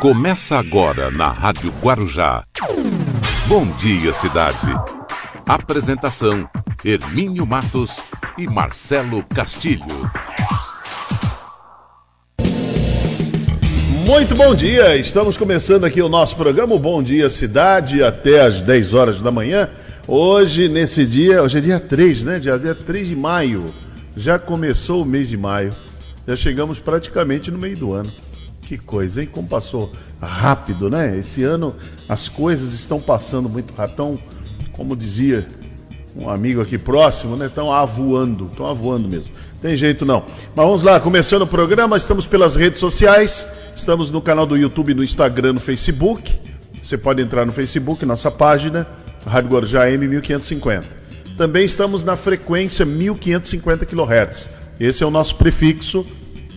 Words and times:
Começa 0.00 0.56
agora 0.56 1.10
na 1.10 1.32
Rádio 1.32 1.74
Guarujá. 1.82 2.44
Bom 3.48 3.66
dia, 3.76 4.14
cidade. 4.14 4.68
Apresentação: 5.44 6.48
Hermínio 6.84 7.44
Matos 7.44 7.98
e 8.38 8.46
Marcelo 8.46 9.24
Castilho. 9.34 9.84
Muito 14.06 14.36
bom 14.36 14.54
dia, 14.54 14.96
estamos 14.96 15.36
começando 15.36 15.84
aqui 15.84 16.00
o 16.00 16.08
nosso 16.08 16.36
programa 16.36 16.78
Bom 16.78 17.02
Dia 17.02 17.28
Cidade 17.28 18.04
até 18.04 18.42
às 18.42 18.62
10 18.62 18.94
horas 18.94 19.20
da 19.20 19.32
manhã. 19.32 19.68
Hoje, 20.06 20.68
nesse 20.68 21.04
dia, 21.04 21.42
hoje 21.42 21.58
é 21.58 21.60
dia 21.60 21.80
3, 21.80 22.22
né? 22.22 22.38
Dia, 22.38 22.56
dia 22.56 22.76
3 22.76 23.08
de 23.08 23.16
maio. 23.16 23.66
Já 24.18 24.36
começou 24.36 25.02
o 25.02 25.06
mês 25.06 25.28
de 25.28 25.36
maio. 25.36 25.70
Já 26.26 26.34
chegamos 26.34 26.80
praticamente 26.80 27.52
no 27.52 27.58
meio 27.58 27.76
do 27.76 27.94
ano. 27.94 28.10
Que 28.62 28.76
coisa, 28.76 29.22
hein? 29.22 29.28
Como 29.30 29.46
passou 29.46 29.92
rápido, 30.20 30.90
né? 30.90 31.16
Esse 31.16 31.44
ano 31.44 31.74
as 32.08 32.28
coisas 32.28 32.72
estão 32.72 33.00
passando 33.00 33.48
muito 33.48 33.72
rápido. 33.74 33.94
Tão, 33.94 34.18
como 34.72 34.96
dizia 34.96 35.46
um 36.20 36.28
amigo 36.28 36.60
aqui 36.60 36.76
próximo, 36.76 37.36
né? 37.36 37.46
Estão 37.46 37.72
avoando, 37.72 38.46
estão 38.50 38.66
avoando 38.66 39.06
mesmo. 39.06 39.32
Tem 39.62 39.76
jeito 39.76 40.04
não. 40.04 40.24
Mas 40.54 40.66
vamos 40.66 40.82
lá, 40.82 40.98
começando 40.98 41.42
o 41.42 41.46
programa, 41.46 41.96
estamos 41.96 42.26
pelas 42.26 42.56
redes 42.56 42.80
sociais, 42.80 43.46
estamos 43.76 44.10
no 44.10 44.20
canal 44.20 44.46
do 44.46 44.56
YouTube, 44.56 44.94
no 44.94 45.04
Instagram, 45.04 45.52
no 45.52 45.60
Facebook. 45.60 46.32
Você 46.82 46.98
pode 46.98 47.22
entrar 47.22 47.46
no 47.46 47.52
Facebook, 47.52 48.04
nossa 48.04 48.32
página, 48.32 48.84
Rádio 49.24 49.50
Guarujá 49.50 49.88
M 49.88 50.08
1550. 50.08 51.07
Também 51.38 51.64
estamos 51.64 52.04
na 52.04 52.16
frequência 52.16 52.84
1550 52.84 53.86
kHz. 53.86 54.48
Esse 54.78 55.02
é 55.02 55.06
o 55.06 55.10
nosso 55.10 55.36
prefixo 55.36 56.04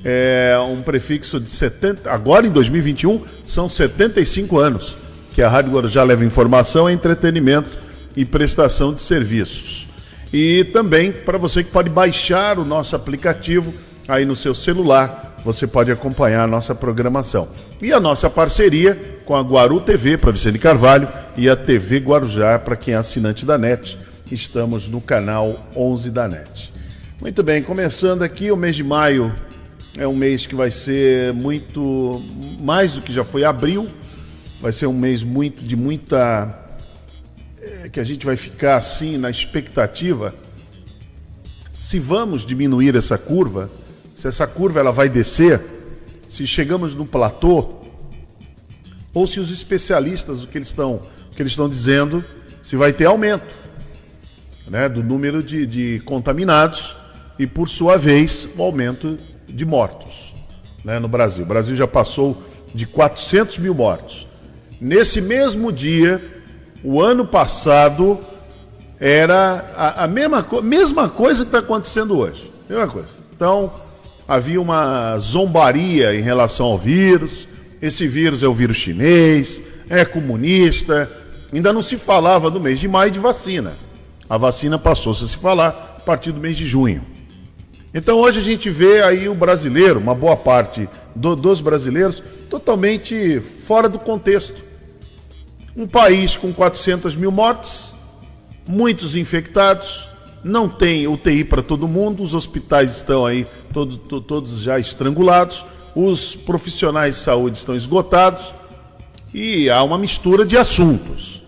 é 0.03 0.57
um 0.67 0.81
prefixo 0.81 1.39
de 1.39 1.49
70. 1.49 2.11
Agora 2.11 2.47
em 2.47 2.49
2021 2.49 3.21
são 3.43 3.69
75 3.69 4.57
anos 4.57 4.97
que 5.35 5.41
a 5.41 5.47
Rádio 5.47 5.71
Guarujá 5.71 6.03
leva 6.03 6.25
informação, 6.25 6.89
entretenimento 6.89 7.69
e 8.15 8.25
prestação 8.25 8.93
de 8.93 9.01
serviços. 9.01 9.87
E 10.33 10.63
também 10.73 11.11
para 11.11 11.37
você 11.37 11.63
que 11.63 11.69
pode 11.69 11.89
baixar 11.89 12.57
o 12.57 12.65
nosso 12.65 12.95
aplicativo 12.95 13.73
aí 14.07 14.25
no 14.25 14.35
seu 14.35 14.55
celular, 14.55 15.37
você 15.45 15.67
pode 15.67 15.91
acompanhar 15.91 16.43
a 16.43 16.47
nossa 16.47 16.73
programação. 16.73 17.47
E 17.81 17.93
a 17.93 17.99
nossa 17.99 18.29
parceria 18.29 19.19
com 19.25 19.35
a 19.35 19.41
Guaru 19.41 19.79
TV 19.79 20.17
para 20.17 20.31
Vicente 20.31 20.57
Carvalho 20.57 21.07
e 21.37 21.47
a 21.49 21.55
TV 21.55 21.99
Guarujá 21.99 22.57
para 22.59 22.75
quem 22.75 22.93
é 22.95 22.97
assinante 22.97 23.45
da 23.45 23.57
NET. 23.57 23.97
Estamos 24.31 24.87
no 24.87 25.01
canal 25.01 25.67
11 25.75 26.09
da 26.09 26.25
NET. 26.25 26.71
Muito 27.19 27.43
bem, 27.43 27.61
começando 27.61 28.23
aqui 28.23 28.49
o 28.49 28.55
mês 28.55 28.77
de 28.77 28.83
maio 28.83 29.35
é 29.97 30.07
um 30.07 30.15
mês 30.15 30.45
que 30.45 30.55
vai 30.55 30.71
ser 30.71 31.33
muito 31.33 32.23
mais 32.61 32.93
do 32.93 33.01
que 33.01 33.11
já 33.11 33.25
foi 33.25 33.43
abril. 33.43 33.89
Vai 34.61 34.71
ser 34.71 34.87
um 34.87 34.93
mês 34.93 35.21
muito 35.21 35.61
de 35.61 35.75
muita 35.75 36.65
é, 37.61 37.89
que 37.89 37.99
a 37.99 38.05
gente 38.05 38.25
vai 38.25 38.37
ficar 38.37 38.77
assim 38.77 39.17
na 39.17 39.29
expectativa 39.29 40.33
se 41.77 41.99
vamos 41.99 42.45
diminuir 42.45 42.95
essa 42.95 43.17
curva, 43.17 43.69
se 44.15 44.29
essa 44.29 44.47
curva 44.47 44.79
ela 44.79 44.93
vai 44.93 45.09
descer, 45.09 45.59
se 46.29 46.47
chegamos 46.47 46.95
no 46.95 47.05
platô 47.05 47.81
ou 49.13 49.27
se 49.27 49.41
os 49.41 49.51
especialistas 49.51 50.41
o 50.41 50.47
que 50.47 50.57
eles 50.57 50.69
estão 50.69 51.01
o 51.29 51.35
que 51.35 51.41
eles 51.41 51.51
estão 51.51 51.67
dizendo 51.67 52.23
se 52.61 52.77
vai 52.77 52.93
ter 52.93 53.05
aumento 53.05 53.60
né, 54.67 54.87
do 54.87 55.03
número 55.03 55.41
de, 55.43 55.65
de 55.65 56.01
contaminados 56.05 56.95
e 57.37 57.47
por 57.47 57.67
sua 57.67 57.97
vez 57.97 58.47
o 58.57 58.61
aumento 58.61 59.17
de 59.47 59.65
mortos 59.65 60.35
né, 60.83 60.99
no 60.99 61.07
Brasil. 61.07 61.43
O 61.43 61.47
Brasil 61.47 61.75
já 61.75 61.87
passou 61.87 62.41
de 62.73 62.85
400 62.85 63.57
mil 63.57 63.73
mortos. 63.73 64.27
Nesse 64.79 65.21
mesmo 65.21 65.71
dia, 65.71 66.23
o 66.83 67.01
ano 67.01 67.25
passado, 67.25 68.19
era 69.01 69.73
a, 69.75 70.03
a 70.03 70.07
mesma, 70.07 70.45
mesma 70.61 71.09
coisa 71.09 71.43
que 71.43 71.47
está 71.47 71.57
acontecendo 71.57 72.19
hoje. 72.19 72.51
Mesma 72.69 72.87
coisa. 72.87 73.09
Então, 73.35 73.73
havia 74.27 74.61
uma 74.61 75.17
zombaria 75.17 76.15
em 76.15 76.21
relação 76.21 76.67
ao 76.67 76.77
vírus. 76.77 77.47
Esse 77.81 78.07
vírus 78.07 78.43
é 78.43 78.47
o 78.47 78.53
vírus 78.53 78.77
chinês, 78.77 79.59
é 79.89 80.05
comunista. 80.05 81.11
Ainda 81.51 81.73
não 81.73 81.81
se 81.81 81.97
falava 81.97 82.51
no 82.51 82.59
mês 82.59 82.79
de 82.79 82.87
maio 82.87 83.09
de 83.09 83.17
vacina. 83.17 83.73
A 84.31 84.37
vacina 84.37 84.79
passou-se 84.79 85.25
a 85.25 85.27
se 85.27 85.35
falar 85.35 85.97
a 85.97 86.01
partir 86.03 86.31
do 86.31 86.39
mês 86.39 86.55
de 86.55 86.65
junho. 86.65 87.01
Então 87.93 88.17
hoje 88.17 88.39
a 88.39 88.41
gente 88.41 88.69
vê 88.69 89.03
aí 89.03 89.27
o 89.27 89.35
brasileiro, 89.35 89.99
uma 89.99 90.15
boa 90.15 90.37
parte 90.37 90.87
do, 91.13 91.35
dos 91.35 91.59
brasileiros, 91.59 92.23
totalmente 92.49 93.41
fora 93.65 93.89
do 93.89 93.99
contexto. 93.99 94.63
Um 95.75 95.85
país 95.85 96.37
com 96.37 96.53
400 96.53 97.13
mil 97.13 97.29
mortes, 97.29 97.93
muitos 98.65 99.17
infectados, 99.17 100.07
não 100.41 100.69
tem 100.69 101.09
UTI 101.09 101.43
para 101.43 101.61
todo 101.61 101.85
mundo, 101.85 102.23
os 102.23 102.33
hospitais 102.33 102.89
estão 102.91 103.25
aí 103.25 103.45
todos, 103.73 103.99
todos 104.25 104.61
já 104.61 104.79
estrangulados, 104.79 105.65
os 105.93 106.37
profissionais 106.37 107.17
de 107.17 107.21
saúde 107.21 107.57
estão 107.57 107.75
esgotados 107.75 108.53
e 109.33 109.69
há 109.69 109.83
uma 109.83 109.97
mistura 109.97 110.45
de 110.45 110.55
assuntos. 110.55 111.43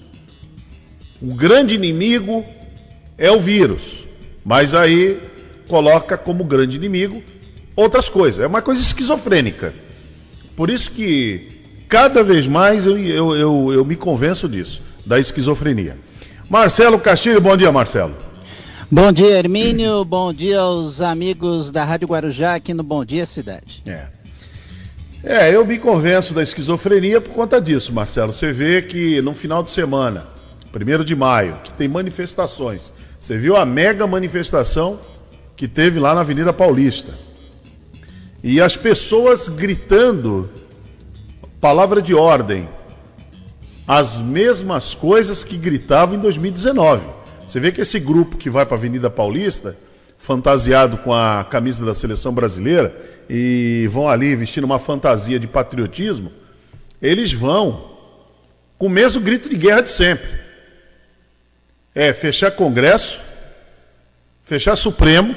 O 1.22 1.34
grande 1.34 1.76
inimigo 1.76 2.44
é 3.18 3.32
o 3.32 3.40
vírus, 3.40 4.06
mas 4.44 4.74
aí 4.74 5.20
coloca 5.68 6.18
como 6.18 6.44
grande 6.44 6.76
inimigo 6.76 7.22
outras 7.76 8.10
coisas. 8.10 8.40
É 8.42 8.48
uma 8.48 8.62
coisa 8.62 8.82
esquizofrênica. 8.82 9.74
Por 10.56 10.70
isso 10.70 10.92
que 10.92 11.62
cada 11.88 12.24
vez 12.24 12.48
mais 12.48 12.86
eu, 12.86 12.98
eu, 12.98 13.36
eu, 13.36 13.74
eu 13.74 13.86
me 13.86 13.96
convenço 13.96 14.48
disso, 14.48 14.82
da 15.06 15.20
esquizofrenia. 15.20 15.98
Marcelo 16.50 17.00
Castilho, 17.00 17.42
bom 17.42 17.56
dia, 17.56 17.72
Marcelo. 17.72 18.16
Bom 18.92 19.12
dia, 19.12 19.40
Hermínio. 19.40 20.06
Bom 20.06 20.32
dia 20.32 20.60
aos 20.60 21.02
amigos 21.02 21.72
da 21.72 21.84
Rádio 21.84 22.08
Guarujá 22.08 22.54
aqui 22.54 22.76
no 22.76 22.84
Bom 22.84 23.04
Dia 23.04 23.26
Cidade. 23.26 23.82
É. 23.88 24.06
É, 25.24 25.56
eu 25.56 25.66
me 25.66 25.80
convenço 25.80 26.34
da 26.34 26.44
esquizofrenia 26.44 27.20
por 27.20 27.34
conta 27.34 27.60
disso, 27.60 27.92
Marcelo. 27.92 28.32
Você 28.32 28.52
vê 28.52 28.82
que 28.84 29.22
no 29.22 29.34
final 29.34 29.64
de 29.64 29.72
semana, 29.72 30.26
1 30.74 31.04
de 31.04 31.16
maio, 31.16 31.60
que 31.64 31.72
tem 31.74 31.88
manifestações. 31.88 32.92
Você 33.20 33.38
viu 33.38 33.56
a 33.56 33.66
mega 33.66 34.08
manifestação 34.08 35.00
que 35.56 35.68
teve 35.68 36.00
lá 36.00 36.16
na 36.16 36.22
Avenida 36.22 36.52
Paulista. 36.52 37.14
E 38.44 38.60
as 38.60 38.76
pessoas 38.76 39.48
gritando 39.48 40.50
palavra 41.62 42.02
de 42.02 42.14
ordem, 42.14 42.68
as 43.88 44.18
mesmas 44.18 44.94
coisas 44.94 45.44
que 45.44 45.56
gritavam 45.56 46.16
em 46.16 46.20
2019. 46.20 47.08
Você 47.46 47.60
vê 47.60 47.72
que 47.72 47.82
esse 47.82 48.00
grupo 48.00 48.36
que 48.36 48.50
vai 48.50 48.66
para 48.66 48.76
a 48.76 48.80
Avenida 48.80 49.10
Paulista, 49.10 49.78
fantasiado 50.18 50.98
com 50.98 51.14
a 51.14 51.46
camisa 51.50 51.86
da 51.86 51.94
seleção 51.94 52.34
brasileira 52.34 52.94
e 53.30 53.88
vão 53.92 54.10
ali 54.10 54.36
vestindo 54.36 54.64
uma 54.64 54.80
fantasia 54.80 55.40
de 55.40 55.48
patriotismo, 55.48 56.32
eles 57.02 57.32
vão 57.32 57.92
com 58.78 58.88
o 58.88 58.90
mesmo 58.90 59.22
grito 59.22 59.48
de 59.48 59.56
guerra 59.56 59.82
de 59.82 59.92
sempre. 59.92 60.28
É 61.96 62.12
fechar 62.12 62.52
Congresso, 62.52 63.22
fechar 64.44 64.76
Supremo. 64.76 65.36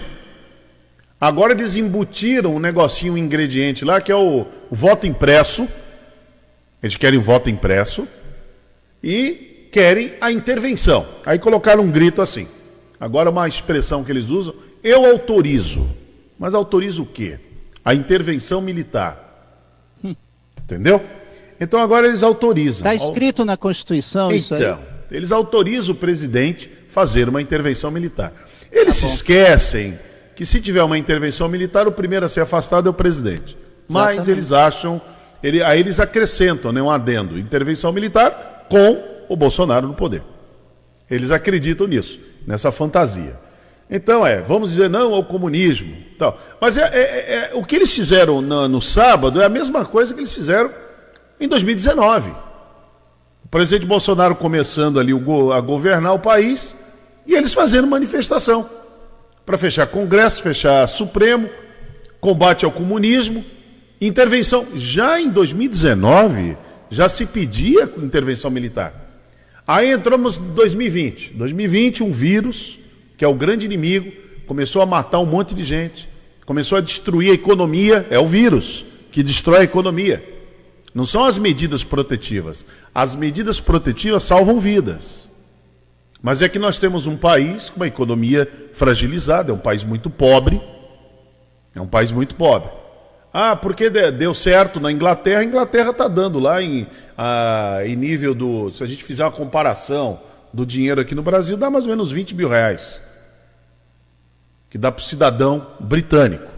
Agora 1.21 1.53
eles 1.53 1.77
embutiram 1.77 2.55
um 2.55 2.59
negocinho, 2.59 3.15
um 3.15 3.19
ingrediente 3.19 3.85
lá, 3.85 4.01
que 4.01 4.13
é 4.13 4.17
o, 4.17 4.47
voto 4.71 5.07
impresso. 5.07 5.69
Eles 6.83 6.97
querem 6.97 7.19
voto 7.19 7.51
impresso. 7.51 8.07
E 9.03 9.69
querem 9.73 10.15
a 10.21 10.33
intervenção. 10.33 11.07
Aí 11.25 11.39
colocaram 11.39 11.83
um 11.83 11.91
grito 11.91 12.23
assim. 12.23 12.49
Agora 12.99 13.31
uma 13.31 13.47
expressão 13.47 14.03
que 14.03 14.11
eles 14.11 14.29
usam, 14.29 14.55
eu 14.83 15.05
autorizo. 15.05 15.87
Mas 16.39 16.55
autorizo 16.55 17.03
o 17.03 17.07
quê? 17.07 17.39
A 17.85 17.95
intervenção 17.95 18.61
militar. 18.61 19.55
Hum. 20.03 20.17
Entendeu? 20.65 21.03
Então 21.61 21.81
agora 21.81 22.07
eles 22.07 22.23
autorizam. 22.23 22.91
Está 22.91 22.95
escrito 22.95 23.45
na 23.45 23.57
Constituição 23.57 24.27
então, 24.27 24.37
isso 24.37 24.55
aí? 24.55 24.96
Eles 25.11 25.33
autorizam 25.33 25.95
o 25.95 25.99
presidente 25.99 26.71
fazer 26.89 27.29
uma 27.29 27.41
intervenção 27.41 27.91
militar. 27.91 28.33
Eles 28.71 29.01
tá 29.01 29.07
se 29.07 29.15
esquecem 29.15 29.99
que 30.35 30.45
se 30.45 30.61
tiver 30.61 30.83
uma 30.83 30.99
intervenção 30.99 31.49
militar, 31.49 31.89
o 31.89 31.93
primeiro 31.93 32.27
a 32.27 32.29
ser 32.29 32.41
afastado 32.41 32.87
é 32.87 32.91
o 32.91 32.95
presidente. 32.95 33.57
Mas 33.89 34.15
Exatamente. 34.15 34.31
eles 34.31 34.53
acham, 34.53 35.01
ele, 35.43 35.63
aí 35.63 35.81
eles 35.81 35.99
acrescentam 35.99 36.73
né, 36.73 36.83
um 36.83 36.91
adendo, 36.91 37.39
intervenção 37.39 37.93
militar 37.93 38.67
com 38.69 39.03
o 39.29 39.37
Bolsonaro 39.37 39.87
no 39.87 39.95
poder. 39.95 40.23
Eles 41.11 41.31
acreditam 41.31 41.87
nisso, 41.87 42.19
nessa 42.47 42.71
fantasia. 42.71 43.39
Então 43.89 44.27
é, 44.27 44.41
vamos 44.41 44.71
dizer 44.71 44.91
não 44.91 45.15
ao 45.15 45.25
comunismo. 45.25 45.97
Tal. 46.19 46.39
Mas 46.61 46.77
é, 46.77 46.83
é, 46.83 47.01
é, 47.01 47.51
é 47.53 47.55
o 47.55 47.65
que 47.65 47.77
eles 47.77 47.93
fizeram 47.93 48.43
no, 48.43 48.69
no 48.69 48.83
sábado 48.83 49.41
é 49.41 49.45
a 49.45 49.49
mesma 49.49 49.85
coisa 49.85 50.13
que 50.13 50.21
eles 50.21 50.35
fizeram 50.35 50.71
em 51.41 51.47
2019. 51.49 52.46
Presidente 53.57 53.87
Bolsonaro 53.87 54.35
começando 54.35 55.01
ali 55.01 55.13
a 55.15 55.61
governar 55.63 56.13
o 56.13 56.19
país 56.19 56.77
e 57.27 57.35
eles 57.35 57.55
fazendo 57.55 57.87
manifestação. 57.87 58.69
para 59.47 59.57
fechar 59.57 59.87
Congresso, 59.87 60.43
fechar 60.43 60.87
Supremo, 60.87 61.49
combate 62.21 62.67
ao 62.67 62.71
comunismo, 62.71 63.43
intervenção. 63.99 64.67
Já 64.75 65.19
em 65.19 65.31
2019 65.31 66.55
já 66.91 67.09
se 67.09 67.25
pedia 67.25 67.91
intervenção 67.97 68.51
militar. 68.51 68.93
Aí 69.67 69.91
entramos 69.91 70.37
em 70.37 70.53
2020. 70.53 71.33
2020, 71.33 72.03
um 72.03 72.13
vírus, 72.13 72.79
que 73.17 73.25
é 73.25 73.29
o 73.29 73.33
grande 73.33 73.65
inimigo, 73.65 74.13
começou 74.47 74.83
a 74.83 74.87
matar 74.87 75.21
um 75.21 75.27
monte 75.27 75.55
de 75.55 75.65
gente, 75.65 76.11
começou 76.45 76.77
a 76.77 76.83
destruir 76.83 77.31
a 77.31 77.35
economia, 77.35 78.07
é 78.11 78.19
o 78.19 78.27
vírus 78.27 78.85
que 79.11 79.23
destrói 79.23 79.61
a 79.61 79.65
economia. 79.65 80.36
Não 80.97 81.05
são 81.05 81.27
as 81.27 81.37
medidas 81.37 81.85
protetivas. 81.85 82.65
As 82.95 83.15
medidas 83.15 83.61
protetivas 83.61 84.23
salvam 84.23 84.59
vidas. 84.59 85.31
Mas 86.23 86.41
é 86.41 86.49
que 86.49 86.59
nós 86.59 86.79
temos 86.79 87.07
um 87.07 87.19
país 87.19 87.69
com 87.69 87.77
uma 87.77 87.87
economia 87.87 88.51
fragilizada, 88.73 89.51
é 89.51 89.55
um 89.55 89.59
país 89.59 89.85
muito 89.85 90.09
pobre. 90.09 90.59
É 91.75 91.81
um 91.83 91.87
país 91.87 92.11
muito 92.11 92.35
pobre. 92.35 92.71
Ah, 93.31 93.55
porque 93.55 93.91
deu 93.91 94.33
certo 94.33 94.81
na 94.81 94.91
Inglaterra, 94.91 95.41
a 95.41 95.45
Inglaterra 95.45 95.91
está 95.91 96.09
dando 96.09 96.39
lá 96.39 96.63
em, 96.63 96.87
ah, 97.15 97.83
em 97.85 97.95
nível 97.95 98.35
do. 98.35 98.73
Se 98.73 98.83
a 98.83 98.87
gente 98.87 99.05
fizer 99.05 99.23
uma 99.23 99.31
comparação 99.31 100.19
do 100.51 100.65
dinheiro 100.65 101.03
aqui 101.03 101.15
no 101.15 101.23
Brasil, 101.23 101.59
dá 101.59 101.69
mais 101.69 101.85
ou 101.85 101.91
menos 101.91 102.11
20 102.11 102.35
mil 102.35 102.49
reais. 102.49 103.03
Que 104.71 104.79
dá 104.79 104.91
para 104.91 105.03
o 105.03 105.05
cidadão 105.05 105.75
britânico. 105.79 106.51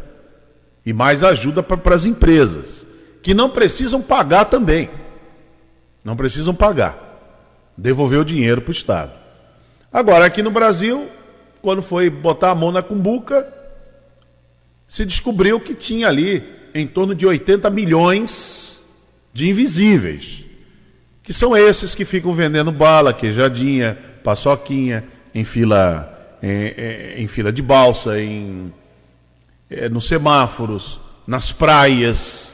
E 0.87 0.93
mais 0.93 1.25
ajuda 1.25 1.61
para 1.61 1.96
as 1.96 2.06
empresas 2.06 2.87
que 3.23 3.35
não 3.35 3.50
precisam 3.50 4.00
pagar 4.00 4.47
também. 4.47 4.91
Não 6.05 6.17
precisam 6.17 6.55
pagar. 6.55 7.06
Devolver 7.76 8.20
o 8.20 8.25
dinheiro 8.25 8.61
para 8.61 8.70
o 8.70 8.75
Estado. 8.75 9.12
Agora, 9.93 10.25
aqui 10.26 10.43
no 10.43 10.50
Brasil, 10.50 11.09
quando 11.61 11.82
foi 11.82 12.11
botar 12.11 12.50
a 12.50 12.55
mão 12.55 12.70
na 12.70 12.82
cumbuca, 12.82 13.47
se 14.87 15.05
descobriu 15.05 15.61
que 15.61 15.75
tinha 15.75 16.09
ali 16.09 16.43
em 16.75 16.87
torno 16.87 17.15
de 17.15 17.26
80 17.26 17.69
milhões 17.70 18.81
de 19.32 19.49
invisíveis, 19.49 20.44
que 21.23 21.32
são 21.32 21.56
esses 21.56 21.94
que 21.94 22.05
ficam 22.05 22.32
vendendo 22.32 22.73
bala, 22.73 23.12
queijadinha, 23.12 23.99
paçoquinha, 24.25 25.05
em 25.35 25.44
fila, 25.44 26.37
em, 26.43 26.49
em, 26.49 27.25
em 27.25 27.26
fila 27.26 27.53
de 27.53 27.62
balsa, 27.62 28.19
em, 28.20 28.73
é, 29.70 29.88
nos 29.88 30.06
semáforos, 30.06 31.00
nas 31.26 31.53
praias 31.53 32.48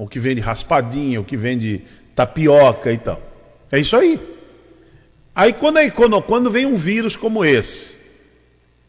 o 0.00 0.08
que 0.08 0.18
vende 0.18 0.40
raspadinha, 0.40 1.20
o 1.20 1.24
que 1.24 1.36
vende 1.36 1.82
tapioca 2.14 2.90
e 2.90 2.96
tal. 2.96 3.20
É 3.70 3.78
isso 3.78 3.94
aí. 3.94 4.18
Aí 5.34 5.52
quando, 5.52 5.76
aí, 5.76 5.90
quando, 5.90 6.22
quando 6.22 6.50
vem 6.50 6.64
um 6.64 6.74
vírus 6.74 7.16
como 7.16 7.44
esse, 7.44 7.96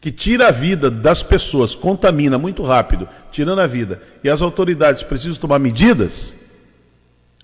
que 0.00 0.10
tira 0.10 0.48
a 0.48 0.50
vida 0.50 0.90
das 0.90 1.22
pessoas, 1.22 1.74
contamina 1.74 2.38
muito 2.38 2.62
rápido, 2.62 3.06
tirando 3.30 3.60
a 3.60 3.66
vida, 3.66 4.00
e 4.24 4.30
as 4.30 4.40
autoridades 4.40 5.02
precisam 5.02 5.36
tomar 5.36 5.58
medidas, 5.58 6.34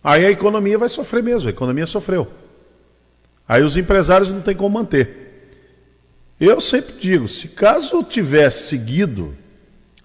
aí 0.03 0.25
a 0.25 0.31
economia 0.31 0.79
vai 0.79 0.89
sofrer 0.89 1.23
mesmo, 1.23 1.49
a 1.49 1.53
economia 1.53 1.87
sofreu. 1.87 2.27
Aí 3.47 3.63
os 3.63 3.77
empresários 3.77 4.33
não 4.33 4.41
têm 4.41 4.57
como 4.57 4.79
manter. 4.79 5.53
Eu 6.41 6.59
sempre 6.63 6.95
digo, 6.99 7.29
se 7.29 7.49
caso 7.49 8.03
tivesse 8.03 8.69
seguido 8.69 9.37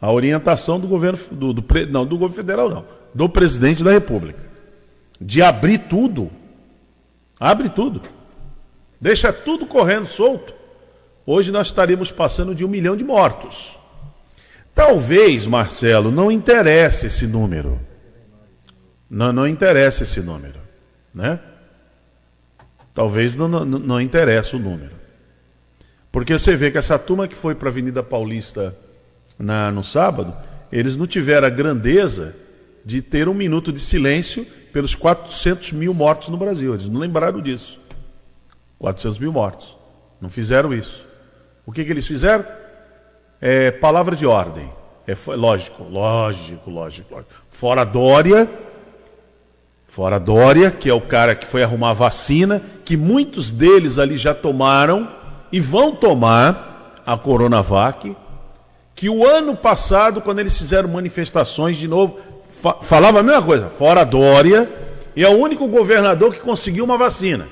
a 0.01 0.11
orientação 0.11 0.81
do 0.81 0.87
governo 0.87 1.17
do, 1.31 1.53
do 1.53 1.65
não 1.89 2.05
do 2.05 2.17
governo 2.17 2.35
federal 2.35 2.69
não, 2.69 3.02
do 3.13 3.29
presidente 3.29 3.83
da 3.83 3.91
República 3.91 4.43
de 5.23 5.41
abrir 5.41 5.79
tudo. 5.79 6.29
Abre 7.39 7.69
tudo. 7.69 8.01
Deixa 8.99 9.31
tudo 9.31 9.65
correndo 9.65 10.05
solto. 10.05 10.53
Hoje 11.25 11.51
nós 11.51 11.67
estaríamos 11.67 12.11
passando 12.11 12.53
de 12.53 12.65
um 12.65 12.67
milhão 12.67 12.95
de 12.95 13.03
mortos. 13.03 13.77
Talvez, 14.75 15.45
Marcelo, 15.45 16.11
não 16.11 16.31
interesse 16.31 17.07
esse 17.07 17.25
número. 17.25 17.79
Não, 19.09 19.31
não 19.31 19.47
interessa 19.47 20.03
esse 20.03 20.19
número. 20.21 20.59
Né? 21.13 21.39
Talvez 22.93 23.35
não, 23.35 23.47
não, 23.47 23.65
não 23.65 24.01
interesse 24.01 24.55
o 24.55 24.59
número. 24.59 24.95
Porque 26.11 26.33
você 26.33 26.55
vê 26.55 26.69
que 26.69 26.77
essa 26.77 26.99
turma 26.99 27.27
que 27.27 27.35
foi 27.35 27.55
para 27.55 27.69
a 27.69 27.71
Avenida 27.71 28.03
Paulista 28.03 28.75
na, 29.39 29.71
no 29.71 29.83
sábado, 29.83 30.35
eles 30.71 30.97
não 30.97 31.07
tiveram 31.07 31.47
a 31.47 31.49
grandeza 31.49 32.35
de 32.85 33.01
ter 33.01 33.27
um 33.29 33.33
minuto 33.33 33.71
de 33.71 33.79
silêncio 33.79 34.45
pelos 34.71 34.95
400 34.95 35.71
mil 35.71 35.93
mortos 35.93 36.29
no 36.29 36.37
Brasil. 36.37 36.73
Eles 36.73 36.89
não 36.89 36.99
lembraram 36.99 37.41
disso. 37.41 37.79
400 38.79 39.19
mil 39.19 39.31
mortos. 39.31 39.77
Não 40.19 40.29
fizeram 40.29 40.73
isso. 40.73 41.05
O 41.65 41.71
que, 41.71 41.83
que 41.83 41.91
eles 41.91 42.07
fizeram? 42.07 42.45
É 43.39 43.71
palavra 43.71 44.15
de 44.15 44.25
ordem. 44.25 44.69
É 45.07 45.15
lógico, 45.35 45.83
lógico, 45.83 46.69
lógico, 46.69 47.13
lógico. 47.13 47.33
Fora 47.51 47.83
Dória, 47.83 48.49
fora 49.85 50.17
Dória, 50.17 50.71
que 50.71 50.89
é 50.89 50.93
o 50.93 51.01
cara 51.01 51.35
que 51.35 51.45
foi 51.45 51.61
arrumar 51.61 51.91
a 51.91 51.93
vacina, 51.93 52.61
que 52.85 52.95
muitos 52.95 53.51
deles 53.51 53.97
ali 53.97 54.17
já 54.17 54.33
tomaram 54.33 55.09
e 55.51 55.59
vão 55.59 55.93
tomar 55.93 57.01
a 57.05 57.17
Coronavac, 57.17 58.15
que 58.95 59.09
o 59.09 59.27
ano 59.27 59.55
passado, 59.55 60.21
quando 60.21 60.39
eles 60.39 60.57
fizeram 60.57 60.87
manifestações 60.87 61.77
de 61.77 61.87
novo, 61.87 62.17
fa 62.63 62.75
falava 62.81 63.19
a 63.19 63.23
mesma 63.23 63.41
coisa, 63.41 63.67
fora 63.67 64.05
Dória, 64.05 64.71
e 65.13 65.21
é 65.23 65.27
o 65.27 65.37
único 65.37 65.67
governador 65.67 66.33
que 66.33 66.39
conseguiu 66.39 66.85
uma 66.85 66.97
vacina. 66.97 67.49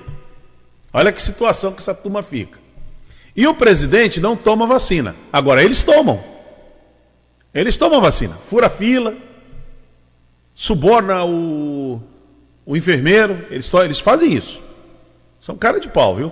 Olha 0.93 1.11
que 1.11 1.21
situação 1.21 1.73
que 1.73 1.79
essa 1.79 1.93
turma 1.93 2.23
fica. 2.23 2.57
E 3.35 3.45
o 3.45 3.53
presidente 3.53 4.21
não 4.21 4.37
toma 4.37 4.65
vacina. 4.65 5.13
Agora, 5.31 5.61
eles 5.61 5.81
tomam. 5.81 6.23
Eles 7.53 7.75
tomam 7.75 7.99
vacina. 7.99 8.35
Fura 8.47 8.69
fila, 8.69 9.13
suborna 10.55 11.25
o, 11.25 12.01
o 12.65 12.77
enfermeiro, 12.77 13.45
eles, 13.49 13.69
eles 13.73 13.99
fazem 13.99 14.33
isso. 14.33 14.63
São 15.39 15.57
cara 15.57 15.79
de 15.79 15.89
pau, 15.89 16.15
viu? 16.15 16.31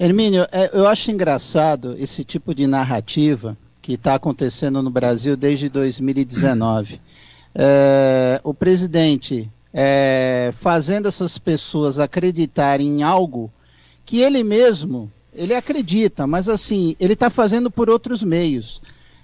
Hermínio, 0.00 0.46
é, 0.50 0.70
eu 0.72 0.86
acho 0.86 1.10
engraçado 1.10 1.94
esse 1.98 2.24
tipo 2.24 2.54
de 2.54 2.66
narrativa 2.66 3.56
que 3.88 3.94
está 3.94 4.16
acontecendo 4.16 4.82
no 4.82 4.90
Brasil 4.90 5.34
desde 5.34 5.70
2019. 5.70 7.00
É, 7.54 8.38
o 8.44 8.52
presidente 8.52 9.50
é, 9.72 10.52
fazendo 10.60 11.08
essas 11.08 11.38
pessoas 11.38 11.98
acreditarem 11.98 12.86
em 12.86 13.02
algo 13.02 13.50
que 14.04 14.20
ele 14.20 14.44
mesmo 14.44 15.10
ele 15.32 15.54
acredita, 15.54 16.26
mas 16.26 16.50
assim 16.50 16.96
ele 17.00 17.14
está 17.14 17.30
fazendo 17.30 17.70
por 17.70 17.88
outros 17.88 18.22
meios. 18.22 18.82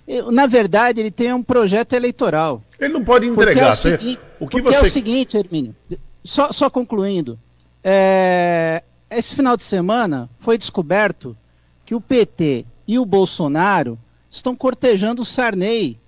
Eu, 0.09 0.33
na 0.33 0.47
verdade, 0.47 0.99
ele 0.99 1.11
tem 1.11 1.31
um 1.35 1.43
projeto 1.43 1.93
eleitoral. 1.93 2.63
Ele 2.81 2.95
não 2.95 3.05
pode 3.05 3.27
entregar. 3.27 3.69
É 3.69 3.73
o, 3.73 3.77
seguinte, 3.77 4.21
o 4.41 4.49
que 4.49 4.63
você... 4.63 4.77
é 4.79 4.81
o 4.81 4.91
seguinte, 4.91 5.37
Hermínio, 5.37 5.77
só, 6.25 6.51
só 6.53 6.71
concluindo, 6.71 7.39
é, 7.83 8.83
esse 9.11 9.35
final 9.35 9.59
de 9.59 9.63
semana 9.63 10.27
foi 10.41 10.57
descoberto 10.57 11.37
que 11.85 11.95
o 11.95 12.01
PT 12.01 12.65
e 12.89 12.99
o 12.99 13.05
Bolsonaro 13.05 13.99
estão 14.37 14.55
cortejando 14.55 15.23
o 15.23 15.25
Sarney, 15.25 15.99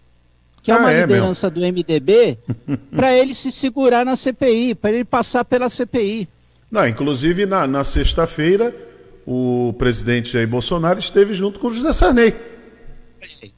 que 0.62 0.70
é 0.70 0.74
ah, 0.74 0.78
uma 0.78 0.92
é, 0.92 1.02
liderança 1.02 1.48
do 1.50 1.60
MDB, 1.60 2.38
para 2.94 3.16
ele 3.16 3.34
se 3.34 3.52
segurar 3.52 4.04
na 4.04 4.16
CPI, 4.16 4.74
para 4.74 4.92
ele 4.92 5.04
passar 5.04 5.44
pela 5.44 5.68
CPI. 5.68 6.28
Não, 6.70 6.86
inclusive 6.86 7.46
na, 7.46 7.66
na 7.66 7.84
sexta-feira, 7.84 8.74
o 9.26 9.74
presidente 9.78 10.32
Jair 10.32 10.48
Bolsonaro 10.48 10.98
esteve 10.98 11.34
junto 11.34 11.60
com 11.60 11.68
o 11.68 11.70
José 11.70 11.92
Sarney. 11.92 12.34
Sim. 13.30 13.52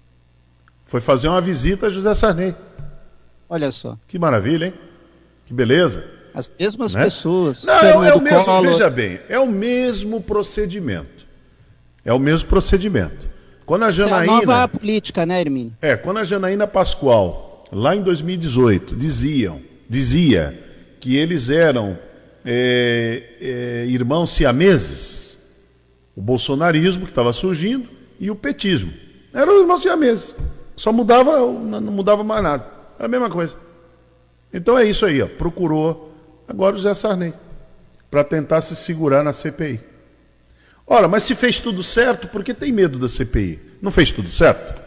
Foi 0.87 1.01
fazer 1.01 1.29
uma 1.29 1.41
visita 1.41 1.87
a 1.87 1.91
José 1.91 2.15
Sarney. 2.15 2.55
Olha 3.49 3.71
só. 3.71 3.97
Que 4.07 4.19
maravilha, 4.19 4.67
hein? 4.67 4.75
Que 5.47 5.55
beleza. 5.55 6.05
As 6.35 6.53
mesmas 6.59 6.95
né? 6.95 7.05
pessoas. 7.05 7.65
Não, 7.65 7.75
é, 7.75 8.09
é 8.09 8.15
o 8.15 8.21
mesmo, 8.21 8.63
veja 8.63 8.91
bem, 8.91 9.21
é 9.29 9.39
o 9.39 9.49
mesmo 9.49 10.23
procedimento. 10.23 11.27
É 12.05 12.13
o 12.13 12.19
mesmo 12.19 12.49
procedimento. 12.49 13.28
Quando 13.69 13.85
a 13.85 13.91
Janaína. 13.91 14.33
Essa 14.33 14.33
é 14.33 14.45
a 14.45 14.47
nova 14.47 14.69
política, 14.69 15.27
né, 15.27 15.43
Hermínio? 15.43 15.75
É, 15.83 15.95
quando 15.95 16.17
a 16.17 16.25
Janaína 16.25 16.67
Pascoal, 16.67 17.65
lá 17.71 17.95
em 17.95 18.01
2018, 18.01 18.97
diziam, 18.97 19.61
dizia 19.87 20.59
que 20.99 21.15
eles 21.15 21.51
eram 21.51 21.99
é, 22.47 23.23
é, 23.39 23.87
irmãos 23.87 24.31
siameses, 24.31 25.39
o 26.17 26.23
bolsonarismo 26.23 27.05
que 27.05 27.13
estava 27.13 27.31
surgindo 27.31 27.91
e 28.19 28.31
o 28.31 28.35
petismo. 28.35 28.91
Eram 29.35 29.61
irmãos 29.61 29.83
siameses. 29.83 30.35
Só 30.75 30.91
mudava, 30.91 31.39
não 31.39 31.93
mudava 31.93 32.25
mais 32.25 32.43
nada. 32.43 32.67
Era 32.97 33.05
a 33.05 33.09
mesma 33.09 33.29
coisa. 33.29 33.55
Então 34.51 34.79
é 34.79 34.87
isso 34.87 35.05
aí, 35.05 35.21
ó. 35.21 35.27
Procurou 35.27 36.11
agora 36.49 36.75
o 36.75 36.79
Zé 36.79 36.95
Sarney 36.95 37.35
para 38.11 38.25
tentar 38.25 38.63
se 38.63 38.75
segurar 38.75 39.23
na 39.23 39.35
CPI. 39.35 39.79
Ora, 40.89 41.07
mas 41.07 41.23
se 41.25 41.35
fez 41.35 41.61
tudo 41.61 41.83
certo, 41.83 42.29
por 42.29 42.43
que 42.43 42.55
tem 42.55 42.73
medo 42.73 42.99
da 42.99 43.09
CPI? 43.09 43.61
Não 43.83 43.91
fez 43.91 44.11
tudo 44.11 44.31
certo? 44.31 44.81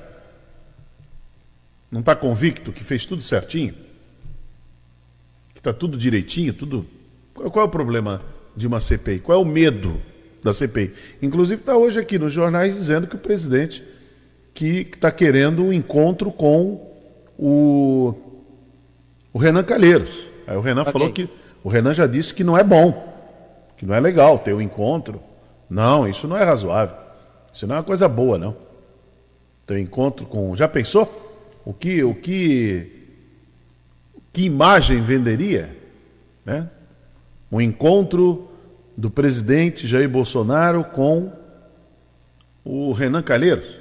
Não 1.91 1.99
está 1.99 2.15
convicto 2.15 2.71
que 2.71 2.83
fez 2.83 3.05
tudo 3.05 3.21
certinho? 3.21 3.75
Que 5.53 5.59
está 5.59 5.71
tudo 5.71 5.97
direitinho, 5.97 6.53
tudo. 6.53 6.85
Qual 7.33 7.65
é 7.65 7.67
o 7.67 7.69
problema 7.69 8.21
de 8.55 8.65
uma 8.65 8.79
CPI? 8.79 9.19
Qual 9.19 9.37
é 9.37 9.41
o 9.41 9.45
medo 9.45 10.01
da 10.43 10.53
CPI. 10.53 10.93
Inclusive 11.21 11.61
está 11.61 11.77
hoje 11.77 11.99
aqui 11.99 12.17
nos 12.17 12.33
jornais 12.33 12.75
dizendo 12.75 13.07
que 13.07 13.15
o 13.15 13.19
presidente 13.19 13.83
que 14.53 14.87
está 14.93 15.11
querendo 15.11 15.63
um 15.63 15.71
encontro 15.71 16.31
com 16.31 16.91
o, 17.37 18.13
o 19.31 19.39
Renan 19.39 19.63
Calheiros. 19.63 20.29
Aí 20.45 20.57
o 20.57 20.61
Renan 20.61 20.81
okay. 20.81 20.93
falou 20.93 21.11
que 21.11 21.29
o 21.63 21.69
Renan 21.69 21.93
já 21.93 22.07
disse 22.07 22.33
que 22.33 22.43
não 22.43 22.57
é 22.57 22.63
bom, 22.63 23.07
que 23.77 23.85
não 23.85 23.93
é 23.93 23.99
legal 23.99 24.39
ter 24.39 24.53
o 24.53 24.57
um 24.57 24.61
encontro. 24.61 25.21
Não, 25.71 26.05
isso 26.05 26.27
não 26.27 26.35
é 26.35 26.43
razoável. 26.43 26.97
Isso 27.53 27.65
não 27.65 27.75
é 27.75 27.77
uma 27.77 27.83
coisa 27.85 28.05
boa, 28.09 28.37
não. 28.37 28.53
Ter 29.65 29.75
um 29.75 29.77
encontro 29.77 30.25
com. 30.25 30.53
Já 30.53 30.67
pensou? 30.67 31.09
O 31.63 31.73
que, 31.73 32.03
o 32.03 32.13
que, 32.13 32.91
que 34.33 34.43
imagem 34.43 34.99
venderia, 34.99 35.73
né? 36.43 36.69
Um 37.49 37.61
encontro 37.61 38.49
do 38.97 39.09
presidente 39.09 39.87
Jair 39.87 40.09
Bolsonaro 40.09 40.83
com 40.83 41.31
o 42.65 42.91
Renan 42.91 43.21
Calheiros, 43.21 43.79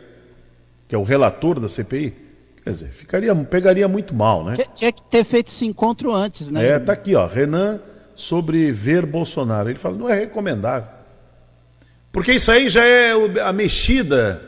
que 0.86 0.94
é 0.94 0.98
o 0.98 1.02
relator 1.02 1.58
da 1.58 1.68
CPI. 1.68 2.14
Quer 2.62 2.70
dizer, 2.70 2.88
ficaria, 2.90 3.34
pegaria 3.34 3.88
muito 3.88 4.14
mal, 4.14 4.44
né? 4.44 4.56
Tinha 4.76 4.92
que 4.92 5.02
ter 5.02 5.24
feito 5.24 5.48
esse 5.48 5.66
encontro 5.66 6.14
antes, 6.14 6.52
né? 6.52 6.64
É, 6.68 6.78
tá 6.78 6.92
aqui, 6.92 7.16
ó, 7.16 7.26
Renan 7.26 7.80
sobre 8.14 8.70
ver 8.70 9.04
Bolsonaro. 9.06 9.70
Ele 9.70 9.78
fala, 9.78 9.96
não 9.96 10.08
é 10.08 10.14
recomendável. 10.14 10.99
Porque 12.12 12.32
isso 12.32 12.50
aí 12.50 12.68
já 12.68 12.84
é 12.84 13.12
a 13.42 13.52
mexida 13.52 14.42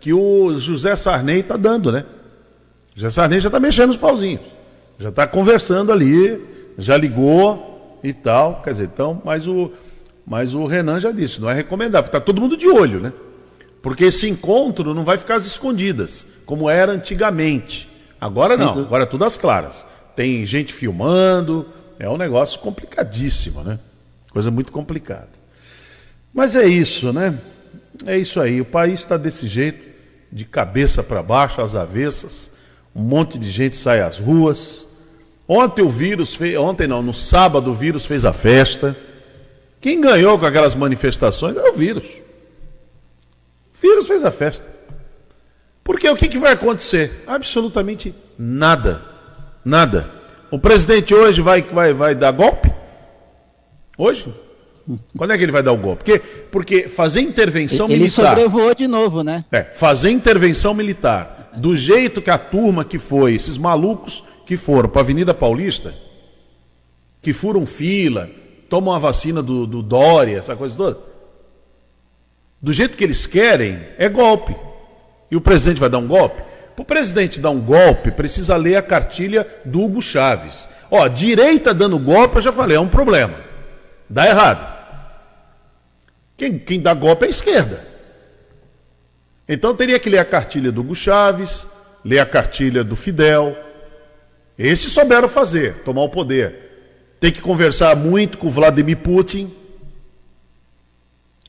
que 0.00 0.12
o 0.12 0.54
José 0.58 0.94
Sarney 0.94 1.40
está 1.40 1.56
dando, 1.56 1.90
né? 1.90 2.04
O 2.96 3.00
José 3.00 3.10
Sarney 3.10 3.40
já 3.40 3.48
está 3.48 3.58
mexendo 3.58 3.90
os 3.90 3.96
pauzinhos. 3.96 4.46
Já 4.98 5.08
está 5.08 5.26
conversando 5.26 5.92
ali, 5.92 6.40
já 6.76 6.96
ligou 6.96 7.98
e 8.02 8.12
tal. 8.12 8.62
Quer 8.62 8.72
dizer, 8.72 8.84
então, 8.84 9.20
mas 9.24 9.46
o, 9.46 9.72
mas 10.26 10.54
o 10.54 10.66
Renan 10.66 11.00
já 11.00 11.10
disse, 11.10 11.40
não 11.40 11.50
é 11.50 11.54
recomendável. 11.54 12.06
Está 12.06 12.20
todo 12.20 12.40
mundo 12.40 12.56
de 12.56 12.68
olho, 12.68 13.00
né? 13.00 13.12
Porque 13.82 14.04
esse 14.04 14.28
encontro 14.28 14.94
não 14.94 15.04
vai 15.04 15.16
ficar 15.16 15.36
às 15.36 15.46
escondidas, 15.46 16.26
como 16.44 16.68
era 16.68 16.92
antigamente. 16.92 17.88
Agora 18.20 18.56
não, 18.56 18.78
agora 18.80 19.04
é 19.04 19.06
tudo 19.06 19.24
às 19.24 19.36
claras. 19.36 19.86
Tem 20.16 20.44
gente 20.44 20.74
filmando, 20.74 21.66
é 21.98 22.08
um 22.08 22.16
negócio 22.16 22.58
complicadíssimo, 22.58 23.62
né? 23.62 23.78
Coisa 24.32 24.50
muito 24.50 24.72
complicada. 24.72 25.37
Mas 26.32 26.54
é 26.56 26.66
isso, 26.66 27.12
né? 27.12 27.38
É 28.06 28.16
isso 28.16 28.40
aí. 28.40 28.60
O 28.60 28.64
país 28.64 29.00
está 29.00 29.16
desse 29.16 29.48
jeito, 29.48 29.86
de 30.30 30.44
cabeça 30.44 31.02
para 31.02 31.22
baixo, 31.22 31.60
às 31.60 31.74
avessas. 31.74 32.50
Um 32.94 33.02
monte 33.02 33.38
de 33.38 33.50
gente 33.50 33.76
sai 33.76 34.00
às 34.00 34.18
ruas. 34.18 34.86
Ontem 35.46 35.82
o 35.82 35.88
vírus 35.88 36.34
fez, 36.34 36.56
ontem 36.58 36.86
não, 36.86 37.02
no 37.02 37.14
sábado 37.14 37.70
o 37.70 37.74
vírus 37.74 38.04
fez 38.04 38.24
a 38.24 38.32
festa. 38.32 38.96
Quem 39.80 40.00
ganhou 40.00 40.38
com 40.38 40.46
aquelas 40.46 40.74
manifestações 40.74 41.56
é 41.56 41.62
o 41.62 41.72
vírus. 41.72 42.04
O 43.74 43.80
vírus 43.80 44.06
fez 44.06 44.24
a 44.24 44.30
festa. 44.30 44.66
Porque 45.82 46.08
o 46.08 46.16
que, 46.16 46.28
que 46.28 46.38
vai 46.38 46.52
acontecer? 46.52 47.24
Absolutamente 47.26 48.14
nada. 48.38 49.02
Nada. 49.64 50.10
O 50.50 50.58
presidente 50.58 51.14
hoje 51.14 51.40
vai, 51.40 51.62
vai, 51.62 51.92
vai 51.92 52.14
dar 52.14 52.32
golpe? 52.32 52.70
Hoje? 53.96 54.34
Quando 55.16 55.32
é 55.32 55.38
que 55.38 55.42
ele 55.42 55.52
vai 55.52 55.62
dar 55.62 55.72
o 55.72 55.76
golpe? 55.76 56.04
Porque, 56.04 56.18
porque 56.50 56.88
fazer 56.88 57.20
intervenção 57.20 57.86
ele 57.86 57.98
militar. 57.98 58.32
Ele 58.32 58.42
sobrevoou 58.42 58.74
de 58.74 58.86
novo, 58.86 59.22
né? 59.22 59.44
É, 59.52 59.62
fazer 59.62 60.10
intervenção 60.10 60.72
militar. 60.72 61.50
Do 61.56 61.76
jeito 61.76 62.22
que 62.22 62.30
a 62.30 62.38
turma 62.38 62.84
que 62.84 62.98
foi, 62.98 63.34
esses 63.34 63.58
malucos 63.58 64.24
que 64.46 64.56
foram 64.56 64.88
para 64.88 65.00
a 65.00 65.04
Avenida 65.04 65.34
Paulista, 65.34 65.94
que 67.20 67.32
furam 67.32 67.66
fila, 67.66 68.30
tomam 68.68 68.94
a 68.94 68.98
vacina 68.98 69.42
do, 69.42 69.66
do 69.66 69.82
Dória, 69.82 70.38
essa 70.38 70.54
coisa 70.54 70.76
toda. 70.76 70.98
Do 72.60 72.72
jeito 72.72 72.96
que 72.96 73.04
eles 73.04 73.26
querem, 73.26 73.78
é 73.98 74.08
golpe. 74.08 74.56
E 75.30 75.36
o 75.36 75.40
presidente 75.40 75.80
vai 75.80 75.90
dar 75.90 75.98
um 75.98 76.06
golpe? 76.06 76.42
Para 76.74 76.82
o 76.82 76.86
presidente 76.86 77.40
dar 77.40 77.50
um 77.50 77.60
golpe, 77.60 78.10
precisa 78.10 78.56
ler 78.56 78.76
a 78.76 78.82
cartilha 78.82 79.46
do 79.64 79.82
Hugo 79.82 80.00
Chaves. 80.00 80.68
Ó, 80.90 81.06
direita 81.08 81.74
dando 81.74 81.98
golpe, 81.98 82.36
eu 82.36 82.42
já 82.42 82.52
falei, 82.52 82.76
é 82.76 82.80
um 82.80 82.88
problema. 82.88 83.34
Dá 84.08 84.26
errado. 84.26 84.77
Quem, 86.38 86.56
quem 86.56 86.80
dá 86.80 86.94
golpe 86.94 87.24
é 87.24 87.26
a 87.26 87.30
esquerda. 87.30 87.84
Então 89.48 89.74
teria 89.74 89.98
que 89.98 90.08
ler 90.08 90.18
a 90.18 90.24
cartilha 90.24 90.70
do 90.70 90.82
Hugo 90.82 90.94
Chaves, 90.94 91.66
ler 92.04 92.20
a 92.20 92.26
cartilha 92.26 92.84
do 92.84 92.94
Fidel. 92.94 93.56
Esses 94.56 94.92
souberam 94.92 95.28
fazer, 95.28 95.82
tomar 95.82 96.02
o 96.02 96.08
poder. 96.08 97.16
Tem 97.18 97.32
que 97.32 97.40
conversar 97.42 97.96
muito 97.96 98.38
com 98.38 98.46
o 98.46 98.50
Vladimir 98.50 98.98
Putin. 98.98 99.52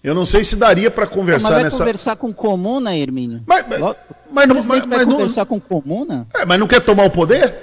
Eu 0.03 0.15
não 0.15 0.25
sei 0.25 0.43
se 0.43 0.55
daria 0.55 0.89
para 0.89 1.05
conversar 1.05 1.49
mas 1.49 1.53
vai 1.53 1.63
nessa. 1.65 1.77
conversar 1.77 2.15
com 2.15 2.33
comuna, 2.33 2.97
Hermínio? 2.97 3.43
Mas, 3.45 3.65
mas, 3.67 3.79
mas 4.31 4.47
não, 4.47 4.55
mas, 4.55 4.65
vai 4.65 4.81
mas 4.87 5.05
conversar 5.05 5.41
não, 5.41 5.45
com 5.47 5.59
comuna? 5.59 6.27
É, 6.33 6.45
mas 6.45 6.59
não 6.59 6.65
quer 6.65 6.79
tomar 6.81 7.03
o 7.03 7.11
poder? 7.11 7.53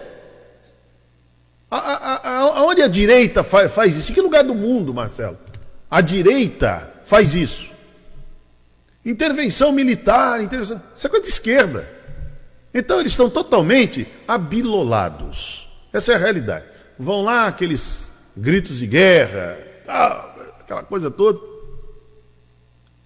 A, 1.68 1.76
a, 1.76 2.14
a, 2.14 2.38
aonde 2.58 2.82
a 2.82 2.88
direita 2.88 3.42
faz, 3.42 3.72
faz 3.72 3.96
isso? 3.96 4.12
Em 4.12 4.14
que 4.14 4.20
lugar 4.20 4.44
do 4.44 4.54
mundo, 4.54 4.94
Marcelo? 4.94 5.38
A 5.90 6.00
direita 6.00 6.95
faz 7.06 7.34
isso. 7.34 7.72
Intervenção 9.04 9.72
militar, 9.72 10.42
intervenção. 10.42 10.82
Isso 10.94 11.06
é 11.06 11.10
coisa 11.10 11.24
de 11.24 11.32
esquerda. 11.32 11.88
Então 12.74 13.00
eles 13.00 13.12
estão 13.12 13.30
totalmente 13.30 14.06
abilolados. 14.28 15.66
Essa 15.92 16.12
é 16.12 16.14
a 16.16 16.18
realidade 16.18 16.76
vão 16.98 17.22
lá 17.22 17.46
aqueles 17.46 18.10
gritos 18.36 18.78
de 18.78 18.86
guerra, 18.86 19.58
aquela 20.60 20.82
coisa 20.82 21.10
toda. 21.10 21.38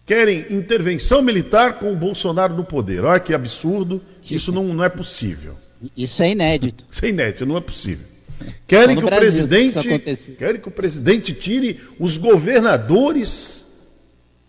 Querem 0.06 0.46
intervenção 0.50 1.22
militar 1.22 1.78
com 1.78 1.92
o 1.92 1.96
Bolsonaro 1.96 2.54
no 2.54 2.64
poder. 2.64 3.04
Olha 3.04 3.20
que 3.20 3.32
absurdo, 3.32 4.02
isso 4.28 4.50
não, 4.50 4.64
não 4.74 4.82
é 4.82 4.88
possível. 4.88 5.56
Isso 5.96 6.22
é 6.22 6.30
inédito. 6.30 6.84
Isso 6.90 7.04
é 7.04 7.08
inédito, 7.08 7.46
não 7.46 7.56
é 7.56 7.60
possível. 7.60 8.06
Querem 8.66 8.96
que, 8.96 9.04
Brasil, 9.04 9.44
o 9.44 9.48
presidente, 9.48 10.34
querem 10.36 10.60
que 10.60 10.68
o 10.68 10.70
presidente 10.70 11.32
tire 11.32 11.80
os 11.98 12.16
governadores. 12.16 13.66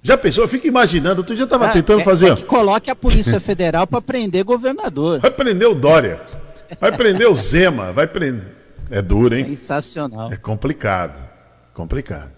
Já 0.04 0.18
pensou? 0.18 0.44
Eu 0.44 0.48
fico 0.48 0.66
imaginando, 0.66 1.20
outro 1.20 1.36
dia 1.36 1.44
estava 1.44 1.68
ah, 1.68 1.72
tentando 1.72 2.02
é, 2.02 2.04
fazer. 2.04 2.32
É 2.32 2.36
que 2.36 2.44
coloque 2.44 2.90
a 2.90 2.96
Polícia 2.96 3.40
Federal 3.40 3.86
para 3.86 4.02
prender 4.02 4.44
governador. 4.44 5.20
Vai 5.20 5.32
prender 5.32 5.68
o 5.68 5.76
Dória. 5.76 6.20
Vai 6.80 6.92
prender 6.92 7.30
o 7.30 7.36
Zema, 7.36 7.92
vai 7.92 8.08
prender. 8.08 8.48
É 8.90 9.02
duro, 9.02 9.36
hein? 9.36 9.46
Sensacional. 9.46 10.32
É 10.32 10.36
complicado. 10.36 11.22
Complicado. 11.74 12.32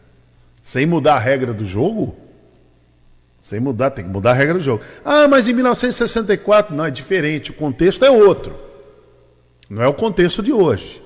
Sem 0.62 0.86
mudar 0.86 1.16
a 1.16 1.20
regra 1.20 1.54
do 1.54 1.66
jogo? 1.66 2.16
Sem 3.42 3.60
mudar, 3.60 3.92
tem 3.92 4.06
que 4.06 4.12
mudar 4.12 4.32
a 4.32 4.34
regra 4.34 4.56
do 4.56 4.64
jogo. 4.64 4.84
Ah, 5.04 5.28
mas 5.28 5.48
em 5.48 5.54
1964 5.54 6.76
não, 6.76 6.86
é 6.86 6.92
diferente, 6.92 7.52
o 7.52 7.54
contexto 7.54 8.06
é 8.06 8.10
outro. 8.12 8.56
Não 9.70 9.82
é 9.82 9.88
o 9.88 9.94
contexto 9.94 10.42
de 10.42 10.54
hoje. 10.54 11.02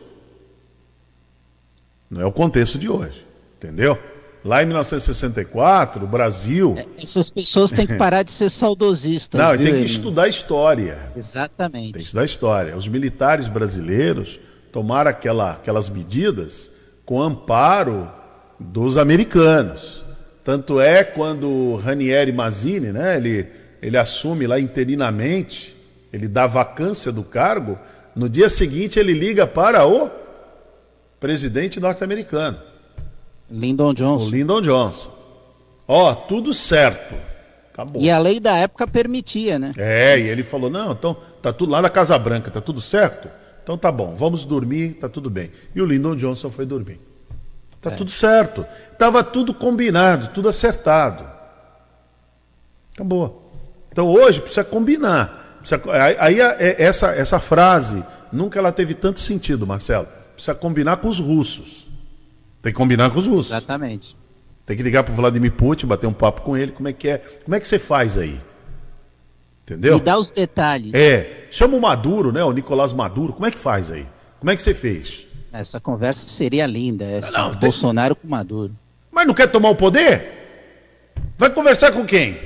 Não 2.09 2.21
é 2.21 2.25
o 2.25 2.31
contexto 2.31 2.77
de 2.77 2.89
hoje. 2.89 3.25
Entendeu? 3.57 3.97
Lá 4.47 4.63
em 4.63 4.65
1964, 4.65 6.05
o 6.05 6.07
Brasil. 6.07 6.73
É, 6.77 7.03
essas 7.03 7.29
pessoas 7.29 7.69
têm 7.69 7.85
que 7.85 7.95
parar 7.99 8.23
de 8.23 8.31
ser 8.31 8.49
saudosistas. 8.49 9.37
Não, 9.37 9.51
viu, 9.51 9.65
tem 9.65 9.73
que 9.73 9.83
estudar 9.83 10.29
história. 10.29 11.11
Exatamente. 11.17 11.91
Tem 11.91 12.01
que 12.01 12.05
estudar 12.05 12.23
história. 12.23 12.77
Os 12.77 12.87
militares 12.87 13.49
brasileiros 13.49 14.39
tomar 14.71 15.05
aquela, 15.05 15.51
aquelas 15.51 15.89
medidas 15.89 16.71
com 17.05 17.21
amparo 17.21 18.09
dos 18.57 18.97
americanos. 18.97 20.05
Tanto 20.45 20.79
é 20.79 21.03
quando 21.03 21.75
Ranieri 21.75 22.31
Mazzini, 22.31 22.93
né, 22.93 23.17
ele, 23.17 23.47
ele 23.81 23.97
assume 23.97 24.47
lá 24.47 24.57
interinamente, 24.57 25.75
ele 26.13 26.25
dá 26.25 26.47
vacância 26.47 27.11
do 27.11 27.21
cargo, 27.21 27.77
no 28.15 28.29
dia 28.29 28.47
seguinte 28.47 28.97
ele 28.97 29.11
liga 29.11 29.45
para 29.45 29.85
o 29.85 30.09
presidente 31.19 31.81
norte-americano. 31.81 32.76
Lyndon 33.49 33.93
Johnson. 33.93 34.25
O 34.25 34.29
Lyndon 34.29 34.61
Johnson. 34.61 35.11
Ó, 35.87 36.13
tudo 36.13 36.53
certo. 36.53 37.15
Acabou. 37.73 38.01
E 38.01 38.09
a 38.09 38.17
lei 38.17 38.39
da 38.39 38.57
época 38.57 38.87
permitia, 38.87 39.57
né? 39.59 39.71
É, 39.77 40.19
e 40.19 40.27
ele 40.27 40.43
falou: 40.43 40.69
não, 40.69 40.91
então 40.91 41.15
tá 41.41 41.53
tudo 41.53 41.71
lá 41.71 41.81
na 41.81 41.89
Casa 41.89 42.17
Branca, 42.17 42.51
tá 42.51 42.59
tudo 42.59 42.81
certo? 42.81 43.29
Então 43.63 43.77
tá 43.77 43.91
bom, 43.91 44.15
vamos 44.15 44.45
dormir, 44.45 44.93
tá 44.93 45.07
tudo 45.07 45.29
bem. 45.29 45.51
E 45.75 45.81
o 45.81 45.85
Lyndon 45.85 46.15
Johnson 46.15 46.49
foi 46.49 46.65
dormir. 46.65 46.99
Tá 47.81 47.91
é. 47.91 47.95
tudo 47.95 48.09
certo. 48.09 48.65
Tava 48.97 49.23
tudo 49.23 49.53
combinado, 49.53 50.29
tudo 50.33 50.49
acertado. 50.49 51.25
Acabou. 52.93 53.51
Então 53.91 54.07
hoje 54.07 54.41
precisa 54.41 54.63
combinar. 54.63 55.59
Precisa, 55.59 55.81
aí 56.19 56.39
é, 56.39 56.81
essa, 56.81 57.07
essa 57.09 57.39
frase, 57.39 58.03
nunca 58.31 58.57
ela 58.57 58.71
teve 58.71 58.93
tanto 58.93 59.19
sentido, 59.19 59.67
Marcelo. 59.67 60.07
Precisa 60.33 60.55
combinar 60.55 60.97
com 60.97 61.07
os 61.07 61.19
russos. 61.19 61.86
Tem 62.61 62.71
que 62.71 62.77
combinar 62.77 63.09
com 63.09 63.19
os 63.19 63.27
russos. 63.27 63.51
Exatamente. 63.51 64.15
Tem 64.65 64.75
que 64.75 64.83
ligar 64.83 65.03
para 65.03 65.13
o 65.13 65.15
Vladimir 65.15 65.53
Putin, 65.53 65.87
bater 65.87 66.07
um 66.07 66.13
papo 66.13 66.41
com 66.41 66.57
ele. 66.57 66.71
Como 66.71 66.87
é 66.87 66.93
que 66.93 67.07
é? 67.07 67.17
Como 67.17 67.55
é 67.55 67.59
que 67.59 67.67
você 67.67 67.79
faz 67.79 68.17
aí? 68.17 68.39
Entendeu? 69.63 69.95
Me 69.95 70.01
dá 70.01 70.17
os 70.17 70.31
detalhes. 70.31 70.93
É. 70.93 71.47
Chama 71.51 71.77
o 71.77 71.81
Maduro, 71.81 72.31
né? 72.31 72.43
O 72.43 72.51
Nicolás 72.51 72.91
Maduro. 72.91 73.33
Como 73.33 73.45
é 73.45 73.51
que 73.51 73.57
faz 73.57 73.91
aí? 73.91 74.05
Como 74.39 74.51
é 74.51 74.55
que 74.55 74.61
você 74.61 74.73
fez? 74.73 75.25
Essa 75.51 75.79
conversa 75.79 76.27
seria 76.27 76.65
linda. 76.65 77.05
Essa 77.05 77.31
não, 77.31 77.55
Bolsonaro 77.55 78.15
tem... 78.15 78.21
com 78.21 78.27
Maduro. 78.27 78.75
Mas 79.11 79.25
não 79.25 79.33
quer 79.33 79.47
tomar 79.47 79.69
o 79.69 79.75
poder? 79.75 81.13
Vai 81.37 81.49
conversar 81.49 81.91
com 81.91 82.05
quem? 82.05 82.39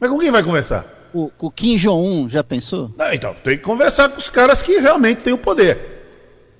Mas 0.00 0.10
com 0.10 0.18
quem 0.18 0.30
vai 0.30 0.42
conversar? 0.42 1.10
O, 1.12 1.30
o 1.38 1.50
Kim 1.50 1.76
Jong-un, 1.76 2.28
já 2.28 2.44
pensou? 2.44 2.92
Não, 2.96 3.12
então, 3.12 3.34
tem 3.42 3.56
que 3.56 3.64
conversar 3.64 4.08
com 4.08 4.18
os 4.18 4.30
caras 4.30 4.62
que 4.62 4.78
realmente 4.78 5.24
têm 5.24 5.32
o 5.32 5.38
poder. 5.38 5.97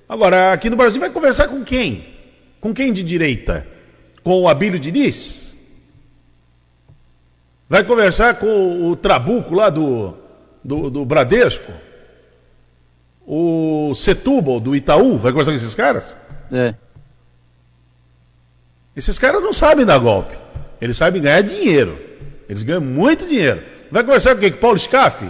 Agora, 0.09 0.53
aqui 0.53 0.71
no 0.71 0.75
Brasil, 0.75 0.99
vai 0.99 1.11
conversar 1.11 1.47
com 1.47 1.63
quem? 1.63 2.03
Com 2.59 2.73
quem 2.73 2.91
de 2.91 3.03
direita? 3.03 3.67
Com 4.23 4.41
o 4.41 4.49
Abílio 4.49 4.79
Diniz? 4.79 5.53
Vai 7.69 7.83
conversar 7.83 8.33
com 8.39 8.89
o 8.89 8.95
Trabuco 8.95 9.53
lá 9.53 9.69
do, 9.69 10.15
do, 10.63 10.89
do 10.89 11.05
Bradesco? 11.05 11.71
O 13.23 13.93
Setúbal 13.93 14.59
do 14.59 14.75
Itaú? 14.75 15.19
Vai 15.19 15.31
conversar 15.31 15.51
com 15.51 15.57
esses 15.57 15.75
caras? 15.75 16.17
É. 16.51 16.73
Esses 18.95 19.19
caras 19.19 19.43
não 19.43 19.53
sabem 19.53 19.85
dar 19.85 19.99
golpe. 19.99 20.35
Eles 20.81 20.97
sabem 20.97 21.21
ganhar 21.21 21.41
dinheiro. 21.41 21.99
Eles 22.49 22.63
ganham 22.63 22.81
muito 22.81 23.27
dinheiro. 23.27 23.63
Vai 23.91 24.03
conversar 24.03 24.33
com 24.33 24.41
quem? 24.41 24.51
Com 24.51 24.57
Paulo 24.57 24.79
Scaff? 24.79 25.23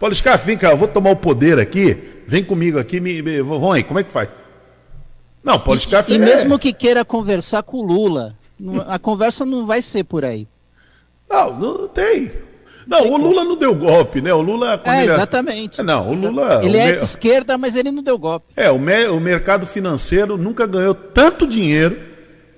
Paulo 0.00 0.14
vem 0.46 0.56
cá, 0.56 0.70
eu 0.70 0.78
vou 0.78 0.88
tomar 0.88 1.10
o 1.10 1.16
poder 1.16 1.58
aqui. 1.58 2.22
Vem 2.26 2.42
comigo 2.42 2.78
aqui, 2.78 2.98
me, 2.98 3.20
me, 3.20 3.42
vão 3.42 3.70
aí, 3.70 3.84
como 3.84 3.98
é 3.98 4.02
que 4.02 4.10
faz? 4.10 4.30
Não, 5.44 5.60
Paulo. 5.60 5.78
E, 5.78 6.12
e 6.12 6.14
é... 6.14 6.18
mesmo 6.18 6.58
que 6.58 6.72
queira 6.72 7.04
conversar 7.04 7.62
com 7.62 7.76
o 7.76 7.82
Lula, 7.82 8.34
a 8.88 8.98
conversa 8.98 9.44
não 9.44 9.66
vai 9.66 9.82
ser 9.82 10.04
por 10.04 10.24
aí. 10.24 10.48
Não, 11.28 11.58
não 11.58 11.88
tem. 11.88 12.32
Não, 12.86 13.12
o 13.12 13.16
Lula 13.18 13.44
não 13.44 13.56
deu 13.56 13.74
golpe, 13.74 14.22
né? 14.22 14.32
O 14.32 14.40
Lula. 14.40 14.80
É, 14.84 15.02
ele... 15.02 15.12
exatamente. 15.12 15.82
Não, 15.82 16.08
o 16.08 16.14
Lula. 16.14 16.64
Ele 16.64 16.78
o 16.78 16.80
é 16.80 16.92
de 16.92 17.04
esquerda, 17.04 17.58
mas 17.58 17.76
ele 17.76 17.90
não 17.90 18.02
deu 18.02 18.18
golpe. 18.18 18.54
É, 18.56 18.70
o, 18.70 18.78
me... 18.78 19.06
o 19.08 19.20
mercado 19.20 19.66
financeiro 19.66 20.38
nunca 20.38 20.66
ganhou 20.66 20.94
tanto 20.94 21.46
dinheiro, 21.46 22.00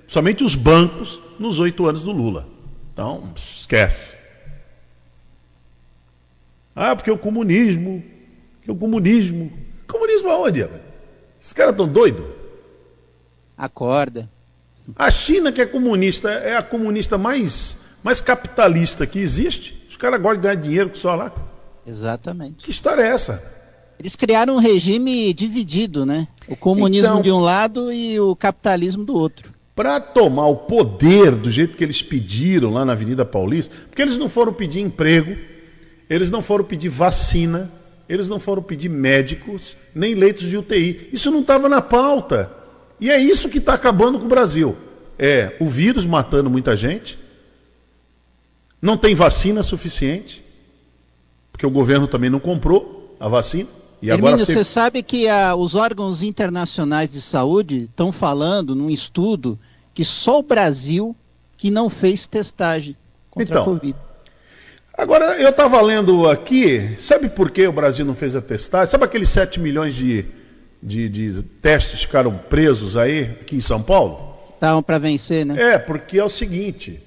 somente 0.07 0.45
os 0.45 0.55
bancos, 0.55 1.19
nos 1.37 1.59
oito 1.59 1.85
anos 1.85 2.03
do 2.03 2.11
Lula. 2.13 2.47
Então, 2.93 3.31
esquece. 3.35 4.22
Ah, 6.75 6.95
porque 6.95 7.11
o 7.11 7.17
comunismo. 7.17 8.03
Porque 8.57 8.71
o 8.71 8.75
comunismo. 8.75 9.51
Comunismo 9.87 10.29
aonde? 10.29 10.61
Esses 11.39 11.53
caras 11.53 11.73
estão 11.73 11.87
doidos? 11.87 12.25
Acorda. 13.57 14.29
A 14.95 15.09
China, 15.09 15.51
que 15.51 15.61
é 15.61 15.65
comunista, 15.65 16.29
é 16.29 16.57
a 16.57 16.63
comunista 16.63 17.17
mais 17.17 17.77
mais 18.03 18.19
capitalista 18.19 19.07
que 19.07 19.19
existe. 19.19 19.85
Os 19.89 19.95
caras 19.95 20.19
gostam 20.19 20.41
de 20.41 20.43
ganhar 20.43 20.55
dinheiro 20.55 20.91
só 20.93 21.15
lá. 21.15 21.31
Exatamente. 21.87 22.65
Que 22.65 22.71
história 22.71 23.01
é 23.01 23.07
essa? 23.07 23.41
Eles 23.97 24.15
criaram 24.15 24.55
um 24.55 24.59
regime 24.59 25.33
dividido, 25.33 26.05
né? 26.05 26.27
O 26.47 26.55
comunismo 26.55 27.07
então, 27.07 27.21
de 27.21 27.31
um 27.31 27.39
lado 27.39 27.91
e 27.91 28.19
o 28.19 28.35
capitalismo 28.35 29.05
do 29.05 29.15
outro. 29.15 29.53
Para 29.73 29.99
tomar 29.99 30.47
o 30.47 30.55
poder 30.57 31.31
do 31.31 31.49
jeito 31.49 31.77
que 31.77 31.83
eles 31.83 32.01
pediram 32.01 32.71
lá 32.71 32.83
na 32.83 32.91
Avenida 32.91 33.23
Paulista, 33.23 33.73
porque 33.87 34.01
eles 34.01 34.17
não 34.17 34.27
foram 34.27 34.53
pedir 34.53 34.81
emprego, 34.81 35.35
eles 36.09 36.29
não 36.29 36.41
foram 36.41 36.63
pedir 36.63 36.89
vacina, 36.89 37.71
eles 38.07 38.27
não 38.27 38.39
foram 38.39 38.61
pedir 38.61 38.89
médicos, 38.89 39.77
nem 39.95 40.13
leitos 40.13 40.49
de 40.49 40.57
UTI. 40.57 41.09
Isso 41.11 41.31
não 41.31 41.41
estava 41.41 41.69
na 41.69 41.81
pauta. 41.81 42.51
E 42.99 43.09
é 43.09 43.19
isso 43.19 43.49
que 43.49 43.57
está 43.57 43.73
acabando 43.73 44.19
com 44.19 44.25
o 44.25 44.29
Brasil. 44.29 44.75
É 45.17 45.55
o 45.59 45.67
vírus 45.67 46.05
matando 46.05 46.49
muita 46.49 46.75
gente, 46.75 47.19
não 48.81 48.97
tem 48.97 49.15
vacina 49.15 49.63
suficiente, 49.63 50.43
porque 51.51 51.65
o 51.65 51.69
governo 51.69 52.07
também 52.07 52.29
não 52.29 52.39
comprou 52.39 53.15
a 53.19 53.29
vacina. 53.29 53.69
E 54.01 54.09
Hermínio, 54.09 54.33
agora 54.33 54.45
você 54.45 54.63
sabe 54.65 55.01
que 55.01 55.29
a, 55.29 55.55
os 55.55 55.75
órgãos 55.75 56.23
internacionais 56.23 57.11
de 57.11 57.21
saúde 57.21 57.83
estão 57.83 58.11
falando 58.11 58.75
num 58.75 58.89
estudo 58.89 59.57
que 59.93 60.03
só 60.03 60.39
o 60.39 60.43
Brasil 60.43 61.15
que 61.55 61.71
não 61.71 61.89
fez 61.89 62.27
testagem 62.27 62.97
contra 63.29 63.53
então, 63.53 63.61
a 63.61 63.65
Covid. 63.65 63.95
Agora, 64.95 65.41
eu 65.41 65.49
estava 65.49 65.81
lendo 65.81 66.29
aqui, 66.29 66.95
sabe 66.99 67.27
por 67.27 67.49
que 67.49 67.67
o 67.67 67.71
Brasil 67.71 68.05
não 68.05 68.13
fez 68.13 68.35
a 68.35 68.41
testagem? 68.41 68.91
Sabe 68.91 69.05
aqueles 69.05 69.29
7 69.29 69.59
milhões 69.59 69.95
de, 69.95 70.23
de, 70.81 71.09
de 71.09 71.41
testes 71.61 72.01
que 72.01 72.05
ficaram 72.05 72.37
presos 72.37 72.95
aí, 72.95 73.23
aqui 73.41 73.55
em 73.55 73.61
São 73.61 73.81
Paulo? 73.81 74.37
Estavam 74.53 74.83
para 74.83 74.99
vencer, 74.99 75.47
né? 75.47 75.73
É, 75.73 75.77
porque 75.79 76.19
é 76.19 76.23
o 76.23 76.29
seguinte, 76.29 77.01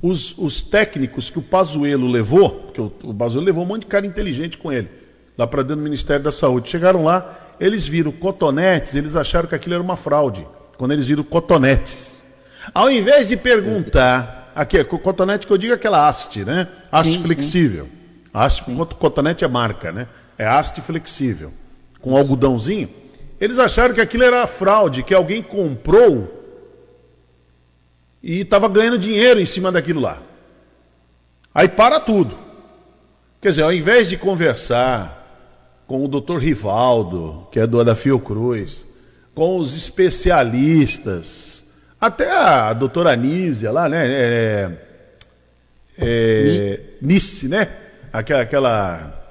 os, 0.00 0.38
os 0.38 0.62
técnicos 0.62 1.28
que 1.28 1.40
o 1.40 1.42
Pazuello 1.42 2.06
levou, 2.06 2.50
porque 2.50 2.80
o, 2.80 2.92
o 3.02 3.12
Pazuello 3.12 3.44
levou 3.44 3.64
um 3.64 3.66
monte 3.66 3.80
de 3.80 3.88
cara 3.88 4.06
inteligente 4.06 4.56
com 4.56 4.72
ele, 4.72 4.88
lá 5.36 5.44
para 5.44 5.62
dentro 5.62 5.78
do 5.78 5.82
Ministério 5.82 6.22
da 6.22 6.32
Saúde. 6.32 6.70
Chegaram 6.70 7.02
lá, 7.02 7.56
eles 7.58 7.88
viram 7.88 8.12
cotonetes, 8.12 8.94
eles 8.94 9.16
acharam 9.16 9.48
que 9.48 9.56
aquilo 9.56 9.74
era 9.74 9.82
uma 9.82 9.96
fraude, 9.96 10.46
quando 10.78 10.92
eles 10.92 11.08
viram 11.08 11.24
cotonetes. 11.24 12.22
Ao 12.72 12.88
invés 12.88 13.26
de 13.26 13.36
perguntar, 13.36 14.43
aqui, 14.54 14.82
cotonete 14.84 15.46
que 15.46 15.52
eu 15.52 15.58
digo 15.58 15.72
é 15.72 15.76
aquela 15.76 16.08
haste, 16.08 16.44
né? 16.44 16.68
Haste 16.90 17.14
sim, 17.14 17.22
flexível. 17.22 17.84
Sim. 17.84 17.90
Haste, 18.32 18.64
cotonete 18.98 19.44
é 19.44 19.48
marca, 19.48 19.92
né? 19.92 20.08
É 20.36 20.46
haste 20.46 20.80
flexível, 20.80 21.52
com 22.00 22.16
algodãozinho. 22.16 22.88
Eles 23.40 23.58
acharam 23.58 23.94
que 23.94 24.00
aquilo 24.00 24.24
era 24.24 24.46
fraude, 24.46 25.02
que 25.02 25.14
alguém 25.14 25.42
comprou 25.42 26.42
e 28.22 28.40
estava 28.40 28.68
ganhando 28.68 28.98
dinheiro 28.98 29.38
em 29.38 29.44
cima 29.44 29.70
daquilo 29.70 30.00
lá. 30.00 30.22
Aí 31.54 31.68
para 31.68 32.00
tudo. 32.00 32.38
Quer 33.40 33.50
dizer, 33.50 33.62
ao 33.62 33.72
invés 33.72 34.08
de 34.08 34.16
conversar 34.16 35.82
com 35.86 36.02
o 36.02 36.08
doutor 36.08 36.38
Rivaldo, 36.38 37.46
que 37.52 37.60
é 37.60 37.66
do 37.66 37.84
da 37.84 37.94
Fiocruz, 37.94 38.86
com 39.34 39.58
os 39.58 39.76
especialistas, 39.76 41.53
até 42.06 42.30
a 42.30 42.72
doutora 42.72 43.12
Anísia 43.12 43.72
lá, 43.72 43.88
né? 43.88 44.06
É, 44.06 44.70
é, 45.98 46.80
Nice, 47.00 47.48
né? 47.48 47.68
Aquela, 48.12 48.42
aquela 48.42 49.24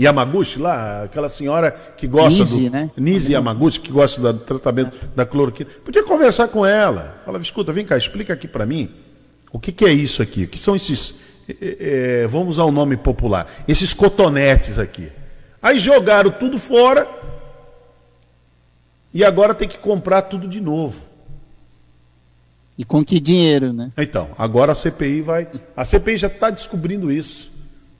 Yamaguchi 0.00 0.58
lá, 0.58 1.04
aquela 1.04 1.28
senhora 1.28 1.70
que 1.96 2.06
gosta 2.06 2.40
Nise, 2.40 2.68
do 2.68 2.72
né? 2.72 2.90
Nise 2.96 3.32
Yamaguchi, 3.32 3.80
que 3.80 3.90
gosta 3.90 4.32
do 4.32 4.38
tratamento 4.40 4.96
da 5.14 5.26
cloroquina. 5.26 5.70
Podia 5.84 6.02
conversar 6.02 6.48
com 6.48 6.64
ela. 6.64 7.20
Falava, 7.24 7.42
escuta, 7.42 7.72
vem 7.72 7.84
cá, 7.84 7.96
explica 7.96 8.32
aqui 8.32 8.48
para 8.48 8.64
mim 8.64 8.90
o 9.52 9.58
que, 9.58 9.72
que, 9.72 9.84
é 9.84 9.92
isso 9.92 10.22
aqui. 10.22 10.44
O 10.44 10.48
que 10.48 10.58
são 10.58 10.74
esses, 10.74 11.14
é, 11.48 12.22
é, 12.22 12.26
vamos 12.26 12.54
usar 12.54 12.64
o 12.64 12.68
um 12.68 12.72
nome 12.72 12.96
popular, 12.96 13.46
esses 13.68 13.92
cotonetes 13.92 14.78
aqui. 14.78 15.10
Aí 15.62 15.78
jogaram 15.78 16.30
tudo 16.30 16.58
fora 16.58 17.08
e 19.12 19.24
agora 19.24 19.54
tem 19.54 19.68
que 19.68 19.78
comprar 19.78 20.22
tudo 20.22 20.46
de 20.46 20.60
novo. 20.60 21.13
E 22.76 22.84
com 22.84 23.04
que 23.04 23.20
dinheiro, 23.20 23.72
né? 23.72 23.92
Então, 23.96 24.30
agora 24.36 24.72
a 24.72 24.74
CPI 24.74 25.20
vai. 25.22 25.48
A 25.76 25.84
CPI 25.84 26.16
já 26.16 26.26
está 26.26 26.50
descobrindo 26.50 27.10
isso. 27.10 27.52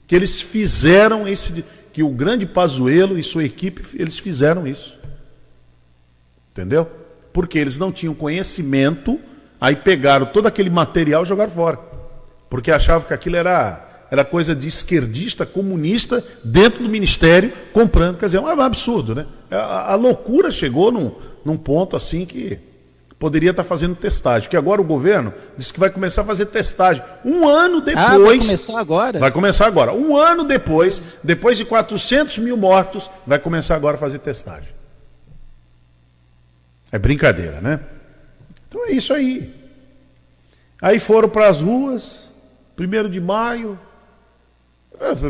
Que 0.05 0.15
eles 0.15 0.41
fizeram 0.41 1.27
esse 1.27 1.63
que 1.93 2.03
o 2.03 2.09
grande 2.09 2.45
Pazuello 2.45 3.17
e 3.17 3.23
sua 3.23 3.45
equipe, 3.45 3.81
eles 3.97 4.19
fizeram 4.19 4.67
isso. 4.67 4.99
Entendeu? 6.51 6.89
Porque 7.31 7.57
eles 7.57 7.77
não 7.77 7.89
tinham 7.89 8.13
conhecimento, 8.13 9.17
aí 9.61 9.77
pegaram 9.77 10.25
todo 10.25 10.45
aquele 10.45 10.69
material 10.69 11.23
e 11.23 11.25
jogaram 11.25 11.51
fora. 11.51 11.79
Porque 12.49 12.69
achavam 12.69 13.07
que 13.07 13.13
aquilo 13.13 13.37
era, 13.37 14.07
era 14.11 14.25
coisa 14.25 14.53
de 14.53 14.67
esquerdista, 14.67 15.45
comunista, 15.45 16.21
dentro 16.43 16.83
do 16.83 16.89
ministério, 16.89 17.53
comprando. 17.71 18.17
Quer 18.17 18.25
dizer, 18.25 18.37
é 18.39 18.41
um 18.41 18.61
absurdo, 18.61 19.15
né? 19.15 19.25
A, 19.49 19.93
a 19.93 19.95
loucura 19.95 20.51
chegou 20.51 20.91
num, 20.91 21.13
num 21.45 21.55
ponto 21.55 21.95
assim 21.95 22.25
que 22.25 22.59
poderia 23.17 23.51
estar 23.51 23.63
fazendo 23.63 23.95
testagem, 23.95 24.43
porque 24.43 24.57
agora 24.57 24.81
o 24.81 24.83
governo 24.83 25.33
disse 25.57 25.73
que 25.73 25.79
vai 25.79 25.89
começar 25.89 26.21
a 26.21 26.25
fazer 26.25 26.47
testagem. 26.47 27.03
Um 27.23 27.47
ano 27.47 27.81
depois. 27.81 28.05
Ah, 28.05 28.17
vai 28.17 28.37
começar 28.39 28.79
agora? 28.79 29.19
Vai 29.19 29.31
começar 29.31 29.67
agora. 29.67 29.93
Um 29.93 30.15
ano 30.15 30.43
depois, 30.43 31.01
depois 31.23 31.57
de 31.57 31.65
400 31.65 32.37
mil 32.39 32.57
mortos, 32.57 33.09
vai 33.25 33.39
começar 33.39 33.75
agora 33.75 33.95
a 33.95 33.99
fazer 33.99 34.19
testagem. 34.19 34.73
É 36.91 36.99
brincadeira, 36.99 37.61
né? 37.61 37.79
Então 38.67 38.85
é 38.85 38.91
isso 38.91 39.13
aí. 39.13 39.53
Aí 40.81 40.99
foram 40.99 41.29
para 41.29 41.47
as 41.47 41.61
ruas, 41.61 42.29
primeiro 42.75 43.09
de 43.09 43.21
maio. 43.21 43.79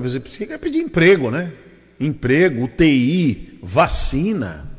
Você 0.02 0.46
quer 0.46 0.58
pedir 0.58 0.80
emprego, 0.80 1.32
né? 1.32 1.54
Emprego, 2.00 2.66
UTI, 2.66 3.60
vacina, 3.64 4.70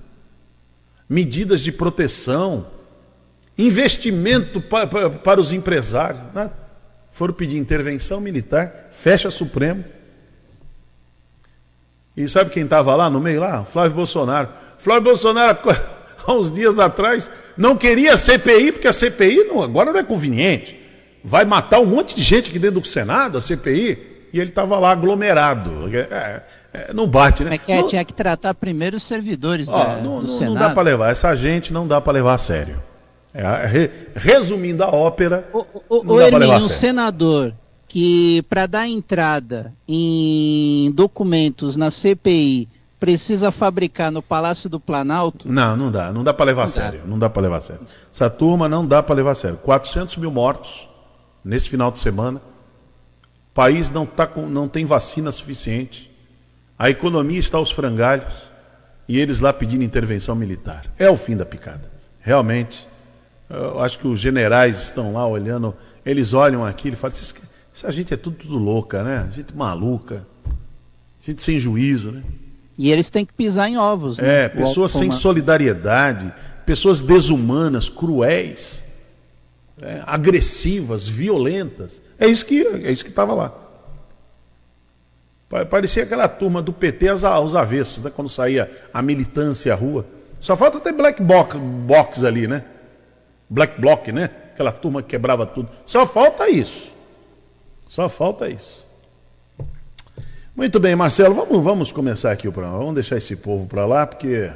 medidas 1.09 1.61
de 1.63 1.73
proteção 1.73 2.76
investimento 3.59 4.61
para, 4.61 4.87
para, 4.87 5.11
para 5.11 5.41
os 5.41 5.53
empresários. 5.53 6.23
Né? 6.35 6.51
Foram 7.11 7.35
pedir 7.35 7.59
intervenção 7.59 8.21
militar, 8.21 8.89
fecha 8.93 9.31
Supremo. 9.31 9.85
E 12.17 12.27
sabe 12.29 12.51
quem 12.51 12.65
estava 12.65 12.95
lá 12.95 13.11
no 13.11 13.21
meio 13.21 13.41
lá? 13.41 13.65
Flávio 13.65 13.97
Bolsonaro. 13.97 14.49
Flávio 14.79 15.05
Bolsonaro, 15.05 15.59
há 16.27 16.33
uns 16.33 16.51
dias 16.51 16.79
atrás, 16.79 17.31
não 17.57 17.77
queria 17.77 18.17
CPI, 18.17 18.73
porque 18.73 18.89
a 18.89 18.93
CPI 18.93 19.45
não, 19.45 19.63
agora 19.63 19.93
não 19.93 20.01
é 20.01 20.03
conveniente. 20.03 20.79
Vai 21.23 21.45
matar 21.45 21.81
um 21.81 21.87
monte 21.87 22.15
de 22.15 22.23
gente 22.23 22.51
aqui 22.51 22.59
dentro 22.59 22.81
do 22.81 22.87
Senado, 22.87 23.37
a 23.37 23.41
CPI, 23.41 24.29
e 24.33 24.41
ele 24.41 24.51
estava 24.51 24.79
lá 24.79 24.93
aglomerado. 24.93 25.89
É, 25.95 26.43
é, 26.73 26.93
não 26.93 27.07
bate, 27.07 27.43
né? 27.43 27.55
É 27.55 27.59
que 27.59 27.75
não, 27.75 27.89
tinha 27.89 28.05
que 28.05 28.13
tratar 28.13 28.55
primeiro 28.55 28.97
os 28.97 29.03
servidores 29.03 29.69
ó, 29.69 29.85
da, 29.85 29.97
não, 29.97 30.21
do 30.21 30.29
não, 30.29 30.39
Senado. 30.39 30.55
Não 30.55 30.61
dá 30.61 30.71
para 30.71 30.83
levar, 30.83 31.11
essa 31.11 31.35
gente 31.35 31.73
não 31.73 31.87
dá 31.87 32.01
para 32.01 32.13
levar 32.13 32.35
a 32.35 32.39
sério. 32.39 32.83
É, 33.37 33.67
re, 33.67 33.91
resumindo 34.15 34.83
a 34.83 34.89
ópera. 34.89 35.47
O, 35.53 35.67
o, 35.91 36.15
o 36.15 36.21
Hermínio, 36.21 36.57
um 36.57 36.69
senador 36.71 37.53
que, 37.87 38.43
para 38.49 38.65
dar 38.65 38.89
entrada 38.89 39.75
em 39.87 40.91
documentos 40.93 41.77
na 41.77 41.91
CPI, 41.91 42.67
precisa 42.99 43.53
fabricar 43.53 44.11
no 44.11 44.23
Palácio 44.23 44.71
do 44.71 44.81
Planalto? 44.81 45.53
Não, 45.53 45.77
não 45.77 45.91
dá. 45.91 46.11
Não 46.15 46.25
dá 46.25 46.33
para 46.33 46.47
levar 46.47 46.63
não 46.63 46.69
a 46.69 46.71
sério. 46.71 47.01
Dá. 47.01 47.07
Não 47.07 47.19
dá 47.19 47.29
para 47.29 47.43
levar 47.43 47.59
a 47.59 47.61
sério. 47.61 47.83
Essa 48.11 48.31
turma 48.31 48.71
não 48.71 48.87
dá 48.87 49.03
para 49.03 49.15
levar 49.15 49.33
a 49.33 49.35
sério. 49.35 49.59
400 49.59 50.17
mil 50.17 50.31
mortos 50.31 50.89
nesse 51.45 51.69
final 51.69 51.91
de 51.91 51.99
semana. 51.99 52.41
O 53.51 53.55
país 53.55 53.91
não, 53.91 54.07
tá 54.07 54.27
com, 54.27 54.49
não 54.49 54.67
tem 54.67 54.87
vacina 54.87 55.31
suficiente. 55.31 56.11
A 56.79 56.89
economia 56.89 57.39
está 57.39 57.59
aos 57.59 57.71
frangalhos. 57.71 58.33
E 59.07 59.21
eles 59.21 59.41
lá 59.41 59.53
pedindo 59.53 59.85
intervenção 59.85 60.35
militar. 60.35 60.87
É 60.99 61.11
o 61.11 61.19
fim 61.19 61.37
da 61.37 61.45
picada. 61.45 61.91
Realmente. 62.19 62.89
Eu 63.49 63.81
acho 63.81 63.99
que 63.99 64.07
os 64.09 64.19
generais 64.19 64.83
estão 64.83 65.13
lá 65.13 65.27
olhando. 65.27 65.75
Eles 66.05 66.35
olham 66.35 66.65
aqui 66.65 66.89
e 66.89 66.97
falam: 66.97 67.17
essa 67.75 67.93
gente 67.93 68.13
é 68.13 68.17
tudo, 68.17 68.37
tudo 68.37 68.59
louca, 68.59 69.03
né? 69.03 69.29
Gente 69.33 69.55
maluca. 69.57 70.27
Gente 71.23 71.43
sem 71.43 71.59
juízo, 71.59 72.13
né? 72.13 72.23
E 72.79 72.91
eles 72.91 73.09
têm 73.11 73.25
que 73.25 73.33
pisar 73.33 73.69
em 73.69 73.77
ovos. 73.77 74.19
Né? 74.19 74.45
É, 74.45 74.49
pessoas 74.49 74.93
sem 74.93 75.11
solidariedade, 75.11 76.33
pessoas 76.65 77.01
desumanas, 77.01 77.89
cruéis, 77.89 78.83
é, 79.81 80.03
agressivas, 80.07 81.09
violentas. 81.09 82.03
É 82.19 82.27
isso 82.27 82.45
que 82.45 82.67
é 82.67 82.91
isso 82.91 83.05
que 83.05 83.11
estava 83.11 83.35
lá. 83.35 83.53
Parecia 85.71 86.03
aquela 86.03 86.29
turma 86.29 86.61
do 86.61 86.73
PT 86.73 87.09
aos 87.09 87.55
avessos, 87.55 88.03
né? 88.03 88.11
quando 88.15 88.29
saía 88.29 88.71
a 88.93 89.01
militância 89.01 89.73
à 89.73 89.77
rua. 89.77 90.05
Só 90.41 90.57
falta 90.57 90.81
ter 90.81 90.93
black 90.93 91.23
box, 91.23 91.57
box 91.57 92.25
ali, 92.25 92.47
né? 92.47 92.65
Black 93.49 93.81
block, 93.81 94.13
né? 94.13 94.31
Aquela 94.53 94.73
turma 94.73 95.03
que 95.03 95.09
quebrava 95.09 95.47
tudo. 95.47 95.69
Só 95.85 96.07
falta 96.07 96.49
isso. 96.49 96.93
Só 97.87 98.09
falta 98.09 98.49
isso. 98.49 98.85
Muito 100.57 100.81
bem, 100.81 100.97
Marcelo, 100.97 101.35
vamos, 101.35 101.63
vamos 101.63 101.93
começar 101.93 102.33
aqui 102.33 102.49
o 102.49 102.53
programa. 102.53 102.79
Vamos 102.79 102.95
deixar 102.95 103.19
esse 103.19 103.37
povo 103.37 103.67
para 103.67 103.85
lá, 103.85 104.07
porque 104.07 104.51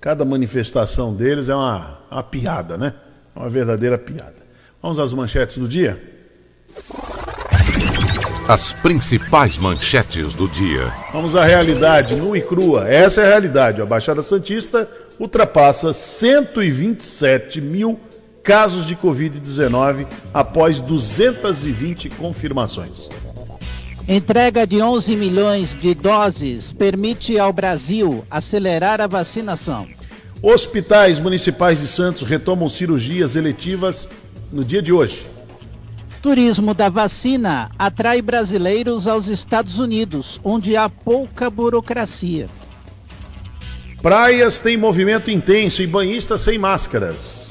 cada 0.00 0.24
manifestação 0.24 1.14
deles 1.14 1.48
é 1.48 1.54
uma, 1.54 2.00
uma 2.10 2.22
piada, 2.22 2.78
né? 2.78 2.94
Uma 3.34 3.48
verdadeira 3.48 3.98
piada. 3.98 4.36
Vamos 4.80 4.98
às 4.98 5.12
manchetes 5.12 5.58
do 5.58 5.68
dia? 5.68 6.02
As 8.48 8.72
principais 8.72 9.58
manchetes 9.58 10.32
do 10.32 10.48
dia. 10.48 10.92
Vamos 11.12 11.34
à 11.34 11.44
realidade 11.44 12.16
nua 12.16 12.38
e 12.38 12.40
crua. 12.40 12.88
Essa 12.88 13.20
é 13.20 13.24
a 13.24 13.28
realidade. 13.28 13.82
A 13.82 13.86
Baixada 13.86 14.22
Santista 14.22 14.88
ultrapassa 15.18 15.92
127 15.92 17.60
mil 17.60 18.00
casos 18.46 18.86
de 18.86 18.94
Covid-19 18.94 20.06
após 20.32 20.80
220 20.80 22.08
confirmações. 22.10 23.08
Entrega 24.08 24.64
de 24.64 24.80
11 24.80 25.16
milhões 25.16 25.76
de 25.76 25.92
doses 25.92 26.70
permite 26.70 27.36
ao 27.40 27.52
Brasil 27.52 28.24
acelerar 28.30 29.00
a 29.00 29.08
vacinação. 29.08 29.84
Hospitais 30.40 31.18
municipais 31.18 31.80
de 31.80 31.88
Santos 31.88 32.22
retomam 32.22 32.68
cirurgias 32.68 33.34
eletivas 33.34 34.08
no 34.52 34.62
dia 34.62 34.80
de 34.80 34.92
hoje. 34.92 35.26
Turismo 36.22 36.72
da 36.72 36.88
vacina 36.88 37.68
atrai 37.76 38.22
brasileiros 38.22 39.08
aos 39.08 39.26
Estados 39.26 39.80
Unidos, 39.80 40.40
onde 40.44 40.76
há 40.76 40.88
pouca 40.88 41.50
burocracia. 41.50 42.48
Praias 44.00 44.60
têm 44.60 44.76
movimento 44.76 45.32
intenso 45.32 45.82
e 45.82 45.86
banhistas 45.86 46.42
sem 46.42 46.58
máscaras. 46.58 47.45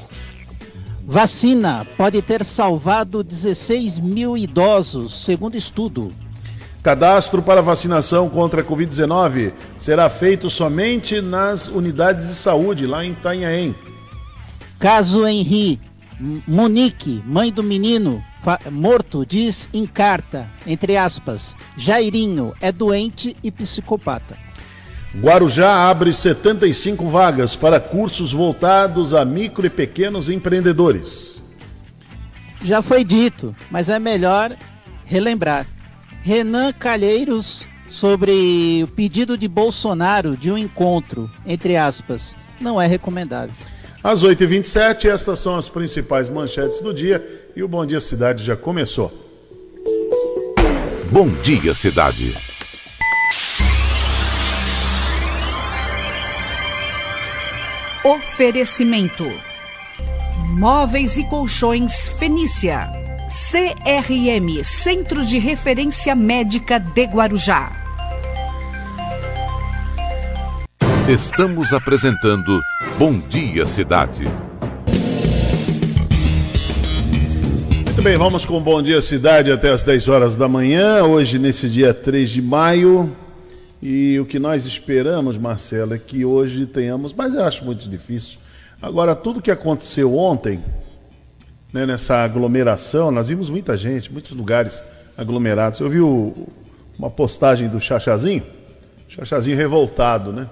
Vacina 1.08 1.86
pode 1.96 2.20
ter 2.20 2.44
salvado 2.44 3.22
16 3.22 4.00
mil 4.00 4.36
idosos, 4.36 5.24
segundo 5.24 5.56
estudo. 5.56 6.10
Cadastro 6.82 7.40
para 7.40 7.62
vacinação 7.62 8.28
contra 8.28 8.60
a 8.60 8.64
Covid-19 8.64 9.52
será 9.78 10.10
feito 10.10 10.50
somente 10.50 11.20
nas 11.20 11.68
unidades 11.68 12.26
de 12.26 12.34
saúde, 12.34 12.88
lá 12.88 13.04
em 13.04 13.12
Itanhaém. 13.12 13.72
Caso 14.80 15.24
Henri, 15.24 15.78
Monique, 16.18 17.22
mãe 17.24 17.52
do 17.52 17.62
menino 17.62 18.20
morto, 18.72 19.24
diz 19.24 19.68
em 19.72 19.86
carta, 19.86 20.48
entre 20.66 20.96
aspas, 20.96 21.56
Jairinho 21.76 22.52
é 22.60 22.72
doente 22.72 23.36
e 23.44 23.50
psicopata. 23.52 24.45
Guarujá 25.20 25.88
abre 25.88 26.12
75 26.12 27.08
vagas 27.08 27.56
para 27.56 27.80
cursos 27.80 28.32
voltados 28.32 29.14
a 29.14 29.24
micro 29.24 29.66
e 29.66 29.70
pequenos 29.70 30.28
empreendedores. 30.28 31.42
Já 32.62 32.82
foi 32.82 33.02
dito, 33.02 33.54
mas 33.70 33.88
é 33.88 33.98
melhor 33.98 34.54
relembrar. 35.04 35.66
Renan 36.22 36.72
Calheiros 36.72 37.64
sobre 37.88 38.82
o 38.84 38.88
pedido 38.88 39.38
de 39.38 39.48
Bolsonaro 39.48 40.36
de 40.36 40.50
um 40.50 40.58
encontro, 40.58 41.30
entre 41.46 41.76
aspas, 41.76 42.36
não 42.60 42.80
é 42.80 42.86
recomendável. 42.86 43.54
Às 44.04 44.22
8h27, 44.22 45.06
estas 45.06 45.38
são 45.38 45.56
as 45.56 45.68
principais 45.68 46.28
manchetes 46.28 46.80
do 46.80 46.92
dia 46.92 47.24
e 47.56 47.62
o 47.62 47.68
Bom 47.68 47.86
Dia 47.86 48.00
Cidade 48.00 48.44
já 48.44 48.54
começou. 48.54 49.12
Bom 51.10 51.28
Dia 51.42 51.72
Cidade. 51.72 52.55
Oferecimento: 58.06 59.28
Móveis 60.56 61.18
e 61.18 61.24
Colchões 61.24 62.08
Fenícia. 62.20 62.88
CRM 63.50 64.62
Centro 64.62 65.26
de 65.26 65.38
Referência 65.38 66.14
Médica 66.14 66.78
de 66.78 67.02
Guarujá. 67.02 67.72
Estamos 71.08 71.72
apresentando 71.72 72.60
Bom 72.96 73.18
Dia 73.28 73.66
Cidade. 73.66 74.28
Muito 77.86 78.02
bem, 78.02 78.16
vamos 78.16 78.44
com 78.44 78.60
Bom 78.60 78.80
Dia 78.80 79.02
Cidade 79.02 79.50
até 79.50 79.70
as 79.70 79.82
10 79.82 80.06
horas 80.06 80.36
da 80.36 80.46
manhã, 80.46 81.02
hoje 81.02 81.40
nesse 81.40 81.68
dia 81.68 81.92
3 81.92 82.30
de 82.30 82.40
maio. 82.40 83.25
E 83.80 84.18
o 84.18 84.24
que 84.24 84.38
nós 84.38 84.64
esperamos, 84.64 85.36
Marcelo, 85.36 85.94
é 85.94 85.98
que 85.98 86.24
hoje 86.24 86.66
tenhamos, 86.66 87.12
mas 87.12 87.34
eu 87.34 87.44
acho 87.44 87.64
muito 87.64 87.88
difícil. 87.88 88.38
Agora, 88.80 89.14
tudo 89.14 89.42
que 89.42 89.50
aconteceu 89.50 90.16
ontem, 90.16 90.62
né, 91.72 91.86
nessa 91.86 92.16
aglomeração, 92.16 93.10
nós 93.10 93.28
vimos 93.28 93.50
muita 93.50 93.76
gente, 93.76 94.12
muitos 94.12 94.32
lugares 94.32 94.82
aglomerados. 95.16 95.80
Eu 95.80 95.90
vi 95.90 96.00
o, 96.00 96.48
uma 96.98 97.10
postagem 97.10 97.68
do 97.68 97.80
Chachazinho, 97.80 98.44
Chachazinho 99.08 99.56
revoltado, 99.56 100.32
né? 100.32 100.48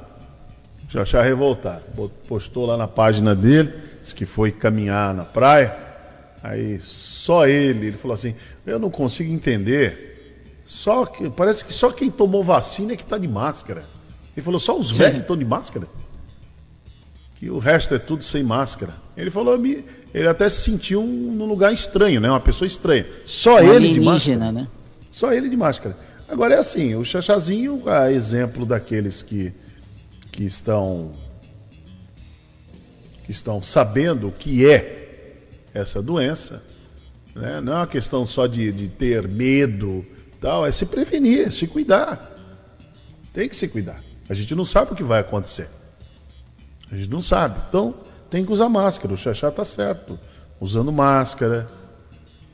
Chachá 0.94 1.22
revoltado. 1.22 1.82
Postou 2.28 2.66
lá 2.66 2.76
na 2.76 2.87
página 2.87 3.34
dele, 3.34 3.72
disse 4.00 4.14
que 4.14 4.24
foi 4.24 4.52
caminhar 4.52 5.12
na 5.12 5.24
praia. 5.24 5.76
Aí 6.40 6.78
só 6.80 7.48
ele, 7.48 7.88
ele 7.88 7.96
falou 7.96 8.14
assim: 8.14 8.37
Eu 8.64 8.78
não 8.78 8.90
consigo 8.90 9.32
entender. 9.32 10.13
Só 10.74 11.06
que, 11.06 11.30
parece 11.30 11.64
que 11.64 11.72
só 11.72 11.92
quem 11.92 12.10
tomou 12.10 12.42
vacina 12.42 12.94
é 12.94 12.96
que 12.96 13.04
está 13.04 13.16
de 13.16 13.28
máscara. 13.28 13.84
Ele 14.37 14.44
falou: 14.44 14.58
Só 14.58 14.76
os 14.76 14.90
velhos 14.90 15.20
estão 15.20 15.37
de 15.37 15.44
máscara? 15.44 15.87
Que 17.37 17.48
o 17.48 17.58
resto 17.60 17.94
é 17.94 17.98
tudo 17.98 18.24
sem 18.24 18.42
máscara. 18.42 18.92
Ele 19.16 19.30
falou: 19.30 19.56
ele 19.64 20.26
até 20.26 20.48
se 20.48 20.62
sentiu 20.62 21.00
num 21.00 21.46
lugar 21.46 21.72
estranho, 21.72 22.20
né? 22.20 22.28
Uma 22.28 22.40
pessoa 22.40 22.66
estranha. 22.66 23.06
Só 23.24 23.60
um 23.60 23.72
ele 23.72 23.94
de 23.94 24.00
máscara. 24.00 24.50
Né? 24.50 24.66
Só 25.12 25.32
ele 25.32 25.48
de 25.48 25.56
máscara. 25.56 25.96
Agora 26.28 26.56
é 26.56 26.58
assim, 26.58 26.96
o 26.96 27.04
Chachazinho, 27.04 27.88
a 27.88 28.10
exemplo 28.10 28.66
daqueles 28.66 29.22
que, 29.22 29.52
que 30.32 30.44
estão 30.44 31.12
que 33.24 33.30
estão 33.30 33.62
sabendo 33.62 34.26
o 34.26 34.32
que 34.32 34.68
é 34.68 35.38
essa 35.72 36.02
doença, 36.02 36.64
né? 37.32 37.60
não 37.60 37.74
é 37.74 37.76
uma 37.76 37.87
questão 37.87 38.26
só 38.26 38.48
de, 38.48 38.72
de 38.72 38.88
ter 38.88 39.32
medo, 39.32 40.04
tal, 40.44 40.66
é 40.66 40.70
se 40.70 40.85
prevenir, 40.85 41.50
se 41.50 41.66
cuidar. 41.66 42.30
Tem 43.33 43.48
que 43.48 43.57
se 43.57 43.66
cuidar. 43.66 43.98
A 44.28 44.35
gente 44.35 44.54
não 44.54 44.64
sabe 44.64 44.92
o 44.92 44.94
que 44.94 45.02
vai 45.02 45.20
acontecer. 45.20 45.70
A 46.92 46.96
gente 46.96 47.09
não 47.09 47.22
sabe. 47.22 47.61
Então, 47.66 47.94
tem 48.28 48.44
que 48.44 48.52
usar 48.52 48.68
máscara. 48.68 49.14
O 49.14 49.16
Xaxá 49.16 49.48
está 49.48 49.64
certo. 49.64 50.18
Usando 50.61 50.92
máscara, 50.92 51.66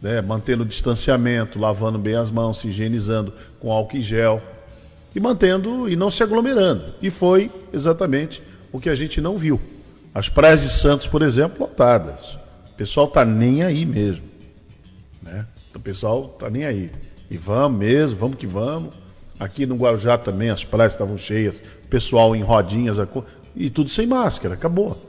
né, 0.01 0.21
mantendo 0.21 0.63
o 0.63 0.67
distanciamento, 0.67 1.59
lavando 1.59 1.99
bem 1.99 2.15
as 2.15 2.31
mãos, 2.31 2.61
se 2.61 2.69
higienizando 2.69 3.33
com 3.59 3.73
álcool 3.73 3.97
e 3.97 4.03
gel 4.03 4.41
e 5.15 5.19
mantendo 5.19 5.89
e 5.89 5.97
não 5.97 6.13
se 6.13 6.23
aglomerando. 6.23 6.95
E 7.03 7.11
foi 7.11 7.51
exatamente 7.73 8.41
o 8.71 8.79
que 8.79 8.89
a 8.89 8.95
gente 8.95 9.21
não 9.21 9.37
viu. 9.37 9.61
As 10.15 10.29
praias 10.29 10.63
de 10.63 10.69
Santos, 10.69 11.09
por 11.09 11.23
exemplo, 11.23 11.59
lotadas. 11.59 12.35
O 12.71 12.75
pessoal 12.77 13.09
tá 13.09 13.25
nem 13.25 13.65
aí 13.65 13.85
mesmo. 13.85 14.27
Né? 15.21 15.45
O 15.75 15.81
pessoal 15.81 16.29
tá 16.29 16.49
nem 16.49 16.65
aí. 16.65 16.91
E 17.31 17.37
vamos 17.39 17.79
mesmo, 17.79 18.19
vamos 18.19 18.37
que 18.37 18.47
vamos. 18.47 18.95
Aqui 19.39 19.65
no 19.65 19.77
Guarujá 19.77 20.19
também 20.19 20.51
as 20.51 20.65
praias 20.65 20.93
estavam 20.93 21.17
cheias, 21.17 21.63
pessoal 21.89 22.37
em 22.37 22.43
rodinhas 22.43 22.99
e 23.57 23.71
tudo 23.71 23.89
sem 23.89 24.07
máscara, 24.07 24.55
acabou. 24.55 25.01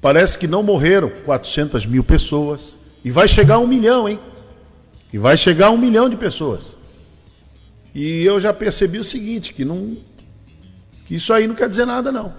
parece 0.00 0.38
que 0.38 0.46
não 0.46 0.62
morreram 0.62 1.10
400 1.24 1.86
mil 1.86 2.04
pessoas. 2.04 2.74
E 3.04 3.10
vai 3.10 3.26
chegar 3.28 3.56
a 3.56 3.58
um 3.58 3.66
milhão, 3.66 4.08
hein? 4.08 4.18
E 5.12 5.18
vai 5.18 5.36
chegar 5.36 5.68
a 5.68 5.70
um 5.70 5.78
milhão 5.78 6.08
de 6.08 6.16
pessoas. 6.16 6.76
E 7.94 8.22
eu 8.22 8.38
já 8.38 8.52
percebi 8.52 8.98
o 8.98 9.04
seguinte, 9.04 9.54
que 9.54 9.64
não. 9.64 9.96
Que 11.06 11.14
isso 11.14 11.32
aí 11.32 11.46
não 11.46 11.54
quer 11.54 11.68
dizer 11.68 11.86
nada, 11.86 12.12
não. 12.12 12.34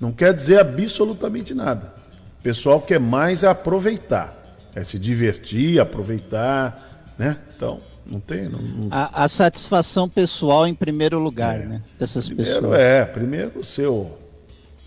Não 0.00 0.12
quer 0.12 0.32
dizer 0.32 0.58
absolutamente 0.58 1.54
nada. 1.54 1.94
O 2.38 2.42
pessoal 2.42 2.80
quer 2.80 3.00
mais 3.00 3.44
aproveitar. 3.44 4.43
É 4.74 4.82
se 4.82 4.98
divertir, 4.98 5.78
aproveitar, 5.80 7.14
né? 7.18 7.38
Então, 7.54 7.78
não 8.06 8.20
tem. 8.20 8.48
Não, 8.48 8.60
não... 8.60 8.88
A, 8.90 9.24
a, 9.24 9.28
satisfação 9.28 10.08
pessoal 10.08 10.66
em 10.66 10.74
primeiro 10.74 11.18
lugar, 11.18 11.60
é. 11.60 11.64
né? 11.64 11.82
Dessas 11.98 12.26
primeiro, 12.26 12.52
pessoas. 12.52 12.78
É, 12.78 13.04
primeiro 13.04 13.60
o 13.60 13.64
seu, 13.64 14.18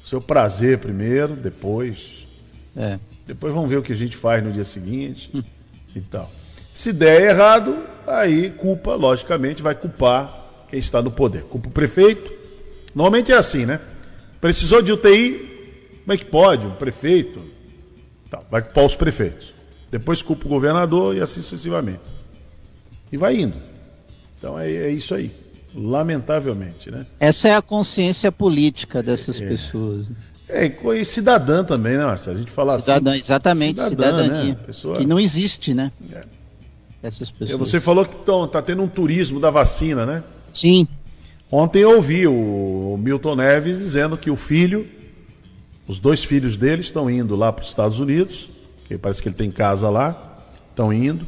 seu 0.05 0.21
prazer 0.21 0.79
primeiro, 0.79 1.35
depois. 1.35 2.23
É. 2.75 2.99
Depois 3.25 3.53
vamos 3.53 3.69
ver 3.69 3.77
o 3.77 3.81
que 3.81 3.93
a 3.93 3.95
gente 3.95 4.15
faz 4.15 4.43
no 4.43 4.51
dia 4.51 4.63
seguinte 4.63 5.29
hum. 5.33 5.41
e 5.95 6.01
tal. 6.01 6.29
Se 6.73 6.93
der 6.93 7.29
errado, 7.31 7.75
aí 8.05 8.51
culpa, 8.51 8.95
logicamente, 8.95 9.63
vai 9.63 9.73
culpar 9.73 10.45
quem 10.69 10.79
está 10.79 11.01
no 11.01 11.09
poder. 11.09 11.43
Culpa 11.43 11.69
o 11.69 11.71
prefeito. 11.71 12.31
Normalmente 12.93 13.31
é 13.31 13.35
assim, 13.35 13.65
né? 13.65 13.79
Precisou 14.39 14.81
de 14.81 14.91
UTI, 14.91 15.99
como 16.03 16.13
é 16.13 16.17
que 16.17 16.25
pode? 16.25 16.67
O 16.67 16.71
prefeito. 16.71 17.43
Tá, 18.29 18.39
vai 18.49 18.61
culpar 18.61 18.85
os 18.85 18.95
prefeitos. 18.95 19.56
Depois 19.97 20.21
culpa 20.21 20.45
o 20.45 20.49
governador 20.49 21.15
e 21.15 21.21
assim 21.21 21.41
sucessivamente. 21.41 22.01
E 23.11 23.17
vai 23.17 23.37
indo. 23.37 23.55
Então 24.37 24.59
é, 24.59 24.71
é 24.71 24.89
isso 24.89 25.15
aí. 25.15 25.31
Lamentavelmente, 25.75 26.89
né? 26.89 27.05
Essa 27.19 27.49
é 27.49 27.55
a 27.55 27.61
consciência 27.61 28.31
política 28.31 29.03
dessas 29.03 29.41
é, 29.41 29.47
pessoas. 29.47 30.09
É, 30.49 30.71
e 30.95 31.05
cidadã 31.05 31.63
também, 31.63 31.97
né, 31.97 32.05
Marcelo? 32.05 32.37
A 32.37 32.39
gente 32.39 32.51
fala 32.51 32.79
cidadã, 32.79 33.11
assim. 33.11 33.19
Exatamente, 33.19 33.81
cidadã, 33.81 34.23
cidadania. 34.23 34.53
Né? 34.53 34.57
Pessoa... 34.65 34.95
Que 34.95 35.05
não 35.05 35.19
existe, 35.19 35.73
né? 35.73 35.91
É. 36.11 36.23
Essas 37.03 37.29
pessoas. 37.29 37.59
Você 37.59 37.79
falou 37.79 38.05
que 38.05 38.15
está 38.15 38.61
tendo 38.61 38.81
um 38.81 38.87
turismo 38.87 39.39
da 39.39 39.49
vacina, 39.49 40.05
né? 40.05 40.23
Sim. 40.53 40.87
Ontem 41.51 41.79
eu 41.79 41.95
ouvi 41.95 42.27
o 42.27 42.97
Milton 42.99 43.35
Neves 43.35 43.77
dizendo 43.77 44.17
que 44.17 44.29
o 44.29 44.35
filho, 44.35 44.87
os 45.87 45.99
dois 45.99 46.23
filhos 46.23 46.57
dele 46.57 46.81
estão 46.81 47.09
indo 47.09 47.35
lá 47.35 47.53
para 47.53 47.63
os 47.63 47.69
Estados 47.69 47.99
Unidos, 47.99 48.49
que 48.87 48.97
parece 48.97 49.21
que 49.21 49.27
ele 49.27 49.35
tem 49.35 49.51
casa 49.51 49.89
lá, 49.89 50.15
estão 50.69 50.93
indo. 50.93 51.27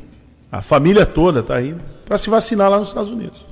A 0.51 0.61
família 0.61 1.05
toda 1.05 1.41
está 1.41 1.61
indo 1.61 1.81
para 2.05 2.17
se 2.17 2.29
vacinar 2.29 2.69
lá 2.69 2.79
nos 2.79 2.87
Estados 2.87 3.11
Unidos. 3.11 3.45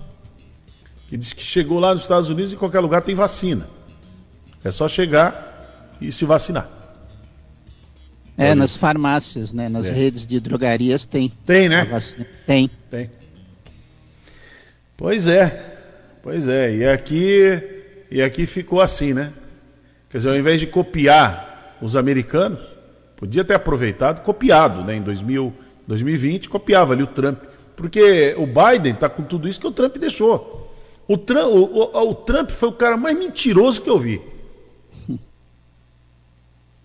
Que 1.10 1.18
diz 1.18 1.34
que 1.34 1.44
chegou 1.44 1.80
lá 1.80 1.94
nos 1.94 2.04
Estados 2.04 2.30
Unidos 2.30 2.52
e 2.52 2.56
em 2.56 2.58
qualquer 2.58 2.80
lugar 2.80 3.02
tem 3.02 3.14
vacina. 3.14 3.68
É 4.64 4.72
só 4.72 4.88
chegar 4.88 5.96
e 6.02 6.12
se 6.12 6.26
vacinar. 6.26 6.68
É, 8.38 8.54
nas 8.54 8.76
farmácias, 8.76 9.52
né? 9.52 9.68
Nas 9.68 9.90
é. 9.90 9.94
redes 9.94 10.26
de 10.26 10.40
drogarias 10.40 11.06
tem. 11.06 11.32
Tem, 11.46 11.68
né? 11.68 11.88
Tem. 12.46 12.70
Tem. 12.90 13.10
Pois 14.96 15.28
é. 15.28 15.76
Pois 16.22 16.48
é. 16.48 16.76
E 16.76 16.86
aqui, 16.88 17.64
e 18.12 18.22
aqui 18.22 18.46
ficou 18.46 18.80
assim, 18.80 19.14
né? 19.14 19.34
Quer 20.10 20.18
dizer, 20.20 20.30
ao 20.30 20.38
invés 20.38 20.60
de 20.60 20.68
copiar 20.68 21.78
os 21.82 21.96
americanos, 21.96 22.77
podia 23.18 23.44
ter 23.44 23.56
aproveitado, 23.56 24.24
copiado, 24.24 24.84
né? 24.84 24.96
Em 24.96 25.02
2000, 25.02 25.54
2020, 25.86 26.48
copiava 26.48 26.94
ali 26.94 27.04
o 27.04 27.08
Trump. 27.08 27.40
Porque 27.76 28.34
o 28.38 28.48
Biden 28.48 28.94
está 28.94 29.10
com 29.10 29.24
tudo 29.24 29.48
isso 29.48 29.60
que 29.60 29.68
o 29.68 29.72
Trump 29.72 29.98
deixou. 29.98 30.72
O 31.08 31.18
Trump, 31.18 31.48
o, 31.48 31.64
o, 31.64 32.10
o 32.10 32.16
Trump 32.16 32.50
foi 32.50 32.70
o 32.70 32.74
cara 32.74 32.96
mais 32.96 33.18
mentiroso 33.18 33.82
que 33.82 33.90
eu 33.90 34.00
vi. 34.00 34.22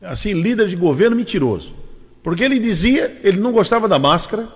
Assim, 0.00 0.32
líder 0.32 0.66
de 0.66 0.76
governo 0.76 1.14
mentiroso. 1.14 1.74
Porque 2.22 2.42
ele 2.42 2.58
dizia, 2.58 3.20
ele 3.22 3.40
não 3.40 3.52
gostava 3.52 3.88
da 3.88 3.98
máscara, 3.98 4.48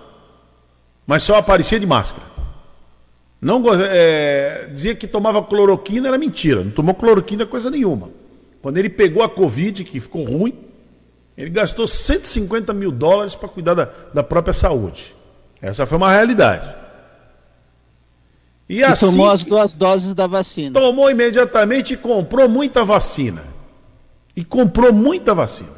mas 1.05 1.23
só 1.23 1.35
aparecia 1.35 1.79
de 1.79 1.85
máscara. 1.85 2.25
Não 3.39 3.63
é, 3.73 4.69
dizia 4.73 4.95
que 4.95 5.07
tomava 5.07 5.43
cloroquina, 5.43 6.07
era 6.07 6.17
mentira. 6.17 6.63
Não 6.63 6.71
tomou 6.71 6.95
cloroquina 6.95 7.45
coisa 7.45 7.69
nenhuma. 7.69 8.09
Quando 8.61 8.77
ele 8.77 8.89
pegou 8.89 9.23
a 9.23 9.29
Covid, 9.29 9.83
que 9.83 9.99
ficou 9.99 10.23
ruim, 10.23 10.53
ele 11.37 11.51
gastou 11.51 11.87
150 11.87 12.73
mil 12.73 12.91
dólares 12.91 13.35
para 13.35 13.47
cuidar 13.47 13.75
da, 13.75 13.89
da, 14.11 14.23
própria 14.23 14.53
saúde. 14.53 15.15
Essa 15.61 15.85
foi 15.85 15.97
uma 15.97 16.11
realidade. 16.11 16.75
E, 18.67 18.77
e 18.77 18.83
assim, 18.83 19.05
tomou 19.05 19.29
as 19.29 19.43
duas 19.43 19.75
doses 19.75 20.15
da 20.15 20.25
vacina. 20.25 20.79
Tomou 20.79 21.11
imediatamente 21.11 21.93
e 21.93 21.97
comprou 21.97 22.49
muita 22.49 22.83
vacina. 22.83 23.43
E 24.35 24.43
comprou 24.43 24.91
muita 24.91 25.35
vacina. 25.35 25.77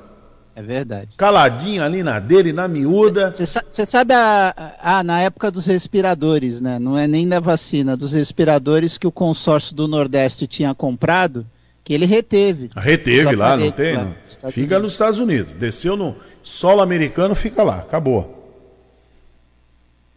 É 0.55 0.61
verdade. 0.61 1.11
Caladinho 1.17 1.83
ali 1.83 2.03
na 2.03 2.19
dele, 2.19 2.51
na 2.51 2.67
miúda. 2.67 3.31
Você 3.31 3.85
sabe 3.85 4.13
a, 4.13 4.75
a, 4.81 5.03
na 5.03 5.21
época 5.21 5.51
dos 5.51 5.65
respiradores, 5.65 6.59
né? 6.59 6.79
Não 6.79 6.97
é 6.97 7.07
nem 7.07 7.27
da 7.27 7.39
vacina, 7.39 7.95
dos 7.95 8.13
respiradores 8.13 8.97
que 8.97 9.07
o 9.07 9.11
consórcio 9.11 9.75
do 9.75 9.87
Nordeste 9.87 10.47
tinha 10.47 10.73
comprado 10.73 11.45
que 11.89 11.93
ele 11.95 12.05
reteve. 12.05 12.69
Reteve 12.75 13.35
lá, 13.35 13.57
não 13.57 13.71
tem? 13.71 13.95
Lá, 13.95 14.03
não. 14.03 14.51
Fica 14.51 14.75
Unidos. 14.75 14.83
nos 14.83 14.91
Estados 14.91 15.19
Unidos. 15.19 15.53
Desceu 15.53 15.97
no 15.97 16.15
solo 16.43 16.81
americano, 16.81 17.33
fica 17.33 17.63
lá, 17.63 17.79
acabou. 17.79 18.53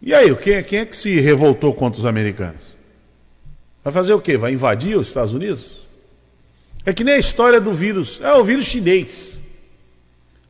E 0.02 0.12
aí, 0.12 0.36
quem, 0.36 0.62
quem 0.64 0.80
é 0.80 0.84
que 0.84 0.94
se 0.94 1.18
revoltou 1.18 1.72
contra 1.72 1.98
os 1.98 2.04
americanos? 2.04 2.60
Vai 3.82 3.90
fazer 3.90 4.12
o 4.12 4.20
quê? 4.20 4.36
Vai 4.36 4.52
invadir 4.52 4.98
os 4.98 5.08
Estados 5.08 5.32
Unidos? 5.32 5.88
É 6.84 6.92
que 6.92 7.02
nem 7.02 7.14
a 7.14 7.18
história 7.18 7.58
do 7.58 7.72
vírus. 7.72 8.20
É 8.20 8.34
o 8.34 8.44
vírus 8.44 8.66
chinês. 8.66 9.40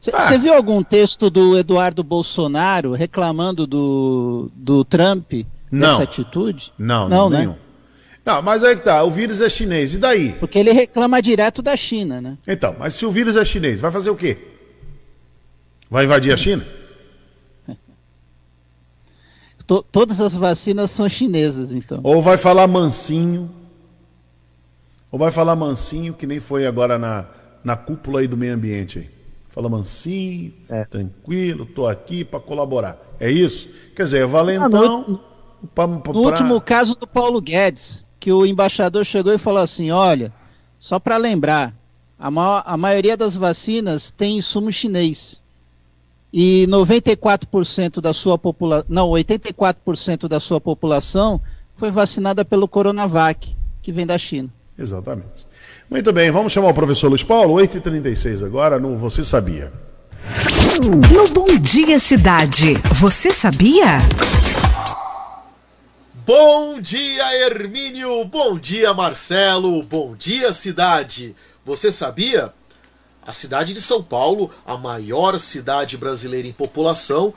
Você 0.00 0.10
ah. 0.12 0.36
viu 0.36 0.52
algum 0.52 0.82
texto 0.82 1.30
do 1.30 1.56
Eduardo 1.56 2.02
Bolsonaro 2.02 2.94
reclamando 2.94 3.64
do, 3.64 4.50
do 4.56 4.84
Trump 4.84 5.34
não. 5.70 5.88
dessa 5.90 6.02
atitude? 6.02 6.72
Não, 6.76 7.08
não, 7.08 7.30
não 7.30 7.38
nenhum. 7.38 7.52
Né? 7.52 7.58
Não, 8.24 8.40
mas 8.40 8.62
aí 8.62 8.76
que 8.76 8.82
tá, 8.82 9.02
o 9.02 9.10
vírus 9.10 9.40
é 9.40 9.48
chinês, 9.48 9.94
e 9.94 9.98
daí? 9.98 10.32
Porque 10.34 10.58
ele 10.58 10.70
reclama 10.72 11.20
direto 11.20 11.60
da 11.60 11.76
China, 11.76 12.20
né? 12.20 12.38
Então, 12.46 12.76
mas 12.78 12.94
se 12.94 13.04
o 13.04 13.10
vírus 13.10 13.34
é 13.34 13.44
chinês, 13.44 13.80
vai 13.80 13.90
fazer 13.90 14.10
o 14.10 14.16
quê? 14.16 14.38
Vai 15.90 16.04
invadir 16.04 16.32
a 16.32 16.36
China? 16.36 16.64
Todas 19.90 20.20
as 20.20 20.36
vacinas 20.36 20.90
são 20.92 21.08
chinesas, 21.08 21.72
então. 21.72 22.00
Ou 22.04 22.22
vai 22.22 22.36
falar 22.38 22.68
mansinho, 22.68 23.50
ou 25.10 25.18
vai 25.18 25.32
falar 25.32 25.56
mansinho, 25.56 26.14
que 26.14 26.26
nem 26.26 26.38
foi 26.38 26.64
agora 26.64 26.98
na, 26.98 27.26
na 27.64 27.76
cúpula 27.76 28.20
aí 28.20 28.28
do 28.28 28.36
meio 28.36 28.54
ambiente 28.54 29.00
aí. 29.00 29.10
Fala 29.50 29.68
mansinho, 29.68 30.54
é. 30.68 30.84
tranquilo, 30.84 31.66
tô 31.66 31.86
aqui 31.86 32.24
para 32.24 32.40
colaborar. 32.40 32.98
É 33.20 33.30
isso? 33.30 33.68
Quer 33.94 34.04
dizer, 34.04 34.22
é 34.22 34.26
valentão. 34.26 35.04
Ah, 35.06 35.10
no, 35.10 35.18
pra, 35.74 35.88
pra, 35.88 36.12
no 36.12 36.20
último 36.20 36.60
caso 36.60 36.96
do 36.96 37.06
Paulo 37.06 37.38
Guedes, 37.40 38.02
que 38.22 38.30
o 38.30 38.46
embaixador 38.46 39.04
chegou 39.04 39.34
e 39.34 39.38
falou 39.38 39.60
assim: 39.60 39.90
olha, 39.90 40.32
só 40.78 41.00
para 41.00 41.16
lembrar, 41.16 41.74
a, 42.16 42.30
ma 42.30 42.62
a 42.64 42.76
maioria 42.76 43.16
das 43.16 43.34
vacinas 43.34 44.12
tem 44.12 44.38
insumo 44.38 44.70
chinês. 44.70 45.42
E 46.32 46.64
94% 46.68 48.00
da 48.00 48.12
sua 48.12 48.38
população, 48.38 48.86
não, 48.88 49.10
84% 49.10 50.28
da 50.28 50.38
sua 50.38 50.60
população 50.60 51.40
foi 51.76 51.90
vacinada 51.90 52.44
pelo 52.44 52.68
Coronavac, 52.68 53.54
que 53.82 53.90
vem 53.90 54.06
da 54.06 54.16
China. 54.16 54.48
Exatamente. 54.78 55.44
Muito 55.90 56.12
bem, 56.12 56.30
vamos 56.30 56.52
chamar 56.52 56.68
o 56.68 56.74
professor 56.74 57.08
Luiz 57.08 57.24
Paulo, 57.24 57.54
8h36 57.54 58.46
agora, 58.46 58.78
no 58.78 58.96
Você 58.96 59.24
Sabia. 59.24 59.72
No 61.12 61.24
Bom 61.34 61.58
Dia 61.58 61.98
Cidade, 61.98 62.74
você 62.94 63.32
sabia? 63.32 63.98
Bom 66.24 66.80
dia, 66.80 67.34
Hermínio! 67.34 68.24
Bom 68.26 68.56
dia, 68.56 68.94
Marcelo! 68.94 69.82
Bom 69.82 70.14
dia, 70.14 70.52
cidade! 70.52 71.34
Você 71.64 71.90
sabia? 71.90 72.54
A 73.26 73.32
cidade 73.32 73.74
de 73.74 73.80
São 73.80 74.04
Paulo, 74.04 74.48
a 74.64 74.76
maior 74.76 75.36
cidade 75.40 75.96
brasileira 75.96 76.46
em 76.46 76.52
população, 76.52 77.34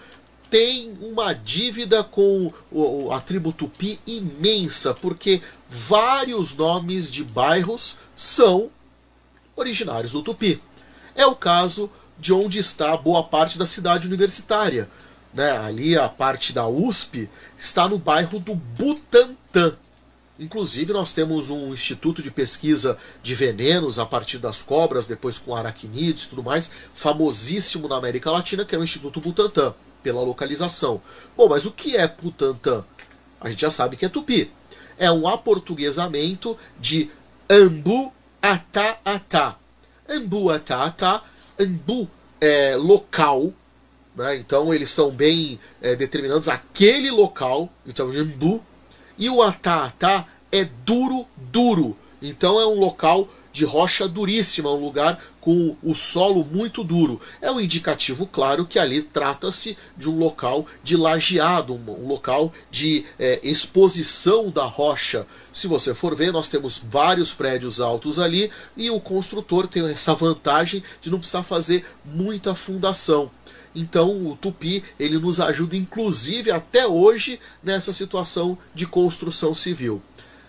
tem 0.52 0.96
uma 1.02 1.34
dívida 1.34 2.04
com 2.04 2.54
a 3.12 3.20
tribo 3.20 3.52
tupi 3.52 4.00
imensa, 4.06 4.94
porque 4.94 5.42
vários 5.68 6.56
nomes 6.56 7.10
de 7.10 7.24
bairros 7.24 7.98
são 8.16 8.70
originários 9.56 10.12
do 10.12 10.22
tupi. 10.22 10.62
É 11.16 11.26
o 11.26 11.36
caso 11.36 11.90
de 12.20 12.32
onde 12.32 12.60
está 12.60 12.96
boa 12.96 13.24
parte 13.24 13.58
da 13.58 13.66
cidade 13.66 14.06
universitária 14.06 14.88
né, 15.36 15.52
ali 15.52 15.98
a 15.98 16.10
parte 16.10 16.54
da 16.54 16.68
USP, 16.68 17.30
está 17.58 17.88
no 17.88 18.00
bairro 18.00 18.40
do 18.40 18.56
Butantã. 18.56 19.76
Inclusive, 20.40 20.92
nós 20.92 21.14
temos 21.14 21.50
um 21.50 21.72
instituto 21.74 22.24
de 22.24 22.32
pesquisa 22.32 22.98
de 23.22 23.36
venenos 23.36 24.00
a 24.00 24.06
partir 24.06 24.38
das 24.38 24.64
cobras, 24.64 25.06
depois 25.06 25.38
com 25.38 25.56
aracnídeos 25.56 26.24
e 26.24 26.30
tudo 26.30 26.44
mais, 26.44 26.72
famosíssimo 26.96 27.88
na 27.88 27.98
América 27.98 28.32
Latina, 28.32 28.66
que 28.66 28.76
é 28.76 28.80
o 28.80 28.84
Instituto 28.84 29.22
Butantã, 29.22 29.74
pela 30.02 30.22
localização. 30.22 31.02
Bom, 31.38 31.48
mas 31.48 31.66
o 31.66 31.72
que 31.72 31.96
é 31.96 32.08
Butantã? 32.08 32.84
A 33.40 33.50
gente 33.50 33.62
já 33.62 33.72
sabe 33.72 33.96
que 33.96 34.06
é 34.06 34.10
tupi. 34.10 34.52
É 34.98 35.12
um 35.12 35.28
aportuguesamento 35.28 36.58
de 36.80 37.12
Ambu 37.50 38.12
Ata 38.42 38.98
Ata. 39.04 39.56
Embuatá, 40.08 41.24
Embu 41.60 42.08
é 42.40 42.76
local, 42.76 43.52
né? 44.16 44.38
então 44.38 44.74
eles 44.74 44.90
são 44.90 45.12
bem 45.12 45.60
é, 45.82 45.96
determinantes, 45.96 46.50
aquele 46.50 47.12
local, 47.12 47.70
então 47.86 48.14
Embu, 48.14 48.64
e 49.18 49.30
o 49.30 49.42
Atá 49.42 50.28
é 50.52 50.64
duro, 50.64 51.26
duro, 51.38 51.96
então 52.22 52.60
é 52.60 52.66
um 52.66 52.80
local 52.80 53.28
de 53.56 53.64
rocha 53.64 54.06
duríssima, 54.06 54.70
um 54.70 54.84
lugar 54.84 55.18
com 55.40 55.78
o 55.82 55.96
solo 55.96 56.44
muito 56.44 56.84
duro. 56.84 57.22
É 57.42 57.50
um 57.50 57.62
indicativo 57.62 58.28
claro 58.28 58.66
que 58.66 58.78
ali 58.78 59.02
trata-se 59.02 59.78
de 59.96 60.10
um 60.10 60.20
local 60.20 60.66
de 60.84 60.98
lajeado, 60.98 61.74
um, 61.74 62.06
local 62.06 62.52
de 62.70 63.06
é, 63.18 63.40
exposição 63.42 64.50
da 64.50 64.66
rocha. 64.66 65.26
Se 65.54 65.68
você 65.68 65.96
for 65.96 66.14
ver, 66.14 66.34
nós 66.34 66.50
temos 66.50 66.82
vários 66.84 67.34
prédios 67.34 67.80
altos 67.80 68.20
ali 68.20 68.52
e 68.76 68.90
o 68.90 69.00
construtor 69.00 69.68
tem 69.68 69.88
essa 69.90 70.14
vantagem 70.14 70.84
de 71.00 71.10
não 71.10 71.20
precisar 71.20 71.44
fazer 71.44 71.86
muita 72.04 72.54
fundação. 72.54 73.32
Então 73.76 74.28
o 74.28 74.38
Tupi 74.38 74.84
ele 75.00 75.20
nos 75.20 75.40
ajuda 75.40 75.76
inclusive 75.76 76.50
até 76.50 76.88
hoje 76.88 77.40
nessa 77.62 77.92
situação 77.92 78.58
de 78.74 78.88
construção 78.88 79.54
civil. 79.54 80.02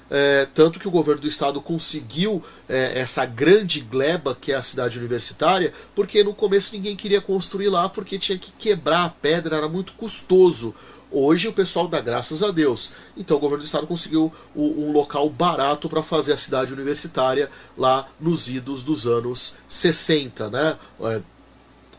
É, 0.09 0.47
tanto 0.55 0.79
que 0.79 0.87
o 0.87 0.91
governo 0.91 1.23
do 1.23 1.27
estado 1.27 1.61
conseguiu 1.61 2.41
é, 2.69 3.01
essa 3.01 3.27
grande 3.27 3.81
gleba 3.81 4.37
que 4.41 4.53
é 4.53 4.55
a 4.55 4.63
cidade 4.63 4.99
universitária, 4.99 5.73
porque 5.97 6.23
no 6.23 6.33
começo 6.33 6.75
ninguém 6.77 6.95
queria 6.95 7.21
construir 7.21 7.69
lá 7.69 7.89
porque 7.89 8.19
tinha 8.19 8.39
que 8.39 8.53
quebrar 8.53 9.05
a 9.05 9.09
pedra, 9.11 9.57
era 9.57 9.69
muito 9.69 9.95
custoso. 9.95 10.73
Hoje 11.11 11.49
o 11.49 11.53
pessoal 11.53 11.89
dá 11.89 12.01
graças 12.01 12.43
a 12.43 12.51
Deus. 12.51 12.93
Então 13.17 13.37
o 13.37 13.41
governo 13.41 13.63
do 13.63 13.67
estado 13.67 13.87
conseguiu 13.87 14.33
um, 14.55 14.93
local 14.93 15.29
barato 15.31 15.89
para 15.89 16.03
fazer 16.03 16.33
a 16.33 16.37
cidade 16.37 16.73
universitária 16.73 17.49
lá 17.77 18.09
nos 18.21 18.49
idos 18.49 18.83
dos 18.83 19.07
anos 19.07 19.55
60, 19.69 20.51
né? 20.51 20.77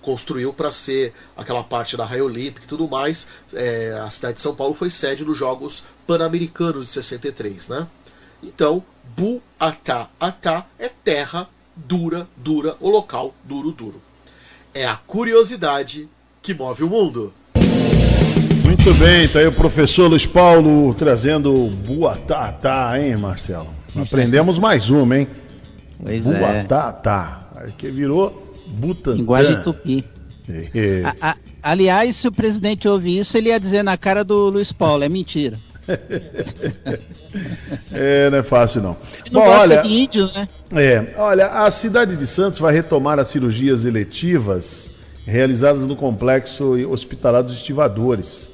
Construiu 0.07 0.53
para 0.53 0.71
ser 0.71 1.13
aquela 1.35 1.61
parte 1.61 1.97
da 1.97 2.05
raia 2.05 2.23
olímpica 2.23 2.61
e 2.63 2.67
tudo 2.67 2.87
mais. 2.87 3.27
É, 3.53 3.99
a 4.01 4.09
cidade 4.09 4.35
de 4.35 4.41
São 4.41 4.55
Paulo 4.55 4.73
foi 4.73 4.89
sede 4.89 5.25
dos 5.25 5.37
Jogos 5.37 5.83
Pan-Americanos 6.07 6.85
de 6.85 6.93
63, 6.93 7.67
né? 7.67 7.85
Então, 8.41 8.81
Bu-Atá, 9.17 10.07
Atá 10.17 10.65
é 10.79 10.87
terra 10.87 11.49
dura, 11.75 12.25
dura, 12.37 12.77
o 12.79 12.89
local 12.89 13.35
duro, 13.43 13.69
duro. 13.69 14.01
É 14.73 14.85
a 14.85 14.95
curiosidade 14.95 16.07
que 16.41 16.53
move 16.53 16.85
o 16.85 16.89
mundo. 16.89 17.33
Muito 18.63 18.93
bem, 18.93 19.27
tá 19.27 19.39
aí 19.39 19.47
o 19.47 19.53
professor 19.53 20.07
Luiz 20.07 20.25
Paulo 20.25 20.93
trazendo 20.93 21.53
Buatatá, 21.85 22.97
hein, 22.97 23.17
Marcelo? 23.17 23.67
Aprendemos 23.93 24.57
mais 24.57 24.89
uma, 24.89 25.17
hein? 25.17 25.27
Pois 26.01 26.23
Buatatá. 26.25 27.41
é. 27.57 27.71
Que 27.77 27.91
virou 27.91 28.46
Butantã. 28.67 29.17
Linguagem 29.17 29.61
tupi. 29.61 30.05
É. 30.49 31.03
A, 31.03 31.31
a, 31.31 31.35
aliás, 31.61 32.15
se 32.15 32.27
o 32.27 32.31
presidente 32.31 32.87
ouvir 32.87 33.19
isso, 33.19 33.37
ele 33.37 33.49
ia 33.49 33.59
dizer 33.59 33.83
na 33.83 33.97
cara 33.97 34.23
do 34.23 34.49
Luiz 34.49 34.71
Paulo, 34.71 35.03
é 35.03 35.09
mentira. 35.09 35.57
é, 37.91 38.29
não 38.29 38.37
é 38.37 38.43
fácil 38.43 38.81
não. 38.81 38.97
Não 39.31 39.41
Bom, 39.41 39.47
olha, 39.47 39.81
de 39.81 39.89
índio, 39.89 40.29
né? 40.33 40.47
É, 40.75 41.15
olha, 41.17 41.47
a 41.47 41.71
cidade 41.71 42.15
de 42.15 42.27
Santos 42.27 42.59
vai 42.59 42.73
retomar 42.73 43.19
as 43.19 43.29
cirurgias 43.29 43.85
eletivas 43.85 44.91
realizadas 45.25 45.85
no 45.85 45.95
complexo 45.95 46.73
hospitalar 46.89 47.43
dos 47.43 47.53
estivadores 47.53 48.49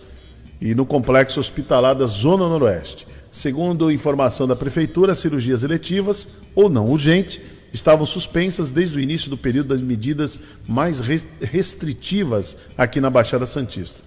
e 0.62 0.74
no 0.74 0.86
complexo 0.86 1.40
hospitalar 1.40 1.96
da 1.96 2.08
Zona 2.08 2.48
Noroeste. 2.48 3.08
Segundo 3.32 3.92
informação 3.92 4.48
da 4.48 4.56
prefeitura, 4.56 5.14
as 5.14 5.20
cirurgias 5.20 5.64
eletivas 5.64 6.28
ou 6.56 6.70
não 6.70 6.86
urgentes 6.86 7.42
estavam 7.74 8.06
suspensas 8.06 8.70
desde 8.70 8.98
o 8.98 9.02
início 9.02 9.30
do 9.32 9.36
período 9.36 9.70
das 9.70 9.82
medidas 9.82 10.40
mais 10.68 11.00
restritivas 11.42 12.56
aqui 12.78 13.02
na 13.02 13.10
Baixada 13.10 13.48
Santista, 13.48 14.00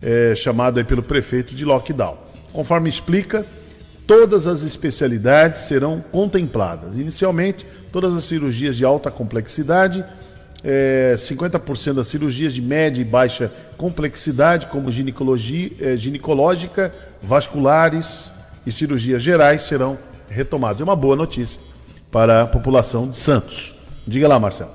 é, 0.00 0.34
chamado 0.36 0.82
pelo 0.84 1.02
prefeito 1.02 1.52
de 1.52 1.64
lockdown. 1.64 2.16
Conforme 2.52 2.88
explica, 2.88 3.44
todas 4.06 4.46
as 4.46 4.62
especialidades 4.62 5.62
serão 5.62 6.02
contempladas. 6.12 6.96
Inicialmente, 6.96 7.66
todas 7.90 8.14
as 8.14 8.22
cirurgias 8.22 8.76
de 8.76 8.84
alta 8.84 9.10
complexidade, 9.10 10.04
é, 10.62 11.16
50% 11.18 11.94
das 11.94 12.06
cirurgias 12.06 12.52
de 12.52 12.62
média 12.62 13.00
e 13.00 13.04
baixa 13.04 13.52
complexidade, 13.76 14.66
como 14.66 14.92
ginecologia, 14.92 15.72
é, 15.80 15.96
ginecológica, 15.96 16.92
vasculares 17.20 18.30
e 18.64 18.70
cirurgias 18.70 19.20
gerais, 19.20 19.62
serão 19.62 19.98
retomadas. 20.28 20.80
É 20.80 20.84
uma 20.84 20.94
boa 20.94 21.16
notícia 21.16 21.71
para 22.12 22.42
a 22.42 22.46
população 22.46 23.08
de 23.08 23.16
Santos. 23.16 23.74
Diga 24.06 24.28
lá, 24.28 24.38
Marcelo. 24.38 24.70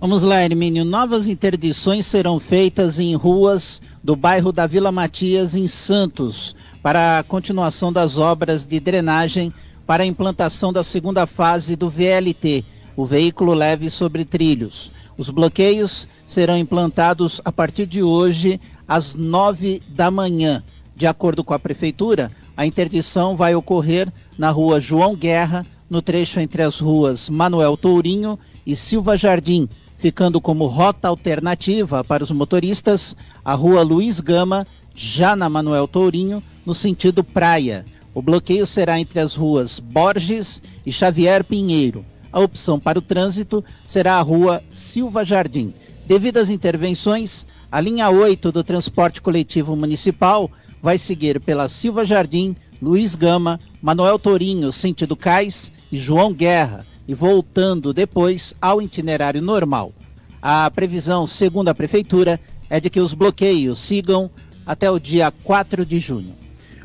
Vamos 0.00 0.22
lá, 0.22 0.42
Hermínio. 0.42 0.84
Novas 0.84 1.28
interdições 1.28 2.06
serão 2.06 2.40
feitas 2.40 2.98
em 2.98 3.14
ruas 3.14 3.82
do 4.02 4.16
bairro 4.16 4.52
da 4.52 4.66
Vila 4.66 4.90
Matias, 4.90 5.54
em 5.54 5.68
Santos, 5.68 6.56
para 6.82 7.18
a 7.18 7.22
continuação 7.24 7.92
das 7.92 8.16
obras 8.16 8.64
de 8.64 8.80
drenagem 8.80 9.52
para 9.88 10.02
a 10.02 10.06
implantação 10.06 10.70
da 10.70 10.84
segunda 10.84 11.26
fase 11.26 11.74
do 11.74 11.88
VLT, 11.88 12.62
o 12.94 13.06
veículo 13.06 13.54
leve 13.54 13.88
sobre 13.88 14.22
trilhos. 14.22 14.92
Os 15.16 15.30
bloqueios 15.30 16.06
serão 16.26 16.58
implantados 16.58 17.40
a 17.42 17.50
partir 17.50 17.86
de 17.86 18.02
hoje, 18.02 18.60
às 18.86 19.14
nove 19.14 19.80
da 19.88 20.10
manhã. 20.10 20.62
De 20.94 21.06
acordo 21.06 21.42
com 21.42 21.54
a 21.54 21.58
Prefeitura, 21.58 22.30
a 22.54 22.66
interdição 22.66 23.34
vai 23.34 23.54
ocorrer 23.54 24.12
na 24.36 24.50
rua 24.50 24.78
João 24.78 25.16
Guerra, 25.16 25.64
no 25.88 26.02
trecho 26.02 26.40
entre 26.40 26.62
as 26.62 26.78
ruas 26.78 27.28
Manuel 27.28 27.76
Tourinho 27.76 28.38
e 28.66 28.76
Silva 28.76 29.16
Jardim, 29.16 29.68
ficando 29.96 30.40
como 30.40 30.66
rota 30.66 31.08
alternativa 31.08 32.04
para 32.04 32.22
os 32.22 32.30
motoristas 32.30 33.16
a 33.44 33.54
rua 33.54 33.82
Luiz 33.82 34.20
Gama, 34.20 34.66
já 34.94 35.34
na 35.34 35.48
Manuel 35.48 35.88
Tourinho, 35.88 36.42
no 36.64 36.74
sentido 36.74 37.24
praia. 37.24 37.84
O 38.14 38.20
bloqueio 38.20 38.66
será 38.66 38.98
entre 38.98 39.20
as 39.20 39.34
ruas 39.34 39.78
Borges 39.78 40.60
e 40.84 40.92
Xavier 40.92 41.44
Pinheiro. 41.44 42.04
A 42.32 42.40
opção 42.40 42.78
para 42.78 42.98
o 42.98 43.02
trânsito 43.02 43.64
será 43.86 44.16
a 44.16 44.22
rua 44.22 44.62
Silva 44.68 45.24
Jardim. 45.24 45.72
Devido 46.06 46.38
às 46.38 46.50
intervenções, 46.50 47.46
a 47.70 47.80
linha 47.80 48.10
8 48.10 48.50
do 48.50 48.64
transporte 48.64 49.20
coletivo 49.20 49.76
municipal 49.76 50.50
vai 50.82 50.98
seguir 50.98 51.40
pela 51.40 51.68
Silva 51.68 52.04
Jardim, 52.04 52.54
Luiz 52.80 53.14
Gama, 53.14 53.58
Manuel 53.82 54.18
Torinho, 54.18 54.72
sentido 54.72 55.16
Cais 55.16 55.72
e 55.90 55.98
João 55.98 56.32
Guerra, 56.32 56.86
e 57.06 57.14
voltando 57.14 57.92
depois 57.92 58.54
ao 58.60 58.80
itinerário 58.82 59.42
normal. 59.42 59.92
A 60.40 60.70
previsão, 60.70 61.26
segundo 61.26 61.68
a 61.68 61.74
Prefeitura, 61.74 62.38
é 62.70 62.78
de 62.78 62.90
que 62.90 63.00
os 63.00 63.14
bloqueios 63.14 63.80
sigam 63.80 64.30
até 64.66 64.90
o 64.90 64.98
dia 64.98 65.32
4 65.42 65.84
de 65.84 65.98
junho. 65.98 66.34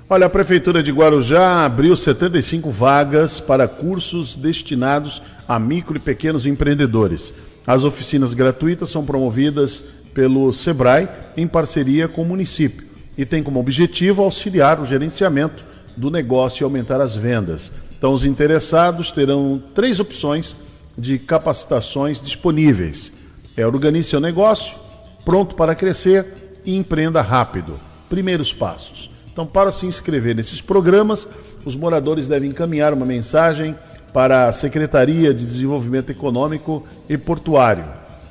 Olha, 0.10 0.28
a 0.28 0.30
Prefeitura 0.30 0.82
de 0.82 0.92
Guarujá 0.92 1.66
abriu 1.66 1.96
75 1.96 2.72
vagas 2.72 3.40
para 3.40 3.68
cursos 3.68 4.36
destinados 4.36 5.22
a 5.48 5.60
micro 5.60 5.98
e 5.98 6.00
pequenos 6.00 6.46
empreendedores. 6.46 7.34
As 7.66 7.84
oficinas 7.84 8.34
gratuitas 8.34 8.90
são 8.90 9.06
promovidas 9.06 9.84
pelo 10.14 10.52
SEBRAE 10.54 11.10
em 11.36 11.48
parceria 11.48 12.08
com 12.08 12.22
o 12.22 12.26
município 12.26 12.93
e 13.18 13.26
tem 13.26 13.44
como 13.44 13.60
objetivo 13.60 14.24
auxiliar 14.24 14.80
o 14.80 14.86
gerenciamento 14.86 15.64
do 15.96 16.10
negócio 16.10 16.64
e 16.64 16.66
aumentar 16.66 17.00
as 17.00 17.16
vendas. 17.16 17.72
Então, 17.98 18.14
os 18.14 18.26
interessados 18.26 19.12
terão 19.12 19.62
três 19.74 20.00
opções 20.00 20.56
de 20.98 21.18
capacitações 21.20 22.22
disponíveis: 22.22 23.12
é 23.56 23.66
organize 23.66 24.10
seu 24.10 24.20
negócio, 24.20 24.76
pronto 25.24 25.56
para 25.56 25.76
crescer 25.76 26.60
e 26.66 26.76
empreenda 26.76 27.22
rápido. 27.22 27.80
Primeiros 28.10 28.54
passos. 28.54 29.10
Então, 29.32 29.46
para 29.46 29.72
se 29.72 29.86
inscrever 29.86 30.36
nesses 30.36 30.62
programas, 30.62 31.28
os 31.66 31.76
moradores 31.76 32.28
devem 32.28 32.50
encaminhar 32.50 32.94
uma 32.94 33.06
mensagem 33.06 33.76
para 34.14 34.48
a 34.48 34.54
Secretaria 34.54 35.34
de 35.34 35.46
Desenvolvimento 35.46 36.12
Econômico 36.12 36.86
e 37.10 37.18
Portuário. 37.18 37.86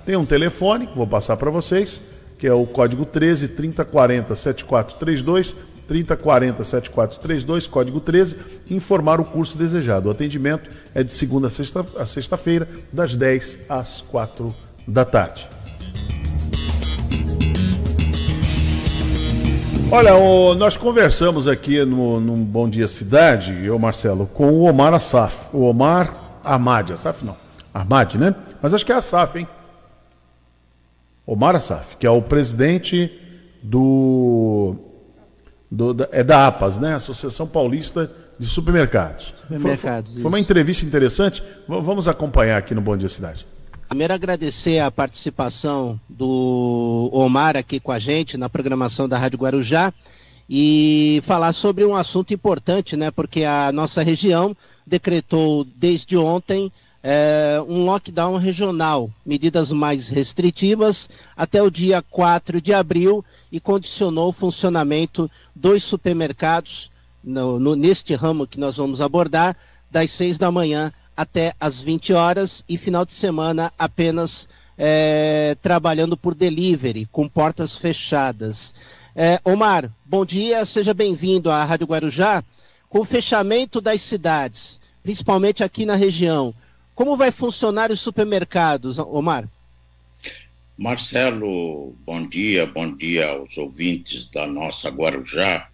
Tem 0.07 0.17
um 0.17 0.25
telefone, 0.25 0.87
que 0.87 0.97
vou 0.97 1.07
passar 1.07 1.37
para 1.37 1.51
vocês, 1.51 2.01
que 2.43 2.47
é 2.49 2.53
o 2.53 2.67
código 2.67 3.07
13 3.07 3.47
3040 3.47 4.35
7432 4.35 5.55
3040 5.87 6.65
7432, 6.65 7.67
código 7.69 8.01
13, 8.01 8.37
informar 8.69 9.21
o 9.21 9.25
curso 9.25 9.57
desejado. 9.57 10.09
O 10.09 10.11
atendimento 10.11 10.69
é 10.93 11.05
de 11.05 11.13
segunda 11.13 11.47
a 11.47 11.51
sexta-feira, 11.51 12.67
sexta 12.67 12.85
das 12.93 13.15
10 13.15 13.59
às 13.69 14.01
4 14.01 14.53
da 14.89 15.05
tarde. 15.05 15.49
Olha, 19.89 20.17
o, 20.17 20.57
nós 20.57 20.77
conversamos 20.77 21.47
aqui 21.47 21.85
no, 21.85 22.19
no 22.19 22.35
Bom 22.39 22.69
Dia 22.69 22.89
Cidade, 22.89 23.65
eu, 23.65 23.79
Marcelo, 23.79 24.27
com 24.27 24.51
o 24.51 24.63
Omar 24.63 24.95
Assaf. 24.95 25.37
O 25.53 25.61
Omar 25.61 26.13
Ahmad, 26.43 26.91
Assaf 26.91 27.25
não, 27.25 27.37
Ahmad, 27.73 28.17
né? 28.17 28.35
Mas 28.61 28.75
acho 28.75 28.85
que 28.85 28.91
é 28.91 28.97
Assaf, 28.97 29.39
hein? 29.39 29.47
Omar 31.33 31.57
Assaf, 31.57 31.97
que 31.97 32.07
é 32.07 32.11
o 32.11 32.21
presidente 32.21 33.11
do 33.63 34.77
do, 35.71 35.95
da, 35.95 36.07
é 36.13 36.23
da 36.23 36.47
APAS, 36.47 36.79
né? 36.79 36.95
Associação 36.95 37.47
Paulista 37.47 38.11
de 38.39 38.47
Supermercados. 38.47 39.33
Supermercados. 39.41 40.13
Foi, 40.13 40.15
foi, 40.15 40.23
foi 40.23 40.31
uma 40.31 40.39
entrevista 40.39 40.85
interessante. 40.85 41.43
Vamos 41.67 42.07
acompanhar 42.07 42.59
aqui 42.59 42.75
no 42.75 42.83
Bom 42.83 42.95
Dia 42.99 43.09
Cidade. 43.09 43.47
Primeiro 43.89 44.13
agradecer 44.13 44.81
a 44.81 44.91
participação 44.91 45.99
do 46.07 47.09
Omar 47.15 47.57
aqui 47.57 47.81
com 47.81 47.93
a 47.93 47.99
gente 47.99 48.37
na 48.37 48.51
programação 48.51 49.09
da 49.09 49.17
Rádio 49.17 49.39
Guarujá 49.39 49.91
e 50.51 51.23
falar 51.27 51.55
sobre 51.55 51.83
um 51.83 51.97
assunto 51.97 52.35
importante, 52.35 52.95
né? 52.95 53.11
Porque 53.11 53.45
a 53.45 53.73
nossa 53.73 54.03
região 54.03 54.55
decretou 54.87 55.65
desde 55.65 56.15
ontem 56.15 56.71
é, 57.03 57.63
um 57.69 57.85
lockdown 57.85 58.37
regional, 58.37 59.11
medidas 59.27 59.73
mais 59.73 60.09
restritivas 60.09 61.11
até 61.37 61.61
o 61.61 61.71
dia 61.71 62.01
4 62.01 62.61
de 62.61 62.73
abril 62.73 63.25
e 63.51 63.59
condicionou 63.59 64.29
o 64.29 64.33
funcionamento 64.33 65.31
dos 65.55 65.83
supermercados 65.83 66.91
no, 67.23 67.59
no, 67.59 67.75
neste 67.75 68.15
ramo 68.15 68.47
que 68.47 68.61
nós 68.61 68.77
vamos 68.77 69.01
abordar, 69.01 69.57
das 69.91 70.11
6 70.13 70.39
da 70.39 70.51
manhã 70.51 70.93
até 71.17 71.55
as 71.61 71.81
20 71.81 72.13
horas 72.13 72.65
e 72.69 72.79
final 72.79 73.05
de 73.05 73.13
semana 73.13 73.73
apenas 73.79 74.49
é, 74.79 75.57
trabalhando 75.61 76.17
por 76.17 76.35
delivery, 76.35 77.07
com 77.13 77.29
portas 77.29 77.77
fechadas. 77.77 78.75
É, 79.15 79.39
Omar, 79.45 79.91
bom 80.05 80.25
dia, 80.25 80.65
seja 80.65 80.95
bem-vindo 80.95 81.51
à 81.51 81.65
Rádio 81.65 81.87
Guarujá. 81.87 82.43
Com 82.89 83.01
o 83.01 83.05
fechamento 83.05 83.81
das 83.81 84.03
cidades, 84.03 84.81
principalmente 85.03 85.63
aqui 85.63 85.85
na 85.85 85.95
região, 85.95 86.55
como 86.95 87.17
vai 87.17 87.31
funcionar 87.31 87.91
os 87.91 88.01
supermercados, 88.01 88.99
Omar? 88.99 89.49
Marcelo, 90.77 91.95
bom 92.05 92.27
dia, 92.27 92.67
bom 92.67 92.97
dia 92.97 93.29
aos 93.31 93.57
ouvintes 93.59 94.29
da 94.31 94.47
nossa 94.47 94.89
Guarujá. 94.89 95.69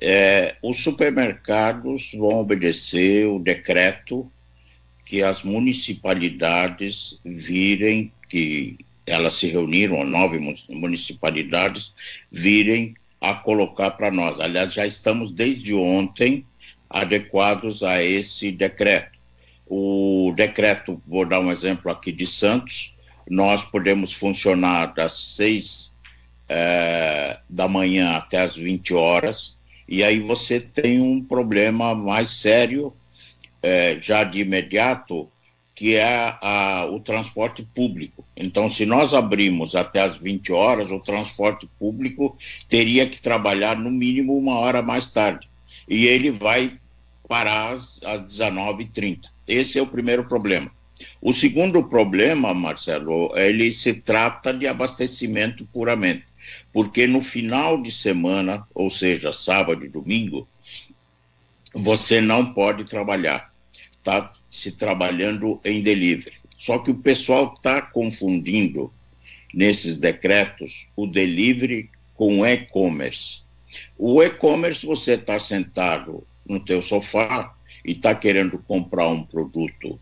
É, 0.00 0.56
os 0.62 0.82
supermercados 0.82 2.10
vão 2.12 2.40
obedecer 2.40 3.26
o 3.26 3.38
decreto 3.38 4.30
que 5.04 5.22
as 5.22 5.42
municipalidades 5.42 7.20
virem, 7.24 8.12
que 8.28 8.78
elas 9.06 9.34
se 9.34 9.46
reuniram, 9.48 10.04
nove 10.04 10.38
municipalidades, 10.68 11.92
virem 12.30 12.94
a 13.20 13.34
colocar 13.34 13.92
para 13.92 14.10
nós. 14.10 14.40
Aliás, 14.40 14.72
já 14.72 14.86
estamos 14.86 15.32
desde 15.32 15.74
ontem 15.74 16.46
adequados 16.88 17.82
a 17.82 18.02
esse 18.02 18.50
decreto. 18.50 19.19
O 19.72 20.32
decreto, 20.34 21.00
vou 21.06 21.24
dar 21.24 21.38
um 21.38 21.52
exemplo 21.52 21.92
aqui 21.92 22.10
de 22.10 22.26
Santos, 22.26 22.96
nós 23.28 23.62
podemos 23.62 24.12
funcionar 24.12 24.86
das 24.86 25.12
seis 25.12 25.94
é, 26.48 27.38
da 27.48 27.68
manhã 27.68 28.16
até 28.16 28.40
as 28.40 28.56
20 28.56 28.92
horas, 28.94 29.56
e 29.88 30.02
aí 30.02 30.18
você 30.18 30.60
tem 30.60 31.00
um 31.00 31.22
problema 31.22 31.94
mais 31.94 32.30
sério 32.30 32.92
é, 33.62 33.96
já 34.00 34.24
de 34.24 34.40
imediato, 34.40 35.28
que 35.72 35.94
é 35.94 36.36
a, 36.42 36.88
o 36.90 36.98
transporte 36.98 37.62
público. 37.62 38.24
Então, 38.36 38.68
se 38.68 38.84
nós 38.84 39.14
abrimos 39.14 39.76
até 39.76 40.02
as 40.02 40.16
20 40.16 40.52
horas, 40.52 40.90
o 40.90 40.98
transporte 40.98 41.68
público 41.78 42.36
teria 42.68 43.08
que 43.08 43.22
trabalhar 43.22 43.78
no 43.78 43.90
mínimo 43.90 44.36
uma 44.36 44.58
hora 44.58 44.82
mais 44.82 45.08
tarde. 45.08 45.48
E 45.88 46.06
ele 46.06 46.32
vai 46.32 46.76
parar 47.28 47.72
às, 47.72 48.02
às 48.02 48.22
19h30. 48.24 49.26
Esse 49.50 49.78
é 49.78 49.82
o 49.82 49.86
primeiro 49.86 50.24
problema. 50.24 50.70
O 51.20 51.32
segundo 51.32 51.82
problema, 51.82 52.52
Marcelo, 52.54 53.32
ele 53.36 53.72
se 53.72 53.94
trata 53.94 54.52
de 54.52 54.66
abastecimento 54.66 55.66
puramente. 55.72 56.24
Porque 56.72 57.06
no 57.06 57.22
final 57.22 57.80
de 57.80 57.92
semana, 57.92 58.66
ou 58.74 58.90
seja, 58.90 59.32
sábado 59.32 59.84
e 59.84 59.88
domingo, 59.88 60.48
você 61.74 62.20
não 62.20 62.52
pode 62.52 62.84
trabalhar 62.84 63.50
está 64.00 64.32
se 64.50 64.72
trabalhando 64.72 65.60
em 65.64 65.82
delivery. 65.82 66.36
Só 66.58 66.78
que 66.78 66.90
o 66.90 66.98
pessoal 66.98 67.54
está 67.54 67.80
confundindo 67.80 68.92
nesses 69.54 69.96
decretos 69.96 70.88
o 70.96 71.06
delivery 71.06 71.88
com 72.14 72.44
e-commerce. 72.44 73.40
O 73.96 74.22
e-commerce 74.22 74.84
você 74.84 75.12
está 75.12 75.38
sentado 75.38 76.26
no 76.46 76.58
teu 76.60 76.82
sofá 76.82 77.54
e 77.84 77.92
está 77.92 78.14
querendo 78.14 78.58
comprar 78.58 79.08
um 79.08 79.22
produto 79.22 79.98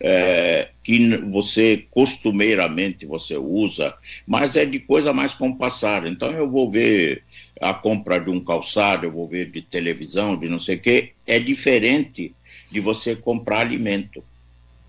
é, 0.00 0.70
que 0.82 1.16
você 1.16 1.84
costumeiramente 1.90 3.04
você 3.04 3.36
usa, 3.36 3.94
mas 4.26 4.56
é 4.56 4.64
de 4.64 4.78
coisa 4.78 5.12
mais 5.12 5.34
compassada. 5.34 6.08
Então 6.08 6.30
eu 6.30 6.48
vou 6.48 6.70
ver 6.70 7.22
a 7.60 7.74
compra 7.74 8.18
de 8.18 8.30
um 8.30 8.42
calçado, 8.42 9.04
eu 9.04 9.12
vou 9.12 9.28
ver 9.28 9.50
de 9.50 9.60
televisão, 9.60 10.36
de 10.36 10.48
não 10.48 10.58
sei 10.58 10.76
o 10.76 10.80
quê, 10.80 11.12
é 11.26 11.38
diferente 11.38 12.34
de 12.70 12.80
você 12.80 13.14
comprar 13.14 13.60
alimento. 13.60 14.24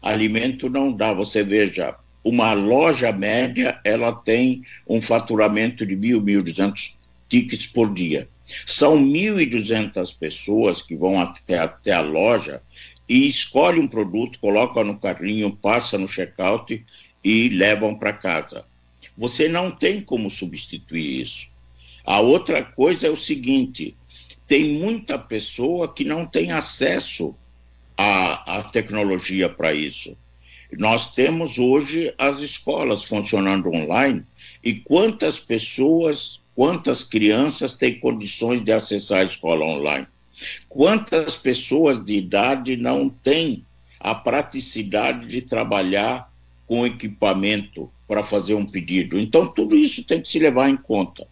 Alimento 0.02 0.70
não 0.70 0.92
dá, 0.92 1.14
você 1.14 1.44
veja, 1.44 1.96
uma 2.24 2.54
loja 2.54 3.12
média, 3.12 3.80
ela 3.84 4.14
tem 4.14 4.64
um 4.88 5.02
faturamento 5.02 5.86
de 5.86 5.96
mil, 5.96 6.22
mil 6.22 6.42
duzentos 6.42 6.98
tickets 7.28 7.68
por 7.68 7.94
dia. 7.94 8.28
São 8.66 8.98
1.200 8.98 10.16
pessoas 10.18 10.82
que 10.82 10.96
vão 10.96 11.20
até, 11.20 11.60
até 11.60 11.92
a 11.92 12.02
loja 12.02 12.62
e 13.08 13.28
escolhem 13.28 13.82
um 13.82 13.88
produto, 13.88 14.40
colocam 14.40 14.84
no 14.84 15.00
carrinho, 15.00 15.56
passa 15.56 15.98
no 15.98 16.08
checkout 16.08 16.86
e 17.24 17.50
levam 17.50 17.96
para 17.96 18.14
casa. 18.14 18.66
Você 19.18 19.48
não 19.48 19.70
tem 19.70 20.02
como 20.02 20.30
substituir 20.30 21.22
isso. 21.22 21.52
A 22.06 22.20
outra 22.20 22.64
coisa 22.64 23.08
é 23.08 23.10
o 23.10 23.18
seguinte: 23.18 23.96
tem 24.48 24.74
muita 24.74 25.18
pessoa 25.18 25.94
que 25.94 26.04
não 26.04 26.26
tem 26.26 26.52
acesso 26.52 27.36
a, 27.98 28.60
a 28.60 28.64
tecnologia 28.64 29.48
para 29.48 29.74
isso. 29.74 30.18
Nós 30.78 31.14
temos 31.14 31.60
hoje 31.60 32.14
as 32.18 32.40
escolas 32.40 33.04
funcionando 33.04 33.70
online 33.70 34.26
e 34.64 34.76
quantas 34.76 35.38
pessoas, 35.38 36.41
quantas 36.62 37.04
crianças 37.04 37.74
têm 37.74 38.00
condições 38.00 38.64
de 38.64 38.72
acessar 38.72 39.22
a 39.22 39.24
escola 39.24 39.66
online? 39.66 40.06
Quantas 40.70 41.36
pessoas 41.36 42.06
de 42.06 42.16
idade 42.16 42.78
não 42.78 43.10
têm 43.10 43.66
a 44.00 44.14
praticidade 44.14 45.28
de 45.28 45.42
trabalhar 45.42 46.32
com 46.68 46.86
equipamento 46.86 47.90
para 48.08 48.22
fazer 48.22 48.54
um 48.54 48.64
pedido? 48.64 49.20
Então, 49.20 49.52
tudo 49.52 49.76
isso 49.76 50.04
tem 50.04 50.22
que 50.22 50.30
se 50.30 50.38
levar 50.38 50.70
em 50.70 50.78
conta. 50.78 51.26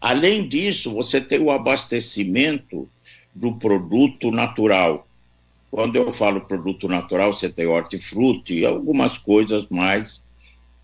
Além 0.00 0.48
disso, 0.48 0.94
você 0.94 1.20
tem 1.20 1.40
o 1.40 1.50
abastecimento 1.50 2.88
do 3.34 3.56
produto 3.56 4.30
natural. 4.30 5.06
Quando 5.70 5.96
eu 5.96 6.10
falo 6.10 6.40
produto 6.40 6.88
natural, 6.88 7.34
você 7.34 7.50
tem 7.50 7.66
hortifruti 7.66 8.60
e 8.60 8.64
algumas 8.64 9.18
coisas 9.18 9.66
mais 9.68 10.22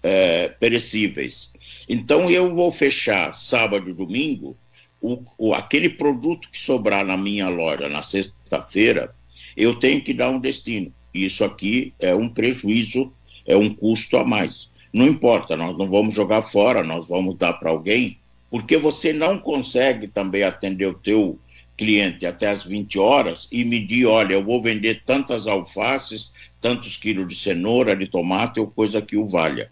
é, 0.03 0.49
perecíveis. 0.49 1.51
Então, 1.89 2.31
eu 2.31 2.55
vou 2.55 2.73
fechar 2.73 3.35
sábado 3.35 3.91
e 3.91 3.95
domingo, 3.95 4.57
o, 5.01 5.23
o, 5.39 5.55
aquele 5.55 5.89
produto 5.89 6.49
que 6.51 6.59
sobrar 6.59 7.05
na 7.05 7.17
minha 7.17 7.49
loja 7.49 7.89
na 7.89 8.03
sexta-feira, 8.03 9.15
eu 9.57 9.75
tenho 9.75 10.03
que 10.03 10.13
dar 10.13 10.31
um 10.31 10.39
destino. 10.39 10.93
Isso 11.13 11.43
aqui 11.45 11.93
é 11.99 12.15
um 12.15 12.29
prejuízo, 12.29 13.13
é 13.47 13.57
um 13.57 13.75
custo 13.75 14.17
a 14.17 14.25
mais. 14.25 14.69
Não 14.93 15.07
importa, 15.07 15.57
nós 15.57 15.77
não 15.77 15.89
vamos 15.89 16.15
jogar 16.15 16.43
fora, 16.43 16.83
nós 16.83 17.09
vamos 17.09 17.37
dar 17.37 17.55
para 17.55 17.71
alguém, 17.71 18.19
porque 18.51 18.77
você 18.77 19.13
não 19.13 19.39
consegue 19.39 20.09
também 20.09 20.43
atender 20.43 20.87
o 20.87 20.95
teu 20.95 21.39
cliente 21.77 22.27
até 22.27 22.49
as 22.49 22.65
20 22.65 22.99
horas 22.99 23.49
e 23.51 23.65
medir, 23.65 24.05
olha, 24.05 24.35
eu 24.35 24.45
vou 24.45 24.61
vender 24.61 25.03
tantas 25.05 25.47
alfaces, 25.47 26.31
tantos 26.61 26.97
quilos 26.97 27.27
de 27.27 27.37
cenoura, 27.37 27.97
de 27.97 28.07
tomate 28.07 28.61
ou 28.61 28.67
coisa 28.67 29.01
que 29.01 29.17
o 29.17 29.25
valha. 29.25 29.71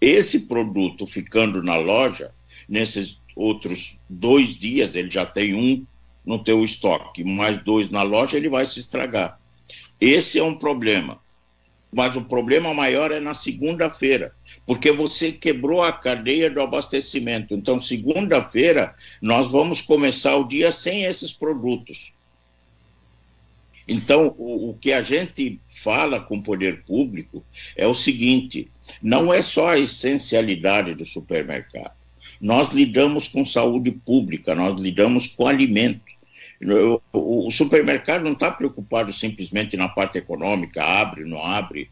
Esse 0.00 0.40
produto 0.40 1.06
ficando 1.06 1.62
na 1.62 1.76
loja, 1.76 2.32
nesses 2.68 3.20
outros 3.34 3.98
dois 4.08 4.54
dias, 4.54 4.94
ele 4.94 5.10
já 5.10 5.26
tem 5.26 5.54
um 5.54 5.86
no 6.24 6.42
teu 6.42 6.64
estoque, 6.64 7.22
mais 7.22 7.62
dois 7.62 7.90
na 7.90 8.02
loja, 8.02 8.36
ele 8.36 8.48
vai 8.48 8.64
se 8.64 8.80
estragar. 8.80 9.38
Esse 10.00 10.38
é 10.38 10.42
um 10.42 10.54
problema. 10.54 11.18
Mas 11.92 12.16
o 12.16 12.22
problema 12.22 12.74
maior 12.74 13.12
é 13.12 13.20
na 13.20 13.34
segunda-feira 13.34 14.32
porque 14.66 14.90
você 14.90 15.30
quebrou 15.30 15.82
a 15.82 15.92
cadeia 15.92 16.50
do 16.50 16.60
abastecimento. 16.60 17.54
Então, 17.54 17.80
segunda-feira, 17.80 18.94
nós 19.20 19.50
vamos 19.50 19.80
começar 19.80 20.36
o 20.36 20.48
dia 20.48 20.72
sem 20.72 21.04
esses 21.04 21.32
produtos. 21.32 22.12
Então, 23.86 24.34
o, 24.38 24.70
o, 24.70 24.74
que 24.74 24.92
a 24.92 25.02
gente 25.02 25.60
fala 25.68 26.18
com 26.18 26.38
o 26.38 26.42
poder 26.42 26.82
público 26.84 27.44
é 27.76 27.86
o 27.86 27.94
seguinte: 27.94 28.70
não 29.02 29.32
é 29.32 29.42
só 29.42 29.70
a 29.70 29.78
essencialidade 29.78 30.94
do 30.94 31.04
supermercado. 31.04 31.92
Nós 32.40 32.68
lidamos 32.70 33.28
com 33.28 33.44
saúde 33.44 33.90
pública, 33.90 34.54
nós 34.54 34.78
lidamos 34.80 35.26
com 35.26 35.46
alimento. 35.46 36.02
O, 37.12 37.50
supermercado 37.50 38.24
não 38.24 38.32
está 38.32 38.50
preocupado 38.50 39.12
simplesmente 39.12 39.76
na 39.76 39.88
parte 39.88 40.18
econômica, 40.18 40.82
abre, 40.82 41.24
não 41.24 41.44
abre, 41.44 41.90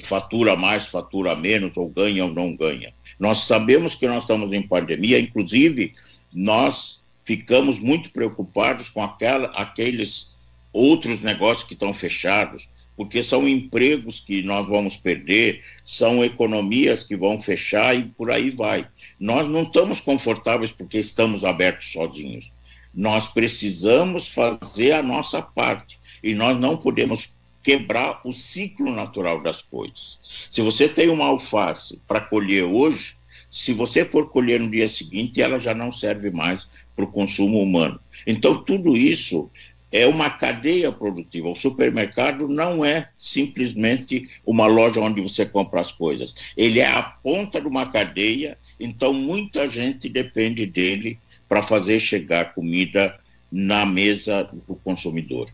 fatura 0.00 0.56
mais, 0.56 0.86
fatura 0.86 1.34
menos, 1.34 1.76
ou 1.76 1.88
ganha 1.88 2.24
ou 2.24 2.32
não 2.32 2.54
ganha. 2.54 2.92
Nós 3.18 3.40
sabemos 3.40 3.94
que 3.94 4.06
nós 4.06 4.22
estamos 4.22 4.52
em 4.52 4.62
pandemia, 4.62 5.18
inclusive 5.18 5.94
nós 6.32 7.00
ficamos 7.24 7.78
muito 7.80 8.10
preocupados 8.10 8.88
com 8.88 9.02
aquela, 9.02 9.48
aqueles 9.48 10.30
outros 10.72 11.20
negócios 11.20 11.66
que 11.66 11.74
estão 11.74 11.92
fechados. 11.92 12.68
Porque 13.00 13.22
são 13.22 13.48
empregos 13.48 14.20
que 14.20 14.42
nós 14.42 14.68
vamos 14.68 14.94
perder, 14.94 15.64
são 15.86 16.22
economias 16.22 17.02
que 17.02 17.16
vão 17.16 17.40
fechar 17.40 17.96
e 17.96 18.02
por 18.02 18.30
aí 18.30 18.50
vai. 18.50 18.86
Nós 19.18 19.48
não 19.48 19.62
estamos 19.62 20.02
confortáveis 20.02 20.70
porque 20.70 20.98
estamos 20.98 21.42
abertos 21.42 21.92
sozinhos. 21.92 22.52
Nós 22.94 23.26
precisamos 23.26 24.28
fazer 24.28 24.92
a 24.92 25.02
nossa 25.02 25.40
parte 25.40 25.98
e 26.22 26.34
nós 26.34 26.60
não 26.60 26.76
podemos 26.76 27.38
quebrar 27.62 28.20
o 28.22 28.34
ciclo 28.34 28.94
natural 28.94 29.42
das 29.42 29.62
coisas. 29.62 30.20
Se 30.50 30.60
você 30.60 30.86
tem 30.86 31.08
uma 31.08 31.24
alface 31.24 31.98
para 32.06 32.20
colher 32.20 32.64
hoje, 32.64 33.16
se 33.50 33.72
você 33.72 34.04
for 34.04 34.28
colher 34.28 34.60
no 34.60 34.70
dia 34.70 34.90
seguinte, 34.90 35.40
ela 35.40 35.58
já 35.58 35.72
não 35.72 35.90
serve 35.90 36.30
mais 36.30 36.68
para 36.94 37.06
o 37.06 37.10
consumo 37.10 37.62
humano. 37.62 37.98
Então, 38.26 38.62
tudo 38.62 38.94
isso 38.94 39.50
é 39.92 40.06
uma 40.06 40.30
cadeia 40.30 40.92
produtiva. 40.92 41.48
O 41.48 41.54
supermercado 41.54 42.48
não 42.48 42.84
é 42.84 43.08
simplesmente 43.18 44.28
uma 44.46 44.66
loja 44.66 45.00
onde 45.00 45.20
você 45.20 45.44
compra 45.44 45.80
as 45.80 45.92
coisas. 45.92 46.34
Ele 46.56 46.80
é 46.80 46.86
a 46.86 47.02
ponta 47.02 47.60
de 47.60 47.66
uma 47.66 47.86
cadeia, 47.86 48.56
então 48.78 49.12
muita 49.12 49.68
gente 49.68 50.08
depende 50.08 50.66
dele 50.66 51.18
para 51.48 51.62
fazer 51.62 51.98
chegar 51.98 52.54
comida 52.54 53.18
na 53.50 53.84
mesa 53.84 54.48
do 54.68 54.76
consumidor. 54.76 55.48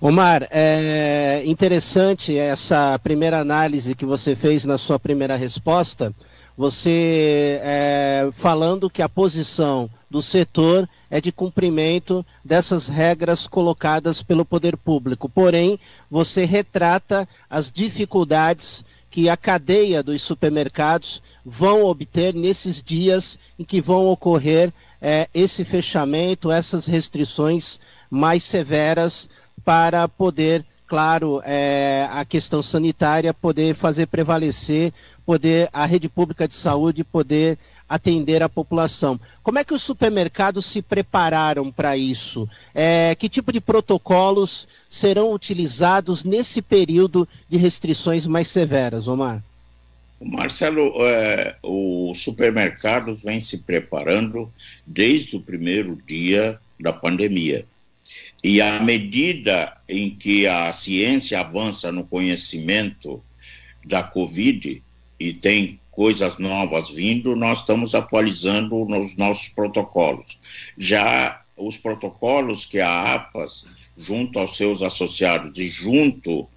Omar, 0.00 0.46
é 0.50 1.42
interessante 1.46 2.36
essa 2.36 2.98
primeira 2.98 3.38
análise 3.38 3.94
que 3.94 4.04
você 4.04 4.36
fez 4.36 4.64
na 4.64 4.78
sua 4.78 4.98
primeira 4.98 5.36
resposta, 5.36 6.14
você 6.56 7.58
é, 7.62 8.30
falando 8.34 8.90
que 8.90 9.00
a 9.00 9.08
posição 9.08 9.90
do 10.10 10.20
setor 10.20 10.88
é 11.08 11.20
de 11.20 11.30
cumprimento 11.30 12.26
dessas 12.44 12.88
regras 12.88 13.46
colocadas 13.46 14.22
pelo 14.22 14.44
poder 14.44 14.76
público. 14.76 15.28
Porém, 15.28 15.78
você 16.10 16.44
retrata 16.44 17.28
as 17.48 17.70
dificuldades 17.70 18.84
que 19.10 19.28
a 19.28 19.36
cadeia 19.36 20.02
dos 20.02 20.22
supermercados 20.22 21.22
vão 21.44 21.84
obter 21.84 22.34
nesses 22.34 22.82
dias 22.82 23.38
em 23.58 23.64
que 23.64 23.80
vão 23.80 24.06
ocorrer 24.06 24.72
é, 25.00 25.28
esse 25.32 25.64
fechamento, 25.64 26.50
essas 26.50 26.86
restrições 26.86 27.80
mais 28.10 28.44
severas 28.44 29.28
para 29.64 30.06
poder, 30.08 30.64
claro, 30.86 31.40
é, 31.44 32.08
a 32.12 32.24
questão 32.24 32.62
sanitária 32.62 33.32
poder 33.32 33.74
fazer 33.74 34.06
prevalecer, 34.06 34.92
poder 35.24 35.68
a 35.72 35.86
rede 35.86 36.08
pública 36.08 36.46
de 36.46 36.54
saúde 36.54 37.02
poder 37.04 37.58
atender 37.90 38.40
a 38.40 38.48
população. 38.48 39.18
Como 39.42 39.58
é 39.58 39.64
que 39.64 39.74
os 39.74 39.82
supermercados 39.82 40.64
se 40.64 40.80
prepararam 40.80 41.72
para 41.72 41.96
isso? 41.96 42.48
É, 42.72 43.16
que 43.16 43.28
tipo 43.28 43.52
de 43.52 43.60
protocolos 43.60 44.68
serão 44.88 45.32
utilizados 45.32 46.24
nesse 46.24 46.62
período 46.62 47.26
de 47.48 47.56
restrições 47.56 48.28
mais 48.28 48.46
severas, 48.46 49.08
Omar? 49.08 49.42
Marcelo, 50.20 50.92
é, 51.04 51.56
o 51.62 52.12
supermercado 52.14 53.16
vem 53.16 53.40
se 53.40 53.58
preparando 53.58 54.52
desde 54.86 55.34
o 55.34 55.40
primeiro 55.40 55.98
dia 56.06 56.60
da 56.78 56.92
pandemia. 56.92 57.66
E 58.44 58.60
à 58.60 58.80
medida 58.80 59.76
em 59.88 60.10
que 60.10 60.46
a 60.46 60.72
ciência 60.72 61.40
avança 61.40 61.90
no 61.90 62.06
conhecimento 62.06 63.22
da 63.84 64.02
Covid 64.02 64.80
e 65.18 65.32
tem 65.32 65.80
coisas 65.90 66.38
novas 66.38 66.90
vindo, 66.90 67.34
nós 67.36 67.60
estamos 67.60 67.94
atualizando 67.94 68.84
nos 68.84 69.16
nossos 69.16 69.48
protocolos. 69.48 70.38
Já 70.78 71.42
os 71.56 71.76
protocolos 71.76 72.64
que 72.64 72.80
a 72.80 73.14
APAS, 73.14 73.66
junto 73.96 74.38
aos 74.38 74.56
seus 74.56 74.82
associados 74.82 75.58
e 75.58 75.68
junto 75.68 76.48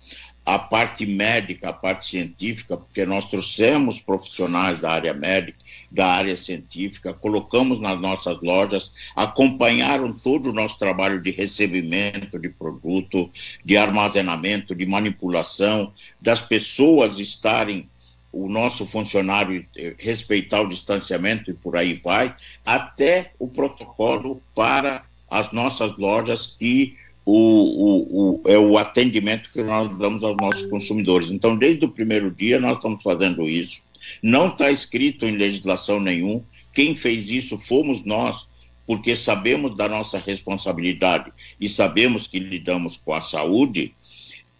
a 0.45 0.59
parte 0.59 1.05
médica, 1.05 1.69
a 1.69 1.73
parte 1.73 2.05
científica, 2.05 2.75
porque 2.75 3.05
nós 3.05 3.29
trouxemos 3.29 4.01
profissionais 4.01 4.81
da 4.81 4.91
área 4.91 5.13
médica, 5.13 5.59
da 5.89 6.07
área 6.07 6.35
científica, 6.35 7.13
colocamos 7.13 7.79
nas 7.79 7.99
nossas 7.99 8.41
lojas, 8.41 8.91
acompanharam 9.15 10.13
todo 10.13 10.49
o 10.49 10.53
nosso 10.53 10.77
trabalho 10.77 11.21
de 11.21 11.31
recebimento 11.31 12.37
de 12.37 12.49
produto, 12.49 13.31
de 13.63 13.77
armazenamento, 13.77 14.75
de 14.75 14.85
manipulação, 14.85 15.93
das 16.19 16.41
pessoas 16.41 17.19
estarem 17.19 17.89
o 18.33 18.49
nosso 18.49 18.85
funcionário 18.85 19.63
eh, 19.77 19.93
respeitar 19.99 20.61
o 20.61 20.67
distanciamento 20.67 21.51
e 21.51 21.53
por 21.53 21.77
aí 21.77 21.93
vai, 22.03 22.35
até 22.65 23.31
o 23.37 23.47
protocolo 23.47 24.41
para 24.55 25.05
as 25.29 25.51
nossas 25.51 25.95
lojas 25.97 26.47
que 26.47 26.97
o, 27.25 27.31
o, 27.31 28.41
o, 28.41 28.49
é 28.49 28.57
o 28.57 28.77
atendimento 28.77 29.51
que 29.51 29.61
nós 29.61 29.95
damos 29.97 30.23
aos 30.23 30.35
nossos 30.37 30.69
consumidores. 30.69 31.31
Então, 31.31 31.55
desde 31.55 31.85
o 31.85 31.89
primeiro 31.89 32.31
dia, 32.31 32.59
nós 32.59 32.77
estamos 32.77 33.03
fazendo 33.03 33.47
isso. 33.47 33.83
Não 34.21 34.47
está 34.47 34.71
escrito 34.71 35.25
em 35.25 35.37
legislação 35.37 35.99
nenhum. 35.99 36.43
Quem 36.73 36.95
fez 36.95 37.29
isso 37.29 37.57
fomos 37.57 38.03
nós, 38.03 38.47
porque 38.85 39.15
sabemos 39.15 39.77
da 39.77 39.87
nossa 39.87 40.17
responsabilidade 40.17 41.31
e 41.61 41.69
sabemos 41.69 42.27
que 42.27 42.39
lidamos 42.39 42.97
com 42.97 43.13
a 43.13 43.21
saúde. 43.21 43.93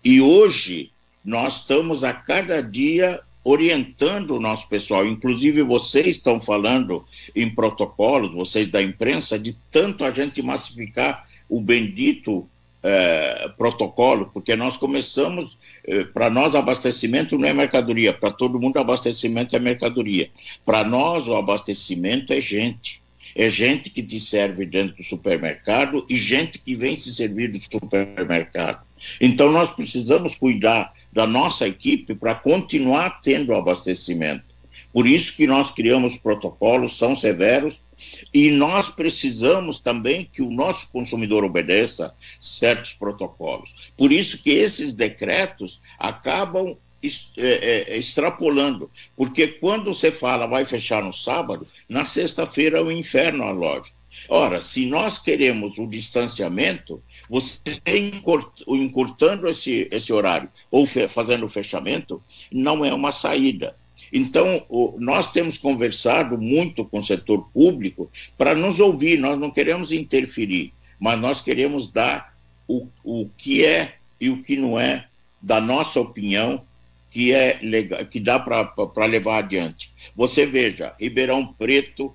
E 0.04 0.22
hoje, 0.22 0.92
nós 1.26 1.62
estamos 1.62 2.04
a 2.04 2.14
cada 2.14 2.62
dia 2.62 3.20
orientando 3.44 4.32
o 4.32 4.40
nosso 4.40 4.70
pessoal. 4.70 5.06
Inclusive, 5.06 5.62
vocês 5.64 6.08
estão 6.08 6.40
falando 6.40 7.04
em 7.36 7.50
protocolos, 7.50 8.34
vocês 8.34 8.68
da 8.68 8.82
imprensa, 8.82 9.38
de 9.38 9.58
tanto 9.70 10.06
a 10.06 10.12
gente 10.12 10.42
massificar 10.42 11.26
o 11.50 11.60
bendito 11.60 12.48
é, 12.82 13.50
protocolo, 13.58 14.30
porque 14.34 14.56
nós 14.56 14.76
começamos, 14.76 15.58
é, 15.86 16.04
para 16.04 16.30
nós 16.30 16.54
abastecimento 16.54 17.38
não 17.38 17.48
é 17.48 17.54
mercadoria, 17.54 18.14
para 18.14 18.32
todo 18.32 18.60
mundo 18.60 18.78
abastecimento 18.78 19.56
é 19.56 19.60
mercadoria. 19.60 20.30
Para 20.66 20.84
nós 20.84 21.28
o 21.28 21.36
abastecimento 21.36 22.34
é 22.34 22.42
gente. 22.42 23.02
É 23.36 23.50
gente 23.50 23.90
que 23.90 24.04
te 24.04 24.20
serve 24.20 24.66
dentro 24.66 24.98
do 24.98 25.04
supermercado 25.04 26.06
e 26.08 26.18
gente 26.18 26.60
que 26.60 26.76
vem 26.76 26.96
se 26.96 27.14
servir 27.16 27.50
do 27.50 27.60
supermercado. 27.60 28.86
Então 29.20 29.52
nós 29.52 29.72
precisamos 29.72 30.36
cuidar 30.36 30.94
da 31.14 31.28
nossa 31.28 31.68
equipe 31.68 32.16
para 32.16 32.34
continuar 32.34 33.22
tendo 33.22 33.54
abastecimento. 33.54 34.54
Por 34.92 35.08
isso 35.08 35.36
que 35.36 35.46
nós 35.46 35.72
criamos 35.72 36.18
protocolos, 36.18 36.98
são 36.98 37.16
severos, 37.16 37.82
e 38.34 38.50
nós 38.50 38.90
precisamos 38.90 39.80
também 39.80 40.28
que 40.32 40.42
o 40.42 40.50
nosso 40.50 40.92
consumidor 40.92 41.44
obedeça 41.44 42.14
certos 42.40 42.94
protocolos. 42.94 43.74
Por 43.96 44.12
isso 44.12 44.42
que 44.42 44.50
esses 44.50 44.94
decretos 44.94 45.80
acabam 46.00 46.76
é, 47.38 47.92
é, 47.92 47.98
extrapolando, 47.98 48.90
porque 49.16 49.48
quando 49.48 49.94
você 49.94 50.12
fala 50.12 50.48
vai 50.48 50.66
fechar 50.66 51.04
no 51.04 51.14
sábado, 51.14 51.68
na 51.88 52.06
sexta-feira 52.06 52.80
é 52.80 52.82
o 52.82 52.92
inferno 52.92 53.44
a 53.44 53.52
loja. 53.52 53.92
Ora, 54.30 54.62
se 54.62 54.86
nós 54.86 55.20
queremos 55.20 55.78
o 55.78 55.88
distanciamento, 55.88 57.04
você 57.34 57.60
encurtando 58.68 59.48
esse, 59.48 59.88
esse 59.92 60.14
horário 60.14 60.48
ou 60.70 60.86
fazendo 60.86 61.48
o 61.48 61.50
fechamento, 61.50 62.22
não 62.52 62.86
é 62.86 62.94
uma 62.94 63.12
saída. 63.12 63.76
Então, 64.12 64.64
nós 65.00 65.32
temos 65.32 65.58
conversado 65.58 66.38
muito 66.38 66.86
com 66.86 67.00
o 67.00 67.04
setor 67.04 67.50
público 67.52 68.08
para 68.38 68.54
nos 68.54 68.80
ouvir, 68.80 69.18
nós 69.18 69.40
não 69.40 69.50
queremos 69.50 69.92
interferir, 69.92 70.74
mas 71.00 71.20
nós 71.20 71.42
queremos 71.42 71.92
dar 71.92 72.38
o, 72.68 72.88
o 73.04 73.28
que 73.36 73.66
é 73.66 73.96
e 74.22 74.30
o 74.30 74.44
que 74.44 74.56
não 74.56 74.80
é 74.80 75.08
da 75.42 75.60
nossa 75.60 76.00
opinião 76.00 76.64
que 77.10 77.34
é 77.34 77.58
legal, 77.64 78.06
que 78.06 78.20
dá 78.20 78.38
para 78.40 79.06
levar 79.08 79.40
adiante. 79.40 79.92
Você 80.16 80.46
veja, 80.46 80.94
Ribeirão 81.00 81.48
Preto 81.48 82.14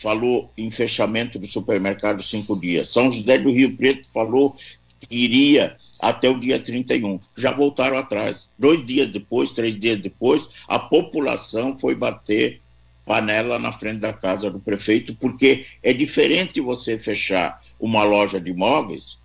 falou 0.00 0.50
em 0.56 0.70
fechamento 0.70 1.38
do 1.38 1.46
supermercado 1.46 2.22
cinco 2.22 2.58
dias. 2.58 2.88
São 2.88 3.12
José 3.12 3.36
do 3.36 3.52
Rio 3.52 3.76
Preto 3.76 4.10
falou 4.10 4.56
que 4.98 5.14
iria 5.14 5.76
até 6.00 6.28
o 6.30 6.40
dia 6.40 6.58
31. 6.58 7.20
Já 7.36 7.52
voltaram 7.52 7.98
atrás. 7.98 8.48
Dois 8.58 8.84
dias 8.86 9.08
depois, 9.10 9.50
três 9.50 9.78
dias 9.78 10.00
depois, 10.00 10.48
a 10.66 10.78
população 10.78 11.78
foi 11.78 11.94
bater 11.94 12.62
panela 13.04 13.58
na 13.58 13.72
frente 13.72 13.98
da 13.98 14.12
casa 14.12 14.50
do 14.50 14.58
prefeito, 14.58 15.14
porque 15.14 15.66
é 15.82 15.92
diferente 15.92 16.62
você 16.62 16.98
fechar 16.98 17.60
uma 17.78 18.02
loja 18.02 18.40
de 18.40 18.52
imóveis 18.52 19.18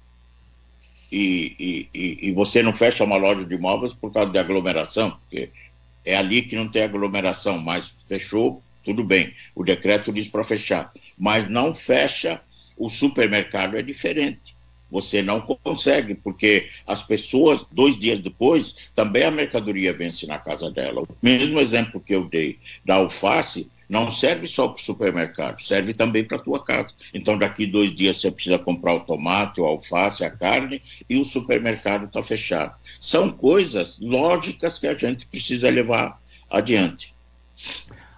e, 1.09 1.88
e, 1.93 2.17
e, 2.21 2.32
você 2.34 2.61
não 2.61 2.73
fecha 2.73 3.03
uma 3.03 3.15
loja 3.15 3.45
de 3.45 3.55
imóveis 3.55 3.93
por 3.93 4.11
causa 4.11 4.32
de 4.32 4.39
aglomeração, 4.39 5.11
porque 5.11 5.49
é 6.03 6.17
ali 6.17 6.41
que 6.41 6.55
não 6.55 6.67
tem 6.67 6.84
aglomeração, 6.84 7.57
mas 7.59 7.89
fechou, 8.05 8.61
tudo 8.86 9.03
bem. 9.03 9.33
O 9.55 9.63
decreto 9.63 10.13
diz 10.13 10.27
para 10.27 10.43
fechar, 10.43 10.91
mas 11.17 11.49
não 11.49 11.73
fecha 11.75 12.39
o 12.77 12.88
supermercado, 12.89 13.77
é 13.77 13.81
diferente 13.81 14.55
você 14.89 15.21
não 15.21 15.41
consegue, 15.41 16.15
porque 16.15 16.69
as 16.88 17.03
pessoas, 17.03 17.65
dois 17.71 17.97
dias 17.99 18.19
depois, 18.19 18.91
também 18.95 19.23
a 19.23 19.31
mercadoria 19.31 19.91
vence 19.91 20.25
na 20.25 20.38
casa 20.38 20.71
dela. 20.71 21.01
O 21.01 21.07
mesmo 21.21 21.59
exemplo 21.59 21.99
que 21.99 22.15
eu 22.15 22.29
dei 22.29 22.59
da 22.86 22.95
alface, 22.95 23.69
Não 23.88 24.09
serve 24.09 24.47
só 24.47 24.67
para 24.67 24.81
o 24.81 24.83
supermercado, 24.83 25.61
serve 25.61 25.93
também 25.93 26.23
para 26.23 26.38
a 26.38 26.41
tua 26.41 26.63
casa. 26.63 26.88
Então, 27.13 27.38
daqui 27.38 27.67
dois 27.67 27.93
dias 27.93 28.19
você 28.19 28.31
precisa 28.31 28.57
comprar 28.57 28.95
o 28.95 29.01
tomate, 29.01 29.61
o 29.61 29.65
alface, 29.65 30.23
a 30.23 30.29
carne 30.29 30.81
e 31.07 31.17
o 31.17 31.23
supermercado 31.23 32.05
está 32.05 32.23
fechado. 32.23 32.75
São 32.99 33.29
coisas 33.29 33.99
lógicas 33.99 34.79
que 34.79 34.88
a 34.88 34.95
gente 34.95 35.27
precisa 35.27 35.69
levar 35.69 36.19
adiante. 36.49 37.13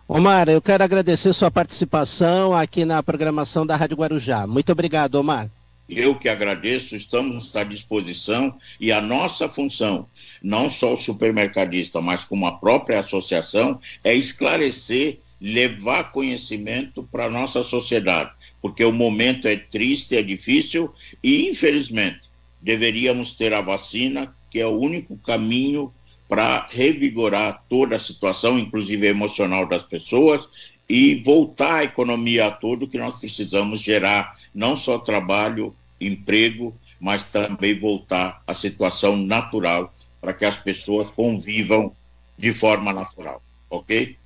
Omar, 0.09 0.47
eu 0.47 0.61
quero 0.61 0.85
agradecer 0.85 1.33
sua 1.33 1.51
participação 1.51 2.53
aqui 2.53 2.85
na 2.85 3.03
programação 3.03 3.65
da 3.65 3.75
Rádio 3.75 3.97
Guarujá. 3.97 4.47
Muito 4.47 4.71
obrigado, 4.71 5.15
Omar. 5.15 5.51
Eu 5.89 6.15
que 6.15 6.29
agradeço, 6.29 6.95
estamos 6.95 7.53
à 7.53 7.65
disposição 7.65 8.57
e 8.79 8.89
a 8.89 9.01
nossa 9.01 9.49
função, 9.49 10.07
não 10.41 10.69
só 10.69 10.93
o 10.93 10.97
supermercadista, 10.97 11.99
mas 11.99 12.23
como 12.23 12.47
a 12.47 12.53
própria 12.53 12.99
associação, 12.99 13.81
é 14.01 14.15
esclarecer, 14.15 15.19
levar 15.41 16.13
conhecimento 16.13 17.03
para 17.11 17.25
a 17.25 17.29
nossa 17.29 17.61
sociedade, 17.61 18.31
porque 18.61 18.85
o 18.85 18.93
momento 18.93 19.45
é 19.45 19.57
triste, 19.57 20.15
é 20.15 20.21
difícil 20.21 20.89
e, 21.21 21.49
infelizmente, 21.49 22.21
deveríamos 22.61 23.33
ter 23.33 23.53
a 23.53 23.59
vacina, 23.59 24.33
que 24.49 24.59
é 24.59 24.65
o 24.65 24.79
único 24.79 25.17
caminho 25.17 25.93
para 26.27 26.67
revigorar 26.69 27.63
toda 27.69 27.95
a 27.95 27.99
situação, 27.99 28.59
inclusive 28.59 29.07
emocional 29.07 29.65
das 29.65 29.83
pessoas, 29.83 30.47
e 30.89 31.15
voltar 31.15 31.75
a 31.75 31.83
economia 31.83 32.47
a 32.47 32.51
todo 32.51 32.87
que 32.87 32.97
nós 32.97 33.19
precisamos 33.19 33.81
gerar 33.81 34.37
não 34.53 34.75
só 34.75 34.97
trabalho, 34.97 35.75
emprego, 35.99 36.73
mas 36.99 37.25
também 37.25 37.77
voltar 37.77 38.41
à 38.47 38.53
situação 38.53 39.15
natural 39.15 39.93
para 40.19 40.33
que 40.33 40.45
as 40.45 40.57
pessoas 40.57 41.09
convivam 41.09 41.91
de 42.37 42.53
forma 42.53 42.93
natural, 42.93 43.41
ok? 43.69 44.17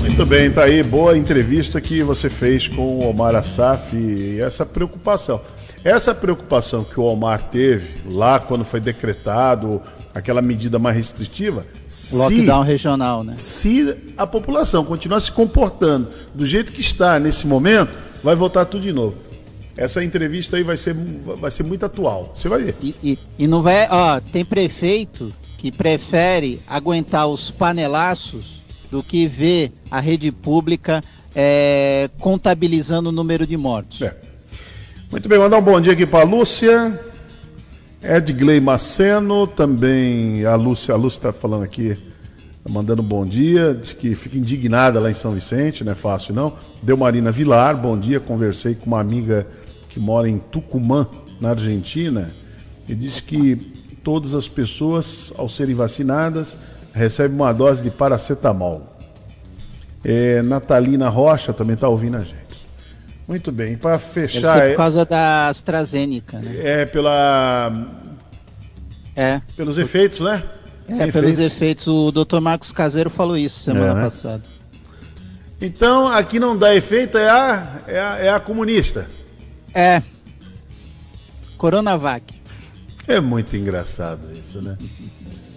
Muito 0.00 0.26
bem, 0.26 0.50
tá 0.50 0.64
aí, 0.64 0.82
boa 0.82 1.18
entrevista 1.18 1.80
que 1.80 2.02
você 2.02 2.30
fez 2.30 2.68
com 2.68 2.98
o 2.98 3.08
Omar 3.08 3.34
Assaf 3.34 3.96
e 3.96 4.40
essa 4.40 4.64
preocupação. 4.64 5.40
Essa 5.84 6.14
preocupação 6.14 6.82
que 6.82 6.98
o 6.98 7.02
Omar 7.02 7.42
teve 7.50 8.10
lá 8.10 8.40
quando 8.40 8.64
foi 8.64 8.80
decretado 8.80 9.82
aquela 10.14 10.40
medida 10.40 10.78
mais 10.78 10.96
restritiva, 10.96 11.66
lockdown 12.10 12.62
se, 12.62 12.70
regional, 12.70 13.22
né? 13.22 13.34
Se 13.36 13.94
a 14.16 14.26
população 14.26 14.82
continuar 14.82 15.20
se 15.20 15.30
comportando 15.30 16.08
do 16.34 16.46
jeito 16.46 16.72
que 16.72 16.80
está 16.80 17.18
nesse 17.18 17.46
momento, 17.46 17.92
vai 18.22 18.34
voltar 18.34 18.64
tudo 18.64 18.82
de 18.82 18.92
novo. 18.94 19.16
Essa 19.76 20.02
entrevista 20.02 20.56
aí 20.56 20.62
vai 20.62 20.78
ser, 20.78 20.94
vai 20.94 21.50
ser 21.50 21.64
muito 21.64 21.84
atual. 21.84 22.32
Você 22.34 22.48
vai 22.48 22.62
ver. 22.62 22.76
E, 22.80 22.94
e, 23.02 23.18
e 23.40 23.46
não 23.46 23.60
vai, 23.60 23.86
ó, 23.90 24.20
tem 24.20 24.42
prefeito 24.42 25.34
que 25.58 25.70
prefere 25.70 26.62
aguentar 26.66 27.26
os 27.26 27.50
panelaços 27.50 28.62
do 28.90 29.02
que 29.02 29.26
ver 29.26 29.70
a 29.90 30.00
rede 30.00 30.32
pública 30.32 31.02
é, 31.34 32.08
contabilizando 32.20 33.10
o 33.10 33.12
número 33.12 33.46
de 33.46 33.56
mortos. 33.56 34.00
É. 34.00 34.33
Muito 35.14 35.28
bem, 35.28 35.38
mandar 35.38 35.58
um 35.58 35.62
bom 35.62 35.80
dia 35.80 35.92
aqui 35.92 36.04
para 36.04 36.22
a 36.22 36.28
Lúcia. 36.28 37.00
Edgley 38.02 38.60
Maceno, 38.60 39.46
também 39.46 40.44
a 40.44 40.56
Lúcia, 40.56 40.92
a 40.92 40.96
Lúcia 40.96 41.18
está 41.18 41.32
falando 41.32 41.62
aqui, 41.62 41.94
tá 41.94 42.72
mandando 42.72 43.00
um 43.00 43.04
bom 43.04 43.24
dia, 43.24 43.78
diz 43.80 43.92
que 43.92 44.12
fica 44.16 44.36
indignada 44.36 44.98
lá 44.98 45.08
em 45.08 45.14
São 45.14 45.30
Vicente, 45.30 45.84
não 45.84 45.92
é 45.92 45.94
fácil 45.94 46.34
não. 46.34 46.54
Deu 46.82 46.96
Marina 46.96 47.30
Vilar, 47.30 47.80
bom 47.80 47.96
dia, 47.96 48.18
conversei 48.18 48.74
com 48.74 48.86
uma 48.86 48.98
amiga 48.98 49.46
que 49.88 50.00
mora 50.00 50.28
em 50.28 50.38
Tucumã, 50.38 51.06
na 51.40 51.50
Argentina, 51.50 52.26
e 52.88 52.92
disse 52.92 53.22
que 53.22 53.54
todas 54.02 54.34
as 54.34 54.48
pessoas, 54.48 55.32
ao 55.38 55.48
serem 55.48 55.76
vacinadas, 55.76 56.58
recebem 56.92 57.36
uma 57.36 57.52
dose 57.52 57.84
de 57.84 57.90
paracetamol. 57.90 58.82
É, 60.04 60.42
Natalina 60.42 61.08
Rocha 61.08 61.52
também 61.52 61.74
está 61.74 61.88
ouvindo 61.88 62.16
a 62.16 62.20
gente. 62.20 62.43
Muito 63.26 63.50
bem, 63.50 63.76
para 63.76 63.98
fechar. 63.98 64.54
Deve 64.54 64.70
por 64.70 64.76
causa 64.76 65.04
da 65.04 65.48
AstraZeneca, 65.48 66.38
né? 66.38 66.56
É, 66.58 66.86
pela. 66.86 67.72
É. 69.16 69.40
Pelos 69.56 69.78
efeitos, 69.78 70.20
né? 70.20 70.42
É, 70.88 71.10
pelos 71.10 71.38
efeitos. 71.38 71.86
O 71.86 72.10
Dr. 72.10 72.40
Marcos 72.40 72.70
Caseiro 72.72 73.08
falou 73.08 73.36
isso 73.36 73.60
semana 73.60 73.92
é, 73.92 73.94
né? 73.94 74.02
passada. 74.02 74.42
Então, 75.60 76.08
aqui 76.08 76.38
não 76.38 76.56
dá 76.56 76.74
efeito, 76.74 77.16
é 77.16 77.30
a, 77.30 77.82
é 77.86 78.00
a, 78.00 78.18
é 78.18 78.28
a 78.28 78.40
comunista. 78.40 79.06
É. 79.72 80.02
Coronavac. 81.56 82.34
É 83.06 83.20
muito 83.20 83.56
engraçado 83.56 84.28
isso, 84.38 84.60
né? 84.60 84.76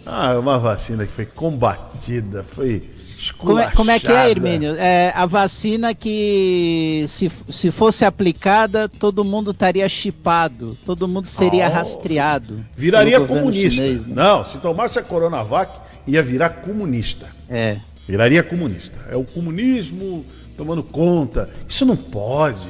Ah, 0.05 0.33
é 0.33 0.37
uma 0.37 0.57
vacina 0.57 1.05
que 1.05 1.11
foi 1.11 1.25
combatida, 1.25 2.43
foi 2.43 2.89
como 3.37 3.57
é, 3.59 3.71
como 3.71 3.89
é, 3.89 3.99
que 3.99 4.11
é, 4.11 4.29
Hermínio? 4.29 4.75
É, 4.75 5.11
a 5.15 5.25
vacina 5.25 5.93
que, 5.95 7.03
se, 7.07 7.31
se 7.49 7.71
fosse 7.71 8.05
aplicada, 8.05 8.87
todo 8.87 9.23
mundo 9.23 9.51
estaria 9.51 9.87
chipado, 9.89 10.77
todo 10.85 11.07
mundo 11.07 11.25
seria 11.25 11.67
oh, 11.67 11.73
rastreado. 11.73 12.63
Viraria 12.75 13.19
comunista. 13.19 13.83
Chinês, 13.83 14.05
né? 14.05 14.13
Não, 14.15 14.45
se 14.45 14.59
tomasse 14.59 14.99
a 14.99 15.01
Coronavac, 15.01 15.79
ia 16.05 16.21
virar 16.21 16.49
comunista. 16.49 17.27
É. 17.49 17.79
Viraria 18.07 18.43
comunista. 18.43 18.99
É 19.09 19.17
o 19.17 19.23
comunismo 19.23 20.23
tomando 20.55 20.83
conta. 20.83 21.49
Isso 21.67 21.85
não 21.85 21.95
pode. 21.95 22.69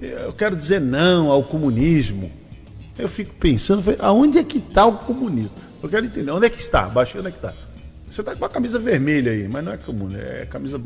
Eu 0.00 0.32
quero 0.32 0.56
dizer 0.56 0.80
não 0.80 1.30
ao 1.30 1.44
comunismo. 1.44 2.30
Eu 2.98 3.08
fico 3.08 3.34
pensando, 3.34 3.82
aonde 4.00 4.38
é 4.38 4.44
que 4.44 4.58
está 4.58 4.86
o 4.86 4.98
comunismo? 4.98 5.50
Eu 5.82 5.88
quero 5.88 6.06
entender, 6.06 6.30
onde 6.30 6.46
é 6.46 6.50
que 6.50 6.60
está? 6.60 6.88
Baixo, 6.88 7.18
onde 7.18 7.28
é 7.28 7.30
que 7.30 7.36
está? 7.36 7.52
Você 8.10 8.22
tá 8.22 8.32
com 8.32 8.38
uma 8.38 8.48
camisa 8.48 8.78
vermelha 8.78 9.32
aí, 9.32 9.48
mas 9.52 9.62
não 9.62 9.72
é 9.72 9.76
comum, 9.76 10.08
é 10.16 10.46
camisa 10.46 10.80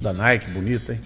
da 0.00 0.12
Nike, 0.12 0.50
bonita, 0.50 0.92
hein? 0.92 1.00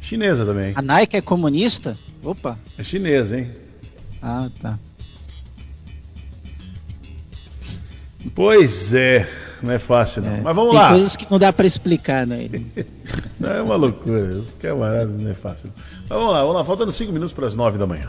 Chinesa 0.00 0.44
também. 0.46 0.72
A 0.74 0.82
Nike 0.82 1.16
é 1.16 1.20
comunista? 1.20 1.92
Opa. 2.24 2.58
É 2.78 2.82
chinesa, 2.82 3.38
hein? 3.38 3.50
Ah, 4.22 4.48
tá. 4.60 4.78
Pois 8.34 8.94
é, 8.94 9.28
não 9.62 9.72
é 9.72 9.78
fácil 9.78 10.22
não. 10.22 10.36
É, 10.36 10.40
Mas 10.40 10.54
vamos 10.54 10.70
tem 10.70 10.80
lá. 10.80 10.88
Tem 10.88 10.96
coisas 10.96 11.16
que 11.16 11.30
não 11.30 11.38
dá 11.38 11.52
para 11.52 11.66
explicar, 11.66 12.26
né? 12.26 12.48
não, 13.38 13.50
é 13.50 13.62
uma 13.62 13.76
loucura, 13.76 14.28
os 14.28 14.54
camaradas 14.54 15.20
não 15.20 15.30
é 15.30 15.34
fácil. 15.34 15.70
Mas 15.76 16.08
vamos 16.08 16.32
lá, 16.32 16.40
vamos 16.40 16.54
lá, 16.54 16.64
faltando 16.64 16.92
cinco 16.92 17.12
minutos 17.12 17.32
para 17.32 17.46
as 17.46 17.54
nove 17.54 17.78
da 17.78 17.86
manhã. 17.86 18.08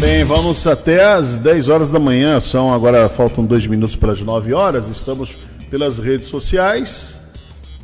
Bem, 0.00 0.24
vamos 0.24 0.66
até 0.66 1.04
às 1.04 1.36
10 1.38 1.68
horas 1.68 1.90
da 1.90 1.98
manhã. 1.98 2.40
São 2.40 2.72
agora 2.72 3.08
faltam 3.08 3.44
dois 3.44 3.66
minutos 3.66 3.94
para 3.94 4.12
as 4.12 4.20
9 4.20 4.54
horas. 4.54 4.88
Estamos 4.88 5.36
pelas 5.70 5.98
redes 5.98 6.26
sociais 6.26 7.20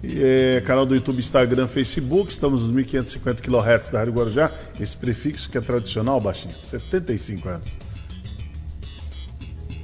é, 0.03 0.61
canal 0.61 0.87
do 0.87 0.95
YouTube, 0.95 1.19
Instagram, 1.19 1.67
Facebook. 1.67 2.31
Estamos 2.31 2.63
nos 2.63 2.71
1550 2.71 3.43
kHz 3.43 3.91
da 3.91 3.99
Rádio 3.99 4.15
Guarujá. 4.15 4.51
Esse 4.79 4.97
prefixo 4.97 5.51
que 5.51 5.59
é 5.59 5.61
tradicional, 5.61 6.21
baixinho. 6.21 6.55
75 6.55 7.49
anos. 7.49 7.69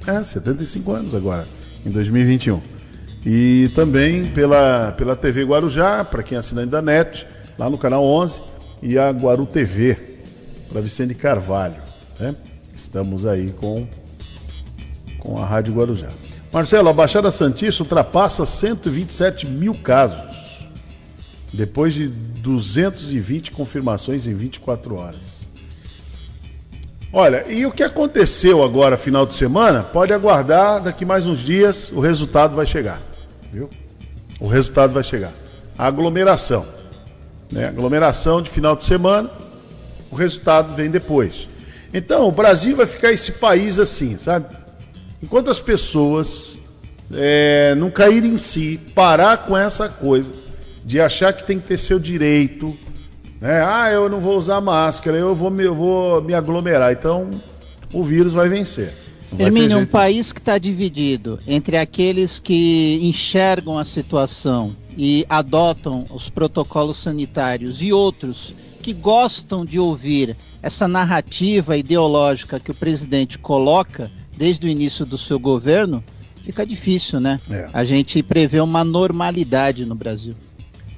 É, 0.07 0.23
75 0.23 0.91
anos 0.91 1.15
agora, 1.15 1.47
em 1.85 1.89
2021. 1.89 2.61
E 3.25 3.69
também 3.73 4.25
pela, 4.25 4.93
pela 4.97 5.15
TV 5.15 5.43
Guarujá, 5.43 6.03
para 6.03 6.21
quem 6.21 6.35
é 6.35 6.39
assinante 6.39 6.69
da 6.69 6.81
NET, 6.81 7.25
lá 7.57 7.69
no 7.69 7.77
canal 7.77 8.03
11, 8.03 8.41
e 8.81 8.97
a 8.97 9.09
Guaru 9.11 9.45
TV, 9.45 9.97
para 10.69 10.81
Vicente 10.81 11.15
Carvalho. 11.15 11.92
Né? 12.19 12.35
Estamos 12.75 13.25
aí 13.25 13.51
com, 13.59 13.87
com 15.19 15.41
a 15.41 15.45
Rádio 15.45 15.73
Guarujá. 15.73 16.09
Marcelo, 16.51 16.89
a 16.89 16.93
Baixada 16.93 17.31
Santista 17.31 17.81
ultrapassa 17.81 18.45
127 18.45 19.47
mil 19.47 19.73
casos, 19.73 20.69
depois 21.51 21.93
de 21.93 22.07
220 22.07 23.51
confirmações 23.51 24.27
em 24.27 24.35
24 24.35 24.95
horas. 24.95 25.43
Olha, 27.11 27.45
e 27.47 27.65
o 27.65 27.71
que 27.71 27.83
aconteceu 27.83 28.63
agora, 28.63 28.97
final 28.97 29.25
de 29.25 29.35
semana, 29.35 29.83
pode 29.83 30.11
aguardar, 30.11 30.81
daqui 30.81 31.05
mais 31.05 31.27
uns 31.27 31.39
dias 31.39 31.91
o 31.91 31.99
resultado 31.99 32.55
vai 32.55 32.65
chegar. 32.65 32.99
Viu? 33.51 33.69
O 34.39 34.47
resultado 34.47 34.93
vai 34.93 35.03
chegar. 35.03 35.31
A 35.77 35.85
aglomeração. 35.85 36.65
Né? 37.51 37.67
Aglomeração 37.67 38.41
de 38.41 38.49
final 38.49 38.75
de 38.75 38.83
semana, 38.83 39.29
o 40.11 40.15
resultado 40.15 40.73
vem 40.75 40.89
depois. 40.89 41.47
Então, 41.93 42.27
o 42.27 42.31
Brasil 42.31 42.75
vai 42.75 42.85
ficar 42.85 43.11
esse 43.11 43.33
país 43.33 43.79
assim, 43.79 44.17
sabe? 44.17 44.55
Enquanto 45.21 45.51
as 45.51 45.59
pessoas 45.59 46.59
é, 47.13 47.75
não 47.75 47.91
caírem 47.91 48.33
em 48.33 48.37
si, 48.37 48.79
parar 48.95 49.37
com 49.45 49.55
essa 49.55 49.87
coisa, 49.87 50.31
de 50.83 50.99
achar 50.99 51.31
que 51.33 51.45
tem 51.45 51.59
que 51.59 51.67
ter 51.67 51.77
seu 51.77 51.99
direito. 51.99 52.77
Né? 53.39 53.63
Ah, 53.63 53.89
eu 53.91 54.09
não 54.09 54.19
vou 54.19 54.37
usar 54.37 54.59
máscara, 54.59 55.17
eu 55.17 55.35
vou 55.35 55.49
me, 55.49 55.63
eu 55.63 55.73
vou 55.73 56.21
me 56.21 56.33
aglomerar. 56.33 56.91
Então, 56.91 57.29
o 57.93 58.03
vírus 58.03 58.33
vai 58.33 58.49
vencer. 58.49 58.93
Hermínio, 59.37 59.79
um 59.79 59.85
país 59.85 60.31
que 60.31 60.39
está 60.39 60.57
dividido 60.57 61.39
entre 61.47 61.77
aqueles 61.77 62.37
que 62.37 62.99
enxergam 63.01 63.77
a 63.79 63.85
situação 63.85 64.75
e 64.95 65.25
adotam 65.27 66.03
os 66.13 66.29
protocolos 66.29 66.97
sanitários 66.97 67.81
e 67.81 67.91
outros 67.91 68.53
que 68.81 68.93
gostam 68.93 69.65
de 69.65 69.79
ouvir 69.79 70.35
essa 70.63 70.87
narrativa 70.87 71.75
ideológica 71.75 72.57
que 72.57 72.71
o 72.71 72.75
presidente 72.75 73.37
coloca 73.37 74.09
desde 74.37 74.65
o 74.65 74.69
início 74.69 75.05
do 75.05 75.17
seu 75.17 75.37
governo, 75.37 76.01
fica 76.45 76.65
difícil, 76.65 77.19
né? 77.19 77.37
É. 77.51 77.67
A 77.73 77.83
gente 77.83 78.23
prevê 78.23 78.61
uma 78.61 78.81
normalidade 78.83 79.85
no 79.85 79.93
Brasil. 79.93 80.33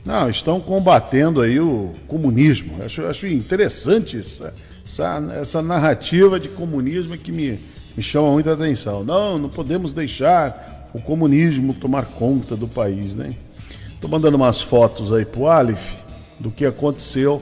Não, 0.06 0.30
estão 0.30 0.62
combatendo 0.62 1.42
aí 1.42 1.60
o 1.60 1.92
comunismo. 2.08 2.76
Acho, 2.84 3.08
acho 3.08 3.26
interessante 3.26 4.20
isso, 4.20 4.44
essa, 4.86 5.34
essa 5.36 5.62
narrativa 5.64 6.40
de 6.40 6.48
comunismo 6.48 7.18
que 7.18 7.32
me, 7.32 7.60
me 7.98 8.04
chama 8.04 8.32
muita 8.32 8.54
atenção. 8.54 9.04
Não, 9.04 9.40
não 9.40 9.50
podemos 9.50 9.94
deixar 9.94 10.92
o 10.94 11.02
comunismo 11.02 11.74
tomar 11.74 12.06
conta 12.06 12.56
do 12.56 12.68
país, 12.68 13.16
né? 13.16 13.34
Estou 13.90 14.10
mandando 14.10 14.38
umas 14.38 14.62
fotos 14.62 15.12
aí 15.12 15.26
pro 15.26 15.48
Alif 15.48 15.82
do 16.40 16.52
que 16.52 16.66
aconteceu 16.66 17.42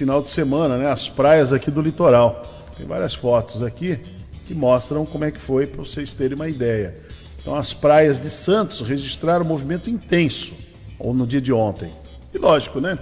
final 0.00 0.22
de 0.22 0.30
semana, 0.30 0.78
né? 0.78 0.90
As 0.90 1.10
praias 1.10 1.52
aqui 1.52 1.70
do 1.70 1.82
litoral. 1.82 2.40
Tem 2.74 2.86
várias 2.86 3.12
fotos 3.12 3.62
aqui 3.62 4.00
que 4.46 4.54
mostram 4.54 5.04
como 5.04 5.26
é 5.26 5.30
que 5.30 5.38
foi 5.38 5.66
para 5.66 5.84
vocês 5.84 6.14
terem 6.14 6.34
uma 6.34 6.48
ideia. 6.48 6.94
Então, 7.38 7.54
as 7.54 7.74
praias 7.74 8.18
de 8.18 8.30
Santos 8.30 8.80
registraram 8.80 9.44
um 9.44 9.48
movimento 9.48 9.90
intenso, 9.90 10.54
ou 10.98 11.12
no 11.12 11.26
dia 11.26 11.40
de 11.40 11.52
ontem. 11.52 11.90
E 12.32 12.38
lógico, 12.38 12.80
né? 12.80 12.98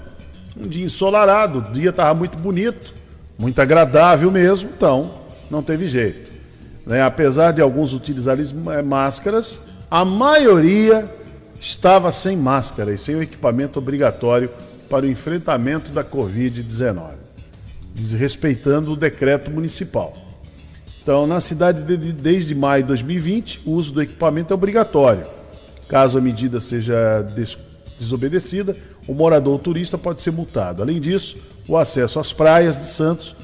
Um 0.56 0.66
dia 0.66 0.84
ensolarado, 0.84 1.60
o 1.60 1.72
dia 1.72 1.90
estava 1.90 2.12
muito 2.14 2.36
bonito, 2.36 2.92
muito 3.40 3.60
agradável 3.62 4.28
mesmo, 4.32 4.68
então 4.76 5.12
não 5.48 5.62
teve 5.62 5.86
jeito. 5.86 6.36
Né? 6.84 7.00
Apesar 7.00 7.52
de 7.52 7.62
alguns 7.62 7.92
utilizarem 7.92 8.44
máscaras, 8.84 9.60
a 9.88 10.04
maioria 10.04 11.08
estava 11.60 12.10
sem 12.10 12.36
máscara 12.36 12.92
e 12.92 12.98
sem 12.98 13.14
o 13.14 13.22
equipamento 13.22 13.78
obrigatório 13.78 14.50
para 14.88 15.06
o 15.06 15.08
enfrentamento 15.08 15.90
da 15.90 16.02
Covid-19, 16.02 17.12
desrespeitando 17.94 18.92
o 18.92 18.96
decreto 18.96 19.50
municipal. 19.50 20.12
Então, 21.02 21.26
na 21.26 21.40
cidade, 21.40 21.82
de, 21.82 22.12
desde 22.12 22.54
maio 22.54 22.82
de 22.82 22.88
2020, 22.88 23.62
o 23.64 23.72
uso 23.72 23.92
do 23.92 24.02
equipamento 24.02 24.52
é 24.52 24.54
obrigatório. 24.54 25.26
Caso 25.88 26.18
a 26.18 26.20
medida 26.20 26.60
seja 26.60 27.22
des 27.22 27.56
desobedecida, 27.98 28.76
o 29.08 29.14
morador 29.14 29.54
ou 29.54 29.58
turista 29.58 29.98
pode 29.98 30.20
ser 30.20 30.30
multado. 30.30 30.82
Além 30.82 31.00
disso, 31.00 31.36
o 31.66 31.76
acesso 31.76 32.20
às 32.20 32.32
praias 32.32 32.78
de 32.78 32.84
Santos 32.84 33.34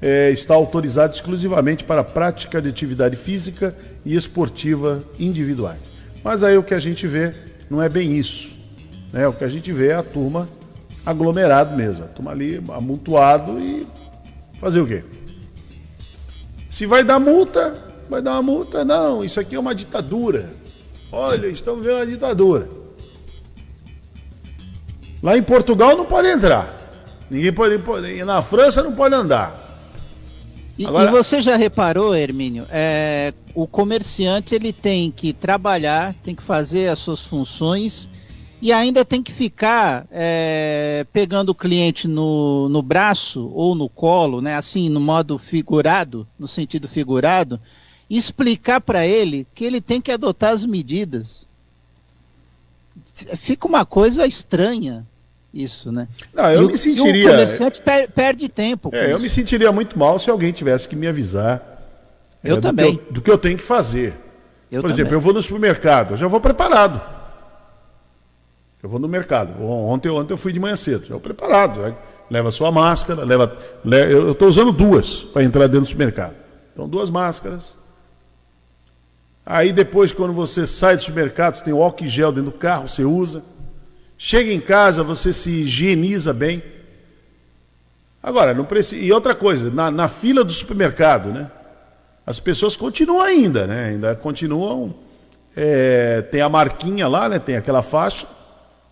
é, 0.00 0.30
está 0.30 0.54
autorizado 0.54 1.14
exclusivamente 1.14 1.84
para 1.84 2.02
a 2.02 2.04
prática 2.04 2.60
de 2.60 2.68
atividade 2.68 3.16
física 3.16 3.74
e 4.04 4.14
esportiva 4.14 5.02
individuais. 5.18 5.78
Mas 6.22 6.42
aí 6.42 6.58
o 6.58 6.62
que 6.62 6.74
a 6.74 6.80
gente 6.80 7.06
vê 7.06 7.32
não 7.70 7.80
é 7.82 7.88
bem 7.88 8.16
isso. 8.16 8.54
Né? 9.12 9.26
O 9.26 9.32
que 9.32 9.44
a 9.44 9.48
gente 9.48 9.72
vê 9.72 9.88
é 9.88 9.94
a 9.94 10.02
turma 10.02 10.46
aglomerado 11.04 11.76
mesmo, 11.76 12.04
a 12.04 12.08
turma 12.08 12.30
ali 12.30 12.62
amontoado 12.68 13.58
e 13.60 13.86
fazer 14.60 14.80
o 14.80 14.86
quê? 14.86 15.04
Se 16.70 16.86
vai 16.86 17.04
dar 17.04 17.20
multa, 17.20 17.74
vai 18.08 18.20
dar 18.20 18.32
uma 18.32 18.42
multa. 18.42 18.84
Não, 18.84 19.24
isso 19.24 19.38
aqui 19.38 19.54
é 19.54 19.60
uma 19.60 19.74
ditadura. 19.74 20.50
Olha, 21.12 21.46
estamos 21.46 21.84
vendo 21.84 21.96
uma 21.96 22.06
ditadura. 22.06 22.68
Lá 25.22 25.38
em 25.38 25.42
Portugal 25.42 25.96
não 25.96 26.04
pode 26.04 26.28
entrar. 26.28 26.74
Ninguém 27.30 27.52
pode, 27.52 27.78
pode 27.78 28.24
na 28.24 28.42
França 28.42 28.82
não 28.82 28.92
pode 28.92 29.14
andar. 29.14 29.62
E, 30.76 30.84
Agora... 30.84 31.08
e 31.08 31.12
você 31.12 31.40
já 31.40 31.56
reparou, 31.56 32.14
Hermínio? 32.14 32.66
É, 32.70 33.32
o 33.54 33.66
comerciante 33.66 34.54
ele 34.54 34.72
tem 34.72 35.10
que 35.10 35.32
trabalhar, 35.32 36.14
tem 36.22 36.34
que 36.34 36.42
fazer 36.42 36.88
as 36.88 36.98
suas 36.98 37.20
funções 37.20 38.08
e 38.64 38.72
ainda 38.72 39.04
tem 39.04 39.22
que 39.22 39.30
ficar 39.30 40.06
é, 40.10 41.04
pegando 41.12 41.50
o 41.50 41.54
cliente 41.54 42.08
no, 42.08 42.66
no 42.70 42.80
braço 42.80 43.52
ou 43.52 43.74
no 43.74 43.90
colo, 43.90 44.40
né, 44.40 44.56
assim, 44.56 44.88
no 44.88 45.00
modo 45.00 45.36
figurado, 45.36 46.26
no 46.38 46.48
sentido 46.48 46.88
figurado, 46.88 47.60
e 48.08 48.16
explicar 48.16 48.80
para 48.80 49.06
ele 49.06 49.46
que 49.54 49.66
ele 49.66 49.82
tem 49.82 50.00
que 50.00 50.10
adotar 50.10 50.52
as 50.52 50.64
medidas. 50.64 51.46
Fica 53.36 53.68
uma 53.68 53.84
coisa 53.84 54.26
estranha 54.26 55.06
isso, 55.52 55.92
né? 55.92 56.08
Não, 56.32 56.50
eu 56.50 56.70
e 56.70 56.72
me 56.72 56.78
sentiria. 56.78 57.26
o 57.26 57.30
comerciante 57.32 57.82
per, 57.82 58.10
perde 58.12 58.48
tempo. 58.48 58.88
É, 58.94 59.12
eu 59.12 59.20
me 59.20 59.28
sentiria 59.28 59.70
muito 59.72 59.98
mal 59.98 60.18
se 60.18 60.30
alguém 60.30 60.52
tivesse 60.52 60.88
que 60.88 60.96
me 60.96 61.06
avisar. 61.06 61.62
Eu 62.42 62.56
é, 62.56 62.60
também. 62.62 62.92
Do 62.92 62.98
que 62.98 63.08
eu, 63.08 63.12
do 63.12 63.20
que 63.20 63.30
eu 63.30 63.38
tenho 63.38 63.58
que 63.58 63.62
fazer. 63.62 64.14
Eu 64.72 64.80
Por 64.80 64.88
também. 64.88 64.94
exemplo, 64.94 65.16
eu 65.16 65.20
vou 65.20 65.34
no 65.34 65.42
supermercado, 65.42 66.12
eu 66.12 66.16
já 66.16 66.26
vou 66.26 66.40
preparado. 66.40 67.13
Eu 68.84 68.90
vou 68.90 69.00
no 69.00 69.08
mercado. 69.08 69.64
Ontem, 69.64 70.10
ontem 70.10 70.34
eu 70.34 70.36
fui 70.36 70.52
de 70.52 70.60
manhã 70.60 70.76
cedo, 70.76 71.06
já 71.06 71.18
preparado. 71.18 71.80
Né? 71.80 71.94
Leva 72.30 72.50
sua 72.50 72.70
máscara, 72.70 73.24
leva. 73.24 73.56
eu 73.82 74.32
estou 74.32 74.46
usando 74.46 74.72
duas 74.72 75.22
para 75.22 75.42
entrar 75.42 75.66
dentro 75.68 75.80
do 75.80 75.86
supermercado. 75.86 76.34
Então, 76.70 76.86
duas 76.86 77.08
máscaras. 77.08 77.78
Aí 79.46 79.72
depois, 79.72 80.12
quando 80.12 80.34
você 80.34 80.66
sai 80.66 80.98
do 80.98 81.02
supermercado, 81.02 81.54
você 81.54 81.64
tem 81.64 81.72
o 81.72 81.82
álcool 81.82 82.06
gel 82.06 82.30
dentro 82.30 82.50
do 82.50 82.58
carro, 82.58 82.86
você 82.86 83.04
usa. 83.04 83.42
Chega 84.18 84.52
em 84.52 84.60
casa, 84.60 85.02
você 85.02 85.32
se 85.32 85.62
higieniza 85.62 86.34
bem. 86.34 86.62
Agora, 88.22 88.52
não 88.52 88.66
precisa. 88.66 89.02
E 89.02 89.10
outra 89.10 89.34
coisa, 89.34 89.70
na, 89.70 89.90
na 89.90 90.08
fila 90.08 90.44
do 90.44 90.52
supermercado, 90.52 91.30
né? 91.30 91.50
As 92.26 92.38
pessoas 92.38 92.76
continuam 92.76 93.22
ainda, 93.22 93.66
né? 93.66 93.86
Ainda 93.86 94.14
continuam. 94.14 94.94
É, 95.56 96.20
tem 96.20 96.42
a 96.42 96.50
marquinha 96.50 97.08
lá, 97.08 97.30
né? 97.30 97.38
Tem 97.38 97.56
aquela 97.56 97.80
faixa. 97.80 98.26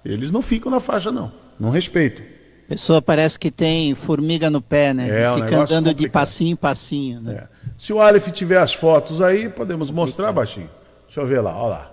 Eles 0.05 0.31
não 0.31 0.43
ficam 0.43 0.71
na 0.71 0.81
faixa, 0.81 1.13
não. 1.13 1.33
Não 1.59 1.71
respeitam. 1.71 2.25
A 2.67 2.69
pessoa 2.69 3.03
parece 3.03 3.39
que 3.39 3.51
tem 3.51 3.95
formiga 3.95 4.49
no 4.49 4.61
pé, 4.61 4.95
né? 4.95 5.09
É, 5.09 5.35
Fica 5.35 5.59
um 5.59 5.63
andando 5.63 5.95
de 5.95 6.09
passinho 6.09 6.53
em 6.53 6.57
passinho. 6.57 7.21
Né? 7.21 7.35
É. 7.35 7.49
Se 7.79 7.93
o 7.93 8.01
Aleph 8.01 8.29
tiver 8.29 8.59
as 8.59 8.73
fotos 8.73 9.21
aí, 9.21 9.49
podemos 9.49 9.91
mostrar, 9.91 10.33
baixinho. 10.33 10.71
Deixa 11.07 11.21
eu 11.21 11.27
ver 11.27 11.41
lá, 11.41 11.55
olha 11.57 11.69
lá. 11.69 11.93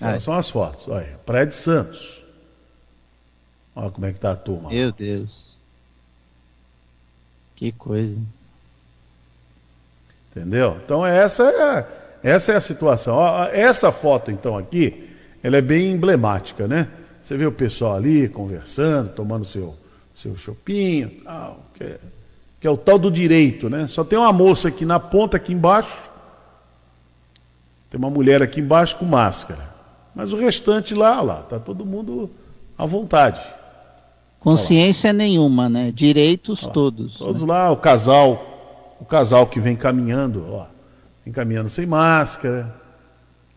Olha, 0.00 0.20
são 0.20 0.34
as 0.34 0.48
fotos. 0.50 0.88
Olha, 0.88 1.20
Praia 1.24 1.46
de 1.46 1.54
Santos. 1.54 2.24
Olha 3.74 3.90
como 3.90 4.06
é 4.06 4.12
que 4.12 4.18
tá 4.18 4.32
a 4.32 4.36
turma. 4.36 4.70
Meu 4.70 4.90
Deus. 4.90 5.58
Que 7.54 7.70
coisa. 7.72 8.20
Entendeu? 10.30 10.80
Então 10.84 11.04
essa 11.06 11.44
é, 11.44 12.30
essa 12.30 12.52
é 12.52 12.56
a 12.56 12.60
situação. 12.60 13.18
Essa 13.52 13.92
foto 13.92 14.30
então 14.30 14.56
aqui, 14.56 15.10
ela 15.42 15.58
é 15.58 15.60
bem 15.60 15.92
emblemática, 15.92 16.66
né? 16.66 16.88
Você 17.22 17.36
vê 17.36 17.46
o 17.46 17.52
pessoal 17.52 17.94
ali 17.94 18.28
conversando, 18.28 19.10
tomando 19.10 19.44
seu, 19.44 19.76
seu 20.12 20.36
chopinho, 20.36 21.22
tal, 21.22 21.60
que, 21.72 21.84
é, 21.84 21.98
que 22.60 22.66
é 22.66 22.70
o 22.70 22.76
tal 22.76 22.98
do 22.98 23.12
direito, 23.12 23.70
né? 23.70 23.86
Só 23.86 24.02
tem 24.02 24.18
uma 24.18 24.32
moça 24.32 24.68
aqui 24.68 24.84
na 24.84 24.98
ponta, 24.98 25.36
aqui 25.36 25.52
embaixo, 25.52 26.10
tem 27.88 27.96
uma 27.96 28.10
mulher 28.10 28.42
aqui 28.42 28.60
embaixo 28.60 28.96
com 28.96 29.04
máscara. 29.04 29.70
Mas 30.12 30.32
o 30.32 30.36
restante 30.36 30.94
lá, 30.94 31.20
lá, 31.20 31.42
tá 31.42 31.60
todo 31.60 31.86
mundo 31.86 32.28
à 32.76 32.84
vontade. 32.84 33.40
Consciência 34.40 35.12
nenhuma, 35.12 35.68
né? 35.68 35.92
Direitos 35.92 36.66
todos. 36.66 37.18
Todos 37.18 37.42
né? 37.42 37.52
lá, 37.52 37.70
o 37.70 37.76
casal, 37.76 38.96
o 39.00 39.04
casal 39.04 39.46
que 39.46 39.60
vem 39.60 39.76
caminhando, 39.76 40.44
ó, 40.50 40.66
vem 41.24 41.32
caminhando 41.32 41.68
sem 41.68 41.86
máscara, 41.86 42.74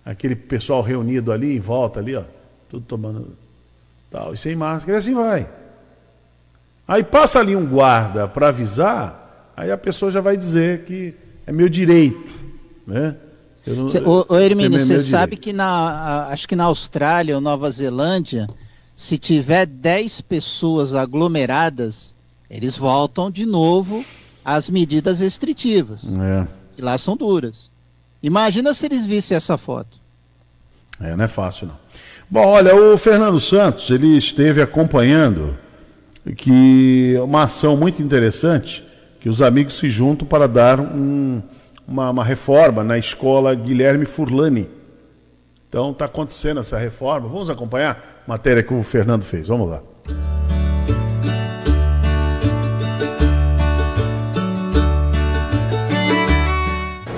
aquele 0.05 0.35
pessoal 0.35 0.83
reunido 0.83 1.31
ali 1.31 1.55
em 1.55 1.59
volta 1.59 1.99
ali, 1.99 2.15
ó, 2.15 2.23
tudo 2.69 2.85
tomando 2.85 3.35
tal, 4.15 4.33
e 4.33 4.37
sem 4.37 4.55
máscara, 4.55 4.97
e 4.97 4.99
assim 4.99 5.13
vai. 5.13 5.47
Aí 6.87 7.03
passa 7.03 7.39
ali 7.39 7.53
um 7.55 7.65
guarda 7.65 8.27
para 8.27 8.47
avisar, 8.47 9.51
aí 9.57 9.69
a 9.69 9.77
pessoa 9.77 10.09
já 10.09 10.21
vai 10.21 10.37
dizer 10.37 10.85
que 10.85 11.13
é 11.45 11.51
meu 11.51 11.67
direito, 11.67 12.33
né? 12.87 13.17
Não, 13.67 13.89
cê, 13.89 13.99
ô, 13.99 14.25
ô 14.29 14.37
Hermínio, 14.37 14.79
você 14.79 14.99
sabe 14.99 15.35
que 15.35 15.51
na, 15.51 16.27
acho 16.27 16.47
que 16.47 16.55
na 16.55 16.65
Austrália 16.65 17.35
ou 17.35 17.41
Nova 17.41 17.69
Zelândia, 17.71 18.47
se 18.95 19.17
tiver 19.17 19.65
10 19.65 20.21
pessoas 20.21 20.93
aglomeradas, 20.93 22.13
eles 22.49 22.77
voltam 22.77 23.29
de 23.29 23.45
novo 23.45 24.05
às 24.45 24.69
medidas 24.69 25.19
restritivas. 25.19 26.07
É. 26.07 26.47
E 26.77 26.81
lá 26.81 26.97
são 26.97 27.17
duras. 27.17 27.71
Imagina 28.21 28.73
se 28.73 28.85
eles 28.85 29.05
vissem 29.05 29.35
essa 29.35 29.57
foto. 29.57 29.99
É, 31.01 31.15
não 31.15 31.25
é 31.25 31.27
fácil 31.27 31.67
não. 31.67 31.84
Bom, 32.35 32.47
olha, 32.47 32.75
o 32.75 32.97
Fernando 32.97 33.39
Santos, 33.39 33.89
ele 33.89 34.17
esteve 34.17 34.61
acompanhando 34.61 35.55
que 36.35 37.15
uma 37.23 37.43
ação 37.43 37.77
muito 37.77 38.01
interessante, 38.01 38.85
que 39.21 39.29
os 39.29 39.41
amigos 39.41 39.77
se 39.77 39.89
juntam 39.89 40.27
para 40.27 40.45
dar 40.45 40.77
um, 40.77 41.41
uma, 41.87 42.09
uma 42.09 42.25
reforma 42.25 42.83
na 42.83 42.97
escola 42.97 43.55
Guilherme 43.55 44.03
Furlani. 44.03 44.69
Então 45.69 45.91
está 45.91 46.03
acontecendo 46.03 46.59
essa 46.59 46.77
reforma. 46.77 47.29
Vamos 47.29 47.49
acompanhar 47.49 48.23
a 48.27 48.29
matéria 48.29 48.61
que 48.61 48.73
o 48.73 48.83
Fernando 48.83 49.23
fez. 49.23 49.47
Vamos 49.47 49.69
lá. 49.69 49.81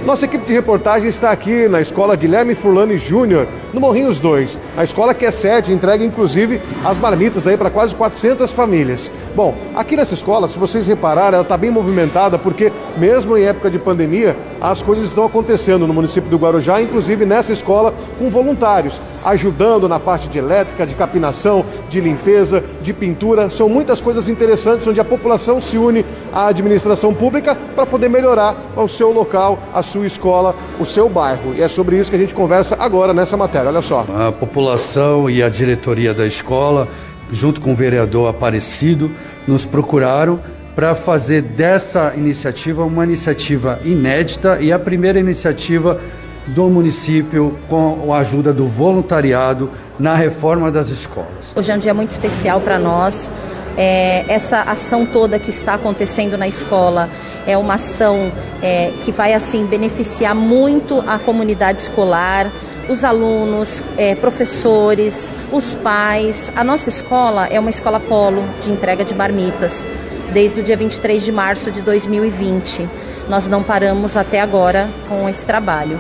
Nossa 0.08 0.24
equipe 0.24 0.46
de 0.46 0.54
reportagem 0.54 1.10
está 1.10 1.32
aqui 1.32 1.68
na 1.68 1.82
escola 1.82 2.16
Guilherme 2.16 2.56
Furlani 2.56 2.98
Júnior, 2.98 3.46
no 3.74 3.82
Morrinhos 3.82 4.22
2. 4.22 4.58
A 4.78 4.84
escola 4.86 5.14
que 5.14 5.26
é 5.26 5.32
sede 5.32 5.74
entrega 5.74 6.02
inclusive 6.02 6.62
as 6.86 6.98
marmitas 6.98 7.46
aí 7.46 7.58
para 7.58 7.70
quase 7.70 7.94
400 7.94 8.54
famílias. 8.54 9.12
Bom, 9.36 9.54
aqui 9.76 9.98
nessa 9.98 10.14
escola, 10.14 10.48
se 10.48 10.58
vocês 10.58 10.88
repararem, 10.88 11.34
ela 11.34 11.42
está 11.42 11.58
bem 11.58 11.70
movimentada 11.70 12.40
porque 12.40 12.72
mesmo 12.98 13.38
em 13.38 13.44
época 13.44 13.70
de 13.70 13.78
pandemia, 13.78 14.38
as 14.62 14.82
coisas 14.82 15.10
estão 15.10 15.26
acontecendo 15.26 15.86
no 15.86 15.94
município 15.94 16.30
do 16.30 16.38
Guarujá, 16.38 16.82
inclusive 16.82 17.26
nessa 17.26 17.52
escola 17.52 17.94
com 18.18 18.30
voluntários, 18.30 19.02
ajudando 19.26 19.90
na 19.90 20.00
parte 20.00 20.30
de 20.30 20.40
elétrica, 20.40 20.86
de 20.86 20.96
capinação, 20.96 21.66
de 21.90 22.00
limpeza, 22.00 22.64
de 22.82 22.94
pintura. 22.94 23.50
São 23.50 23.68
muitas 23.68 24.00
coisas 24.00 24.30
interessantes 24.30 24.88
onde 24.88 25.02
a 25.02 25.06
população 25.06 25.60
se 25.60 25.78
une 25.78 26.06
à 26.32 26.48
administração 26.48 27.14
pública 27.14 27.58
para 27.76 27.86
poder 27.86 28.10
melhorar 28.10 28.56
o 28.78 28.88
seu 28.88 29.12
local, 29.12 29.60
a 29.74 29.84
sua 29.84 29.97
escola, 30.06 30.56
o 30.80 30.86
seu 30.86 31.10
bairro. 31.10 31.54
E 31.56 31.62
é 31.62 31.68
sobre 31.68 31.98
isso 31.98 32.10
que 32.10 32.16
a 32.16 32.20
gente 32.20 32.34
conversa 32.34 32.76
agora 32.80 33.14
nessa 33.14 33.36
matéria. 33.36 33.70
Olha 33.70 33.82
só. 33.82 34.06
A 34.28 34.32
população 34.32 35.30
e 35.30 35.42
a 35.42 35.50
diretoria 35.50 36.14
da 36.14 36.26
escola 36.26 36.88
junto 37.32 37.62
com 37.62 37.72
o 37.72 37.76
vereador 37.76 38.30
Aparecido, 38.30 39.12
nos 39.48 39.66
procuraram 39.66 40.40
para 40.76 40.94
fazer 40.94 41.42
dessa 41.42 42.14
iniciativa 42.16 42.84
uma 42.84 43.04
iniciativa 43.04 43.80
inédita 43.84 44.60
e 44.62 44.72
a 44.72 44.78
primeira 44.78 45.20
iniciativa 45.20 46.00
do 46.48 46.70
município 46.70 47.58
com 47.68 48.14
a 48.14 48.20
ajuda 48.20 48.54
do 48.54 48.68
voluntariado 48.68 49.70
na 50.00 50.16
reforma 50.16 50.72
das 50.72 50.88
escolas. 50.90 51.54
Hoje 51.56 51.72
é 51.72 51.76
um 51.76 51.80
dia 51.80 51.94
muito 51.94 52.12
especial 52.12 52.62
para 52.62 52.80
nós. 52.80 53.32
É, 53.78 54.26
essa 54.28 54.62
ação 54.64 55.06
toda 55.06 55.38
que 55.38 55.52
está 55.52 55.76
acontecendo 55.76 56.36
na 56.36 56.48
escola 56.48 57.08
é 57.46 57.56
uma 57.56 57.76
ação 57.76 58.32
é, 58.62 58.92
que 59.06 59.12
vai 59.12 59.34
assim 59.34 59.68
beneficiar 59.68 60.34
muito 60.34 61.04
a 61.08 61.20
comunidade 61.20 61.82
escolar, 61.82 62.52
os 62.90 63.04
alunos, 63.04 63.84
é, 63.98 64.16
professores, 64.16 65.32
os 65.52 65.76
pais. 65.76 66.52
A 66.56 66.64
nossa 66.64 66.90
escola 66.90 67.48
é 67.48 67.60
uma 67.60 67.70
escola 67.70 68.00
polo 68.00 68.44
de 68.60 68.72
entrega 68.72 69.06
de 69.06 69.14
marmitas, 69.14 69.86
desde 70.34 70.60
o 70.62 70.64
dia 70.64 70.76
23 70.76 71.24
de 71.24 71.32
março 71.32 71.72
de 71.72 71.82
2020. 71.82 72.90
Nós 73.30 73.46
não 73.46 73.62
paramos 73.62 74.18
até 74.18 74.42
agora 74.42 74.90
com 75.08 75.30
esse 75.30 75.46
trabalho. 75.46 76.00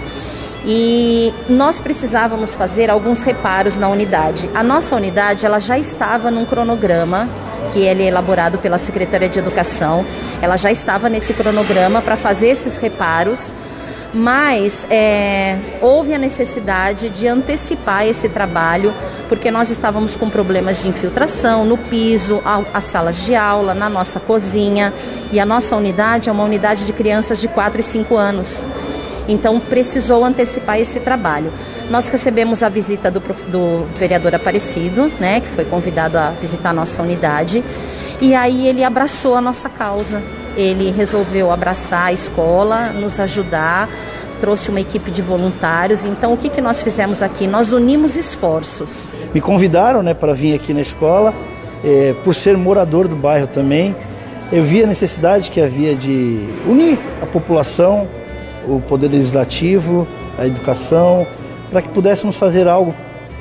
E 0.65 1.33
nós 1.47 1.79
precisávamos 1.79 2.53
fazer 2.53 2.89
alguns 2.89 3.21
reparos 3.21 3.77
na 3.77 3.87
unidade. 3.87 4.49
A 4.53 4.63
nossa 4.63 4.95
unidade 4.95 5.45
ela 5.45 5.59
já 5.59 5.77
estava 5.77 6.31
num 6.31 6.45
cronograma 6.45 7.27
que 7.77 7.83
ele 7.83 8.01
é 8.01 8.07
elaborado 8.07 8.57
pela 8.57 8.79
Secretaria 8.79 9.29
de 9.29 9.37
Educação. 9.37 10.03
Ela 10.41 10.57
já 10.57 10.71
estava 10.71 11.07
nesse 11.07 11.31
cronograma 11.31 12.01
para 12.01 12.17
fazer 12.17 12.47
esses 12.47 12.77
reparos 12.77 13.53
mas 14.13 14.87
é, 14.89 15.57
houve 15.81 16.13
a 16.13 16.17
necessidade 16.17 17.09
de 17.09 17.27
antecipar 17.27 18.07
esse 18.07 18.29
trabalho, 18.29 18.93
porque 19.27 19.51
nós 19.51 19.69
estávamos 19.69 20.15
com 20.15 20.29
problemas 20.29 20.81
de 20.81 20.87
infiltração 20.87 21.65
no 21.65 21.77
piso, 21.77 22.41
as 22.73 22.85
salas 22.85 23.17
de 23.25 23.35
aula, 23.35 23.73
na 23.73 23.89
nossa 23.89 24.17
cozinha, 24.17 24.93
e 25.31 25.39
a 25.41 25.45
nossa 25.45 25.75
unidade 25.75 26.29
é 26.29 26.31
uma 26.31 26.45
unidade 26.45 26.85
de 26.85 26.93
crianças 26.93 27.39
de 27.39 27.49
4 27.49 27.81
e 27.81 27.83
5 27.83 28.15
anos. 28.15 28.65
Então 29.27 29.59
precisou 29.59 30.23
antecipar 30.23 30.79
esse 30.79 30.99
trabalho. 30.99 31.51
Nós 31.89 32.09
recebemos 32.09 32.63
a 32.63 32.69
visita 32.69 33.09
do, 33.11 33.19
do 33.19 33.85
vereador 33.97 34.35
Aparecido, 34.35 35.11
né, 35.19 35.39
que 35.41 35.47
foi 35.47 35.65
convidado 35.65 36.17
a 36.17 36.31
visitar 36.31 36.69
a 36.69 36.73
nossa 36.73 37.01
unidade, 37.01 37.63
e 38.21 38.33
aí 38.33 38.67
ele 38.67 38.83
abraçou 38.83 39.35
a 39.35 39.41
nossa 39.41 39.69
causa 39.69 40.21
ele 40.57 40.89
resolveu 40.91 41.51
abraçar 41.51 42.07
a 42.07 42.11
escola, 42.13 42.89
nos 42.89 43.19
ajudar, 43.19 43.87
trouxe 44.41 44.69
uma 44.69 44.81
equipe 44.81 45.11
de 45.11 45.21
voluntários. 45.21 46.03
Então, 46.03 46.33
o 46.33 46.37
que, 46.37 46.49
que 46.49 46.59
nós 46.59 46.81
fizemos 46.81 47.21
aqui? 47.21 47.45
Nós 47.45 47.71
unimos 47.71 48.17
esforços. 48.17 49.09
Me 49.33 49.39
convidaram 49.39 50.01
né, 50.01 50.15
para 50.15 50.33
vir 50.33 50.55
aqui 50.55 50.73
na 50.73 50.81
escola, 50.81 51.33
é, 51.85 52.15
por 52.23 52.33
ser 52.33 52.57
morador 52.57 53.07
do 53.07 53.15
bairro 53.15 53.47
também. 53.47 53.95
Eu 54.51 54.63
vi 54.63 54.83
a 54.83 54.87
necessidade 54.87 55.51
que 55.51 55.61
havia 55.61 55.95
de 55.95 56.39
unir 56.67 56.97
a 57.21 57.25
população, 57.27 58.07
o 58.67 58.81
poder 58.81 59.07
legislativo, 59.09 60.07
a 60.37 60.45
educação, 60.45 61.25
para 61.69 61.81
que 61.81 61.89
pudéssemos 61.89 62.35
fazer 62.35 62.67
algo 62.67 62.93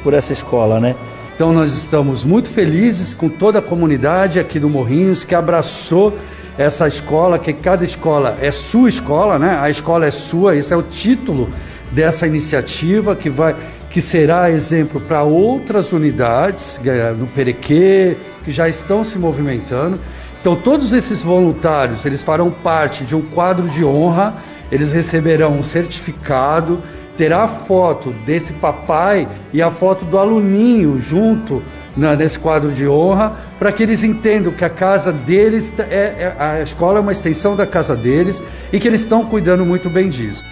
por 0.02 0.14
essa 0.14 0.32
escola, 0.32 0.80
né? 0.80 0.94
Então 1.34 1.52
nós 1.52 1.74
estamos 1.74 2.24
muito 2.24 2.48
felizes 2.48 3.12
com 3.12 3.28
toda 3.28 3.58
a 3.58 3.62
comunidade 3.62 4.40
aqui 4.40 4.58
do 4.58 4.70
Morrinhos 4.70 5.24
que 5.24 5.34
abraçou 5.34 6.16
essa 6.56 6.88
escola, 6.88 7.38
que 7.38 7.52
cada 7.52 7.84
escola 7.84 8.38
é 8.40 8.50
sua 8.50 8.88
escola, 8.88 9.38
né? 9.38 9.58
A 9.60 9.68
escola 9.68 10.06
é 10.06 10.10
sua, 10.10 10.56
esse 10.56 10.72
é 10.72 10.76
o 10.76 10.82
título 10.82 11.50
dessa 11.92 12.26
iniciativa 12.26 13.14
que 13.14 13.28
vai 13.28 13.54
que 13.90 14.00
será 14.02 14.50
exemplo 14.50 15.00
para 15.00 15.22
outras 15.22 15.90
unidades 15.90 16.78
é, 16.84 17.12
no 17.12 17.26
Perequê, 17.26 18.16
que 18.44 18.52
já 18.52 18.68
estão 18.68 19.02
se 19.02 19.18
movimentando. 19.18 19.98
Então 20.40 20.54
todos 20.54 20.92
esses 20.92 21.22
voluntários, 21.22 22.04
eles 22.04 22.22
farão 22.22 22.50
parte 22.50 23.04
de 23.04 23.16
um 23.16 23.22
quadro 23.22 23.68
de 23.68 23.84
honra, 23.84 24.34
eles 24.70 24.92
receberão 24.92 25.58
um 25.58 25.62
certificado, 25.62 26.82
terá 27.16 27.44
a 27.44 27.48
foto 27.48 28.10
desse 28.24 28.52
papai 28.52 29.26
e 29.52 29.62
a 29.62 29.70
foto 29.70 30.04
do 30.04 30.18
aluninho 30.18 31.00
junto 31.00 31.62
nesse 31.96 32.38
quadro 32.38 32.72
de 32.72 32.86
honra, 32.86 33.32
para 33.58 33.72
que 33.72 33.82
eles 33.82 34.02
entendam 34.02 34.52
que 34.52 34.64
a 34.64 34.68
casa 34.68 35.10
deles, 35.10 35.72
é, 35.78 35.82
é, 35.94 36.36
a 36.38 36.62
escola 36.62 36.98
é 36.98 37.00
uma 37.00 37.12
extensão 37.12 37.56
da 37.56 37.66
casa 37.66 37.96
deles 37.96 38.42
e 38.70 38.78
que 38.78 38.86
eles 38.86 39.00
estão 39.00 39.24
cuidando 39.24 39.64
muito 39.64 39.88
bem 39.88 40.10
disso. 40.10 40.44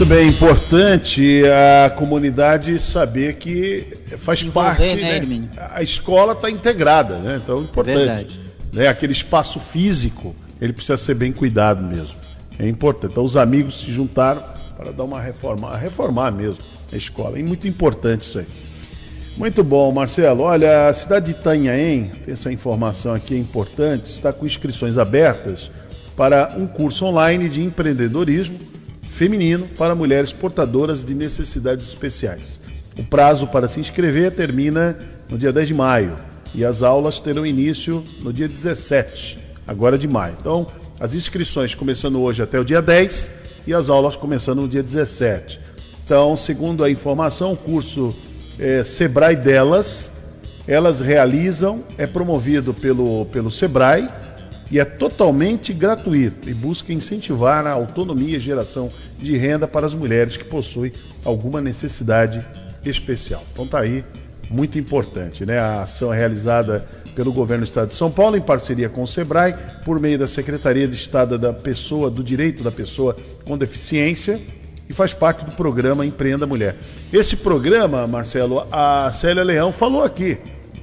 Muito 0.00 0.14
bem, 0.14 0.28
importante 0.28 1.42
a 1.84 1.90
comunidade 1.90 2.78
saber 2.78 3.34
que 3.34 3.86
faz 4.16 4.42
parte, 4.44 4.80
né, 4.94 5.20
né? 5.20 5.48
a 5.74 5.82
escola 5.82 6.32
está 6.32 6.48
integrada, 6.48 7.18
né? 7.18 7.38
Então, 7.44 7.58
importante. 7.58 8.40
Né? 8.72 8.88
Aquele 8.88 9.12
espaço 9.12 9.60
físico, 9.60 10.34
ele 10.58 10.72
precisa 10.72 10.96
ser 10.96 11.12
bem 11.12 11.32
cuidado 11.32 11.82
mesmo. 11.82 12.14
É 12.58 12.66
importante. 12.66 13.12
Então, 13.12 13.22
os 13.22 13.36
amigos 13.36 13.82
se 13.82 13.92
juntaram 13.92 14.42
para 14.74 14.90
dar 14.90 15.04
uma 15.04 15.20
reforma, 15.20 15.76
reformar 15.76 16.30
mesmo 16.30 16.64
a 16.90 16.96
escola. 16.96 17.38
É 17.38 17.42
muito 17.42 17.68
importante 17.68 18.22
isso 18.22 18.38
aí. 18.38 18.46
Muito 19.36 19.62
bom, 19.62 19.92
Marcelo. 19.92 20.44
Olha, 20.44 20.88
a 20.88 20.94
cidade 20.94 21.26
de 21.26 21.38
Itanhaém, 21.38 22.10
tem 22.24 22.32
essa 22.32 22.50
informação 22.50 23.12
aqui 23.12 23.34
é 23.34 23.38
importante, 23.38 24.06
está 24.06 24.32
com 24.32 24.46
inscrições 24.46 24.96
abertas 24.96 25.70
para 26.16 26.54
um 26.56 26.66
curso 26.66 27.04
online 27.04 27.50
de 27.50 27.62
empreendedorismo 27.62 28.69
feminino 29.20 29.68
para 29.76 29.94
mulheres 29.94 30.32
portadoras 30.32 31.04
de 31.04 31.14
necessidades 31.14 31.86
especiais. 31.86 32.58
O 32.98 33.04
prazo 33.04 33.46
para 33.46 33.68
se 33.68 33.78
inscrever 33.78 34.32
termina 34.32 34.98
no 35.30 35.36
dia 35.36 35.52
10 35.52 35.68
de 35.68 35.74
maio 35.74 36.16
e 36.54 36.64
as 36.64 36.82
aulas 36.82 37.20
terão 37.20 37.44
início 37.44 38.02
no 38.22 38.32
dia 38.32 38.48
17, 38.48 39.36
agora 39.66 39.98
de 39.98 40.08
maio. 40.08 40.34
Então, 40.40 40.66
as 40.98 41.14
inscrições 41.14 41.74
começando 41.74 42.18
hoje 42.18 42.42
até 42.42 42.58
o 42.58 42.64
dia 42.64 42.80
10 42.80 43.30
e 43.66 43.74
as 43.74 43.90
aulas 43.90 44.16
começando 44.16 44.62
no 44.62 44.68
dia 44.68 44.82
17. 44.82 45.60
Então, 46.02 46.34
segundo 46.34 46.82
a 46.82 46.90
informação, 46.90 47.52
o 47.52 47.56
curso 47.58 48.08
é, 48.58 48.82
Sebrae 48.82 49.36
delas, 49.36 50.10
elas 50.66 50.98
realizam, 50.98 51.84
é 51.98 52.06
promovido 52.06 52.72
pelo, 52.72 53.26
pelo 53.26 53.50
Sebrae 53.50 54.08
e 54.70 54.78
é 54.78 54.84
totalmente 54.84 55.72
gratuito 55.72 56.48
e 56.48 56.54
busca 56.54 56.92
incentivar 56.92 57.66
a 57.66 57.72
autonomia 57.72 58.36
e 58.36 58.40
geração 58.40 58.88
de 59.18 59.36
renda 59.36 59.66
para 59.66 59.86
as 59.86 59.94
mulheres 59.94 60.36
que 60.36 60.44
possuem 60.44 60.92
alguma 61.24 61.60
necessidade 61.60 62.46
especial. 62.84 63.42
Então 63.52 63.66
tá 63.66 63.80
aí, 63.80 64.04
muito 64.48 64.78
importante, 64.78 65.44
né? 65.44 65.58
A 65.58 65.82
ação 65.82 66.12
é 66.12 66.16
realizada 66.16 66.86
pelo 67.14 67.32
governo 67.32 67.64
do 67.64 67.68
estado 67.68 67.88
de 67.88 67.94
São 67.94 68.10
Paulo, 68.10 68.36
em 68.36 68.40
parceria 68.40 68.88
com 68.88 69.02
o 69.02 69.06
SEBRAE, 69.06 69.54
por 69.84 70.00
meio 70.00 70.18
da 70.18 70.26
Secretaria 70.26 70.86
de 70.86 70.94
Estado 70.94 71.38
da 71.38 71.52
Pessoa, 71.52 72.10
do 72.10 72.22
Direito 72.22 72.62
da 72.64 72.70
Pessoa 72.70 73.16
com 73.44 73.58
Deficiência, 73.58 74.40
e 74.88 74.92
faz 74.92 75.14
parte 75.14 75.44
do 75.44 75.52
programa 75.54 76.04
Empreenda 76.04 76.46
Mulher. 76.46 76.76
Esse 77.12 77.36
programa, 77.36 78.06
Marcelo, 78.06 78.66
a 78.72 79.10
Célia 79.12 79.44
Leão 79.44 79.72
falou 79.72 80.02
aqui 80.02 80.38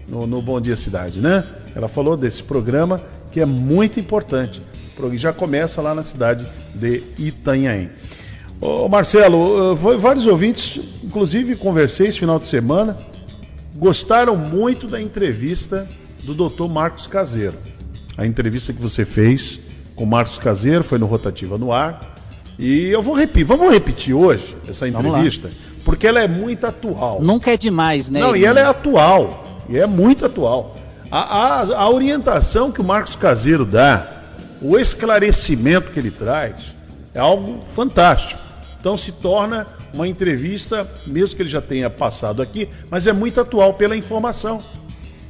no, 0.07 0.25
no 0.25 0.41
Bom 0.41 0.61
Dia 0.61 0.77
Cidade, 0.77 1.19
né? 1.19 1.43
Ela 1.75 1.89
falou 1.89 2.15
desse 2.15 2.41
programa 2.41 3.01
que 3.37 3.41
é 3.41 3.45
muito 3.45 3.99
importante. 3.99 4.63
Já 5.13 5.31
começa 5.31 5.79
lá 5.79 5.93
na 5.93 6.01
cidade 6.01 6.43
de 6.73 7.03
Itanhaém. 7.19 7.91
Ô 8.59 8.89
Marcelo, 8.89 9.75
vários 9.75 10.25
ouvintes, 10.25 10.83
inclusive 11.03 11.55
conversei 11.55 12.07
esse 12.07 12.17
final 12.17 12.39
de 12.39 12.47
semana, 12.47 12.97
gostaram 13.75 14.35
muito 14.35 14.87
da 14.87 14.99
entrevista 14.99 15.87
do 16.23 16.33
Dr. 16.33 16.63
Marcos 16.63 17.05
Caseiro. 17.05 17.55
A 18.17 18.25
entrevista 18.25 18.73
que 18.73 18.81
você 18.81 19.05
fez 19.05 19.59
com 19.95 20.03
o 20.05 20.07
Marcos 20.07 20.39
Caseiro, 20.39 20.83
foi 20.83 20.97
no 20.97 21.05
Rotativa 21.05 21.59
no 21.59 21.71
Ar. 21.71 22.15
E 22.57 22.87
eu 22.87 23.03
vou 23.03 23.13
repetir, 23.13 23.45
vamos 23.45 23.71
repetir 23.71 24.15
hoje 24.15 24.57
essa 24.67 24.87
entrevista, 24.87 25.47
porque 25.85 26.07
ela 26.07 26.19
é 26.19 26.27
muito 26.27 26.65
atual. 26.65 27.21
Nunca 27.21 27.51
é 27.51 27.57
demais, 27.57 28.09
né? 28.09 28.19
Não, 28.19 28.35
e 28.35 28.43
ela 28.43 28.59
é 28.59 28.65
atual, 28.65 29.43
e 29.69 29.77
é 29.77 29.85
muito 29.85 30.25
atual. 30.25 30.75
A, 31.09 31.19
a, 31.19 31.61
a 31.61 31.89
orientação 31.89 32.71
que 32.71 32.81
o 32.81 32.83
Marcos 32.83 33.15
Caseiro 33.15 33.65
dá, 33.65 34.05
o 34.61 34.77
esclarecimento 34.77 35.91
que 35.91 35.99
ele 35.99 36.11
traz, 36.11 36.55
é 37.13 37.19
algo 37.19 37.61
fantástico. 37.63 38.41
Então 38.79 38.97
se 38.97 39.11
torna 39.13 39.65
uma 39.93 40.07
entrevista, 40.07 40.85
mesmo 41.05 41.35
que 41.35 41.41
ele 41.41 41.49
já 41.49 41.61
tenha 41.61 41.89
passado 41.89 42.41
aqui, 42.41 42.67
mas 42.91 43.07
é 43.07 43.13
muito 43.13 43.39
atual 43.39 43.73
pela 43.73 43.95
informação. 43.95 44.57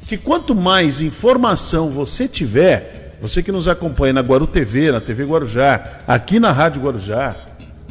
Que 0.07 0.17
quanto 0.17 0.55
mais 0.55 0.99
informação 0.99 1.89
você 1.89 2.27
tiver, 2.27 3.17
você 3.21 3.43
que 3.43 3.51
nos 3.51 3.67
acompanha 3.67 4.13
na 4.13 4.21
Guaru 4.21 4.47
TV, 4.47 4.91
na 4.91 4.99
TV 4.99 5.25
Guarujá, 5.25 5.99
aqui 6.07 6.39
na 6.39 6.51
Rádio 6.51 6.81
Guarujá, 6.81 7.35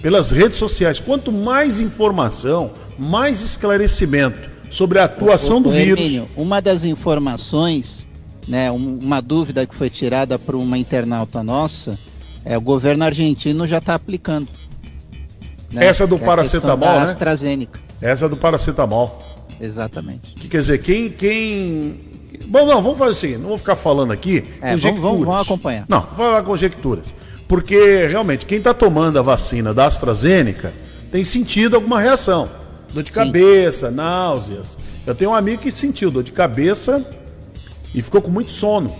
pelas 0.02 0.30
redes 0.30 0.58
sociais, 0.58 0.98
quanto 0.98 1.30
mais 1.30 1.80
informação, 1.80 2.72
mais 2.98 3.42
esclarecimento 3.42 4.55
sobre 4.70 4.98
a 4.98 5.04
atuação 5.04 5.60
do 5.60 5.70
vírus. 5.70 6.00
Hermínio, 6.00 6.28
uma 6.36 6.60
das 6.60 6.84
informações, 6.84 8.06
né, 8.46 8.70
uma 8.70 9.20
dúvida 9.20 9.66
que 9.66 9.74
foi 9.74 9.90
tirada 9.90 10.38
por 10.38 10.54
uma 10.54 10.78
internauta 10.78 11.42
nossa, 11.42 11.98
é 12.44 12.56
o 12.56 12.60
governo 12.60 13.04
argentino 13.04 13.66
já 13.66 13.78
está 13.78 13.94
aplicando. 13.94 14.48
Né? 15.72 15.86
Essa 15.86 16.06
do 16.06 16.16
é 16.16 16.18
paracetamol, 16.18 16.88
né? 16.88 17.04
AstraZeneca. 17.04 17.80
Essa 18.00 18.28
do 18.28 18.36
paracetamol. 18.36 19.18
Exatamente. 19.60 20.34
Que 20.34 20.48
quer 20.48 20.60
dizer, 20.60 20.82
quem, 20.82 21.10
quem 21.10 21.96
Bom, 22.46 22.66
não, 22.66 22.82
vamos 22.82 22.98
fazer 22.98 23.10
assim, 23.10 23.36
não 23.36 23.48
vou 23.48 23.58
ficar 23.58 23.74
falando 23.74 24.12
aqui 24.12 24.44
é, 24.60 24.72
conjecturas. 24.72 25.00
Vamos, 25.02 25.26
vamos, 25.26 25.42
acompanhar. 25.42 25.86
Não, 25.88 26.00
vou 26.00 26.16
falar 26.16 26.42
conjecturas. 26.42 27.14
Porque, 27.48 28.06
realmente, 28.06 28.44
quem 28.44 28.58
está 28.58 28.74
tomando 28.74 29.18
a 29.18 29.22
vacina 29.22 29.72
da 29.72 29.86
AstraZeneca 29.86 30.72
tem 31.10 31.24
sentido 31.24 31.76
alguma 31.76 32.00
reação. 32.00 32.48
Dor 32.96 33.02
de 33.02 33.10
Sim. 33.10 33.14
cabeça, 33.14 33.90
náuseas. 33.90 34.78
Eu 35.06 35.14
tenho 35.14 35.32
um 35.32 35.34
amigo 35.34 35.60
que 35.60 35.70
sentiu 35.70 36.10
dor 36.10 36.22
de 36.22 36.32
cabeça 36.32 37.04
e 37.94 38.00
ficou 38.00 38.22
com 38.22 38.30
muito 38.30 38.50
sono. 38.50 38.90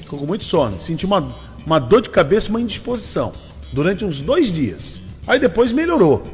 Ficou 0.00 0.18
com 0.18 0.26
muito 0.26 0.42
sono. 0.42 0.80
Sentiu 0.80 1.06
uma, 1.06 1.28
uma 1.64 1.78
dor 1.78 2.02
de 2.02 2.10
cabeça, 2.10 2.50
uma 2.50 2.60
indisposição. 2.60 3.30
Durante 3.72 4.04
uns 4.04 4.20
dois 4.20 4.50
dias. 4.50 5.00
Aí 5.28 5.38
depois 5.38 5.72
melhorou. 5.72 6.24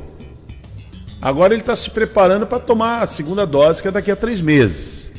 Agora 1.20 1.52
ele 1.52 1.60
está 1.60 1.76
se 1.76 1.90
preparando 1.90 2.46
para 2.46 2.60
tomar 2.60 3.02
a 3.02 3.06
segunda 3.06 3.46
dose, 3.46 3.82
que 3.82 3.88
é 3.88 3.90
daqui 3.90 4.10
a 4.10 4.16
três 4.16 4.40
meses. 4.40 5.12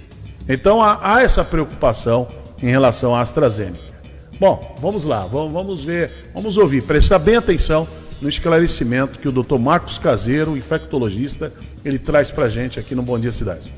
Então 0.49 0.81
há, 0.81 0.99
há 0.99 1.21
essa 1.21 1.43
preocupação 1.43 2.27
em 2.59 2.71
relação 2.71 3.15
à 3.15 3.21
AstraZeneca. 3.21 3.93
Bom, 4.39 4.75
vamos 4.81 5.03
lá, 5.03 5.19
vamos, 5.19 5.53
vamos 5.53 5.83
ver, 5.83 6.11
vamos 6.33 6.57
ouvir, 6.57 6.81
prestar 6.81 7.19
bem 7.19 7.35
atenção 7.35 7.87
no 8.22 8.30
esclarecimento 8.30 9.20
que 9.20 9.28
o 9.28 9.32
Dr. 9.32 9.57
Marcos 9.57 9.97
Caseiro, 9.97 10.55
infectologista, 10.55 11.51
ele 11.84 11.99
traz 11.99 12.32
para 12.32 12.49
gente 12.49 12.80
aqui 12.80 12.95
no 12.95 13.03
Bom 13.03 13.20
Dia 13.20 13.32
Cidade. 13.32 13.74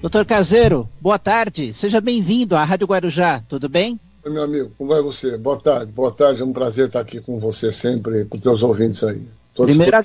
Doutor 0.00 0.24
Caseiro, 0.24 0.88
boa 1.00 1.18
tarde, 1.18 1.72
seja 1.72 2.00
bem-vindo 2.00 2.54
à 2.54 2.64
Rádio 2.64 2.86
Guarujá, 2.86 3.42
tudo 3.48 3.68
bem? 3.68 3.98
Oi, 4.24 4.32
meu 4.32 4.42
amigo, 4.42 4.70
como 4.76 4.90
vai 4.90 5.02
você? 5.02 5.36
Boa 5.36 5.60
tarde, 5.60 5.90
boa 5.90 6.12
tarde, 6.12 6.42
é 6.42 6.44
um 6.44 6.52
prazer 6.52 6.86
estar 6.86 7.00
aqui 7.00 7.20
com 7.20 7.38
você 7.38 7.72
sempre, 7.72 8.24
com 8.26 8.36
os 8.36 8.42
teus 8.42 8.62
ouvintes 8.62 9.02
aí. 9.02 9.22
Primeiro, 9.54 9.98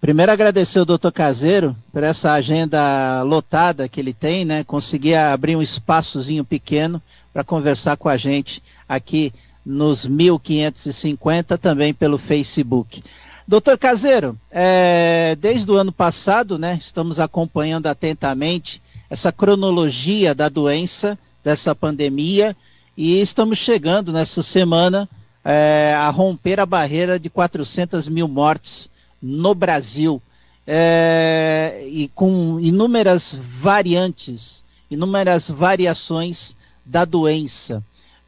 primeiro 0.00 0.32
agradecer 0.32 0.78
o 0.80 0.84
doutor 0.84 1.12
Caseiro 1.12 1.74
por 1.90 2.02
essa 2.02 2.32
agenda 2.32 3.22
lotada 3.22 3.88
que 3.88 3.98
ele 3.98 4.12
tem, 4.12 4.44
né? 4.44 4.64
Conseguir 4.64 5.14
abrir 5.14 5.56
um 5.56 5.62
espaçozinho 5.62 6.44
pequeno 6.44 7.00
para 7.32 7.42
conversar 7.42 7.96
com 7.96 8.10
a 8.10 8.18
gente 8.18 8.62
aqui 8.86 9.32
nos 9.64 10.06
1550, 10.06 11.56
também 11.56 11.94
pelo 11.94 12.18
Facebook. 12.18 13.02
Doutor 13.46 13.76
Caseiro, 13.76 14.38
é, 14.50 15.36
desde 15.40 15.70
o 15.70 15.76
ano 15.76 15.92
passado, 15.92 16.58
né, 16.58 16.78
estamos 16.80 17.18
acompanhando 17.18 17.86
atentamente 17.86 18.80
essa 19.10 19.32
cronologia 19.32 20.34
da 20.34 20.48
doença, 20.48 21.18
dessa 21.42 21.74
pandemia, 21.74 22.56
e 22.96 23.20
estamos 23.20 23.58
chegando 23.58 24.12
nessa 24.12 24.42
semana 24.42 25.08
é, 25.44 25.94
a 25.96 26.08
romper 26.08 26.60
a 26.60 26.66
barreira 26.66 27.18
de 27.18 27.28
400 27.28 28.08
mil 28.08 28.28
mortes 28.28 28.88
no 29.20 29.54
Brasil, 29.54 30.22
é, 30.66 31.84
e 31.88 32.08
com 32.14 32.60
inúmeras 32.60 33.38
variantes, 33.60 34.64
inúmeras 34.90 35.50
variações 35.50 36.56
da 36.84 37.04
doença. 37.04 37.82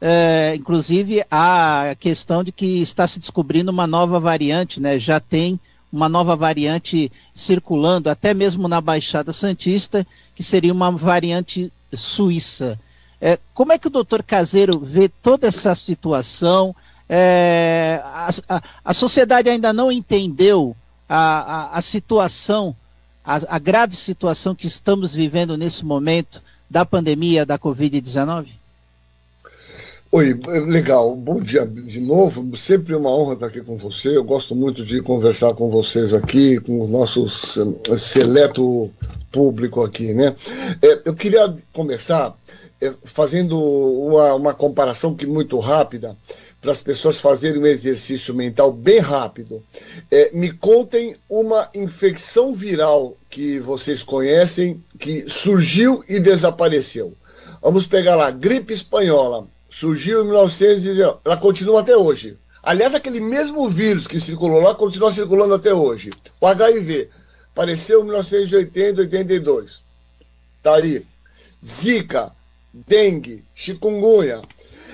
É, 0.07 0.53
inclusive 0.55 1.25
a 1.31 1.95
questão 1.99 2.43
de 2.43 2.51
que 2.51 2.79
está 2.79 3.07
se 3.07 3.19
descobrindo 3.19 3.71
uma 3.71 3.87
nova 3.87 4.19
variante, 4.19 4.79
né? 4.79 4.99
Já 4.99 5.19
tem 5.19 5.59
uma 5.91 6.07
nova 6.07 6.35
variante 6.35 7.11
circulando, 7.33 8.07
até 8.07 8.31
mesmo 8.31 8.67
na 8.67 8.79
Baixada 8.79 9.33
Santista, 9.33 10.05
que 10.35 10.43
seria 10.43 10.71
uma 10.71 10.91
variante 10.91 11.73
suíça. 11.91 12.79
É, 13.19 13.39
como 13.51 13.73
é 13.73 13.79
que 13.79 13.87
o 13.87 13.89
doutor 13.89 14.21
Caseiro 14.21 14.79
vê 14.79 15.09
toda 15.09 15.47
essa 15.47 15.73
situação? 15.73 16.75
É, 17.09 17.99
a, 18.03 18.29
a, 18.47 18.61
a, 18.85 18.93
sociedade 18.93 19.49
ainda 19.49 19.73
não 19.73 19.91
entendeu 19.91 20.77
a, 21.09 21.75
a, 21.75 21.81
situação, 21.81 22.75
a 23.25 23.57
grave 23.57 23.95
situação 23.95 24.53
que 24.53 24.67
estamos 24.67 25.15
vivendo 25.15 25.57
nesse 25.57 25.83
momento 25.83 26.43
da 26.69 26.85
pandemia 26.85 27.43
da 27.43 27.57
Covid-19? 27.57 28.64
Oi, 30.17 30.33
legal. 30.65 31.13
Bom 31.13 31.41
dia 31.41 31.65
de 31.65 31.99
novo. 31.99 32.55
Sempre 32.55 32.95
uma 32.95 33.09
honra 33.09 33.33
estar 33.33 33.47
aqui 33.47 33.59
com 33.59 33.75
você. 33.75 34.15
Eu 34.15 34.23
gosto 34.23 34.55
muito 34.55 34.81
de 34.85 35.01
conversar 35.01 35.53
com 35.55 35.69
vocês 35.69 36.13
aqui, 36.13 36.57
com 36.57 36.79
o 36.79 36.87
nosso 36.87 37.27
seleto 37.97 38.89
público 39.29 39.83
aqui, 39.83 40.13
né? 40.13 40.33
É, 40.81 41.01
eu 41.03 41.13
queria 41.13 41.53
começar 41.73 42.33
é, 42.79 42.93
fazendo 43.03 43.59
uma, 43.59 44.35
uma 44.35 44.53
comparação 44.53 45.13
que 45.13 45.25
muito 45.25 45.59
rápida 45.59 46.15
para 46.61 46.71
as 46.71 46.81
pessoas 46.81 47.19
fazerem 47.19 47.61
um 47.61 47.65
exercício 47.65 48.33
mental 48.33 48.71
bem 48.71 48.99
rápido. 48.99 49.61
É, 50.09 50.31
me 50.33 50.49
contem 50.49 51.17
uma 51.29 51.69
infecção 51.75 52.55
viral 52.55 53.17
que 53.29 53.59
vocês 53.59 54.01
conhecem 54.01 54.81
que 54.97 55.29
surgiu 55.29 56.05
e 56.07 56.21
desapareceu. 56.21 57.13
Vamos 57.61 57.85
pegar 57.85 58.15
lá, 58.15 58.31
gripe 58.31 58.71
espanhola. 58.73 59.45
Surgiu 59.77 60.21
em 60.21 60.27
1919, 60.27 61.19
ela 61.25 61.35
continua 61.35 61.81
até 61.81 61.97
hoje. 61.97 62.37
Aliás, 62.63 62.95
aquele 62.95 63.19
mesmo 63.19 63.69
vírus 63.69 64.07
que 64.07 64.21
circulou 64.21 64.61
lá 64.61 64.73
continua 64.73 65.11
circulando 65.11 65.53
até 65.53 65.73
hoje. 65.73 66.11
O 66.39 66.47
HIV 66.47 67.09
apareceu 67.51 67.99
em 67.99 68.05
1980, 68.05 69.01
82. 69.01 69.81
Tá 70.63 70.75
ali. 70.75 71.05
Zika, 71.61 72.31
dengue, 72.73 73.43
chikungunya, 73.53 74.41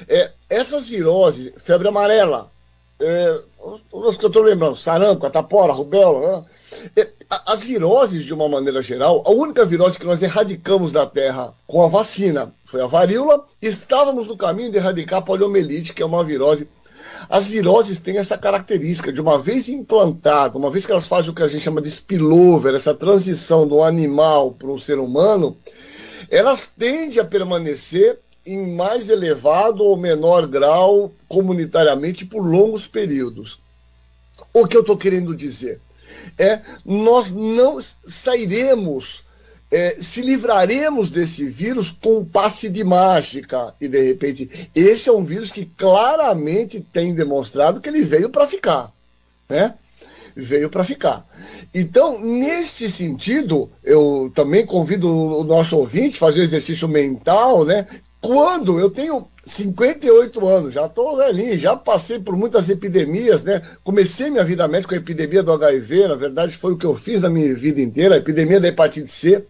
é, 0.07 0.31
essas 0.49 0.87
viroses, 0.87 1.53
febre 1.57 1.87
amarela, 1.87 2.51
é, 2.99 3.39
os 3.91 4.17
que 4.17 4.25
eu 4.25 4.27
estou 4.27 4.41
lembrando, 4.41 4.75
sarampo, 4.75 5.21
catapora, 5.21 5.71
rubéola, 5.71 6.39
né? 6.39 6.45
é, 6.95 7.07
as 7.45 7.63
viroses, 7.63 8.25
de 8.25 8.33
uma 8.33 8.49
maneira 8.49 8.81
geral, 8.81 9.23
a 9.25 9.31
única 9.31 9.65
virose 9.65 9.99
que 9.99 10.05
nós 10.05 10.21
erradicamos 10.21 10.91
da 10.91 11.05
Terra 11.05 11.53
com 11.67 11.83
a 11.83 11.87
vacina 11.87 12.53
foi 12.65 12.81
a 12.81 12.87
varíola, 12.87 13.45
estávamos 13.61 14.27
no 14.27 14.35
caminho 14.35 14.71
de 14.71 14.77
erradicar 14.77 15.19
a 15.19 15.21
poliomielite, 15.21 15.93
que 15.93 16.01
é 16.01 16.05
uma 16.05 16.23
virose. 16.23 16.67
As 17.29 17.47
viroses 17.47 17.99
têm 17.99 18.17
essa 18.17 18.37
característica 18.37 19.13
de 19.13 19.21
uma 19.21 19.37
vez 19.37 19.69
implantada, 19.69 20.57
uma 20.57 20.71
vez 20.71 20.85
que 20.85 20.91
elas 20.91 21.07
fazem 21.07 21.29
o 21.29 21.35
que 21.35 21.43
a 21.43 21.47
gente 21.47 21.63
chama 21.63 21.81
de 21.81 21.89
spillover, 21.89 22.73
essa 22.73 22.93
transição 22.93 23.67
do 23.67 23.83
animal 23.83 24.51
para 24.51 24.71
o 24.71 24.79
ser 24.79 24.97
humano, 24.97 25.55
elas 26.29 26.67
tendem 26.67 27.19
a 27.19 27.25
permanecer 27.25 28.19
em 28.45 28.73
mais 28.75 29.09
elevado 29.09 29.83
ou 29.83 29.97
menor 29.97 30.47
grau 30.47 31.13
comunitariamente 31.27 32.25
por 32.25 32.41
longos 32.41 32.87
períodos. 32.87 33.59
O 34.53 34.67
que 34.67 34.75
eu 34.75 34.81
estou 34.81 34.97
querendo 34.97 35.35
dizer 35.35 35.79
é 36.37 36.61
nós 36.85 37.31
não 37.31 37.79
sairemos, 37.81 39.23
é, 39.71 39.97
se 40.01 40.21
livraremos 40.21 41.09
desse 41.09 41.49
vírus 41.49 41.91
com 41.91 42.19
um 42.19 42.25
passe 42.25 42.69
de 42.69 42.83
mágica 42.83 43.73
e 43.79 43.87
de 43.87 44.01
repente 44.01 44.69
esse 44.75 45.07
é 45.07 45.11
um 45.11 45.23
vírus 45.23 45.51
que 45.51 45.65
claramente 45.65 46.85
tem 46.91 47.13
demonstrado 47.13 47.79
que 47.79 47.89
ele 47.89 48.03
veio 48.03 48.29
para 48.29 48.47
ficar, 48.47 48.91
né? 49.47 49.75
veio 50.35 50.69
para 50.69 50.83
ficar. 50.83 51.25
Então, 51.73 52.19
nesse 52.19 52.89
sentido, 52.89 53.69
eu 53.83 54.31
também 54.33 54.65
convido 54.65 55.09
o 55.09 55.43
nosso 55.43 55.77
ouvinte 55.77 56.15
a 56.15 56.19
fazer 56.19 56.41
um 56.41 56.43
exercício 56.43 56.87
mental, 56.87 57.65
né? 57.65 57.87
Quando 58.21 58.79
eu 58.79 58.89
tenho 58.89 59.27
58 59.45 60.47
anos, 60.47 60.73
já 60.75 60.85
estou 60.85 61.17
velhinho, 61.17 61.57
já 61.57 61.75
passei 61.75 62.19
por 62.19 62.37
muitas 62.37 62.69
epidemias, 62.69 63.41
né? 63.41 63.61
Comecei 63.83 64.29
minha 64.29 64.45
vida 64.45 64.67
médica 64.67 64.89
com 64.89 64.95
a 64.95 65.03
epidemia 65.03 65.41
do 65.41 65.51
HIV, 65.51 66.07
na 66.07 66.15
verdade 66.15 66.55
foi 66.55 66.73
o 66.73 66.77
que 66.77 66.85
eu 66.85 66.95
fiz 66.95 67.23
na 67.23 67.29
minha 67.29 67.53
vida 67.55 67.81
inteira, 67.81 68.15
a 68.15 68.19
epidemia 68.19 68.59
da 68.59 68.67
hepatite 68.67 69.09
C. 69.09 69.43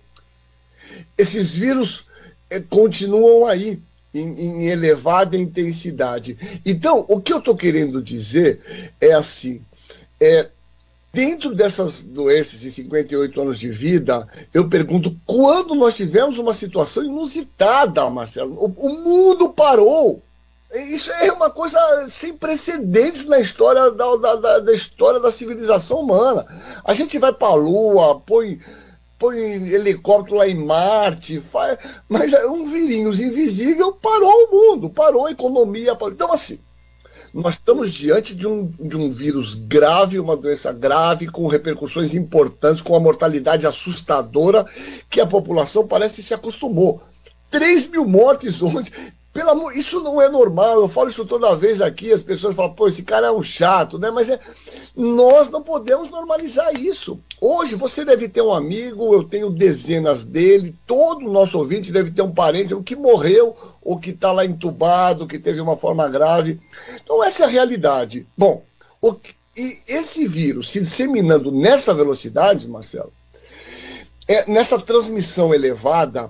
Esses 1.18 1.54
vírus 1.54 2.06
eh, 2.50 2.62
continuam 2.70 3.46
aí. 3.46 3.80
em, 4.14 4.64
em 4.64 4.68
elevada 4.68 5.38
intensidade. 5.38 6.38
Então, 6.66 7.06
o 7.08 7.22
que 7.22 7.32
eu 7.32 7.40
estou 7.40 7.56
querendo 7.56 8.02
dizer 8.02 8.60
é 9.00 9.14
assim: 9.14 9.62
é, 10.20 10.50
dentro 11.14 11.54
dessas 11.54 12.02
doenças 12.02 12.64
e 12.64 12.72
58 12.72 13.42
anos 13.42 13.60
de 13.60 13.70
vida, 13.70 14.28
eu 14.54 14.70
pergunto 14.70 15.16
quando 15.26 15.76
nós 15.76 15.96
tivemos 15.96 16.38
uma 16.38 16.54
situação 16.54 17.04
inusitada, 17.04 18.10
Marcelo. 18.10 18.56
O, 18.56 18.68
o 18.68 19.04
mundo 19.04 19.50
parou. 19.50 20.22
Isso 20.74 21.12
é 21.12 21.32
uma 21.34 21.50
coisa 21.50 21.78
sem 22.08 22.34
precedentes 22.38 23.26
na 23.26 23.40
história 23.40 23.92
da, 23.92 24.16
da, 24.16 24.60
da 24.60 24.74
história 24.74 25.20
da 25.20 25.30
civilização 25.30 26.00
humana. 26.00 26.46
A 26.86 26.94
gente 26.94 27.20
vai 27.20 27.34
para 27.34 27.50
a 27.50 27.56
Lua, 27.56 28.22
põe 28.22 28.60
põe 29.20 29.38
helicóptero 29.38 30.38
lá 30.38 30.48
em 30.48 30.56
Marte, 30.56 31.40
faz, 31.40 31.78
mas 32.10 32.34
um 32.46 32.66
vírus 32.66 33.20
invisível 33.20 33.92
parou 33.92 34.48
o 34.48 34.52
mundo, 34.52 34.90
parou 34.90 35.28
a 35.28 35.32
economia. 35.32 35.94
Parou. 35.94 36.14
Então, 36.16 36.34
assim, 36.34 36.60
nós 37.34 37.56
estamos 37.56 37.94
diante 37.94 38.36
de 38.36 38.46
um, 38.46 38.68
de 38.68 38.98
um 38.98 39.10
vírus 39.10 39.56
grave, 39.56 40.20
uma 40.20 40.36
doença 40.36 40.74
grave, 40.74 41.28
com 41.28 41.48
repercussões 41.48 42.14
importantes, 42.14 42.82
com 42.82 42.94
uma 42.94 43.00
mortalidade 43.00 43.66
assustadora, 43.66 44.66
que 45.10 45.22
a 45.22 45.28
população 45.28 45.88
parece 45.88 46.22
se 46.22 46.34
acostumou. 46.34 47.02
3 47.50 47.88
mil 47.90 48.06
mortes 48.06 48.62
ontem. 48.62 48.92
Pelo 49.34 49.52
amor, 49.52 49.76
isso 49.76 50.02
não 50.02 50.22
é 50.22 50.28
normal. 50.28 50.82
Eu 50.82 50.90
falo 50.90 51.10
isso 51.10 51.26
toda 51.26 51.56
vez 51.56 51.82
aqui. 51.82 52.12
As 52.12 52.22
pessoas 52.22 52.54
falam, 52.54 52.74
pô, 52.74 52.88
esse 52.88 53.04
cara 53.04 53.28
é 53.28 53.32
um 53.32 53.42
chato, 53.42 53.98
né? 53.98 54.12
Mas 54.12 54.30
é, 54.30 54.38
nós 54.96 55.50
não 55.50 55.64
podemos 55.64 56.10
normalizar 56.10 56.74
isso. 56.76 57.18
Hoje 57.40 57.76
você 57.76 58.04
deve 58.04 58.28
ter 58.28 58.42
um 58.42 58.54
amigo, 58.54 59.14
eu 59.14 59.24
tenho 59.24 59.50
dezenas 59.50 60.26
dele, 60.26 60.76
todo 60.86 61.32
nosso 61.32 61.58
ouvinte 61.58 61.94
deve 61.94 62.12
ter 62.12 62.22
um 62.22 62.34
parente 62.34 62.76
que 62.84 62.96
morreu 62.96 63.56
ou 63.82 63.98
que 63.98 64.10
está 64.10 64.34
lá 64.34 64.46
entubado, 64.46 65.26
que 65.26 65.40
teve 65.40 65.62
uma 65.62 65.78
forma 65.78 66.10
grave. 66.10 66.60
Então, 67.02 67.24
essa 67.24 67.44
é 67.44 67.46
a 67.46 67.50
realidade. 67.50 68.28
Bom, 68.38 68.62
o, 69.02 69.16
e 69.56 69.78
esse 69.88 70.28
vírus 70.28 70.72
se 70.72 70.82
disseminando 70.82 71.52
nessa 71.52 71.94
velocidade, 71.94 72.68
Marcelo, 72.68 73.14
é, 74.28 74.50
nessa 74.50 74.80
transmissão 74.80 75.54
elevada, 75.54 76.30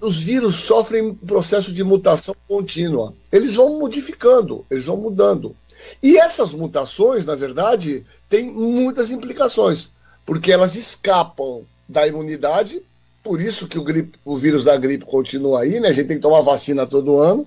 os 0.00 0.22
vírus 0.22 0.56
sofrem 0.56 1.14
processo 1.14 1.72
de 1.72 1.82
mutação 1.82 2.34
contínua. 2.46 3.14
Eles 3.30 3.54
vão 3.54 3.78
modificando, 3.78 4.66
eles 4.70 4.84
vão 4.84 4.96
mudando. 4.96 5.56
E 6.02 6.18
essas 6.18 6.52
mutações, 6.52 7.24
na 7.24 7.34
verdade, 7.34 8.04
têm 8.28 8.50
muitas 8.50 9.10
implicações, 9.10 9.90
porque 10.26 10.52
elas 10.52 10.76
escapam 10.76 11.64
da 11.88 12.06
imunidade, 12.06 12.82
por 13.22 13.40
isso 13.40 13.66
que 13.66 13.78
o, 13.78 13.84
gripe, 13.84 14.18
o 14.24 14.36
vírus 14.36 14.64
da 14.64 14.76
gripe 14.76 15.04
continua 15.04 15.62
aí, 15.62 15.80
né? 15.80 15.88
A 15.88 15.92
gente 15.92 16.08
tem 16.08 16.16
que 16.16 16.22
tomar 16.22 16.40
vacina 16.40 16.86
todo 16.86 17.18
ano. 17.18 17.46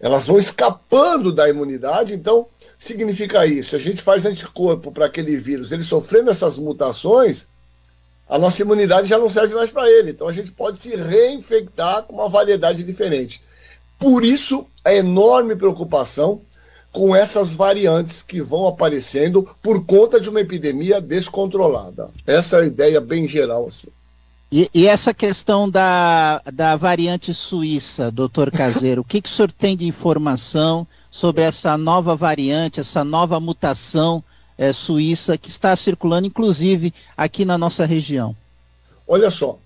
Elas 0.00 0.26
vão 0.26 0.38
escapando 0.38 1.32
da 1.32 1.48
imunidade, 1.48 2.14
então 2.14 2.46
significa 2.78 3.46
isso. 3.46 3.74
A 3.74 3.78
gente 3.78 4.02
faz 4.02 4.26
anticorpo 4.26 4.92
para 4.92 5.06
aquele 5.06 5.36
vírus, 5.36 5.72
ele 5.72 5.82
sofrendo 5.82 6.30
essas 6.30 6.56
mutações, 6.56 7.48
a 8.28 8.38
nossa 8.38 8.62
imunidade 8.62 9.08
já 9.08 9.18
não 9.18 9.30
serve 9.30 9.54
mais 9.54 9.70
para 9.70 9.88
ele. 9.88 10.10
Então 10.10 10.28
a 10.28 10.32
gente 10.32 10.52
pode 10.52 10.78
se 10.78 10.94
reinfectar 10.94 12.02
com 12.02 12.14
uma 12.14 12.28
variedade 12.28 12.84
diferente. 12.84 13.40
Por 13.98 14.24
isso, 14.24 14.66
a 14.84 14.94
enorme 14.94 15.56
preocupação 15.56 16.40
com 16.92 17.14
essas 17.14 17.52
variantes 17.52 18.22
que 18.22 18.40
vão 18.40 18.66
aparecendo 18.66 19.46
por 19.62 19.84
conta 19.84 20.20
de 20.20 20.28
uma 20.28 20.40
epidemia 20.40 21.00
descontrolada. 21.00 22.10
Essa 22.26 22.58
é 22.58 22.62
a 22.62 22.66
ideia 22.66 23.00
bem 23.00 23.28
geral. 23.28 23.66
Assim. 23.66 23.88
E, 24.50 24.70
e, 24.72 24.86
essa 24.86 25.12
questão 25.12 25.68
da, 25.68 26.40
da 26.52 26.74
variante 26.76 27.34
suíça, 27.34 28.10
doutor 28.10 28.50
Caseiro, 28.50 29.02
o 29.02 29.04
que, 29.04 29.20
que 29.20 29.28
o 29.28 29.32
senhor 29.32 29.52
tem 29.52 29.76
de 29.76 29.86
informação 29.86 30.86
sobre 31.10 31.42
essa 31.42 31.76
nova 31.76 32.16
variante, 32.16 32.80
essa 32.80 33.04
nova 33.04 33.38
mutação 33.38 34.24
é, 34.58 34.72
suíça 34.72 35.38
que 35.38 35.48
está 35.48 35.74
circulando, 35.76 36.26
inclusive, 36.26 36.92
aqui 37.16 37.44
na 37.44 37.56
nossa 37.56 37.86
região? 37.86 38.36
Olha 39.06 39.30
só, 39.30 39.58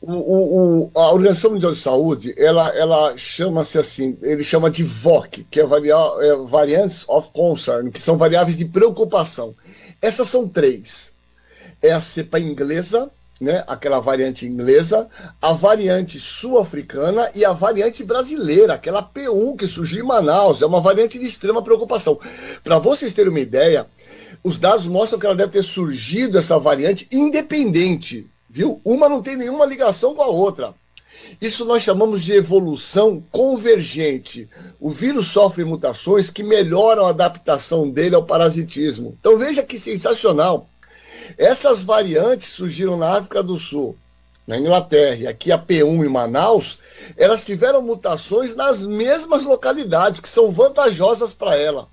o, 0.00 0.12
o, 0.12 0.90
a 0.94 1.12
Organização 1.12 1.50
Mundial 1.50 1.72
de 1.72 1.78
Saúde, 1.78 2.34
ela, 2.38 2.68
ela 2.76 3.18
chama-se 3.18 3.78
assim, 3.78 4.16
ele 4.22 4.44
chama 4.44 4.70
de 4.70 4.84
VOC, 4.84 5.44
que 5.50 5.60
é, 5.60 5.64
é 5.64 6.36
Variants 6.46 7.04
of 7.08 7.30
Concern, 7.32 7.90
que 7.90 8.00
são 8.00 8.16
variáveis 8.16 8.56
de 8.56 8.64
preocupação. 8.64 9.54
Essas 10.00 10.28
são 10.28 10.48
três. 10.48 11.14
É 11.82 11.92
a 11.92 12.00
cepa 12.00 12.38
inglesa, 12.38 13.10
né, 13.40 13.64
aquela 13.66 14.00
variante 14.00 14.46
inglesa, 14.46 15.08
a 15.40 15.52
variante 15.52 16.18
sul-africana 16.18 17.30
e 17.34 17.44
a 17.44 17.52
variante 17.52 18.02
brasileira, 18.04 18.74
aquela 18.74 19.02
P1 19.02 19.56
que 19.56 19.66
surgiu 19.66 20.04
em 20.04 20.06
Manaus, 20.06 20.62
é 20.62 20.66
uma 20.66 20.80
variante 20.80 21.18
de 21.18 21.24
extrema 21.24 21.62
preocupação. 21.62 22.18
Para 22.64 22.78
vocês 22.78 23.14
terem 23.14 23.30
uma 23.30 23.40
ideia, 23.40 23.86
os 24.42 24.58
dados 24.58 24.86
mostram 24.86 25.18
que 25.18 25.26
ela 25.26 25.34
deve 25.34 25.52
ter 25.52 25.62
surgido, 25.62 26.38
essa 26.38 26.58
variante, 26.58 27.06
independente, 27.10 28.26
viu? 28.48 28.80
Uma 28.84 29.08
não 29.08 29.22
tem 29.22 29.36
nenhuma 29.36 29.66
ligação 29.66 30.14
com 30.14 30.22
a 30.22 30.26
outra. 30.26 30.74
Isso 31.40 31.64
nós 31.64 31.82
chamamos 31.82 32.24
de 32.24 32.32
evolução 32.32 33.22
convergente. 33.30 34.48
O 34.80 34.90
vírus 34.90 35.28
sofre 35.28 35.64
mutações 35.64 36.30
que 36.30 36.42
melhoram 36.42 37.06
a 37.06 37.10
adaptação 37.10 37.88
dele 37.88 38.14
ao 38.14 38.24
parasitismo. 38.24 39.16
Então 39.20 39.36
veja 39.36 39.62
que 39.62 39.78
sensacional. 39.78 40.68
Essas 41.36 41.82
variantes 41.82 42.48
surgiram 42.48 42.96
na 42.96 43.18
África 43.18 43.42
do 43.42 43.58
Sul, 43.58 43.96
na 44.46 44.56
Inglaterra, 44.56 45.16
e 45.16 45.26
aqui 45.26 45.52
a 45.52 45.58
P1 45.58 46.06
em 46.06 46.08
Manaus, 46.08 46.78
elas 47.16 47.44
tiveram 47.44 47.82
mutações 47.82 48.54
nas 48.54 48.86
mesmas 48.86 49.44
localidades, 49.44 50.20
que 50.20 50.28
são 50.28 50.50
vantajosas 50.50 51.34
para 51.34 51.54
ela. 51.56 51.86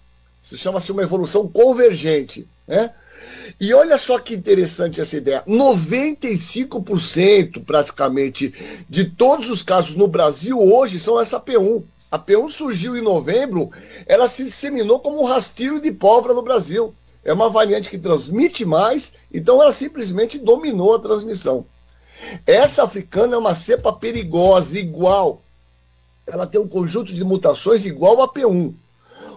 Isso 0.45 0.57
chama-se 0.59 0.91
uma 0.91 1.01
evolução 1.01 1.47
convergente. 1.47 2.47
Né? 2.67 2.93
E 3.59 3.73
olha 3.73 3.97
só 3.97 4.19
que 4.19 4.35
interessante 4.35 5.01
essa 5.01 5.17
ideia: 5.17 5.43
95% 5.47 7.65
praticamente 7.65 8.53
de 8.87 9.05
todos 9.05 9.49
os 9.49 9.63
casos 9.63 9.95
no 9.95 10.07
Brasil 10.07 10.61
hoje 10.61 10.99
são 10.99 11.19
essa 11.19 11.39
P1. 11.39 11.83
A 12.11 12.19
P1 12.19 12.47
surgiu 12.49 12.95
em 12.95 13.01
novembro, 13.01 13.71
ela 14.05 14.27
se 14.27 14.43
disseminou 14.43 14.99
como 14.99 15.19
um 15.19 15.25
rastilho 15.25 15.81
de 15.81 15.91
pólvora 15.91 16.35
no 16.35 16.43
Brasil. 16.43 16.93
É 17.23 17.33
uma 17.33 17.49
variante 17.49 17.89
que 17.89 17.97
transmite 17.97 18.63
mais, 18.63 19.13
então 19.33 19.59
ela 19.59 19.71
simplesmente 19.71 20.37
dominou 20.37 20.93
a 20.93 20.99
transmissão. 20.99 21.65
Essa 22.45 22.83
africana 22.83 23.33
é 23.33 23.39
uma 23.39 23.55
cepa 23.55 23.91
perigosa, 23.91 24.77
igual. 24.77 25.41
Ela 26.27 26.45
tem 26.45 26.61
um 26.61 26.67
conjunto 26.67 27.11
de 27.11 27.23
mutações 27.23 27.83
igual 27.83 28.21
a 28.21 28.31
P1. 28.31 28.75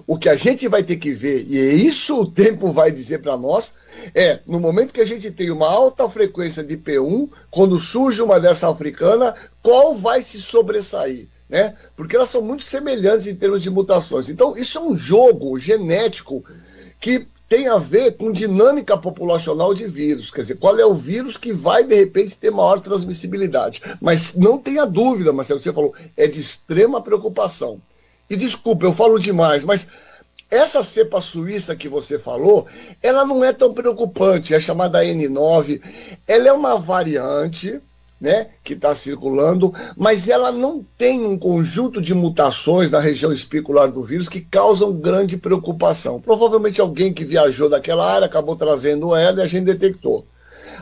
O 0.09 0.17
que 0.17 0.31
a 0.31 0.37
gente 0.37 0.67
vai 0.67 0.83
ter 0.83 0.97
que 0.97 1.13
ver, 1.13 1.45
e 1.47 1.59
é 1.59 1.75
isso 1.75 2.19
o 2.19 2.27
tempo 2.27 2.73
vai 2.73 2.91
dizer 2.91 3.19
para 3.19 3.37
nós, 3.37 3.75
é 4.15 4.41
no 4.47 4.59
momento 4.59 4.95
que 4.95 5.03
a 5.03 5.07
gente 5.07 5.31
tem 5.31 5.51
uma 5.51 5.69
alta 5.69 6.09
frequência 6.09 6.65
de 6.65 6.79
P1, 6.79 7.29
quando 7.51 7.79
surge 7.79 8.23
uma 8.23 8.41
dessa 8.41 8.71
africana, 8.71 9.35
qual 9.63 9.95
vai 9.95 10.23
se 10.23 10.41
sobressair? 10.41 11.29
Né? 11.47 11.75
Porque 11.95 12.17
elas 12.17 12.31
são 12.31 12.41
muito 12.41 12.63
semelhantes 12.63 13.27
em 13.27 13.35
termos 13.35 13.63
de 13.63 13.69
mutações. 13.69 14.31
Então, 14.31 14.57
isso 14.57 14.79
é 14.79 14.81
um 14.81 14.97
jogo 14.97 15.59
genético 15.59 16.43
que 16.99 17.27
tem 17.47 17.69
a 17.69 17.77
ver 17.77 18.17
com 18.17 18.33
dinâmica 18.33 18.97
populacional 18.97 19.75
de 19.75 19.87
vírus. 19.87 20.31
Quer 20.31 20.41
dizer, 20.41 20.57
qual 20.57 20.79
é 20.79 20.87
o 20.87 20.95
vírus 20.95 21.37
que 21.37 21.53
vai, 21.53 21.85
de 21.85 21.95
repente, 21.95 22.35
ter 22.35 22.51
maior 22.51 22.81
transmissibilidade. 22.81 23.83
Mas 24.01 24.35
não 24.37 24.57
tenha 24.57 24.87
dúvida, 24.87 25.35
Marcelo, 25.35 25.61
você 25.61 25.71
falou, 25.71 25.95
é 26.17 26.27
de 26.27 26.41
extrema 26.41 27.03
preocupação. 27.03 27.79
E 28.29 28.37
desculpa, 28.37 28.85
eu 28.85 28.93
falo 28.93 29.19
demais, 29.19 29.65
mas 29.65 29.89
essa 30.51 30.83
cepa 30.83 31.21
suíça 31.21 31.77
que 31.77 31.89
você 31.89 32.19
falou, 32.19 32.67
ela 33.03 33.25
não 33.25 33.45
é 33.45 33.53
tão 33.53 33.75
preocupante, 33.75 34.55
é 34.55 34.61
chamada 34.61 35.05
N9. 35.05 35.81
Ela 36.27 36.49
é 36.49 36.53
uma 36.53 36.79
variante, 36.79 37.81
né, 38.21 38.49
que 38.65 38.73
está 38.73 38.95
circulando, 38.95 39.73
mas 39.97 40.29
ela 40.29 40.51
não 40.51 40.85
tem 40.97 41.25
um 41.25 41.39
conjunto 41.39 42.01
de 42.01 42.15
mutações 42.15 42.91
na 42.91 42.99
região 42.99 43.33
espicular 43.33 43.93
do 43.93 44.03
vírus 44.03 44.29
que 44.29 44.41
causam 44.41 44.99
grande 44.99 45.37
preocupação. 45.37 46.21
Provavelmente 46.21 46.81
alguém 46.81 47.13
que 47.13 47.25
viajou 47.25 47.69
daquela 47.69 48.11
área 48.11 48.27
acabou 48.27 48.57
trazendo 48.57 49.15
ela 49.15 49.41
e 49.41 49.43
a 49.43 49.47
gente 49.47 49.65
detectou. 49.65 50.27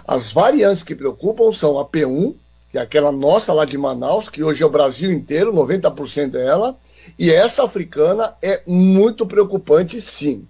As 0.06 0.32
variantes 0.32 0.85
que 0.85 0.94
preocupam 0.94 1.52
são 1.52 1.78
a 1.78 1.85
P1, 1.85 2.35
que 2.77 2.78
é 2.78 2.82
aquela 2.82 3.11
nossa 3.11 3.55
lá 3.55 3.65
de 3.65 3.78
Manaus, 3.78 4.28
que 4.28 4.43
hoje 4.43 4.62
é 4.62 4.66
o 4.66 4.70
Brasil 4.70 5.11
inteiro, 5.11 5.53
90% 5.53 6.35
é 6.35 6.47
ela, 6.47 6.77
e 7.19 7.31
essa 7.31 7.65
africana 7.65 8.35
é 8.43 8.62
muito 8.66 9.24
preocupante, 9.24 9.98
sim. 10.01 10.47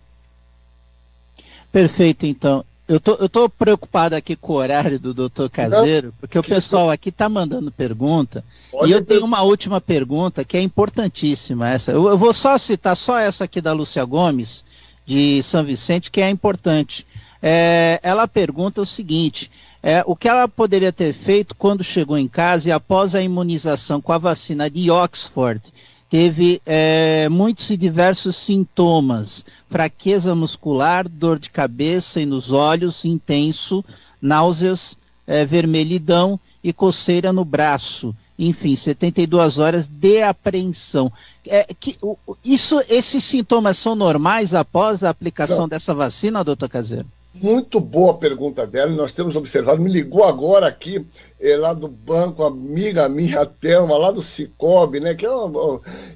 Perfeito, 1.70 2.26
então. 2.26 2.64
Eu 2.88 3.00
tô, 3.00 3.14
eu 3.14 3.28
tô 3.28 3.48
preocupado 3.48 4.14
aqui 4.14 4.36
com 4.36 4.52
o 4.52 4.56
horário 4.56 4.98
do 4.98 5.12
doutor 5.12 5.50
Caseiro, 5.50 6.14
porque 6.20 6.38
o 6.38 6.42
pessoal 6.42 6.88
aqui 6.90 7.08
está 7.08 7.28
mandando 7.28 7.70
pergunta. 7.70 8.44
Pode 8.70 8.88
e 8.88 8.94
eu 8.94 9.04
tenho 9.04 9.24
uma 9.24 9.42
última 9.42 9.80
pergunta 9.80 10.44
que 10.44 10.56
é 10.56 10.60
importantíssima. 10.60 11.68
Essa. 11.68 11.90
Eu, 11.90 12.06
eu, 12.08 12.16
vou 12.16 12.32
só 12.32 12.56
citar 12.58 12.96
só 12.96 13.18
essa 13.18 13.42
aqui 13.44 13.60
da 13.60 13.72
Lúcia 13.72 14.04
Gomes, 14.04 14.64
de 15.04 15.42
São 15.42 15.64
Vicente, 15.64 16.12
que 16.12 16.20
é 16.20 16.30
importante. 16.30 17.04
É, 17.42 17.98
ela 18.04 18.28
pergunta 18.28 18.80
o 18.80 18.86
seguinte: 18.86 19.50
é, 19.86 20.02
o 20.04 20.16
que 20.16 20.28
ela 20.28 20.48
poderia 20.48 20.90
ter 20.90 21.12
feito 21.12 21.54
quando 21.54 21.84
chegou 21.84 22.18
em 22.18 22.26
casa 22.26 22.68
e 22.68 22.72
após 22.72 23.14
a 23.14 23.22
imunização 23.22 24.00
com 24.00 24.12
a 24.12 24.18
vacina 24.18 24.68
de 24.68 24.90
Oxford 24.90 25.72
teve 26.10 26.60
é, 26.66 27.28
muitos 27.28 27.70
e 27.70 27.76
diversos 27.76 28.34
sintomas: 28.34 29.46
fraqueza 29.70 30.34
muscular, 30.34 31.08
dor 31.08 31.38
de 31.38 31.50
cabeça 31.50 32.20
e 32.20 32.26
nos 32.26 32.50
olhos 32.50 33.04
intenso, 33.04 33.84
náuseas, 34.20 34.98
é, 35.24 35.46
vermelhidão 35.46 36.40
e 36.64 36.72
coceira 36.72 37.32
no 37.32 37.44
braço. 37.44 38.12
Enfim, 38.36 38.74
72 38.74 39.60
horas 39.60 39.86
de 39.86 40.20
apreensão. 40.20 41.12
É, 41.46 41.64
que, 41.78 41.96
isso, 42.44 42.82
esses 42.88 43.22
sintomas 43.22 43.78
são 43.78 43.94
normais 43.94 44.52
após 44.52 45.04
a 45.04 45.10
aplicação 45.10 45.60
Não. 45.60 45.68
dessa 45.68 45.94
vacina, 45.94 46.42
doutor 46.42 46.68
Caseiro? 46.68 47.06
Muito 47.42 47.80
boa 47.80 48.14
pergunta 48.14 48.66
dela, 48.66 48.90
nós 48.92 49.12
temos 49.12 49.36
observado. 49.36 49.80
Me 49.80 49.90
ligou 49.90 50.24
agora 50.24 50.66
aqui, 50.66 51.04
é, 51.40 51.56
lá 51.56 51.74
do 51.74 51.88
banco, 51.88 52.42
amiga 52.42 53.08
minha, 53.08 53.44
Thelma, 53.44 53.96
lá 53.98 54.10
do 54.10 54.22
Cicobi, 54.22 55.00
né? 55.00 55.14
Que 55.14 55.26
é 55.26 55.30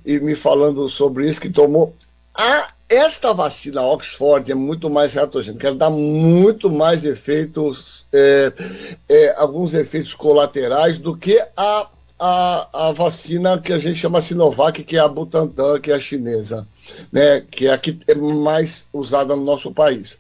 e 0.05 0.19
me 0.21 0.35
falando 0.35 0.89
sobre 0.89 1.29
isso, 1.29 1.41
que 1.41 1.51
tomou. 1.51 1.95
A, 2.35 2.69
esta 2.89 3.33
vacina 3.35 3.83
Oxford 3.83 4.51
é 4.51 4.55
muito 4.55 4.89
mais 4.89 5.13
reatogênica, 5.13 5.67
ela 5.67 5.77
dá 5.77 5.91
muito 5.91 6.71
mais 6.71 7.05
efeitos, 7.05 8.07
é, 8.13 8.53
é, 9.09 9.35
alguns 9.37 9.75
efeitos 9.75 10.15
colaterais 10.15 10.99
do 10.99 11.17
que 11.17 11.39
a, 11.57 11.89
a, 12.19 12.89
a 12.89 12.93
vacina 12.93 13.59
que 13.59 13.73
a 13.73 13.79
gente 13.79 13.99
chama 13.99 14.21
Sinovac, 14.21 14.83
que 14.83 14.97
é 14.97 15.01
a 15.01 15.09
Butantan, 15.09 15.81
que 15.81 15.91
é 15.91 15.95
a 15.95 16.01
chinesa, 16.01 16.67
né? 17.13 17.43
Que 17.43 17.67
é 17.67 17.73
a 17.73 17.79
que 17.79 18.01
é 18.07 18.15
mais 18.15 18.89
usada 18.93 19.37
no 19.37 19.45
nosso 19.45 19.71
país. 19.71 20.20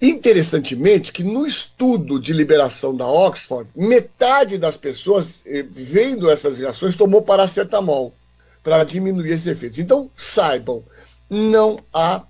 Interessantemente, 0.00 1.12
que 1.12 1.24
no 1.24 1.46
estudo 1.46 2.20
de 2.20 2.32
liberação 2.32 2.94
da 2.94 3.06
Oxford, 3.06 3.70
metade 3.74 4.58
das 4.58 4.76
pessoas, 4.76 5.42
eh, 5.46 5.64
vendo 5.68 6.30
essas 6.30 6.58
reações, 6.58 6.96
tomou 6.96 7.22
paracetamol 7.22 8.14
para 8.62 8.84
diminuir 8.84 9.30
esses 9.30 9.46
efeitos. 9.46 9.78
Então, 9.78 10.10
saibam, 10.14 10.82
não 11.30 11.78
há 11.92 12.22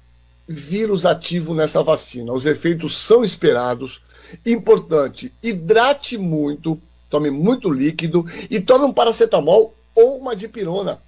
vírus 0.47 1.05
ativo 1.05 1.55
nessa 1.55 1.83
vacina. 1.83 2.33
Os 2.33 2.47
efeitos 2.47 2.97
são 2.97 3.25
esperados. 3.25 4.03
Importante, 4.45 5.33
hidrate 5.43 6.19
muito, 6.19 6.81
tome 7.09 7.31
muito 7.31 7.71
líquido 7.71 8.25
e 8.51 8.61
tome 8.61 8.85
um 8.85 8.93
paracetamol 8.93 9.75
ou 9.95 10.19
uma 10.19 10.35
dipirona. 10.35 11.01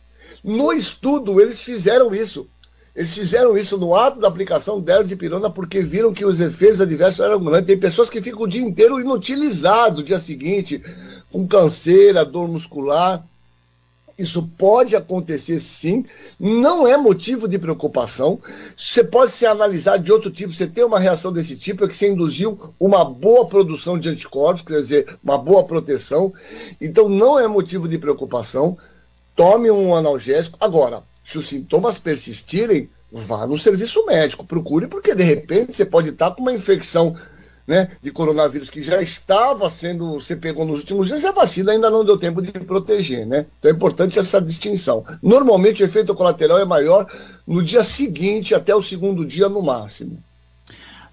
No 0.43 0.73
estudo, 0.73 1.41
eles 1.41 1.61
fizeram 1.61 2.15
isso. 2.15 2.49
Eles 2.97 3.15
fizeram 3.15 3.59
isso 3.59 3.77
no 3.77 3.95
ato 3.95 4.19
da 4.19 4.27
aplicação 4.27 4.81
dela 4.81 5.05
de 5.05 5.15
pirona 5.15 5.51
porque 5.51 5.83
viram 5.83 6.15
que 6.15 6.25
os 6.25 6.41
efeitos 6.41 6.81
adversos 6.81 7.21
eram 7.21 7.39
grandes. 7.39 7.67
Tem 7.67 7.79
pessoas 7.79 8.09
que 8.09 8.23
ficam 8.23 8.45
o 8.45 8.49
dia 8.49 8.63
inteiro 8.63 8.99
inutilizados 8.99 10.03
dia 10.03 10.19
seguinte, 10.19 10.83
com 11.31 11.47
canseira, 11.47 12.25
dor 12.25 12.49
muscular. 12.49 13.23
Isso 14.19 14.51
pode 14.57 14.97
acontecer 14.97 15.61
sim, 15.61 16.07
não 16.41 16.89
é 16.89 16.97
motivo 16.97 17.47
de 17.47 17.59
preocupação. 17.59 18.41
Você 18.75 19.05
pode 19.05 19.31
ser 19.33 19.45
analisado 19.45 20.03
de 20.03 20.11
outro 20.11 20.31
tipo. 20.31 20.55
Você 20.55 20.67
tem 20.67 20.83
uma 20.83 20.99
reação 20.99 21.31
desse 21.31 21.55
tipo, 21.55 21.85
é 21.85 21.89
que 21.89 21.95
você 21.95 22.09
induziu 22.09 22.59
uma 22.81 23.05
boa 23.05 23.45
produção 23.45 23.99
de 23.99 24.09
anticorpos, 24.09 24.63
quer 24.63 24.81
dizer, 24.81 25.19
uma 25.23 25.37
boa 25.37 25.65
proteção. 25.65 26.33
Então 26.81 27.11
não 27.11 27.39
é 27.39 27.47
motivo 27.47 27.87
de 27.87 27.99
preocupação. 27.99 28.79
Tome 29.35 29.71
um 29.71 29.95
analgésico. 29.95 30.57
Agora, 30.59 31.03
se 31.27 31.39
os 31.39 31.49
sintomas 31.49 31.99
persistirem, 31.99 32.89
vá 33.11 33.49
no 33.49 33.59
serviço 33.59 34.07
médico, 34.07 34.47
procure, 34.47 34.87
porque 34.87 35.13
de 35.13 35.25
repente 35.25 35.73
você 35.73 35.85
pode 35.85 36.11
estar 36.11 36.31
com 36.31 36.41
uma 36.41 36.53
infecção 36.53 37.17
né, 37.67 37.89
de 38.01 38.13
coronavírus 38.13 38.71
que 38.71 38.81
já 38.81 39.03
estava 39.03 39.69
sendo, 39.69 40.21
você 40.21 40.37
pegou 40.37 40.65
nos 40.65 40.81
últimos 40.81 41.09
dias, 41.09 41.25
e 41.25 41.27
a 41.27 41.33
vacina 41.33 41.73
ainda 41.73 41.91
não 41.91 42.05
deu 42.05 42.17
tempo 42.17 42.41
de 42.41 42.53
proteger, 42.53 43.27
né? 43.27 43.45
Então 43.59 43.69
é 43.69 43.75
importante 43.75 44.21
essa 44.21 44.41
distinção. 44.41 45.05
Normalmente 45.21 45.83
o 45.83 45.87
efeito 45.87 46.15
colateral 46.15 46.61
é 46.61 46.65
maior 46.65 47.11
no 47.45 47.61
dia 47.61 47.83
seguinte, 47.83 48.55
até 48.55 48.73
o 48.73 48.81
segundo 48.81 49.27
dia 49.27 49.49
no 49.49 49.61
máximo. 49.61 50.23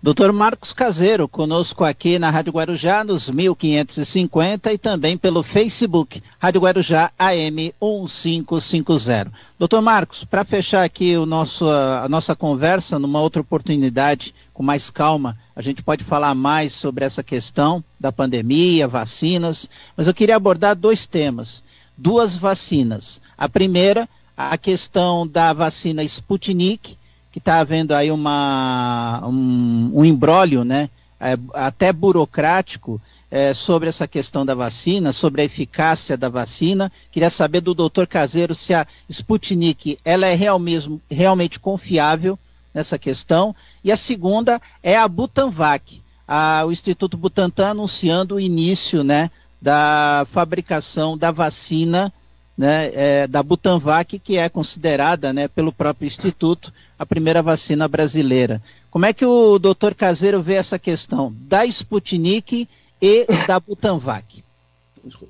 Doutor 0.03 0.33
Marcos 0.33 0.73
Caseiro, 0.73 1.29
conosco 1.29 1.85
aqui 1.85 2.19
na 2.19 2.29
Rádio 2.29 2.51
Guarujá, 2.51 3.05
nos 3.05 3.29
1550 3.29 4.73
e 4.73 4.77
também 4.77 5.17
pelo 5.17 5.41
Facebook, 5.41 6.21
Rádio 6.37 6.59
Guarujá 6.59 7.09
AM 7.17 7.73
1550. 7.81 9.31
Doutor 9.57 9.81
Marcos, 9.81 10.25
para 10.25 10.43
fechar 10.43 10.83
aqui 10.83 11.15
o 11.15 11.25
nosso, 11.25 11.69
a 11.69 12.05
nossa 12.09 12.35
conversa, 12.35 12.99
numa 12.99 13.21
outra 13.21 13.41
oportunidade, 13.41 14.35
com 14.53 14.61
mais 14.61 14.89
calma, 14.89 15.37
a 15.55 15.61
gente 15.61 15.81
pode 15.81 16.03
falar 16.03 16.35
mais 16.35 16.73
sobre 16.73 17.05
essa 17.05 17.23
questão 17.23 17.81
da 17.97 18.11
pandemia, 18.11 18.89
vacinas, 18.89 19.69
mas 19.95 20.05
eu 20.05 20.13
queria 20.13 20.35
abordar 20.35 20.75
dois 20.75 21.07
temas, 21.07 21.63
duas 21.97 22.35
vacinas. 22.35 23.21
A 23.37 23.47
primeira, 23.47 24.09
a 24.35 24.57
questão 24.57 25.25
da 25.25 25.53
vacina 25.53 26.03
Sputnik, 26.03 26.97
que 27.33 27.39
está 27.39 27.59
havendo 27.59 27.95
aí 27.95 28.11
uma, 28.11 29.23
um, 29.25 29.91
um 29.91 30.63
né, 30.63 30.87
é, 31.19 31.35
até 31.55 31.91
burocrático, 31.91 33.01
é, 33.31 33.51
sobre 33.51 33.89
essa 33.89 34.07
questão 34.07 34.45
da 34.45 34.53
vacina, 34.53 35.11
sobre 35.11 35.41
a 35.41 35.45
eficácia 35.45 36.15
da 36.15 36.29
vacina. 36.29 36.91
Queria 37.11 37.31
saber 37.31 37.61
do 37.61 37.73
doutor 37.73 38.05
Caseiro 38.05 38.53
se 38.53 38.75
a 38.75 38.85
Sputnik 39.09 39.97
ela 40.05 40.27
é 40.27 40.35
real 40.35 40.59
mesmo, 40.59 41.01
realmente 41.09 41.59
confiável 41.59 42.37
nessa 42.71 42.99
questão. 42.99 43.55
E 43.83 43.91
a 43.91 43.97
segunda 43.97 44.61
é 44.83 44.95
a 44.95 45.07
Butanvac, 45.07 46.03
a, 46.27 46.63
o 46.67 46.71
Instituto 46.71 47.17
Butantan 47.17 47.71
anunciando 47.71 48.35
o 48.35 48.39
início 48.39 49.03
né, 49.03 49.31
da 49.59 50.27
fabricação 50.31 51.17
da 51.17 51.31
vacina 51.31 52.13
né, 52.57 52.91
é, 52.93 53.27
da 53.27 53.41
Butanvac, 53.41 54.19
que 54.19 54.37
é 54.37 54.47
considerada 54.47 55.33
né, 55.33 55.47
pelo 55.47 55.71
próprio 55.71 56.07
Instituto 56.07 56.71
a 56.97 57.05
primeira 57.05 57.41
vacina 57.41 57.87
brasileira. 57.87 58.61
Como 58.91 59.05
é 59.05 59.13
que 59.13 59.25
o 59.25 59.57
doutor 59.57 59.95
Caseiro 59.95 60.41
vê 60.41 60.53
essa 60.53 60.77
questão 60.77 61.33
da 61.41 61.65
Sputnik 61.65 62.67
e 63.01 63.25
da 63.47 63.59
Butanvac? 63.59 64.43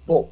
Bom, 0.06 0.30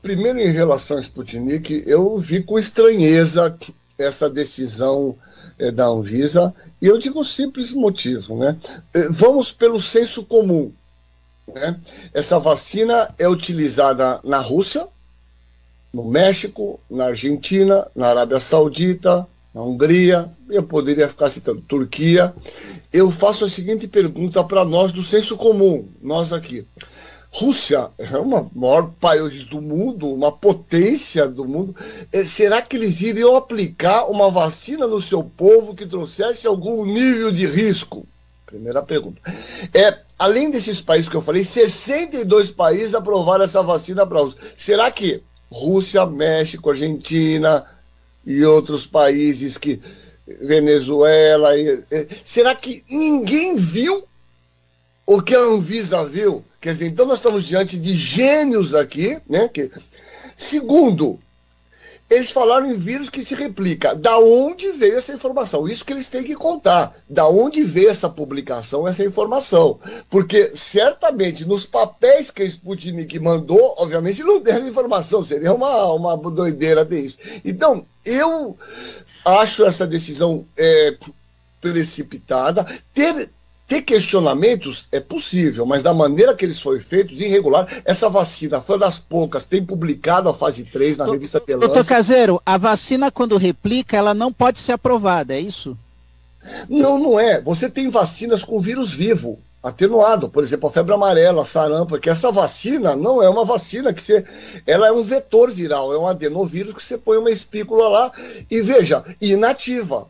primeiro 0.00 0.38
em 0.38 0.50
relação 0.50 0.96
à 0.96 1.00
Sputnik, 1.00 1.84
eu 1.86 2.18
vi 2.18 2.42
com 2.42 2.58
estranheza 2.58 3.56
essa 3.98 4.30
decisão 4.30 5.16
é, 5.58 5.70
da 5.70 5.86
Anvisa, 5.86 6.54
e 6.80 6.86
eu 6.86 6.96
digo 6.96 7.20
um 7.20 7.24
simples 7.24 7.72
motivo, 7.72 8.36
né? 8.36 8.56
É, 8.94 9.08
vamos 9.08 9.52
pelo 9.52 9.78
senso 9.78 10.24
comum. 10.24 10.72
Né? 11.52 11.78
Essa 12.14 12.38
vacina 12.38 13.12
é 13.18 13.28
utilizada 13.28 14.20
na 14.24 14.38
Rússia, 14.38 14.88
no 15.92 16.04
México, 16.04 16.80
na 16.90 17.06
Argentina, 17.06 17.86
na 17.94 18.08
Arábia 18.08 18.40
Saudita, 18.40 19.26
na 19.52 19.62
Hungria, 19.62 20.30
eu 20.48 20.62
poderia 20.62 21.08
ficar 21.08 21.28
citando 21.28 21.60
Turquia. 21.62 22.32
Eu 22.92 23.10
faço 23.10 23.44
a 23.44 23.50
seguinte 23.50 23.88
pergunta 23.88 24.42
para 24.44 24.64
nós 24.64 24.92
do 24.92 25.02
senso 25.02 25.36
comum, 25.36 25.88
nós 26.00 26.32
aqui. 26.32 26.66
Rússia 27.32 27.90
é 27.96 28.18
uma 28.18 28.50
maior 28.52 28.90
país 29.00 29.44
do 29.44 29.62
mundo, 29.62 30.08
uma 30.08 30.32
potência 30.32 31.28
do 31.28 31.46
mundo. 31.46 31.74
É, 32.12 32.24
será 32.24 32.60
que 32.60 32.76
eles 32.76 33.00
iriam 33.00 33.36
aplicar 33.36 34.06
uma 34.06 34.30
vacina 34.30 34.86
no 34.86 35.00
seu 35.00 35.22
povo 35.22 35.74
que 35.74 35.86
trouxesse 35.86 36.46
algum 36.46 36.84
nível 36.84 37.30
de 37.30 37.46
risco? 37.46 38.04
Primeira 38.46 38.82
pergunta. 38.82 39.20
É, 39.72 39.96
além 40.18 40.50
desses 40.50 40.80
países 40.80 41.08
que 41.08 41.14
eu 41.14 41.22
falei, 41.22 41.44
62 41.44 42.50
países 42.50 42.96
aprovaram 42.96 43.44
essa 43.44 43.62
vacina 43.62 44.04
para 44.04 44.22
uso. 44.22 44.36
Será 44.56 44.90
que 44.90 45.22
Rússia, 45.50 46.06
México, 46.06 46.70
Argentina 46.70 47.64
e 48.24 48.44
outros 48.44 48.86
países 48.86 49.58
que 49.58 49.80
Venezuela. 50.40 51.56
E, 51.58 51.82
será 52.24 52.54
que 52.54 52.84
ninguém 52.88 53.56
viu 53.56 54.04
o 55.06 55.20
que 55.20 55.34
a 55.34 55.40
Anvisa 55.40 56.04
viu? 56.06 56.44
Quer 56.60 56.74
dizer, 56.74 56.86
então 56.86 57.06
nós 57.06 57.18
estamos 57.18 57.46
diante 57.46 57.78
de 57.78 57.96
gênios 57.96 58.74
aqui, 58.74 59.18
né? 59.28 59.48
Que, 59.48 59.70
segundo, 60.36 61.18
eles 62.10 62.32
falaram 62.32 62.66
em 62.66 62.76
vírus 62.76 63.08
que 63.08 63.24
se 63.24 63.36
replica. 63.36 63.94
Da 63.94 64.18
onde 64.18 64.72
veio 64.72 64.98
essa 64.98 65.12
informação? 65.12 65.68
Isso 65.68 65.84
que 65.84 65.92
eles 65.92 66.08
têm 66.08 66.24
que 66.24 66.34
contar. 66.34 66.92
Da 67.08 67.28
onde 67.28 67.62
veio 67.62 67.88
essa 67.88 68.08
publicação, 68.08 68.86
essa 68.86 69.04
informação? 69.04 69.78
Porque 70.10 70.50
certamente 70.52 71.46
nos 71.46 71.64
papéis 71.64 72.32
que 72.32 72.42
a 72.42 72.44
Sputnik 72.44 73.16
mandou, 73.20 73.76
obviamente 73.78 74.24
não 74.24 74.40
tem 74.40 74.54
essa 74.54 74.68
informação. 74.68 75.22
Seria 75.22 75.54
uma, 75.54 75.86
uma 75.92 76.16
doideira 76.16 76.84
ter 76.84 76.98
isso. 77.00 77.18
Então, 77.44 77.86
eu 78.04 78.58
acho 79.24 79.64
essa 79.64 79.86
decisão 79.86 80.44
é, 80.56 80.96
precipitada. 81.60 82.66
Ter, 82.92 83.30
ter 83.70 83.82
questionamentos 83.82 84.88
é 84.90 84.98
possível, 84.98 85.64
mas 85.64 85.84
da 85.84 85.94
maneira 85.94 86.34
que 86.34 86.44
eles 86.44 86.60
foram 86.60 86.80
feitos, 86.80 87.20
irregular, 87.20 87.68
essa 87.84 88.08
vacina 88.10 88.60
foi 88.60 88.76
das 88.76 88.98
poucas, 88.98 89.44
tem 89.44 89.64
publicado 89.64 90.28
a 90.28 90.34
fase 90.34 90.64
3 90.64 90.98
na 90.98 91.04
revista 91.06 91.38
Telan. 91.38 91.60
Doutor 91.60 91.86
Caseiro, 91.86 92.42
a 92.44 92.58
vacina 92.58 93.12
quando 93.12 93.36
replica, 93.36 93.96
ela 93.96 94.12
não 94.12 94.32
pode 94.32 94.58
ser 94.58 94.72
aprovada, 94.72 95.34
é 95.34 95.40
isso? 95.40 95.78
Não, 96.68 96.98
não 96.98 97.20
é. 97.20 97.40
Você 97.42 97.70
tem 97.70 97.88
vacinas 97.88 98.42
com 98.42 98.58
vírus 98.58 98.92
vivo. 98.92 99.38
atenuado, 99.62 100.28
por 100.28 100.42
exemplo, 100.42 100.68
a 100.68 100.72
febre 100.72 100.92
amarela, 100.92 101.42
a 101.42 101.44
sarampo, 101.44 101.96
que 101.98 102.10
essa 102.10 102.32
vacina 102.32 102.96
não 102.96 103.22
é 103.22 103.28
uma 103.28 103.44
vacina 103.44 103.92
que 103.92 104.02
você, 104.02 104.24
ela 104.66 104.88
é 104.88 104.92
um 104.92 105.02
vetor 105.02 105.48
viral, 105.48 105.94
é 105.94 105.98
um 105.98 106.08
adenovírus 106.08 106.74
que 106.74 106.82
você 106.82 106.98
põe 106.98 107.18
uma 107.18 107.30
espícula 107.30 107.88
lá 107.88 108.12
e 108.50 108.60
veja, 108.62 109.04
inativa. 109.20 110.08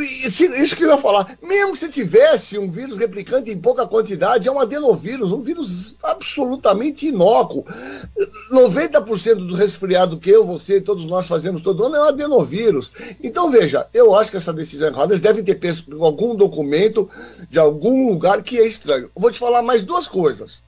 Isso 0.00 0.76
que 0.76 0.84
eu 0.84 0.90
ia 0.90 0.98
falar, 0.98 1.38
mesmo 1.42 1.72
que 1.72 1.78
você 1.78 1.88
tivesse 1.88 2.58
um 2.58 2.68
vírus 2.68 2.98
replicante 2.98 3.50
em 3.50 3.58
pouca 3.58 3.86
quantidade, 3.86 4.48
é 4.48 4.52
um 4.52 4.58
adenovírus, 4.58 5.30
um 5.30 5.40
vírus 5.40 5.96
absolutamente 6.02 7.08
inócuo. 7.08 7.64
90% 8.50 9.46
do 9.46 9.54
resfriado 9.54 10.18
que 10.18 10.30
eu, 10.30 10.44
você 10.44 10.78
e 10.78 10.80
todos 10.80 11.04
nós 11.06 11.28
fazemos 11.28 11.62
todo 11.62 11.84
ano 11.84 11.96
é 11.96 12.00
um 12.00 12.08
adenovírus. 12.08 12.90
Então, 13.22 13.50
veja, 13.50 13.86
eu 13.94 14.14
acho 14.14 14.30
que 14.30 14.36
essa 14.36 14.52
decisão 14.52 14.88
é 14.88 14.90
errada, 14.90 15.12
eles 15.12 15.20
devem 15.20 15.44
ter 15.44 15.56
peso 15.56 15.84
em 15.88 16.02
algum 16.02 16.34
documento 16.34 17.08
de 17.48 17.58
algum 17.58 18.08
lugar 18.08 18.42
que 18.42 18.58
é 18.58 18.66
estranho. 18.66 19.10
Vou 19.14 19.30
te 19.30 19.38
falar 19.38 19.62
mais 19.62 19.84
duas 19.84 20.08
coisas. 20.08 20.64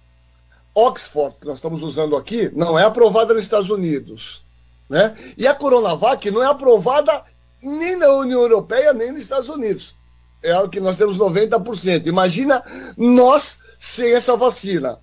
Oxford, 0.75 1.37
que 1.41 1.47
nós 1.47 1.57
estamos 1.57 1.83
usando 1.83 2.17
aqui, 2.17 2.51
não 2.55 2.79
é 2.79 2.85
aprovada 2.85 3.33
nos 3.33 3.43
Estados 3.43 3.71
Unidos. 3.71 4.43
Né? 4.89 5.17
E 5.37 5.49
a 5.49 5.55
Coronavac 5.55 6.31
não 6.31 6.43
é 6.43 6.47
aprovada 6.47 7.25
nem 7.67 7.97
na 7.97 8.09
União 8.13 8.41
Europeia, 8.41 8.93
nem 8.93 9.13
nos 9.13 9.23
Estados 9.23 9.49
Unidos. 9.49 9.95
É 10.43 10.53
algo 10.53 10.71
que 10.71 10.81
nós 10.81 10.97
temos 10.97 11.19
90%. 11.19 12.07
Imagina 12.07 12.63
nós 12.97 13.59
sem 13.79 14.13
essa 14.13 14.37
vacina. 14.37 14.99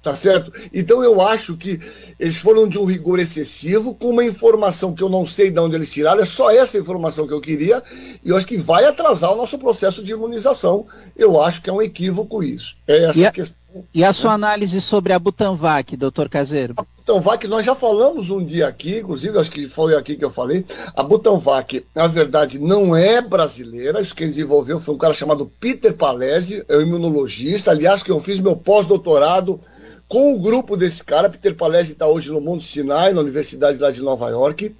Tá 0.00 0.14
certo? 0.14 0.52
Então 0.72 1.02
eu 1.02 1.20
acho 1.20 1.56
que 1.56 1.80
eles 2.20 2.36
foram 2.36 2.68
de 2.68 2.78
um 2.78 2.84
rigor 2.84 3.18
excessivo, 3.18 3.94
com 3.94 4.10
uma 4.10 4.24
informação 4.24 4.94
que 4.94 5.02
eu 5.02 5.08
não 5.08 5.26
sei 5.26 5.50
de 5.50 5.58
onde 5.58 5.74
eles 5.74 5.90
tiraram, 5.90 6.22
é 6.22 6.24
só 6.24 6.52
essa 6.52 6.78
informação 6.78 7.26
que 7.26 7.32
eu 7.32 7.40
queria, 7.40 7.82
e 8.24 8.28
eu 8.30 8.36
acho 8.36 8.46
que 8.46 8.56
vai 8.56 8.84
atrasar 8.84 9.32
o 9.32 9.36
nosso 9.36 9.58
processo 9.58 10.02
de 10.02 10.12
imunização. 10.12 10.86
Eu 11.16 11.42
acho 11.42 11.60
que 11.60 11.68
é 11.68 11.72
um 11.72 11.82
equívoco 11.82 12.44
isso. 12.44 12.76
É 12.86 13.06
essa 13.06 13.18
e 13.18 13.26
a, 13.26 13.32
questão. 13.32 13.58
E 13.92 14.04
a 14.04 14.12
sua 14.12 14.32
análise 14.32 14.80
sobre 14.80 15.12
a 15.12 15.18
Butanvac, 15.18 15.96
doutor 15.96 16.28
Caseiro? 16.28 16.76
Butanvac, 17.08 17.48
nós 17.48 17.64
já 17.64 17.74
falamos 17.74 18.28
um 18.28 18.44
dia 18.44 18.68
aqui, 18.68 18.98
inclusive 18.98 19.38
acho 19.38 19.50
que 19.50 19.66
foi 19.66 19.94
aqui 19.94 20.14
que 20.14 20.24
eu 20.24 20.30
falei. 20.30 20.62
A 20.94 21.02
Butanvac, 21.02 21.82
na 21.94 22.06
verdade, 22.06 22.58
não 22.58 22.94
é 22.94 23.22
brasileira. 23.22 24.02
Isso 24.02 24.14
quem 24.14 24.26
desenvolveu 24.26 24.78
foi 24.78 24.94
um 24.94 24.98
cara 24.98 25.14
chamado 25.14 25.50
Peter 25.58 25.94
Palese, 25.94 26.62
é 26.68 26.76
um 26.76 26.82
imunologista. 26.82 27.70
Aliás, 27.70 28.02
que 28.02 28.10
eu 28.10 28.20
fiz 28.20 28.38
meu 28.38 28.54
pós-doutorado 28.54 29.58
com 30.06 30.34
o 30.34 30.38
grupo 30.38 30.76
desse 30.76 31.02
cara. 31.02 31.30
Peter 31.30 31.56
Palese 31.56 31.92
está 31.92 32.06
hoje 32.06 32.30
no 32.30 32.42
Monte 32.42 32.66
Sinai, 32.66 33.14
na 33.14 33.22
Universidade 33.22 33.78
lá 33.78 33.90
de 33.90 34.02
Nova 34.02 34.28
York. 34.28 34.76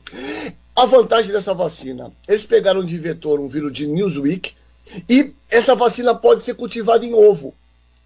A 0.76 0.84
vantagem 0.84 1.32
dessa 1.32 1.54
vacina, 1.54 2.12
eles 2.28 2.44
pegaram 2.44 2.84
de 2.84 2.98
vetor 2.98 3.40
um 3.40 3.48
vírus 3.48 3.72
de 3.72 3.86
Newsweek 3.86 4.52
e 5.08 5.32
essa 5.50 5.74
vacina 5.74 6.14
pode 6.14 6.42
ser 6.42 6.56
cultivada 6.56 7.06
em 7.06 7.14
ovo. 7.14 7.54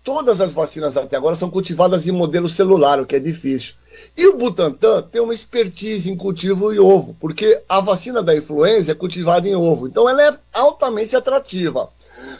Todas 0.04 0.40
as 0.40 0.52
vacinas 0.52 0.96
até 0.96 1.16
agora 1.16 1.34
são 1.34 1.50
cultivadas 1.50 2.06
em 2.06 2.12
modelo 2.12 2.48
celular, 2.48 3.00
o 3.00 3.06
que 3.06 3.16
é 3.16 3.20
difícil. 3.20 3.81
E 4.16 4.26
o 4.26 4.36
Butantan 4.36 5.02
tem 5.02 5.20
uma 5.20 5.34
expertise 5.34 6.10
em 6.10 6.16
cultivo 6.16 6.72
em 6.72 6.78
ovo, 6.78 7.16
porque 7.20 7.62
a 7.68 7.80
vacina 7.80 8.22
da 8.22 8.36
influenza 8.36 8.92
é 8.92 8.94
cultivada 8.94 9.48
em 9.48 9.54
ovo. 9.54 9.86
Então 9.86 10.08
ela 10.08 10.22
é 10.22 10.34
altamente 10.52 11.16
atrativa. 11.16 11.90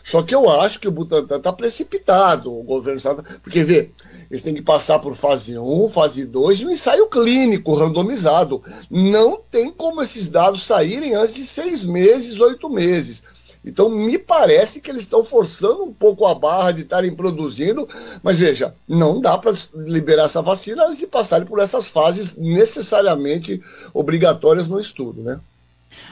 Só 0.05 0.23
que 0.23 0.35
eu 0.35 0.49
acho 0.51 0.79
que 0.79 0.89
o 0.89 0.93
Butantan 0.93 1.39
está 1.39 1.53
precipitado, 1.53 2.53
o 2.57 2.63
governo 2.63 2.99
está. 2.99 3.15
Porque, 3.43 3.65
vê, 3.65 3.91
eles 4.31 4.43
têm 4.43 4.55
que 4.55 4.63
passar 4.63 4.99
por 4.99 5.15
fase 5.15 5.59
1, 5.59 5.89
fase 5.89 6.27
2 6.27 6.61
e 6.61 6.67
um 6.67 6.71
ensaio 6.71 7.07
clínico 7.09 7.75
randomizado. 7.75 8.63
Não 8.91 9.41
tem 9.51 9.71
como 9.71 10.03
esses 10.03 10.29
dados 10.29 10.65
saírem 10.65 11.15
antes 11.15 11.35
de 11.35 11.47
seis 11.47 11.85
meses, 11.85 12.41
oito 12.41 12.69
meses. 12.69 13.25
Então, 13.65 13.89
me 13.89 14.19
parece 14.19 14.81
que 14.81 14.91
eles 14.91 15.03
estão 15.03 15.23
forçando 15.23 15.85
um 15.85 15.93
pouco 15.93 16.27
a 16.27 16.35
barra 16.35 16.73
de 16.73 16.83
estarem 16.83 17.15
produzindo, 17.15 17.89
mas 18.23 18.39
veja, 18.39 18.75
não 18.89 19.21
dá 19.21 19.39
para 19.39 19.53
liberar 19.75 20.25
essa 20.25 20.43
vacina 20.43 20.87
antes 20.87 20.99
de 20.99 21.07
passarem 21.07 21.47
por 21.47 21.61
essas 21.61 21.87
fases 21.87 22.37
necessariamente 22.37 23.63
obrigatórias 23.95 24.67
no 24.67 24.81
estudo, 24.81 25.23
né? 25.23 25.41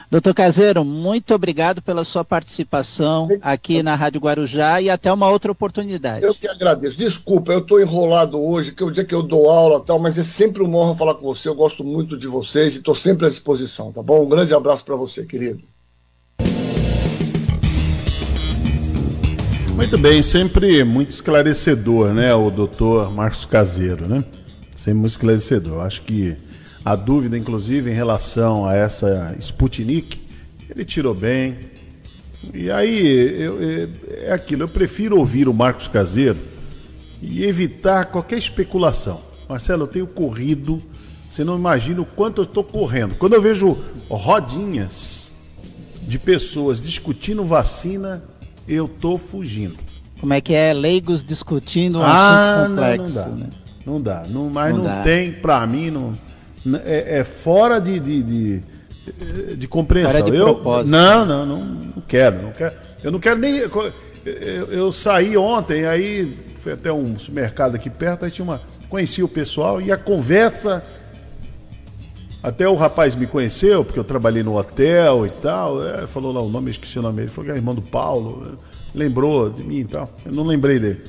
Doutor 0.09 0.33
Caseiro, 0.33 0.83
muito 0.83 1.33
obrigado 1.33 1.81
pela 1.81 2.03
sua 2.03 2.23
participação 2.23 3.29
aqui 3.41 3.81
na 3.81 3.95
Rádio 3.95 4.21
Guarujá 4.21 4.81
e 4.81 4.89
até 4.89 5.11
uma 5.11 5.29
outra 5.29 5.51
oportunidade. 5.51 6.23
Eu 6.23 6.35
que 6.35 6.47
agradeço. 6.47 6.97
Desculpa, 6.97 7.51
eu 7.51 7.59
estou 7.59 7.81
enrolado 7.81 8.39
hoje, 8.39 8.73
que 8.73 8.83
é 8.83 8.85
o 8.85 8.91
dia 8.91 9.05
que 9.05 9.15
eu 9.15 9.23
dou 9.23 9.49
aula 9.49 9.79
tal, 9.79 9.99
mas 9.99 10.17
é 10.17 10.23
sempre 10.23 10.61
uma 10.61 10.77
honra 10.77 10.95
falar 10.95 11.15
com 11.15 11.25
você. 11.25 11.47
Eu 11.47 11.55
gosto 11.55 11.83
muito 11.83 12.17
de 12.17 12.27
vocês 12.27 12.75
e 12.75 12.77
estou 12.77 12.93
sempre 12.93 13.25
à 13.25 13.29
disposição, 13.29 13.91
tá 13.91 14.03
bom? 14.03 14.23
Um 14.23 14.29
grande 14.29 14.53
abraço 14.53 14.83
para 14.83 14.95
você, 14.95 15.25
querido. 15.25 15.63
Muito 19.81 19.97
bem, 19.97 20.21
sempre 20.21 20.83
muito 20.83 21.09
esclarecedor, 21.09 22.13
né, 22.13 22.35
o 22.35 22.51
doutor 22.51 23.11
Marcos 23.11 23.45
Caseiro, 23.45 24.07
né? 24.07 24.23
Sempre 24.75 24.99
muito 24.99 25.13
esclarecedor. 25.13 25.81
Acho 25.81 26.03
que 26.03 26.37
a 26.85 26.95
dúvida, 26.95 27.35
inclusive, 27.35 27.89
em 27.89 27.93
relação 27.93 28.67
a 28.67 28.75
essa 28.75 29.35
Sputnik, 29.39 30.21
ele 30.69 30.85
tirou 30.85 31.15
bem. 31.15 31.57
E 32.53 32.69
aí, 32.69 33.07
eu, 33.41 33.59
eu, 33.59 33.89
é 34.21 34.31
aquilo, 34.31 34.61
eu 34.61 34.69
prefiro 34.69 35.17
ouvir 35.17 35.47
o 35.49 35.53
Marcos 35.53 35.87
Caseiro 35.87 36.37
e 37.19 37.43
evitar 37.43 38.05
qualquer 38.05 38.37
especulação. 38.37 39.19
Marcelo, 39.49 39.83
eu 39.83 39.87
tenho 39.87 40.07
corrido, 40.07 40.79
você 41.29 41.43
não 41.43 41.57
imagina 41.57 42.01
o 42.01 42.05
quanto 42.05 42.41
eu 42.41 42.45
estou 42.45 42.63
correndo. 42.63 43.15
Quando 43.15 43.33
eu 43.33 43.41
vejo 43.41 43.75
rodinhas 44.07 45.31
de 46.03 46.19
pessoas 46.19 46.79
discutindo 46.79 47.43
vacina, 47.43 48.23
eu 48.67 48.87
tô 48.87 49.17
fugindo. 49.17 49.77
Como 50.19 50.33
é 50.33 50.41
que 50.41 50.53
é? 50.53 50.71
Leigos 50.73 51.23
discutindo 51.23 51.99
um 51.99 52.03
ah, 52.03 52.63
assunto 52.63 52.69
complexo. 52.69 53.19
Não, 53.19 53.27
não 53.27 53.35
dá. 53.35 53.43
Né? 53.43 53.49
Não 53.85 54.01
dá. 54.01 54.23
Não, 54.29 54.49
mas 54.49 54.71
Não 54.71 54.77
não, 54.77 54.85
dá. 54.85 55.01
tem, 55.01 55.31
pra 55.31 55.65
mim, 55.65 55.89
não. 55.89 56.11
É, 56.85 57.19
é 57.19 57.23
fora 57.23 57.79
de, 57.79 57.99
de, 57.99 58.23
de, 58.23 59.55
de 59.55 59.67
compreensão. 59.67 60.19
Fora 60.19 60.31
de 60.31 60.37
eu, 60.37 60.45
propósito. 60.45 60.91
não, 60.91 61.25
não, 61.25 61.45
não, 61.45 61.63
não 61.65 62.03
quero, 62.07 62.43
não 62.43 62.51
quero. 62.51 62.75
Eu 63.03 63.11
não 63.11 63.19
quero 63.19 63.39
nem. 63.39 63.57
Eu, 63.57 63.71
eu 64.71 64.91
saí 64.91 65.35
ontem, 65.35 65.85
aí 65.85 66.37
fui 66.57 66.73
até 66.73 66.93
um 66.93 67.17
supermercado 67.17 67.73
aqui 67.73 67.89
perto, 67.89 68.25
aí 68.25 68.31
tinha 68.31 68.45
uma. 68.45 68.61
Conheci 68.87 69.23
o 69.23 69.27
pessoal 69.27 69.81
e 69.81 69.91
a 69.91 69.97
conversa. 69.97 70.83
Até 72.43 72.67
o 72.67 72.73
rapaz 72.75 73.13
me 73.15 73.27
conheceu, 73.27 73.85
porque 73.85 73.99
eu 73.99 74.03
trabalhei 74.03 74.41
no 74.41 74.57
hotel 74.57 75.25
e 75.25 75.29
tal. 75.29 75.87
é, 75.87 76.07
falou 76.07 76.33
lá 76.33 76.41
o 76.41 76.49
nome, 76.49 76.67
eu 76.67 76.71
esqueci 76.71 76.97
o 76.97 77.01
nome 77.01 77.17
dele. 77.17 77.29
Falou 77.29 77.45
que 77.45 77.51
é 77.51 77.55
irmão 77.55 77.75
do 77.75 77.81
Paulo. 77.83 78.47
é, 78.51 78.97
Lembrou 78.97 79.49
de 79.49 79.63
mim 79.63 79.79
e 79.79 79.85
tal. 79.85 80.09
Eu 80.25 80.33
não 80.33 80.43
lembrei 80.43 80.79
dele. 80.79 81.01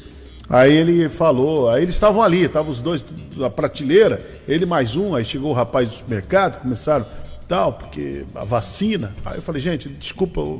Aí 0.48 0.72
ele 0.72 1.08
falou, 1.08 1.70
aí 1.70 1.82
eles 1.82 1.94
estavam 1.94 2.22
ali, 2.22 2.42
estavam 2.42 2.70
os 2.70 2.82
dois 2.82 3.02
da 3.36 3.48
prateleira, 3.48 4.20
ele 4.46 4.66
mais 4.66 4.96
um, 4.96 5.14
aí 5.14 5.24
chegou 5.24 5.50
o 5.50 5.54
rapaz 5.54 5.88
do 5.88 5.94
supermercado, 5.94 6.60
começaram 6.60 7.06
tal, 7.48 7.72
porque 7.72 8.24
a 8.34 8.44
vacina. 8.44 9.12
Aí 9.24 9.36
eu 9.36 9.42
falei, 9.42 9.62
gente, 9.62 9.88
desculpa, 9.88 10.40
eu 10.40 10.58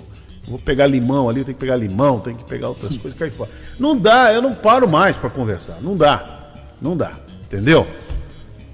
vou 0.48 0.58
pegar 0.58 0.86
limão 0.86 1.28
ali, 1.28 1.44
tem 1.44 1.52
que 1.54 1.60
pegar 1.60 1.76
limão, 1.76 2.20
tem 2.20 2.34
que 2.34 2.44
pegar 2.44 2.68
outras 2.68 2.96
coisas, 2.96 3.18
cair 3.18 3.30
fora. 3.30 3.50
Não 3.78 3.96
dá, 3.96 4.32
eu 4.32 4.40
não 4.40 4.54
paro 4.54 4.88
mais 4.88 5.18
para 5.18 5.28
conversar. 5.28 5.78
Não 5.82 5.94
dá. 5.94 6.52
Não 6.80 6.96
dá. 6.96 7.12
Entendeu? 7.44 7.86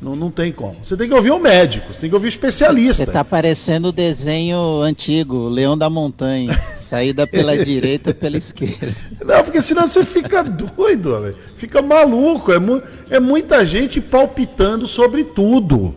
Não, 0.01 0.15
não 0.15 0.31
tem 0.31 0.53
como. 0.53 0.77
Você 0.83 0.97
tem 0.97 1.09
que 1.09 1.15
ouvir 1.15 1.33
o 1.33 1.41
médico, 1.41 1.93
você 1.93 1.99
tem 2.01 2.09
que 2.09 2.15
ouvir 2.15 2.29
o 2.29 2.29
especialista. 2.29 3.05
Você 3.05 3.11
tá 3.11 3.25
parecendo 3.25 3.89
o 3.89 3.93
desenho 3.93 4.81
antigo, 4.81 5.37
o 5.37 5.49
Leão 5.49 5.77
da 5.77 5.91
Montanha. 5.91 6.53
Saída 6.77 7.27
pela 7.27 7.57
direita, 7.65 8.15
pela 8.15 8.37
esquerda. 8.37 8.95
Não, 9.25 9.43
porque 9.43 9.61
senão 9.61 9.87
você 9.89 10.05
fica 10.05 10.43
doido, 10.45 11.35
fica 11.57 11.83
maluco. 11.83 12.53
É, 12.53 12.59
mu 12.61 12.81
é 13.11 13.19
muita 13.19 13.65
gente 13.67 14.01
palpitando 14.01 14.87
sobre 14.87 15.25
tudo. 15.25 15.95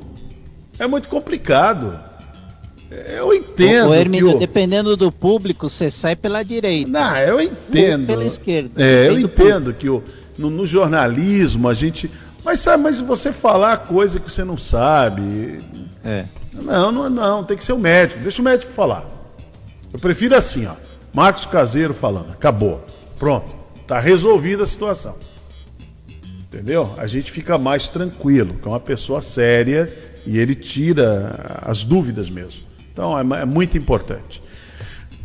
É 0.80 0.88
muito 0.88 1.08
complicado. 1.08 2.00
Eu 3.16 3.34
entendo. 3.34 3.90
Ô, 3.90 3.94
Hermínio, 3.94 4.36
o- 4.36 4.40
dependendo 4.40 4.98
do 4.98 5.12
público, 5.12 5.70
você 5.70 5.90
sai 5.90 6.16
pela 6.16 6.44
direita. 6.44 6.90
Não, 6.90 7.16
eu 7.18 7.40
entendo. 7.40 8.02
Ou 8.02 8.08
pela 8.08 8.26
esquerda. 8.26 8.72
É, 8.84 9.08
eu 9.08 9.18
entendo 9.20 9.74
que 9.74 9.88
o, 9.88 10.04
no, 10.38 10.50
no 10.50 10.66
jornalismo 10.66 11.70
a 11.70 11.74
gente. 11.74 12.10
Mas 12.44 12.60
sabe, 12.60 12.84
mas 12.84 13.00
você 13.00 13.32
falar 13.32 13.78
coisa 13.78 14.20
que 14.20 14.32
você 14.32 14.44
não 14.44 14.58
sabe. 14.58 15.60
É. 16.04 16.26
Não, 16.54 16.92
não, 16.92 17.10
não, 17.10 17.44
tem 17.44 17.56
que 17.56 17.64
ser 17.64 17.74
o 17.74 17.78
médico. 17.80 18.22
Deixa 18.22 18.42
o 18.42 18.46
médico 18.46 18.72
falar. 18.72 19.06
Eu 19.94 20.00
prefiro 20.00 20.36
assim, 20.36 20.66
ó. 20.66 20.74
Marcos 21.14 21.46
Caseiro 21.46 21.94
falando. 21.94 22.32
Acabou. 22.32 22.84
Pronto. 23.18 23.52
Tá 23.86 24.00
resolvida 24.00 24.64
a 24.64 24.66
situação. 24.66 25.16
Entendeu? 26.52 26.94
A 26.98 27.08
gente 27.08 27.32
fica 27.32 27.58
mais 27.58 27.88
tranquilo, 27.88 28.56
que 28.56 28.68
é 28.68 28.72
uma 28.72 28.80
pessoa 28.80 29.22
séria 29.22 29.86
e 30.26 30.38
ele 30.38 30.56
tira 30.56 31.60
as 31.62 31.84
dúvidas 31.84 32.30
mesmo. 32.30 32.62
Então 32.92 33.18
é, 33.18 33.22
é 33.42 33.46
muito 33.46 33.78
importante. 33.78 34.42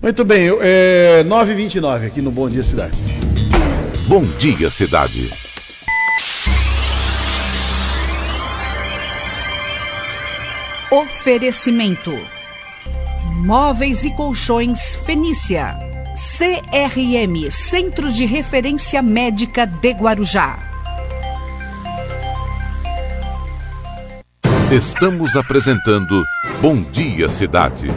Muito 0.01 0.24
bem, 0.24 0.43
eu- 0.44 0.59
é 0.62 1.24
9h29 1.24 2.06
aqui 2.06 2.20
no 2.20 2.30
Bom 2.30 2.48
Dia 2.48 2.62
Cidade. 2.62 2.97
Bom 4.06 4.22
dia, 4.38 4.70
cidade. 4.70 5.32
Oferecimento: 10.97 12.10
Móveis 13.44 14.02
e 14.02 14.10
Colchões 14.14 14.97
Fenícia. 15.05 15.77
CRM 16.39 17.51
Centro 17.51 18.10
de 18.10 18.24
Referência 18.24 19.02
Médica 19.02 19.66
de 19.66 19.90
Guarujá. 19.90 20.59
Estamos 24.73 25.36
apresentando 25.36 26.24
Bom 26.62 26.81
Dia 26.90 27.28
Cidade. 27.28 27.93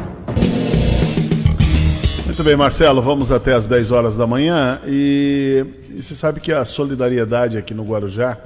Muito 2.25 2.43
bem, 2.43 2.57
Marcelo, 2.57 3.01
vamos 3.01 3.31
até 3.31 3.53
às 3.53 3.65
10 3.65 3.91
horas 3.91 4.17
da 4.17 4.27
manhã 4.27 4.81
e, 4.85 5.65
e 5.89 6.03
você 6.03 6.13
sabe 6.15 6.41
que 6.41 6.51
a 6.51 6.65
solidariedade 6.65 7.57
aqui 7.57 7.73
no 7.73 7.85
Guarujá, 7.85 8.37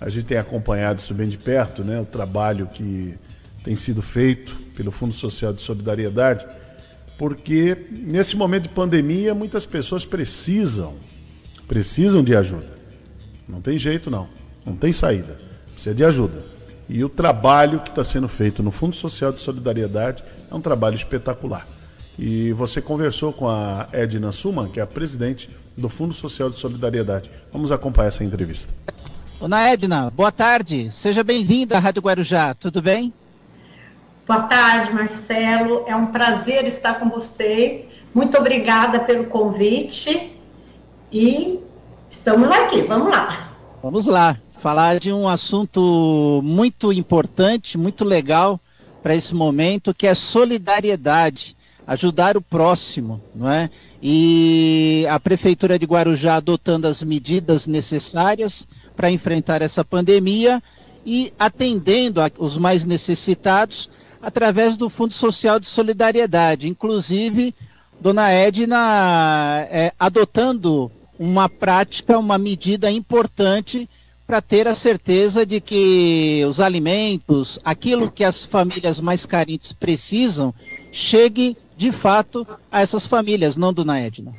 a 0.00 0.08
gente 0.08 0.24
tem 0.24 0.38
acompanhado 0.38 0.98
isso 0.98 1.12
bem 1.12 1.28
de 1.28 1.36
perto, 1.36 1.84
né? 1.84 2.00
O 2.00 2.06
trabalho 2.06 2.66
que 2.72 3.18
tem 3.66 3.74
sido 3.74 4.00
feito 4.00 4.54
pelo 4.76 4.92
Fundo 4.92 5.12
Social 5.12 5.52
de 5.52 5.60
Solidariedade, 5.60 6.46
porque 7.18 7.88
nesse 7.90 8.36
momento 8.36 8.62
de 8.64 8.68
pandemia 8.68 9.34
muitas 9.34 9.66
pessoas 9.66 10.06
precisam, 10.06 10.94
precisam 11.66 12.22
de 12.22 12.36
ajuda. 12.36 12.68
Não 13.48 13.60
tem 13.60 13.76
jeito 13.76 14.08
não, 14.08 14.28
não 14.64 14.76
tem 14.76 14.92
saída, 14.92 15.36
precisa 15.72 15.92
de 15.92 16.04
ajuda. 16.04 16.38
E 16.88 17.02
o 17.02 17.08
trabalho 17.08 17.80
que 17.80 17.88
está 17.88 18.04
sendo 18.04 18.28
feito 18.28 18.62
no 18.62 18.70
Fundo 18.70 18.94
Social 18.94 19.32
de 19.32 19.40
Solidariedade 19.40 20.22
é 20.48 20.54
um 20.54 20.60
trabalho 20.60 20.94
espetacular. 20.94 21.66
E 22.16 22.52
você 22.52 22.80
conversou 22.80 23.32
com 23.32 23.48
a 23.48 23.88
Edna 23.90 24.30
Suman, 24.30 24.68
que 24.68 24.78
é 24.78 24.82
a 24.84 24.86
presidente 24.86 25.50
do 25.76 25.88
Fundo 25.88 26.14
Social 26.14 26.48
de 26.50 26.56
Solidariedade. 26.56 27.28
Vamos 27.52 27.72
acompanhar 27.72 28.08
essa 28.08 28.22
entrevista. 28.22 28.72
Dona 29.40 29.68
Edna, 29.68 30.08
boa 30.08 30.30
tarde. 30.30 30.88
Seja 30.92 31.24
bem-vinda 31.24 31.76
à 31.76 31.80
Rádio 31.80 32.00
Guarujá. 32.00 32.54
Tudo 32.54 32.80
bem? 32.80 33.12
Boa 34.26 34.42
tarde, 34.42 34.92
Marcelo. 34.92 35.84
É 35.86 35.94
um 35.94 36.06
prazer 36.06 36.66
estar 36.66 36.94
com 36.98 37.08
vocês. 37.08 37.88
Muito 38.12 38.36
obrigada 38.36 38.98
pelo 38.98 39.26
convite. 39.26 40.36
E 41.12 41.60
estamos 42.10 42.50
aqui. 42.50 42.82
Vamos 42.82 43.08
lá. 43.08 43.50
Vamos 43.80 44.06
lá. 44.06 44.36
Falar 44.58 44.98
de 44.98 45.12
um 45.12 45.28
assunto 45.28 46.40
muito 46.42 46.92
importante, 46.92 47.78
muito 47.78 48.04
legal 48.04 48.58
para 49.00 49.14
esse 49.14 49.32
momento, 49.32 49.94
que 49.94 50.08
é 50.08 50.14
solidariedade 50.14 51.56
ajudar 51.86 52.36
o 52.36 52.42
próximo, 52.42 53.22
não 53.32 53.48
é? 53.48 53.70
E 54.02 55.06
a 55.08 55.20
prefeitura 55.20 55.78
de 55.78 55.86
Guarujá 55.86 56.34
adotando 56.34 56.88
as 56.88 57.00
medidas 57.00 57.68
necessárias 57.68 58.66
para 58.96 59.08
enfrentar 59.08 59.62
essa 59.62 59.84
pandemia 59.84 60.60
e 61.04 61.32
atendendo 61.38 62.20
os 62.40 62.58
mais 62.58 62.84
necessitados 62.84 63.88
através 64.26 64.76
do 64.76 64.90
Fundo 64.90 65.14
Social 65.14 65.60
de 65.60 65.68
Solidariedade. 65.68 66.68
Inclusive, 66.68 67.54
Dona 68.00 68.32
Edna 68.32 69.64
é, 69.70 69.92
adotando 69.96 70.90
uma 71.16 71.48
prática, 71.48 72.18
uma 72.18 72.36
medida 72.36 72.90
importante 72.90 73.88
para 74.26 74.42
ter 74.42 74.66
a 74.66 74.74
certeza 74.74 75.46
de 75.46 75.60
que 75.60 76.44
os 76.44 76.58
alimentos, 76.58 77.60
aquilo 77.64 78.10
que 78.10 78.24
as 78.24 78.44
famílias 78.44 79.00
mais 79.00 79.24
carentes 79.24 79.72
precisam, 79.72 80.52
chegue 80.90 81.56
de 81.76 81.92
fato 81.92 82.44
a 82.68 82.80
essas 82.80 83.06
famílias, 83.06 83.56
não, 83.56 83.72
Dona 83.72 84.00
Edna? 84.00 84.34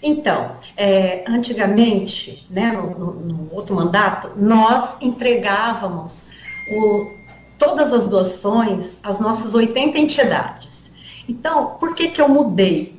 Então, 0.00 0.52
é, 0.76 1.24
antigamente, 1.26 2.46
né, 2.48 2.70
no, 2.70 2.96
no, 2.96 3.14
no, 3.20 3.48
outro 3.52 3.74
mandato, 3.74 4.30
nós 4.36 4.96
entregávamos 5.00 6.26
o, 6.70 7.19
todas 7.60 7.92
as 7.92 8.08
doações 8.08 8.96
às 9.02 9.20
nossas 9.20 9.54
80 9.54 9.98
entidades. 9.98 10.90
Então, 11.28 11.76
por 11.78 11.94
que, 11.94 12.08
que 12.08 12.20
eu 12.20 12.28
mudei? 12.28 12.98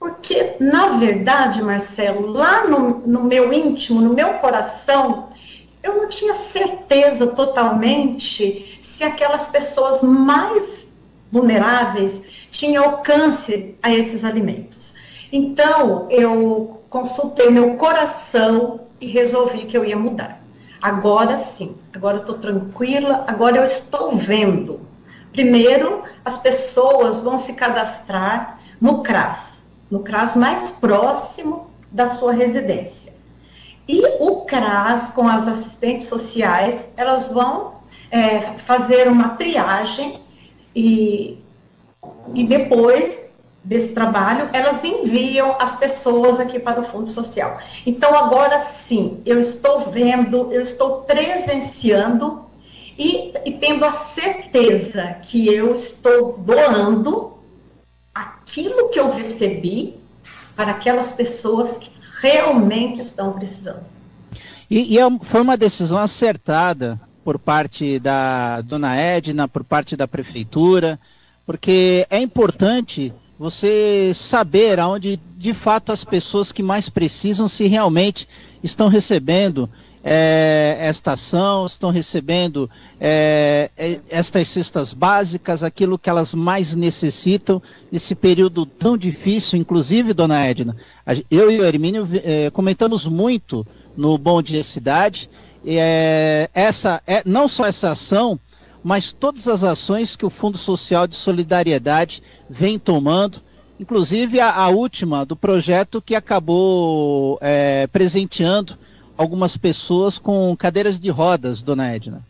Porque, 0.00 0.56
na 0.58 0.96
verdade, 0.96 1.62
Marcelo, 1.62 2.32
lá 2.32 2.66
no, 2.66 3.06
no 3.06 3.22
meu 3.22 3.52
íntimo, 3.52 4.00
no 4.00 4.14
meu 4.14 4.34
coração, 4.34 5.28
eu 5.82 5.96
não 5.96 6.08
tinha 6.08 6.34
certeza 6.34 7.26
totalmente 7.28 8.78
se 8.82 9.04
aquelas 9.04 9.46
pessoas 9.46 10.02
mais 10.02 10.92
vulneráveis 11.30 12.22
tinham 12.50 12.82
alcance 12.82 13.76
a 13.82 13.94
esses 13.94 14.24
alimentos. 14.24 14.94
Então, 15.30 16.08
eu 16.10 16.82
consultei 16.88 17.50
meu 17.50 17.74
coração 17.74 18.80
e 19.00 19.06
resolvi 19.06 19.66
que 19.66 19.76
eu 19.76 19.84
ia 19.84 19.96
mudar. 19.96 20.45
Agora 20.80 21.36
sim, 21.36 21.76
agora 21.94 22.18
eu 22.18 22.20
estou 22.20 22.38
tranquila, 22.38 23.24
agora 23.26 23.56
eu 23.56 23.64
estou 23.64 24.16
vendo. 24.16 24.80
Primeiro, 25.32 26.02
as 26.24 26.38
pessoas 26.38 27.20
vão 27.20 27.38
se 27.38 27.52
cadastrar 27.54 28.58
no 28.80 29.02
CRAS, 29.02 29.60
no 29.90 30.00
CRAS 30.00 30.36
mais 30.36 30.70
próximo 30.70 31.70
da 31.90 32.08
sua 32.08 32.32
residência. 32.32 33.14
E 33.88 34.02
o 34.20 34.44
CRAS, 34.44 35.10
com 35.10 35.28
as 35.28 35.46
assistentes 35.46 36.06
sociais, 36.06 36.88
elas 36.96 37.28
vão 37.28 37.74
é, 38.10 38.40
fazer 38.58 39.08
uma 39.08 39.30
triagem 39.30 40.20
e, 40.74 41.38
e 42.34 42.44
depois 42.44 43.25
desse 43.66 43.92
trabalho, 43.92 44.48
elas 44.52 44.84
enviam 44.84 45.56
as 45.60 45.74
pessoas 45.74 46.38
aqui 46.38 46.58
para 46.58 46.80
o 46.80 46.84
Fundo 46.84 47.10
Social. 47.10 47.58
Então, 47.84 48.16
agora 48.16 48.60
sim, 48.60 49.20
eu 49.26 49.40
estou 49.40 49.90
vendo, 49.90 50.52
eu 50.52 50.60
estou 50.60 51.02
presenciando 51.02 52.46
e, 52.96 53.32
e 53.44 53.52
tendo 53.54 53.84
a 53.84 53.92
certeza 53.92 55.16
que 55.22 55.48
eu 55.48 55.74
estou 55.74 56.38
doando 56.38 57.34
aquilo 58.14 58.88
que 58.88 59.00
eu 59.00 59.12
recebi 59.12 59.96
para 60.54 60.70
aquelas 60.70 61.10
pessoas 61.12 61.76
que 61.76 61.90
realmente 62.20 63.00
estão 63.00 63.32
precisando. 63.32 63.84
E, 64.70 64.94
e, 64.94 64.98
é 64.98 65.02
foi 65.22 65.42
uma 65.42 65.56
decisão 65.56 65.98
acertada 65.98 67.00
por 67.24 67.36
parte 67.36 67.98
da 67.98 68.60
dona 68.60 68.96
Edna, 68.96 69.48
por 69.48 69.64
parte 69.64 69.96
da 69.96 70.06
prefeitura, 70.06 71.00
porque 71.44 72.06
é 72.08 72.20
importante 72.20 73.12
você 73.38 74.12
saber 74.14 74.80
aonde 74.80 75.20
de 75.36 75.52
fato 75.52 75.92
as 75.92 76.04
pessoas 76.04 76.52
que 76.52 76.62
mais 76.62 76.88
precisam 76.88 77.46
se 77.46 77.66
realmente 77.66 78.28
estão 78.62 78.88
recebendo 78.88 79.68
é, 80.08 80.76
esta 80.78 81.14
ação, 81.14 81.66
estão 81.66 81.90
recebendo 81.90 82.70
é, 83.00 83.68
estas 84.08 84.46
cestas 84.46 84.94
básicas, 84.94 85.64
aquilo 85.64 85.98
que 85.98 86.08
elas 86.08 86.32
mais 86.32 86.76
necessitam 86.76 87.60
nesse 87.90 88.14
período 88.14 88.64
tão 88.64 88.96
difícil, 88.96 89.58
inclusive, 89.58 90.14
dona 90.14 90.46
Edna. 90.46 90.76
Eu 91.28 91.50
e 91.50 91.58
o 91.58 91.64
Hermínio 91.64 92.08
é, 92.22 92.50
comentamos 92.50 93.04
muito 93.08 93.66
no 93.96 94.16
Bom 94.16 94.40
Dia 94.40 94.62
Cidade, 94.62 95.28
é, 95.66 96.48
essa, 96.54 97.02
é, 97.04 97.22
não 97.26 97.48
só 97.48 97.66
essa 97.66 97.90
ação, 97.90 98.38
mas 98.86 99.12
todas 99.12 99.48
as 99.48 99.64
ações 99.64 100.14
que 100.14 100.24
o 100.24 100.30
Fundo 100.30 100.56
Social 100.56 101.08
de 101.08 101.16
Solidariedade 101.16 102.22
vem 102.48 102.78
tomando, 102.78 103.42
inclusive 103.80 104.38
a, 104.38 104.54
a 104.54 104.68
última 104.68 105.26
do 105.26 105.34
projeto 105.34 106.00
que 106.00 106.14
acabou 106.14 107.36
é, 107.42 107.88
presenteando 107.88 108.78
algumas 109.18 109.56
pessoas 109.56 110.20
com 110.20 110.56
cadeiras 110.56 111.00
de 111.00 111.10
rodas, 111.10 111.64
dona 111.64 111.92
Edna. 111.92 112.22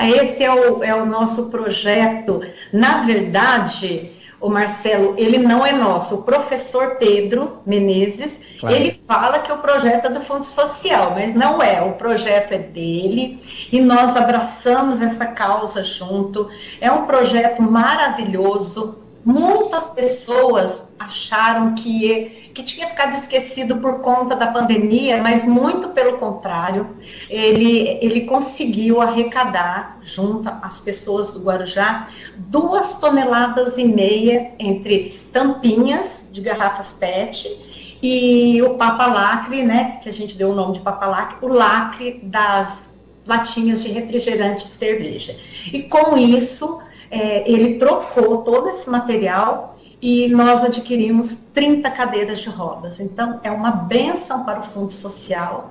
Esse 0.00 0.44
é 0.44 0.50
o, 0.50 0.82
é 0.82 0.94
o 0.94 1.04
nosso 1.04 1.50
projeto. 1.50 2.40
Na 2.72 3.02
verdade, 3.04 4.12
o 4.42 4.50
Marcelo, 4.50 5.14
ele 5.16 5.38
não 5.38 5.64
é 5.64 5.72
nosso. 5.72 6.16
O 6.16 6.22
professor 6.24 6.96
Pedro 6.96 7.60
Menezes, 7.64 8.40
claro. 8.58 8.74
ele 8.74 8.90
fala 9.06 9.38
que 9.38 9.52
o 9.52 9.58
projeto 9.58 10.06
é 10.06 10.10
do 10.10 10.20
Fundo 10.20 10.44
Social, 10.44 11.12
mas 11.12 11.32
não 11.32 11.62
é. 11.62 11.80
O 11.80 11.92
projeto 11.92 12.52
é 12.52 12.58
dele 12.58 13.40
e 13.70 13.80
nós 13.80 14.16
abraçamos 14.16 15.00
essa 15.00 15.26
causa 15.26 15.82
junto. 15.84 16.50
É 16.80 16.90
um 16.90 17.06
projeto 17.06 17.62
maravilhoso. 17.62 19.00
Muitas 19.24 19.90
pessoas 19.90 20.88
acharam 20.98 21.76
que, 21.76 22.41
que 22.54 22.62
tinha 22.62 22.86
ficado 22.86 23.14
esquecido 23.14 23.78
por 23.78 24.00
conta 24.00 24.34
da 24.34 24.48
pandemia, 24.48 25.22
mas 25.22 25.44
muito 25.44 25.88
pelo 25.88 26.18
contrário, 26.18 26.96
ele, 27.28 27.98
ele 28.00 28.22
conseguiu 28.22 29.00
arrecadar, 29.00 29.98
junto 30.02 30.48
às 30.62 30.80
pessoas 30.80 31.32
do 31.32 31.40
Guarujá, 31.40 32.08
duas 32.36 32.94
toneladas 32.98 33.78
e 33.78 33.84
meia 33.84 34.52
entre 34.58 35.20
tampinhas 35.32 36.28
de 36.32 36.40
garrafas 36.40 36.92
PET 36.92 37.98
e 38.02 38.60
o 38.62 38.74
Papa 38.74 39.06
Lacre, 39.06 39.62
né, 39.62 39.98
que 40.02 40.08
a 40.08 40.12
gente 40.12 40.36
deu 40.36 40.50
o 40.50 40.54
nome 40.54 40.74
de 40.74 40.80
Papa 40.80 41.06
Lacre, 41.06 41.38
o 41.42 41.48
lacre 41.48 42.20
das 42.22 42.92
latinhas 43.24 43.82
de 43.82 43.88
refrigerante 43.92 44.66
e 44.66 44.68
cerveja. 44.68 45.36
E 45.72 45.82
com 45.82 46.18
isso, 46.18 46.80
é, 47.10 47.48
ele 47.48 47.76
trocou 47.76 48.38
todo 48.38 48.70
esse 48.70 48.90
material 48.90 49.71
e 50.02 50.26
nós 50.26 50.64
adquirimos 50.64 51.32
30 51.54 51.88
cadeiras 51.92 52.40
de 52.40 52.48
rodas. 52.48 52.98
Então, 52.98 53.38
é 53.44 53.52
uma 53.52 53.70
benção 53.70 54.42
para 54.44 54.58
o 54.58 54.64
Fundo 54.64 54.92
Social. 54.92 55.70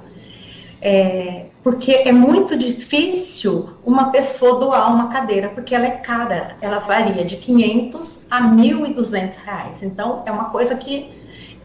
É, 0.81 1.47
porque 1.61 1.91
é 1.91 2.11
muito 2.13 2.57
difícil 2.57 3.71
uma 3.85 4.09
pessoa 4.09 4.57
doar 4.57 4.91
uma 4.91 5.09
cadeira, 5.09 5.49
porque 5.49 5.75
ela 5.75 5.85
é 5.85 5.91
cara, 5.91 6.55
ela 6.61 6.79
varia 6.79 7.25
de 7.25 7.35
500 7.35 8.27
a 8.31 8.41
1.200 8.41 9.43
reais. 9.43 9.83
Então, 9.83 10.23
é 10.25 10.31
uma 10.31 10.45
coisa 10.45 10.75
que 10.75 11.11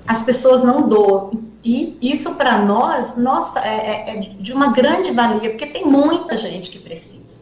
as 0.07 0.23
pessoas 0.23 0.65
não 0.65 0.89
doam. 0.89 1.31
E 1.65 1.97
isso 2.03 2.35
para 2.35 2.59
nós, 2.59 3.17
nossa, 3.17 3.61
é, 3.61 3.77
é, 3.77 4.11
é, 4.11 4.17
de 4.19 4.53
uma 4.53 4.73
grande 4.73 5.13
valia, 5.13 5.51
porque 5.51 5.67
tem 5.67 5.85
muita 5.87 6.37
gente 6.37 6.71
que 6.71 6.81
precisa. 6.81 7.41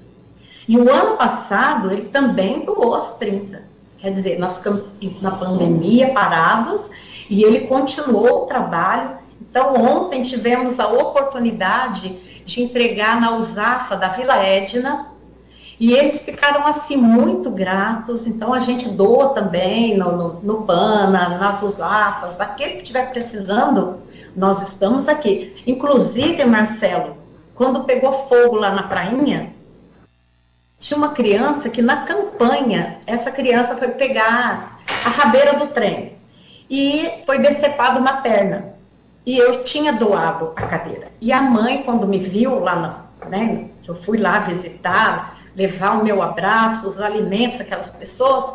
E 0.69 0.77
o 0.77 0.91
ano 0.91 1.17
passado, 1.17 1.91
ele 1.91 2.07
também 2.07 2.61
doou 2.61 2.95
as 2.95 3.17
30. 3.17 3.74
Quer 3.99 4.13
dizer, 4.13 4.39
nós 4.39 4.59
ficamos 4.59 4.85
na 5.23 5.31
pandemia 5.31 6.13
parados 6.13 6.91
e 7.29 7.43
ele 7.43 7.61
continuou 7.67 8.43
o 8.43 8.47
trabalho. 8.47 9.13
Então, 9.41 9.75
ontem 9.75 10.23
tivemos 10.23 10.79
a 10.79 10.89
oportunidade 10.89 12.43
de 12.45 12.63
entregar 12.63 13.21
na 13.21 13.37
USAFA 13.37 13.97
da 13.97 14.09
Vila 14.09 14.37
Edna, 14.37 15.15
e 15.79 15.93
eles 15.93 16.23
ficaram 16.23 16.67
assim 16.67 16.97
muito 16.97 17.51
gratos, 17.51 18.27
então 18.27 18.53
a 18.53 18.61
gente 18.61 18.89
doa 18.89 19.31
também 19.31 19.97
no, 19.97 20.13
no, 20.17 20.41
no 20.41 20.63
PANA, 20.63 21.37
nas 21.37 21.63
USAFAs, 21.63 22.41
aquele 22.41 22.75
que 22.75 22.83
estiver 22.83 23.11
precisando, 23.11 23.99
nós 24.37 24.63
estamos 24.63 25.09
aqui. 25.09 25.63
Inclusive, 25.67 26.45
Marcelo, 26.45 27.17
quando 27.55 27.85
pegou 27.85 28.27
fogo 28.29 28.57
lá 28.57 28.71
na 28.71 28.85
prainha, 28.85 29.54
tinha 30.85 30.99
uma 30.99 31.13
criança 31.13 31.71
que 31.71 31.81
na 31.81 32.05
campanha, 32.05 32.99
essa 33.07 33.31
criança 33.31 33.75
foi 33.75 33.89
pegar 33.89 34.81
a 35.03 35.09
rabeira 35.09 35.55
do 35.55 35.69
trem 35.69 36.19
e 36.69 37.23
foi 37.25 37.39
decepado 37.39 37.99
uma 37.99 38.19
perna 38.19 38.75
e 39.25 39.39
eu 39.39 39.65
tinha 39.65 39.95
doado 39.95 40.53
a 40.55 40.67
cadeira. 40.67 41.11
E 41.23 41.33
a 41.33 41.41
mãe, 41.41 41.83
quando 41.85 42.07
me 42.07 42.19
viu 42.19 42.59
lá, 42.59 42.77
na, 42.77 43.31
né, 43.31 43.71
que 43.83 43.91
eu 43.91 43.95
fui 43.95 44.19
lá 44.19 44.41
visitar, 44.41 45.39
levar 45.57 45.93
o 45.93 46.05
meu 46.05 46.21
abraço, 46.21 46.87
os 46.87 47.01
alimentos, 47.01 47.63
aquelas 47.63 47.89
pessoas, 47.89 48.53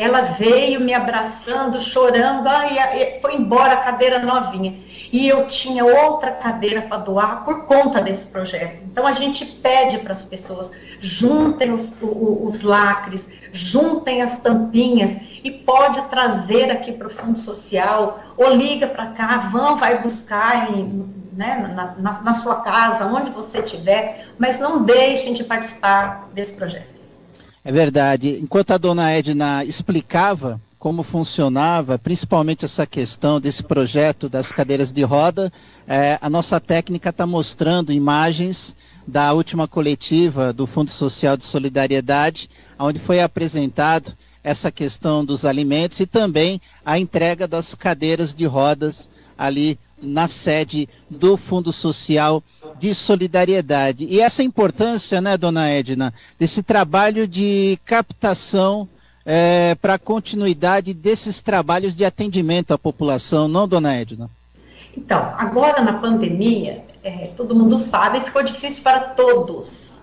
ela 0.00 0.22
veio 0.22 0.80
me 0.80 0.94
abraçando, 0.94 1.78
chorando, 1.78 2.48
ai, 2.48 3.18
foi 3.20 3.34
embora 3.34 3.74
a 3.74 3.78
cadeira 3.78 4.18
novinha. 4.18 4.74
E 5.12 5.28
eu 5.28 5.46
tinha 5.46 5.84
outra 5.84 6.30
cadeira 6.30 6.82
para 6.82 6.98
doar 6.98 7.44
por 7.44 7.66
conta 7.66 8.00
desse 8.00 8.26
projeto. 8.26 8.82
Então 8.84 9.06
a 9.06 9.12
gente 9.12 9.44
pede 9.44 9.98
para 9.98 10.12
as 10.12 10.24
pessoas, 10.24 10.70
juntem 11.00 11.72
os, 11.72 11.92
os, 12.00 12.60
lacres, 12.62 13.28
juntem 13.52 14.22
as 14.22 14.38
tampinhas 14.38 15.20
e 15.44 15.50
pode 15.50 16.00
trazer 16.02 16.70
aqui 16.70 16.92
para 16.92 17.08
o 17.08 17.10
Fundo 17.10 17.38
Social, 17.38 18.20
ou 18.36 18.54
liga 18.54 18.86
para 18.86 19.08
cá, 19.08 19.36
vão, 19.52 19.76
vai 19.76 20.00
buscar 20.00 20.70
em, 20.70 21.12
né, 21.32 21.72
na, 21.74 21.94
na, 21.96 22.22
na 22.22 22.34
sua 22.34 22.62
casa, 22.62 23.04
onde 23.04 23.30
você 23.30 23.58
estiver, 23.58 24.28
mas 24.38 24.58
não 24.58 24.82
deixem 24.82 25.34
de 25.34 25.44
participar 25.44 26.28
desse 26.32 26.52
projeto. 26.52 26.89
É 27.64 27.70
verdade. 27.70 28.38
Enquanto 28.40 28.70
a 28.70 28.78
dona 28.78 29.10
Edna 29.12 29.64
explicava 29.64 30.60
como 30.78 31.02
funcionava, 31.02 31.98
principalmente 31.98 32.64
essa 32.64 32.86
questão 32.86 33.38
desse 33.38 33.62
projeto 33.62 34.30
das 34.30 34.50
cadeiras 34.50 34.90
de 34.90 35.02
roda, 35.02 35.52
é, 35.86 36.18
a 36.22 36.30
nossa 36.30 36.58
técnica 36.58 37.10
está 37.10 37.26
mostrando 37.26 37.92
imagens 37.92 38.74
da 39.06 39.30
última 39.34 39.68
coletiva 39.68 40.54
do 40.54 40.66
Fundo 40.66 40.90
Social 40.90 41.36
de 41.36 41.44
Solidariedade, 41.44 42.48
onde 42.78 42.98
foi 42.98 43.20
apresentado 43.20 44.16
essa 44.42 44.70
questão 44.70 45.22
dos 45.22 45.44
alimentos 45.44 46.00
e 46.00 46.06
também 46.06 46.62
a 46.82 46.98
entrega 46.98 47.46
das 47.46 47.74
cadeiras 47.74 48.34
de 48.34 48.46
rodas 48.46 49.06
ali 49.36 49.78
na 50.02 50.26
sede 50.26 50.88
do 51.08 51.36
Fundo 51.36 51.72
Social 51.72 52.42
de 52.78 52.94
Solidariedade. 52.94 54.04
E 54.04 54.20
essa 54.20 54.42
importância, 54.42 55.20
né, 55.20 55.36
dona 55.36 55.68
Edna, 55.68 56.14
desse 56.38 56.62
trabalho 56.62 57.26
de 57.26 57.78
captação 57.84 58.88
é, 59.24 59.74
para 59.74 59.94
a 59.94 59.98
continuidade 59.98 60.94
desses 60.94 61.42
trabalhos 61.42 61.94
de 61.94 62.04
atendimento 62.04 62.72
à 62.72 62.78
população, 62.78 63.48
não, 63.48 63.68
dona 63.68 63.94
Edna? 63.94 64.30
Então, 64.96 65.34
agora 65.36 65.82
na 65.82 65.94
pandemia, 65.94 66.84
é, 67.02 67.28
todo 67.36 67.54
mundo 67.54 67.78
sabe, 67.78 68.20
ficou 68.20 68.42
difícil 68.42 68.82
para 68.82 69.00
todos. 69.00 69.98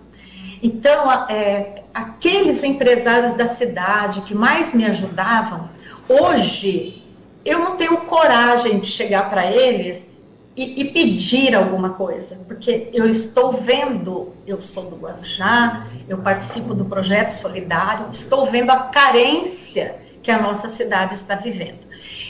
Então, 0.61 1.11
é, 1.29 1.83
aqueles 1.93 2.63
empresários 2.63 3.33
da 3.33 3.47
cidade 3.47 4.21
que 4.21 4.33
mais 4.33 4.73
me 4.73 4.85
ajudavam, 4.85 5.69
hoje 6.07 7.03
eu 7.47 7.59
não 7.59 7.77
tenho 7.77 7.97
coragem 7.99 8.79
de 8.79 8.87
chegar 8.87 9.29
para 9.29 9.49
eles 9.49 10.09
e, 10.55 10.81
e, 10.81 10.91
pedir 10.91 11.55
alguma 11.55 11.91
coisa, 11.91 12.35
porque 12.47 12.89
eu 12.91 13.07
estou 13.07 13.53
vendo, 13.53 14.33
eu 14.45 14.59
sou 14.59 14.89
do 14.89 14.97
Guarujá, 14.97 15.85
eu 16.09 16.17
participo 16.17 16.73
do 16.73 16.83
projeto 16.85 17.29
solidário, 17.29 18.07
estou 18.11 18.47
vendo 18.47 18.71
a 18.71 18.79
carência 18.79 19.99
que 20.21 20.31
a 20.31 20.41
nossa 20.41 20.67
cidade 20.67 21.13
está 21.13 21.35
vivendo. 21.35 21.87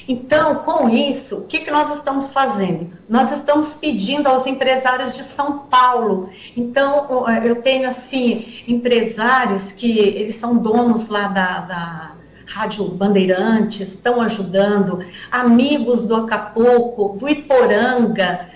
Então, 0.08 0.56
com 0.56 0.90
isso, 0.90 1.40
o 1.40 1.48
que, 1.48 1.60
que 1.60 1.72
nós 1.72 1.90
estamos 1.90 2.32
fazendo? 2.32 2.90
Nós 3.10 3.32
estamos 3.32 3.74
pedindo 3.74 4.28
aos 4.28 4.46
empresários 4.46 5.16
de 5.16 5.24
São 5.24 5.60
Paulo. 5.60 6.30
Então, 6.56 7.28
eu 7.44 7.62
tenho, 7.62 7.90
assim, 7.90 8.64
empresários 8.68 9.72
que 9.72 10.00
eles 10.00 10.36
são 10.36 10.58
donos 10.58 11.08
lá 11.08 11.28
da, 11.28 11.60
da 11.62 12.17
Rádio 12.48 12.86
Bandeirantes, 12.86 13.90
estão 13.90 14.22
ajudando, 14.22 15.06
amigos 15.30 16.06
do 16.06 16.16
Acapulco, 16.16 17.18
do 17.18 17.28
Iporanga. 17.28 18.48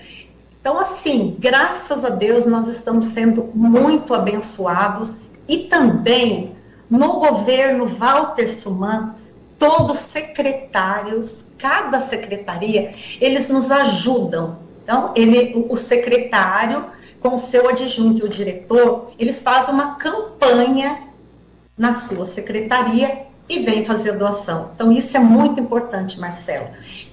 Então, 0.60 0.78
assim, 0.78 1.36
graças 1.38 2.04
a 2.04 2.08
Deus, 2.08 2.46
nós 2.46 2.68
estamos 2.68 3.06
sendo 3.06 3.50
muito 3.54 4.14
abençoados 4.14 5.18
e 5.46 5.58
também 5.64 6.56
no 6.88 7.20
governo 7.20 7.86
Walter 7.86 8.48
Suman, 8.48 9.14
todos 9.58 9.98
secretários, 9.98 11.46
cada 11.58 12.00
secretaria, 12.00 12.94
eles 13.20 13.48
nos 13.48 13.70
ajudam. 13.70 14.58
Então, 14.82 15.12
ele, 15.14 15.66
o 15.68 15.76
secretário, 15.76 16.86
com 17.20 17.34
o 17.34 17.38
seu 17.38 17.68
adjunto 17.68 18.22
e 18.22 18.24
o 18.24 18.28
diretor, 18.28 19.12
eles 19.18 19.42
fazem 19.42 19.74
uma 19.74 19.96
campanha 19.96 21.08
na 21.76 21.94
sua 21.94 22.26
secretaria 22.26 23.31
e 23.48 23.58
vem 23.60 23.84
fazer 23.84 24.12
doação. 24.12 24.70
Então, 24.74 24.92
isso 24.92 25.16
é 25.16 25.20
muito 25.20 25.60
importante, 25.60 26.18
Marcelo. 26.18 26.68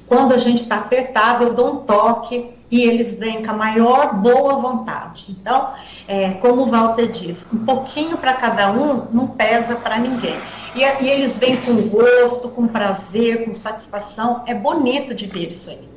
Quando 0.08 0.34
a 0.34 0.38
gente 0.38 0.64
está 0.64 0.78
apertado, 0.78 1.44
eu 1.44 1.54
dou 1.54 1.74
um 1.74 1.78
toque 1.78 2.50
e 2.72 2.82
eles 2.82 3.16
vêm 3.16 3.44
com 3.44 3.52
a 3.52 3.56
maior 3.56 4.14
boa 4.16 4.56
vontade. 4.58 5.26
Então, 5.30 5.72
é, 6.08 6.32
como 6.32 6.64
o 6.64 6.66
Walter 6.66 7.08
disse, 7.08 7.46
um 7.54 7.66
pouquinho 7.66 8.18
para 8.18 8.34
cada 8.34 8.72
um 8.72 9.08
não 9.12 9.28
pesa 9.28 9.76
para 9.76 9.98
ninguém. 9.98 10.36
E, 10.76 10.82
e, 10.82 11.10
eles 11.10 11.38
vêm 11.38 11.58
com 11.58 11.76
gosto, 11.90 12.50
com 12.50 12.68
prazer, 12.68 13.46
com 13.46 13.54
satisfação. 13.54 14.44
É 14.46 14.54
bonito 14.54 15.14
de 15.14 15.26
ver 15.26 15.52
isso 15.52 15.70
aí. 15.70 15.90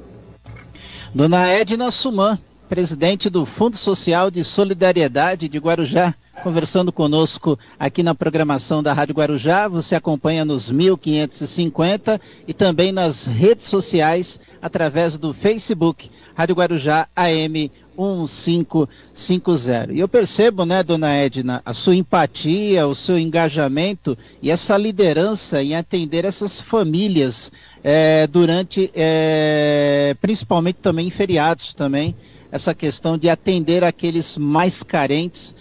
Dona 1.15 1.47
Edna 1.47 1.91
Suman, 1.91 2.39
presidente 2.69 3.29
do 3.29 3.45
Fundo 3.45 3.77
Social 3.77 4.31
de 4.31 4.43
Solidariedade 4.43 5.49
de 5.49 5.59
Guarujá 5.59 6.15
conversando 6.43 6.93
conosco 6.93 7.59
aqui 7.79 8.03
na 8.03 8.15
programação 8.15 8.83
da 8.83 8.93
Rádio 8.93 9.15
Guarujá. 9.15 9.69
Você 9.69 9.95
acompanha 9.95 10.45
nos 10.45 10.71
1550 10.71 12.21
e 12.47 12.55
também 12.55 12.93
nas 12.93 13.27
redes 13.27 13.67
sociais 13.67 14.41
através 14.61 15.19
do 15.19 15.35
Facebook 15.35 16.11
Rádio 16.35 16.55
Guarujá 16.55 17.09
AM 17.15 17.71
1550. 17.97 19.93
E 19.93 20.01
eu 20.01 20.09
percebo, 20.09 20.65
né, 20.65 20.83
dona 20.83 21.15
Edna, 21.15 21.61
a 21.65 21.75
sua 21.75 21.95
empatia, 21.95 22.87
o 22.87 22.95
seu 22.95 23.19
engajamento 23.19 24.17
e 24.41 24.51
essa 24.51 24.77
liderança 24.79 25.63
em 25.63 25.75
atender 25.75 26.25
essas 26.25 26.61
famílias 26.61 27.53
é, 27.85 28.27
durante, 28.27 28.91
é, 28.95 30.17
principalmente 30.21 30.77
também 30.77 31.09
em 31.09 31.11
feriados 31.11 31.75
também, 31.75 32.15
essa 32.51 32.75
questão 32.75 33.17
de 33.19 33.29
atender 33.29 33.85
aqueles 33.85 34.37
mais 34.37 34.83
carentes 34.83 35.55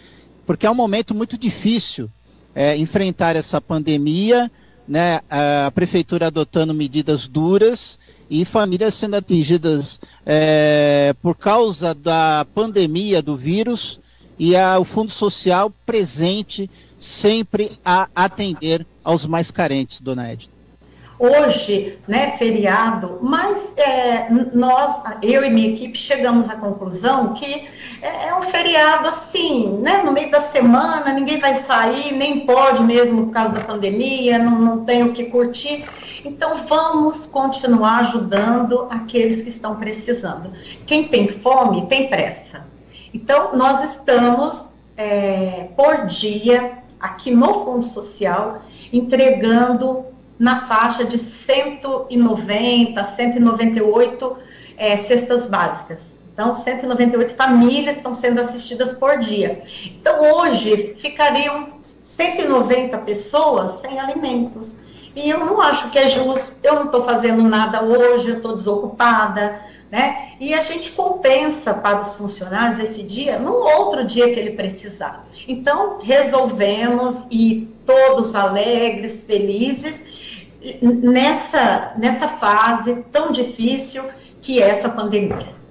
porque 0.52 0.65
é 0.65 0.69
um 0.69 0.76
momento 0.76 1.15
muito 1.15 1.38
difícil 1.38 2.10
é, 2.53 2.76
enfrentar 2.76 3.38
essa 3.38 3.61
pandemia, 3.61 4.52
né, 4.86 5.22
a 5.30 5.72
prefeitura 5.72 6.28
adotando 6.28 6.73
medidas 6.73 7.26
duras 7.26 7.98
e 8.30 8.44
famílias 8.44 8.95
sendo 8.95 9.15
atingidas 9.15 10.02
é, 10.26 11.15
por 11.22 11.38
causa 11.38 11.95
da 11.95 12.45
pandemia 12.53 13.22
do 13.22 13.38
vírus 13.38 14.02
e 14.38 14.53
a, 14.53 14.78
o 14.78 14.84
Fundo 14.84 15.10
Social 15.10 15.72
presente 15.86 16.69
sempre 16.99 17.80
a 17.86 18.10
atender 18.14 18.86
aos 19.06 19.26
mais 19.26 19.52
carentes, 19.52 20.02
dona 20.02 20.34
Edna 20.34 20.51
hoje, 21.22 21.99
né, 22.07 22.31
feriado, 22.31 23.19
mas 23.22 23.72
é, 23.77 24.27
nós, 24.53 25.03
eu 25.22 25.45
e 25.45 25.52
minha 25.52 25.69
equipe, 25.69 25.95
chegamos 25.95 26.49
à 26.49 26.56
conclusão 26.56 27.34
que 27.35 27.68
é, 28.02 28.30
é, 28.30 28.35
um 28.35 28.41
feriado 28.41 29.07
assim, 29.07 29.77
né, 29.84 30.02
no 30.03 30.11
meio 30.11 30.31
da 30.31 30.41
semana, 30.41 31.14
ninguém 31.14 31.39
vai 31.39 31.56
sair, 31.56 32.11
nem 32.11 32.39
pode 32.39 32.81
mesmo 32.81 33.27
por 33.27 33.34
causa 33.34 33.53
da 33.53 33.61
pandemia, 33.61 34.39
não, 34.39 34.60
não 34.60 34.84
tem 34.84 35.03
o 35.03 35.14
que 35.14 35.26
curtir. 35.26 35.85
Então, 36.26 36.57
vamos 36.65 37.27
continuar 37.27 37.99
ajudando 37.99 38.88
aqueles 38.89 39.41
que 39.41 39.49
estão 39.49 39.76
precisando. 39.76 40.52
Quem 40.88 41.07
tem 41.07 41.27
fome, 41.27 41.85
tem 41.85 42.10
pressa. 42.10 42.65
Então, 43.14 43.56
nós 43.56 43.84
estamos, 43.84 44.73
é, 44.98 45.68
por 45.76 46.06
dia, 46.06 46.80
aqui 46.99 47.31
no 47.31 47.65
Fundo 47.65 47.85
Social, 47.85 48.61
entregando 48.91 50.10
na 50.41 50.65
faixa 50.65 51.05
de 51.05 51.19
190, 51.19 53.03
198 53.03 54.38
é, 54.76 54.97
cestas 54.97 55.45
básicas. 55.45 56.19
Então, 56.34 56.55
198 56.55 57.35
famílias 57.35 57.97
estão 57.97 58.15
sendo 58.15 58.41
assistidas 58.41 58.91
por 58.91 59.19
dia. 59.19 59.61
Então, 59.85 60.19
hoje, 60.34 60.95
ficariam 60.97 61.68
190 61.84 62.97
pessoas 62.97 63.81
sem 63.81 63.99
alimentos. 63.99 64.77
E 65.15 65.30
eu 65.30 65.39
não 65.39 65.61
acho 65.61 65.91
que 65.91 65.99
é 65.99 66.07
justo, 66.07 66.55
eu 66.63 66.73
não 66.73 66.85
estou 66.85 67.03
fazendo 67.03 67.43
nada 67.43 67.84
hoje, 67.84 68.30
eu 68.30 68.38
estou 68.38 68.55
desocupada, 68.55 69.61
né? 69.91 70.31
E 70.39 70.55
a 70.55 70.61
gente 70.61 70.93
compensa 70.93 71.72
para 71.72 72.01
os 72.01 72.15
funcionários 72.15 72.80
esse 72.80 73.03
dia 73.03 73.38
num 73.38 73.61
outro 73.77 74.03
dia 74.05 74.34
que 74.34 74.39
ele 74.39 74.51
precisar. 74.51 75.27
Então, 75.47 75.99
resolvemos 76.01 77.27
e 77.30 77.68
todos 77.85 78.34
alegres, 78.34 79.23
felizes, 79.26 80.10
nessa, 80.81 81.93
nessa 81.97 82.27
fase 82.27 83.03
tão 83.11 83.31
difícil 83.31 84.03
que 84.41 84.61
é 84.61 84.69
essa 84.69 84.89
pandemia. 84.89 85.61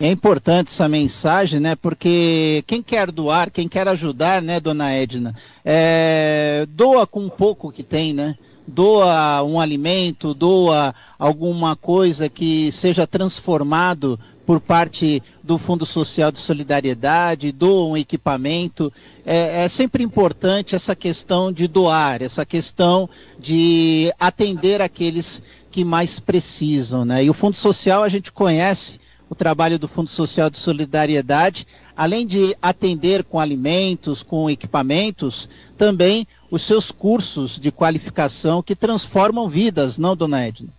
É 0.00 0.08
importante 0.08 0.68
essa 0.68 0.88
mensagem, 0.88 1.58
né? 1.58 1.74
Porque 1.74 2.62
quem 2.66 2.80
quer 2.80 3.10
doar, 3.10 3.50
quem 3.50 3.66
quer 3.68 3.88
ajudar, 3.88 4.40
né, 4.40 4.60
dona 4.60 4.92
Edna, 4.92 5.34
é, 5.64 6.66
doa 6.68 7.04
com 7.04 7.20
um 7.20 7.28
pouco 7.28 7.72
que 7.72 7.82
tem, 7.82 8.12
né? 8.12 8.36
Doa 8.66 9.42
um 9.42 9.58
alimento, 9.58 10.34
doa 10.34 10.94
alguma 11.18 11.74
coisa 11.74 12.28
que 12.28 12.70
seja 12.70 13.06
transformado 13.06 14.20
por 14.48 14.60
parte 14.60 15.22
do 15.42 15.58
Fundo 15.58 15.84
Social 15.84 16.32
de 16.32 16.38
Solidariedade, 16.38 17.52
doa 17.52 17.90
um 17.90 17.96
equipamento. 17.98 18.90
É, 19.26 19.64
é 19.64 19.68
sempre 19.68 20.02
importante 20.02 20.74
essa 20.74 20.96
questão 20.96 21.52
de 21.52 21.68
doar, 21.68 22.22
essa 22.22 22.46
questão 22.46 23.10
de 23.38 24.10
atender 24.18 24.80
aqueles 24.80 25.42
que 25.70 25.84
mais 25.84 26.18
precisam, 26.18 27.04
né? 27.04 27.22
E 27.22 27.28
o 27.28 27.34
Fundo 27.34 27.56
Social 27.56 28.02
a 28.02 28.08
gente 28.08 28.32
conhece 28.32 28.98
o 29.28 29.34
trabalho 29.34 29.78
do 29.78 29.86
Fundo 29.86 30.08
Social 30.08 30.48
de 30.48 30.56
Solidariedade, 30.56 31.66
além 31.94 32.26
de 32.26 32.56
atender 32.62 33.24
com 33.24 33.38
alimentos, 33.38 34.22
com 34.22 34.48
equipamentos, 34.48 35.46
também 35.76 36.26
os 36.50 36.62
seus 36.62 36.90
cursos 36.90 37.58
de 37.58 37.70
qualificação 37.70 38.62
que 38.62 38.74
transformam 38.74 39.46
vidas, 39.46 39.98
não, 39.98 40.16
dona 40.16 40.46
Edna? 40.46 40.70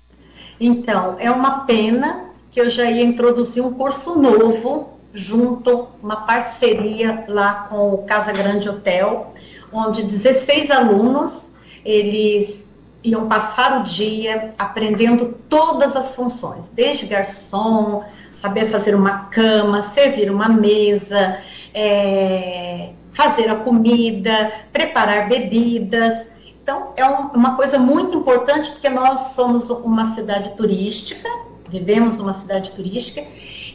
Então, 0.59 1.17
é 1.19 1.29
uma 1.29 1.59
pena 1.59 2.29
que 2.51 2.59
eu 2.59 2.69
já 2.69 2.85
ia 2.85 3.03
introduzir 3.03 3.63
um 3.63 3.73
curso 3.73 4.19
novo, 4.19 4.89
junto, 5.13 5.87
uma 6.01 6.17
parceria 6.17 7.25
lá 7.27 7.67
com 7.69 7.93
o 7.93 7.97
Casa 7.99 8.31
Grande 8.31 8.69
Hotel, 8.69 9.33
onde 9.71 10.03
16 10.03 10.71
alunos, 10.71 11.49
eles 11.85 12.67
iam 13.03 13.27
passar 13.27 13.79
o 13.79 13.83
dia 13.83 14.51
aprendendo 14.57 15.37
todas 15.47 15.95
as 15.95 16.13
funções, 16.13 16.69
desde 16.69 17.05
garçom, 17.05 18.03
saber 18.31 18.69
fazer 18.69 18.93
uma 18.93 19.25
cama, 19.25 19.83
servir 19.83 20.29
uma 20.29 20.49
mesa, 20.49 21.37
é, 21.73 22.89
fazer 23.13 23.49
a 23.49 23.55
comida, 23.55 24.51
preparar 24.73 25.29
bebidas. 25.29 26.27
Então, 26.61 26.91
é 26.97 27.05
um, 27.05 27.27
uma 27.29 27.55
coisa 27.55 27.77
muito 27.77 28.17
importante 28.17 28.69
porque 28.71 28.89
nós 28.89 29.33
somos 29.33 29.69
uma 29.69 30.07
cidade 30.07 30.51
turística, 30.51 31.27
vivemos 31.69 32.17
numa 32.17 32.33
cidade 32.33 32.71
turística, 32.71 33.21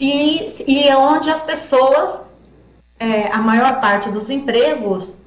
e, 0.00 0.48
e 0.66 0.88
é 0.88 0.96
onde 0.96 1.30
as 1.30 1.42
pessoas, 1.42 2.20
é, 2.98 3.28
a 3.28 3.38
maior 3.38 3.80
parte 3.80 4.08
dos 4.10 4.30
empregos 4.30 5.24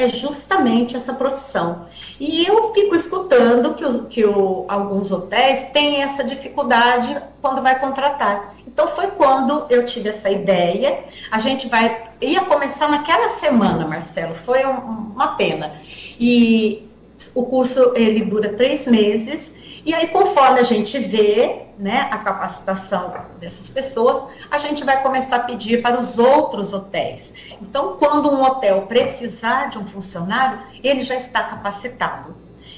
é 0.00 0.08
justamente 0.08 0.96
essa 0.96 1.12
profissão. 1.12 1.86
E 2.18 2.46
eu 2.46 2.72
fico 2.72 2.94
escutando 2.94 3.74
que, 3.74 3.84
os, 3.84 4.08
que 4.08 4.24
o, 4.24 4.64
alguns 4.68 5.12
hotéis 5.12 5.64
têm 5.72 6.02
essa 6.02 6.24
dificuldade 6.24 7.20
quando 7.42 7.62
vai 7.62 7.78
contratar. 7.78 8.54
Então 8.66 8.88
foi 8.88 9.08
quando 9.08 9.66
eu 9.68 9.84
tive 9.84 10.08
essa 10.08 10.30
ideia. 10.30 11.04
A 11.30 11.38
gente 11.38 11.68
vai 11.68 12.04
ia 12.20 12.42
começar 12.42 12.88
naquela 12.88 13.28
semana, 13.28 13.86
Marcelo. 13.86 14.34
Foi 14.34 14.64
um, 14.64 15.12
uma 15.14 15.28
pena. 15.36 15.72
E 16.18 16.88
o 17.34 17.44
curso 17.44 17.92
ele 17.94 18.24
dura 18.24 18.54
três 18.54 18.86
meses 18.86 19.54
e 19.84 19.94
aí, 19.94 20.08
conforme 20.08 20.60
a 20.60 20.62
gente 20.62 20.98
vê 20.98 21.62
né, 21.78 22.08
a 22.10 22.18
capacitação 22.18 23.14
dessas 23.40 23.68
pessoas, 23.68 24.24
a 24.50 24.58
gente 24.58 24.84
vai 24.84 25.02
começar 25.02 25.36
a 25.36 25.40
pedir 25.40 25.80
para 25.80 25.98
os 25.98 26.18
outros 26.18 26.74
hotéis. 26.74 27.32
Então, 27.60 27.96
quando 27.98 28.30
um 28.30 28.42
hotel 28.42 28.82
precisar 28.82 29.70
de 29.70 29.78
um 29.78 29.86
funcionário, 29.86 30.60
ele 30.82 31.00
já 31.00 31.14
está 31.14 31.42
capacitado. 31.42 32.34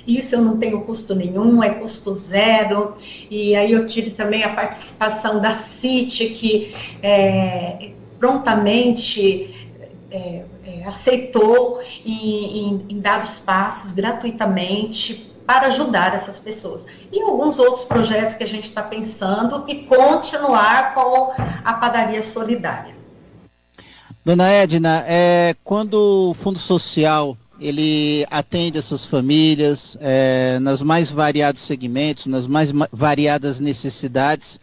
Isso 0.07 0.35
eu 0.35 0.43
não 0.43 0.57
tenho 0.57 0.81
custo 0.83 1.15
nenhum, 1.15 1.63
é 1.63 1.71
custo 1.71 2.15
zero. 2.15 2.95
E 3.31 3.55
aí 3.57 3.73
eu 3.73 3.87
tive 3.87 4.11
também 4.11 4.45
a 4.45 4.49
participação 4.51 5.41
da 5.41 5.55
CIT, 5.55 6.29
que 6.31 6.75
é, 7.03 7.91
prontamente 8.19 9.69
é, 10.11 10.45
é, 10.65 10.85
aceitou 10.85 11.81
em, 12.05 12.59
em, 12.59 12.87
em 12.91 13.01
dar 13.01 13.23
os 13.23 13.39
passos 13.41 13.93
gratuitamente 13.93 15.32
para 15.53 15.67
ajudar 15.67 16.15
essas 16.15 16.39
pessoas. 16.39 16.87
E 17.13 17.21
alguns 17.21 17.59
outros 17.59 17.85
projetos 17.85 18.35
que 18.37 18.43
a 18.43 18.47
gente 18.47 18.65
está 18.65 18.83
pensando 18.83 19.65
e 19.69 19.83
continuar 19.83 20.95
com 20.95 21.31
a 21.63 21.75
padaria 21.75 22.23
solidária. 22.23 22.97
Dona 24.25 24.49
Edna, 24.49 25.05
é, 25.07 25.55
quando 25.63 26.31
o 26.31 26.35
Fundo 26.35 26.59
Social 26.59 27.37
ele 27.61 28.27
atende 28.31 28.79
essas 28.79 29.05
famílias 29.05 29.95
é, 30.01 30.59
nas 30.59 30.81
mais 30.81 31.11
variados 31.11 31.61
segmentos, 31.61 32.27
nas 32.27 32.47
mais 32.47 32.73
variadas 32.91 33.61
necessidades, 33.61 34.59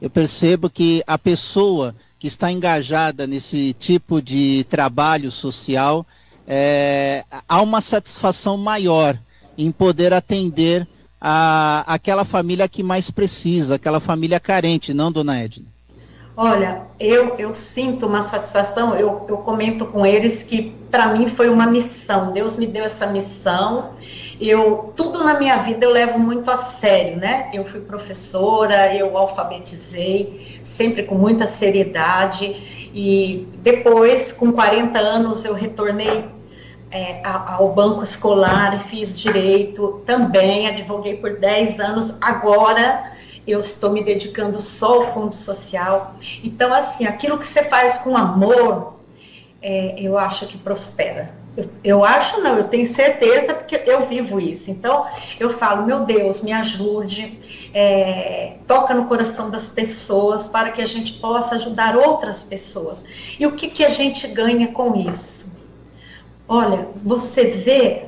eu 0.00 0.08
percebo 0.08 0.70
que 0.70 1.02
a 1.06 1.18
pessoa 1.18 1.94
que 2.18 2.26
está 2.26 2.50
engajada 2.50 3.26
nesse 3.26 3.74
tipo 3.78 4.22
de 4.22 4.64
trabalho 4.70 5.30
social, 5.30 6.06
é, 6.46 7.24
há 7.46 7.60
uma 7.60 7.82
satisfação 7.82 8.56
maior 8.56 9.18
em 9.64 9.70
poder 9.70 10.12
atender 10.12 10.86
a, 11.20 11.84
aquela 11.86 12.24
família 12.24 12.68
que 12.68 12.82
mais 12.82 13.10
precisa, 13.10 13.74
aquela 13.74 14.00
família 14.00 14.40
carente, 14.40 14.94
não, 14.94 15.12
dona 15.12 15.42
Edna? 15.42 15.66
Olha, 16.36 16.82
eu, 16.98 17.34
eu 17.36 17.54
sinto 17.54 18.06
uma 18.06 18.22
satisfação, 18.22 18.94
eu, 18.94 19.26
eu 19.28 19.36
comento 19.38 19.84
com 19.84 20.06
eles 20.06 20.42
que 20.42 20.74
para 20.90 21.08
mim 21.08 21.26
foi 21.26 21.50
uma 21.50 21.66
missão, 21.66 22.32
Deus 22.32 22.56
me 22.56 22.66
deu 22.66 22.84
essa 22.84 23.06
missão, 23.06 23.90
eu, 24.40 24.90
tudo 24.96 25.22
na 25.22 25.38
minha 25.38 25.58
vida 25.58 25.84
eu 25.84 25.90
levo 25.90 26.18
muito 26.18 26.50
a 26.50 26.56
sério, 26.56 27.18
né? 27.18 27.50
Eu 27.52 27.62
fui 27.62 27.80
professora, 27.80 28.94
eu 28.94 29.18
alfabetizei, 29.18 30.58
sempre 30.64 31.02
com 31.02 31.14
muita 31.14 31.46
seriedade, 31.46 32.88
e 32.94 33.46
depois, 33.58 34.32
com 34.32 34.50
40 34.50 34.98
anos, 34.98 35.44
eu 35.44 35.52
retornei 35.52 36.24
é, 36.90 37.20
ao 37.24 37.72
banco 37.72 38.02
escolar, 38.02 38.78
fiz 38.80 39.18
direito 39.18 40.02
também, 40.04 40.66
advoguei 40.66 41.16
por 41.16 41.38
10 41.38 41.78
anos. 41.78 42.16
Agora 42.20 43.12
eu 43.46 43.60
estou 43.60 43.90
me 43.90 44.02
dedicando 44.02 44.60
só 44.60 44.96
ao 44.96 45.14
fundo 45.14 45.34
social. 45.34 46.14
Então, 46.42 46.74
assim, 46.74 47.06
aquilo 47.06 47.38
que 47.38 47.46
você 47.46 47.62
faz 47.62 47.98
com 47.98 48.16
amor, 48.16 48.94
é, 49.62 49.94
eu 49.98 50.18
acho 50.18 50.46
que 50.46 50.58
prospera. 50.58 51.38
Eu, 51.56 51.64
eu, 51.82 52.04
acho 52.04 52.40
não, 52.40 52.56
eu 52.56 52.64
tenho 52.64 52.86
certeza 52.86 53.54
porque 53.54 53.82
eu 53.86 54.06
vivo 54.06 54.40
isso. 54.40 54.70
Então 54.70 55.06
eu 55.38 55.50
falo, 55.50 55.84
meu 55.84 56.04
Deus, 56.04 56.42
me 56.42 56.52
ajude, 56.52 57.38
é, 57.74 58.54
toca 58.66 58.94
no 58.94 59.06
coração 59.06 59.50
das 59.50 59.68
pessoas 59.68 60.46
para 60.46 60.70
que 60.70 60.80
a 60.80 60.86
gente 60.86 61.14
possa 61.14 61.56
ajudar 61.56 61.96
outras 61.96 62.42
pessoas. 62.42 63.04
E 63.38 63.46
o 63.46 63.52
que, 63.52 63.68
que 63.68 63.84
a 63.84 63.90
gente 63.90 64.28
ganha 64.28 64.68
com 64.68 64.94
isso? 64.94 65.49
Olha, 66.52 66.88
você 66.96 67.44
vê 67.44 68.06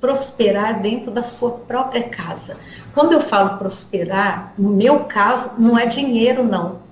prosperar 0.00 0.80
dentro 0.80 1.10
da 1.10 1.24
sua 1.24 1.58
própria 1.58 2.04
casa. 2.08 2.56
Quando 2.94 3.14
eu 3.14 3.20
falo 3.20 3.58
prosperar, 3.58 4.54
no 4.56 4.70
meu 4.70 5.00
caso, 5.06 5.54
não 5.58 5.76
é 5.76 5.84
dinheiro, 5.84 6.44
não, 6.44 6.82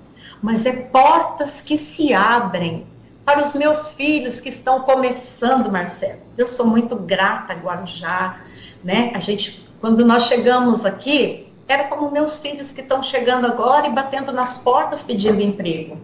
mas 0.41 0.65
é 0.65 0.73
portas 0.73 1.61
que 1.61 1.77
se 1.77 2.13
abrem 2.13 2.85
para 3.23 3.39
os 3.39 3.53
meus 3.53 3.91
filhos 3.91 4.41
que 4.41 4.49
estão 4.49 4.81
começando, 4.81 5.71
Marcelo. 5.71 6.19
Eu 6.37 6.47
sou 6.47 6.65
muito 6.65 6.97
grata 6.97 7.53
a 7.53 7.55
Guarujá, 7.55 8.41
né? 8.83 9.13
A 9.15 9.19
gente, 9.19 9.65
quando 9.79 10.05
nós 10.05 10.23
chegamos 10.23 10.85
aqui, 10.85 11.47
era 11.65 11.85
como 11.85 12.11
meus 12.11 12.39
filhos 12.39 12.73
que 12.73 12.81
estão 12.81 13.01
chegando 13.01 13.47
agora 13.47 13.87
e 13.87 13.89
batendo 13.89 14.33
nas 14.33 14.57
portas 14.57 15.01
pedindo 15.01 15.41
emprego. 15.41 15.97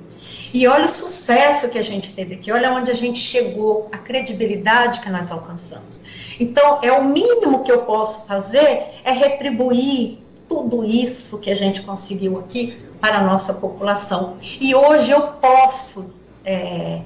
E 0.53 0.67
olha 0.67 0.85
o 0.85 0.89
sucesso 0.89 1.69
que 1.69 1.77
a 1.77 1.83
gente 1.83 2.13
teve 2.13 2.35
aqui, 2.35 2.51
olha 2.51 2.71
onde 2.71 2.89
a 2.89 2.95
gente 2.95 3.19
chegou, 3.19 3.87
a 3.91 3.97
credibilidade 3.97 4.99
que 5.01 5.09
nós 5.09 5.31
alcançamos. 5.31 6.03
Então, 6.39 6.79
é 6.81 6.91
o 6.91 7.03
mínimo 7.03 7.63
que 7.63 7.71
eu 7.71 7.83
posso 7.83 8.25
fazer 8.25 8.85
é 9.03 9.11
retribuir 9.11 10.19
tudo 10.47 10.83
isso 10.83 11.39
que 11.39 11.51
a 11.51 11.55
gente 11.55 11.81
conseguiu 11.81 12.39
aqui 12.39 12.77
para 12.99 13.19
a 13.19 13.21
nossa 13.21 13.53
população. 13.53 14.37
E 14.59 14.73
hoje 14.73 15.11
eu 15.11 15.21
posso 15.33 16.13
é, 16.43 17.01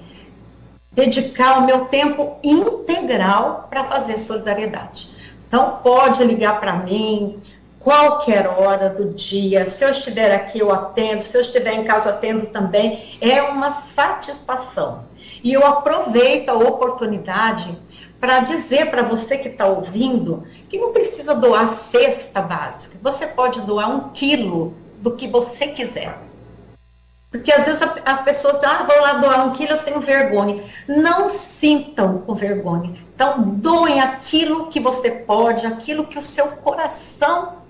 dedicar 0.94 1.60
o 1.60 1.66
meu 1.66 1.86
tempo 1.86 2.38
integral 2.42 3.68
para 3.70 3.84
fazer 3.84 4.18
solidariedade. 4.18 5.10
Então, 5.48 5.80
pode 5.84 6.24
ligar 6.24 6.60
para 6.60 6.74
mim, 6.74 7.40
qualquer 7.84 8.48
hora 8.48 8.90
do 8.90 9.14
dia. 9.14 9.66
Se 9.66 9.84
eu 9.84 9.90
estiver 9.90 10.34
aqui, 10.34 10.60
eu 10.60 10.72
atendo. 10.72 11.22
Se 11.22 11.38
eu 11.38 11.42
estiver 11.42 11.74
em 11.74 11.84
casa, 11.84 12.10
atendo 12.10 12.48
também. 12.48 13.18
É 13.20 13.42
uma 13.44 13.72
satisfação. 13.72 15.04
E 15.44 15.52
eu 15.54 15.66
aproveito 15.66 16.50
a 16.50 16.54
oportunidade 16.54 17.78
para 18.20 18.40
dizer 18.40 18.90
para 18.90 19.04
você 19.04 19.38
que 19.38 19.50
está 19.50 19.66
ouvindo 19.66 20.48
que 20.70 20.78
não 20.78 20.94
precisa 20.94 21.36
doar 21.36 21.68
cesta 21.70 22.42
básica. 22.42 22.98
Você 23.02 23.28
pode 23.28 23.60
doar 23.62 23.90
um 23.90 24.10
quilo 24.10 24.74
do 25.00 25.12
que 25.12 25.28
você 25.28 25.68
quiser. 25.68 26.18
Porque 27.30 27.52
às 27.52 27.66
vezes 27.66 27.82
as 28.06 28.22
pessoas 28.22 28.60
dizem, 28.60 28.70
ah, 28.70 28.84
vou 28.84 29.02
lá 29.02 29.14
doar 29.14 29.48
um 29.48 29.52
quilo, 29.54 29.72
eu 29.72 29.84
tenho 29.84 30.00
vergonha. 30.00 30.64
Não 30.88 31.30
sintam 31.30 32.20
com 32.20 32.36
vergonha. 32.36 32.94
Então, 33.14 33.42
doem 33.42 34.00
aquilo 34.00 34.68
que 34.68 34.80
você 34.80 35.10
pode, 35.10 35.66
aquilo 35.66 36.06
que 36.06 36.20
o 36.20 36.22
seu 36.22 36.48
coração 36.48 37.63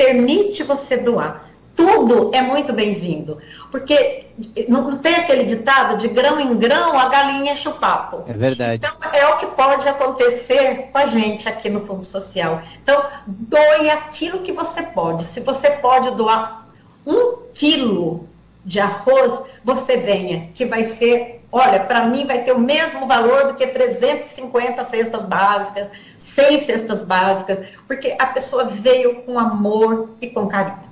permite 0.00 0.62
você 0.62 0.96
doar. 0.96 1.50
Tudo 1.76 2.30
é 2.34 2.40
muito 2.40 2.72
bem-vindo. 2.72 3.38
Porque 3.70 4.26
não 4.66 4.96
tem 4.96 5.14
aquele 5.16 5.44
ditado 5.44 5.98
de 5.98 6.08
grão 6.08 6.40
em 6.40 6.56
grão, 6.56 6.98
a 6.98 7.08
galinha 7.10 7.52
enche 7.52 7.68
o 7.68 7.74
papo. 7.74 8.24
É 8.26 8.32
verdade. 8.32 8.82
Então, 8.82 9.12
é 9.12 9.26
o 9.26 9.36
que 9.36 9.46
pode 9.48 9.86
acontecer 9.86 10.88
com 10.90 10.98
a 10.98 11.04
gente 11.04 11.46
aqui 11.46 11.68
no 11.68 11.84
Fundo 11.84 12.04
Social. 12.04 12.62
Então, 12.82 13.04
doe 13.26 13.90
aquilo 13.90 14.40
que 14.40 14.52
você 14.52 14.82
pode. 14.82 15.24
Se 15.24 15.40
você 15.40 15.70
pode 15.72 16.10
doar 16.12 16.66
um 17.06 17.36
quilo 17.52 18.26
de 18.64 18.78
arroz, 18.78 19.42
você 19.64 19.96
venha, 19.96 20.50
que 20.54 20.66
vai 20.66 20.84
ser, 20.84 21.44
olha, 21.50 21.80
para 21.80 22.06
mim 22.06 22.26
vai 22.26 22.42
ter 22.42 22.52
o 22.52 22.58
mesmo 22.58 23.06
valor 23.06 23.48
do 23.48 23.54
que 23.54 23.66
350 23.66 24.84
cestas 24.84 25.24
básicas, 25.24 25.90
seis 26.18 26.64
cestas 26.64 27.02
básicas, 27.02 27.66
porque 27.86 28.16
a 28.18 28.26
pessoa 28.26 28.64
veio 28.64 29.22
com 29.22 29.38
amor 29.38 30.10
e 30.20 30.28
com 30.28 30.46
carinho. 30.46 30.90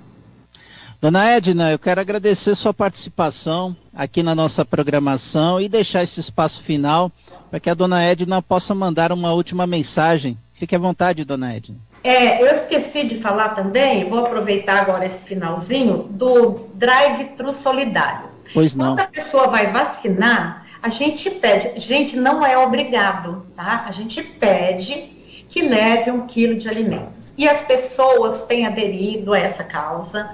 Dona 1.00 1.30
Edna, 1.30 1.70
eu 1.70 1.78
quero 1.78 2.00
agradecer 2.00 2.56
sua 2.56 2.74
participação 2.74 3.76
aqui 3.94 4.20
na 4.20 4.34
nossa 4.34 4.64
programação 4.64 5.60
e 5.60 5.68
deixar 5.68 6.02
esse 6.02 6.18
espaço 6.18 6.60
final 6.60 7.12
para 7.48 7.60
que 7.60 7.70
a 7.70 7.74
Dona 7.74 8.02
Edna 8.02 8.42
possa 8.42 8.74
mandar 8.74 9.12
uma 9.12 9.32
última 9.32 9.64
mensagem. 9.64 10.36
Fique 10.52 10.74
à 10.74 10.78
vontade, 10.78 11.24
Dona 11.24 11.54
Edna. 11.54 11.76
É, 12.02 12.40
eu 12.42 12.46
esqueci 12.54 13.04
de 13.04 13.20
falar 13.20 13.50
também, 13.50 14.08
vou 14.08 14.24
aproveitar 14.24 14.80
agora 14.80 15.04
esse 15.04 15.24
finalzinho, 15.24 16.04
do 16.10 16.68
drive-thru 16.74 17.52
solidário. 17.52 18.28
Pois 18.54 18.74
não. 18.74 18.86
Quando 18.86 19.00
a 19.00 19.06
pessoa 19.06 19.48
vai 19.48 19.66
vacinar, 19.66 20.66
a 20.82 20.88
gente 20.88 21.30
pede, 21.30 21.80
gente, 21.80 22.16
não 22.16 22.44
é 22.46 22.56
obrigado, 22.56 23.46
tá? 23.56 23.84
A 23.86 23.90
gente 23.90 24.22
pede 24.22 25.16
que 25.48 25.62
leve 25.62 26.10
um 26.10 26.26
quilo 26.26 26.56
de 26.56 26.68
alimentos. 26.68 27.34
E 27.36 27.48
as 27.48 27.62
pessoas 27.62 28.42
têm 28.42 28.66
aderido 28.66 29.32
a 29.32 29.38
essa 29.38 29.64
causa, 29.64 30.30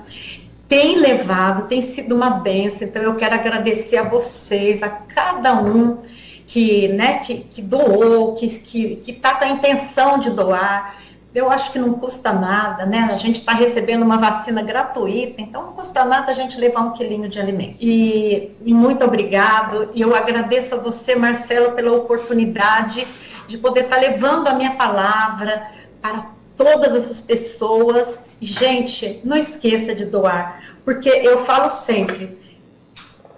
têm 0.69 0.99
levado, 0.99 1.69
tem 1.69 1.81
sido 1.81 2.15
uma 2.15 2.31
benção. 2.31 2.87
Então 2.87 3.03
eu 3.03 3.15
quero 3.15 3.35
agradecer 3.35 3.97
a 3.97 4.09
vocês, 4.09 4.83
a 4.83 4.89
cada 4.89 5.55
um 5.55 5.99
que, 6.47 6.89
né, 6.89 7.19
que, 7.21 7.41
que 7.43 7.63
doou, 7.63 8.35
que 8.35 8.47
está 8.47 8.65
que, 8.65 8.97
que 8.97 9.13
tá 9.13 9.35
com 9.37 9.45
a 9.45 9.49
intenção 9.49 10.19
de 10.19 10.31
doar 10.31 10.97
eu 11.35 11.51
acho 11.51 11.73
que 11.73 11.81
não 11.81 11.95
custa 11.95 12.33
nada, 12.33 12.87
né? 12.87 13.09
A 13.13 13.17
gente 13.17 13.41
está 13.41 13.53
recebendo 13.53 14.05
uma 14.05 14.19
vacina 14.19 14.63
gratuita, 14.63 15.43
então 15.43 15.65
não 15.67 15.73
custa 15.73 16.05
nada 16.05 16.31
a 16.31 16.35
gente 16.35 16.57
levar 16.59 16.83
um 16.83 16.93
quilinho 16.93 17.29
de 17.29 17.41
alimento. 17.41 17.77
E, 17.81 18.53
e 18.65 18.73
muito 18.73 19.05
obrigado. 19.05 19.91
E 19.93 20.01
eu 20.01 20.15
agradeço 20.15 20.77
a 20.77 20.79
você, 20.79 21.17
Marcelo, 21.17 21.73
pela 21.73 21.93
oportunidade 21.93 23.05
de 23.49 23.59
poder 23.59 23.85
estar 23.85 23.97
tá 23.97 24.03
levando 24.03 24.47
a 24.47 24.55
minha 24.55 24.77
palavra 24.77 25.69
para 26.01 26.31
todas 26.57 26.95
essas 26.95 27.21
pessoas. 27.21 28.17
Gente, 28.41 29.21
não 29.25 29.37
esqueça 29.37 29.93
de 29.93 30.05
doar, 30.05 30.63
porque 30.85 31.09
eu 31.09 31.45
falo 31.45 31.69
sempre: 31.69 32.39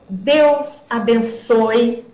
Deus 0.06 0.82
abençoe 0.90 2.04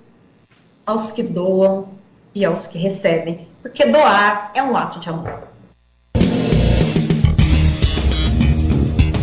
aos 0.86 1.10
que 1.10 1.24
doam 1.24 1.88
e 2.32 2.44
aos 2.44 2.68
que 2.68 2.78
recebem, 2.78 3.48
porque 3.60 3.84
doar 3.86 4.52
é 4.54 4.62
um 4.62 4.76
ato 4.76 5.00
de 5.00 5.08
amor. 5.08 5.51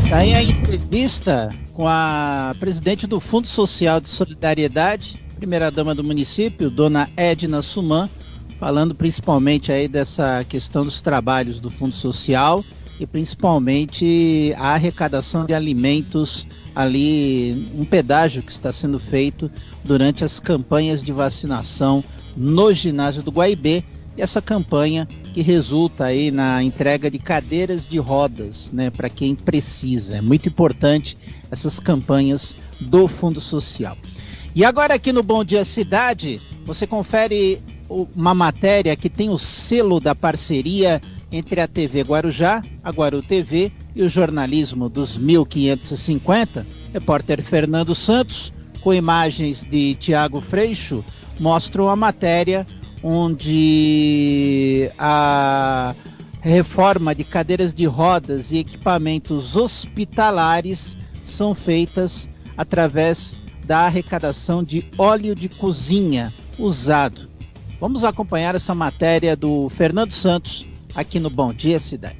Tá 0.09 0.17
aí 0.17 0.33
a 0.33 0.41
entrevista 0.41 1.49
com 1.71 1.87
a 1.87 2.51
presidente 2.59 3.05
do 3.05 3.19
Fundo 3.19 3.45
Social 3.45 4.01
de 4.01 4.07
Solidariedade, 4.07 5.23
primeira-dama 5.37 5.93
do 5.93 6.03
município, 6.03 6.71
dona 6.71 7.07
Edna 7.15 7.61
Suman, 7.61 8.09
falando 8.59 8.95
principalmente 8.95 9.71
aí 9.71 9.87
dessa 9.87 10.43
questão 10.49 10.83
dos 10.83 11.03
trabalhos 11.03 11.59
do 11.59 11.69
Fundo 11.69 11.93
Social 11.93 12.65
e 12.99 13.05
principalmente 13.05 14.51
a 14.57 14.69
arrecadação 14.69 15.45
de 15.45 15.53
alimentos 15.53 16.47
ali, 16.73 17.71
um 17.77 17.85
pedágio 17.85 18.41
que 18.41 18.51
está 18.51 18.73
sendo 18.73 18.97
feito 18.97 19.49
durante 19.85 20.23
as 20.23 20.39
campanhas 20.39 21.03
de 21.05 21.13
vacinação 21.13 22.03
no 22.35 22.73
ginásio 22.73 23.21
do 23.21 23.29
Guaibê 23.29 23.83
e 24.19 24.21
essa 24.21 24.41
campanha 24.41 25.07
que 25.33 25.41
resulta 25.41 26.03
aí 26.03 26.29
na 26.29 26.61
entrega 26.61 27.09
de 27.09 27.17
cadeiras 27.17 27.85
de 27.85 27.97
rodas, 27.97 28.69
né, 28.69 28.89
para 28.89 29.07
quem 29.09 29.33
precisa. 29.33 30.17
É 30.17 30.21
muito 30.21 30.49
importante 30.49 31.17
essas 31.49 31.79
campanhas 31.79 32.53
do 32.81 33.07
Fundo 33.07 33.39
Social. 33.39 33.97
E 34.53 34.65
agora 34.65 34.95
aqui 34.95 35.13
no 35.13 35.23
Bom 35.23 35.41
Dia 35.41 35.63
Cidade, 35.63 36.37
você 36.65 36.85
confere 36.85 37.61
uma 37.87 38.33
matéria 38.33 38.93
que 38.93 39.09
tem 39.09 39.29
o 39.29 39.37
selo 39.37 40.01
da 40.01 40.13
parceria 40.13 40.99
entre 41.31 41.61
a 41.61 41.67
TV 41.67 42.01
Guarujá, 42.01 42.61
a 42.83 42.89
Guaru 42.89 43.21
TV 43.21 43.71
e 43.95 44.03
o 44.03 44.09
jornalismo 44.09 44.89
dos 44.89 45.15
1550. 45.15 46.67
Repórter 46.91 47.41
Fernando 47.41 47.95
Santos, 47.95 48.51
com 48.81 48.93
imagens 48.93 49.63
de 49.63 49.95
Tiago 49.95 50.41
Freixo, 50.41 51.05
mostram 51.39 51.87
a 51.87 51.95
matéria 51.95 52.67
onde 53.03 54.91
a 54.97 55.93
reforma 56.41 57.13
de 57.13 57.23
cadeiras 57.23 57.73
de 57.73 57.85
rodas 57.85 58.51
e 58.51 58.57
equipamentos 58.57 59.55
hospitalares 59.55 60.97
são 61.23 61.53
feitas 61.53 62.29
através 62.57 63.37
da 63.65 63.85
arrecadação 63.85 64.63
de 64.63 64.85
óleo 64.97 65.35
de 65.35 65.49
cozinha 65.49 66.33
usado. 66.57 67.29
Vamos 67.79 68.03
acompanhar 68.03 68.55
essa 68.55 68.75
matéria 68.75 69.35
do 69.35 69.69
Fernando 69.69 70.11
Santos 70.11 70.67
aqui 70.95 71.19
no 71.19 71.29
Bom 71.29 71.53
Dia 71.53 71.79
Cidade. 71.79 72.15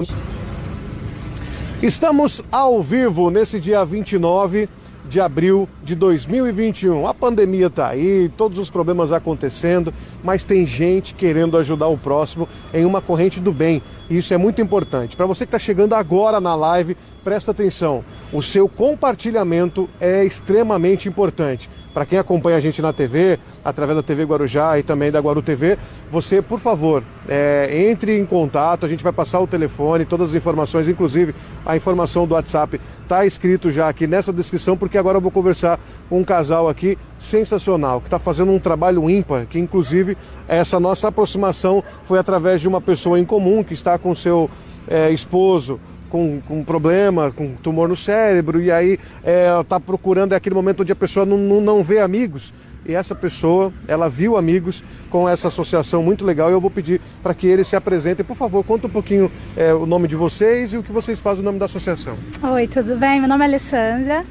Estamos 1.82 2.42
ao 2.52 2.84
vivo 2.84 3.30
nesse 3.30 3.60
dia 3.60 3.84
29 3.84 4.70
de 5.10 5.20
abril 5.20 5.68
de 5.84 5.96
2021. 5.96 7.08
A 7.08 7.14
pandemia 7.14 7.68
está 7.68 7.90
aí, 7.90 8.32
todos 8.38 8.60
os 8.60 8.70
problemas 8.70 9.12
acontecendo, 9.12 9.94
mas 10.24 10.44
tem 10.44 10.66
gente 10.66 11.14
querendo 11.14 11.58
ajudar 11.58 11.88
o 11.88 11.98
próximo 11.98 12.48
em 12.74 12.86
uma 12.86 13.02
corrente 13.02 13.40
do 13.40 13.52
bem. 13.52 13.82
E 14.10 14.18
isso 14.18 14.34
é 14.34 14.38
muito 14.38 14.62
importante. 14.62 15.18
Para 15.18 15.26
você 15.26 15.46
que 15.46 15.50
está 15.50 15.60
chegando 15.60 15.94
agora 15.94 16.40
na 16.40 16.56
live, 16.56 16.96
presta 17.24 17.52
atenção. 17.52 18.04
O 18.32 18.42
seu 18.42 18.68
compartilhamento 18.68 19.90
é 20.00 20.24
extremamente 20.24 21.08
importante 21.08 21.70
para 21.94 22.06
quem 22.06 22.20
acompanha 22.20 22.58
a 22.58 22.60
gente 22.60 22.82
na 22.82 22.94
TV, 22.94 23.40
através 23.66 23.98
da 23.98 24.04
TV 24.04 24.24
Guarujá 24.24 24.78
e 24.78 24.84
também 24.84 25.12
da 25.12 25.20
Guaru 25.20 25.42
TV, 25.42 25.78
você, 26.12 26.42
por 26.42 26.60
favor, 26.60 27.04
é, 27.28 27.90
entre 27.90 28.18
em 28.18 28.26
contato, 28.26 28.86
a 28.86 28.90
gente 28.90 29.04
vai 29.04 29.12
passar 29.12 29.40
o 29.40 29.48
telefone, 29.48 30.06
todas 30.06 30.30
as 30.30 30.36
informações, 30.36 30.88
inclusive 30.88 31.34
a 31.66 31.76
informação 31.76 32.28
do 32.28 32.36
WhatsApp 32.36 32.80
está 33.04 33.26
escrito 33.26 33.72
já 33.72 33.90
aqui 33.90 34.06
nessa 34.06 34.32
descrição, 34.32 34.78
porque 34.78 34.98
agora 34.98 35.18
eu 35.18 35.22
vou 35.22 35.32
conversar 35.32 35.80
com 36.08 36.20
um 36.20 36.24
casal 36.24 36.70
aqui 36.70 36.98
sensacional, 37.18 38.00
que 38.00 38.08
está 38.08 38.20
fazendo 38.20 38.52
um 38.52 38.60
trabalho 38.60 39.10
ímpar, 39.10 39.46
que 39.48 39.60
inclusive 39.60 40.16
essa 40.48 40.80
nossa 40.80 41.08
aproximação 41.08 41.84
foi 42.06 42.20
através 42.20 42.62
de 42.62 42.68
uma 42.68 42.80
pessoa 42.80 43.20
em 43.20 43.26
comum 43.26 43.64
que 43.64 43.74
está 43.74 43.98
com 43.98 44.14
seu 44.14 44.50
é, 44.88 45.12
esposo, 45.12 45.80
com, 46.10 46.42
com 46.48 46.64
problema, 46.64 47.32
com 47.32 47.54
tumor 47.56 47.88
no 47.88 47.96
cérebro, 47.96 48.62
e 48.62 48.72
aí 48.72 49.00
é, 49.24 49.48
está 49.60 49.80
procurando 49.80 50.34
é 50.34 50.36
aquele 50.36 50.56
momento 50.56 50.82
onde 50.82 50.92
a 50.92 50.96
pessoa 50.96 51.26
não, 51.26 51.38
não, 51.38 51.62
não 51.62 51.84
vê 51.84 52.00
amigos. 52.00 52.54
E 52.86 52.94
essa 52.94 53.14
pessoa, 53.14 53.72
ela 53.88 54.10
viu 54.10 54.38
amigos 54.38 54.84
com 55.10 55.28
essa 55.28 55.50
associação 55.50 56.02
muito 56.02 56.26
legal 56.26 56.50
e 56.50 56.54
eu 56.54 56.62
vou 56.62 56.72
pedir 56.72 57.00
para 57.22 57.34
que 57.34 57.46
eles 57.46 57.68
se 57.68 57.76
apresentem. 57.76 58.26
Por 58.26 58.36
favor, 58.36 58.64
conta 58.64 58.88
um 58.88 58.90
pouquinho 58.90 59.30
é, 59.56 59.74
o 59.74 59.86
nome 59.86 60.08
de 60.08 60.16
vocês 60.16 60.74
e 60.74 60.78
o 60.78 60.84
que 60.84 60.92
vocês 60.92 61.20
fazem 61.20 61.44
no 61.44 61.50
nome 61.50 61.60
da 61.60 61.66
associação. 61.66 62.16
Oi, 62.42 62.68
tudo 62.68 62.96
bem? 62.96 63.20
Meu 63.20 63.30
nome 63.30 63.44
é 63.44 63.48
Alessandra 63.48 64.26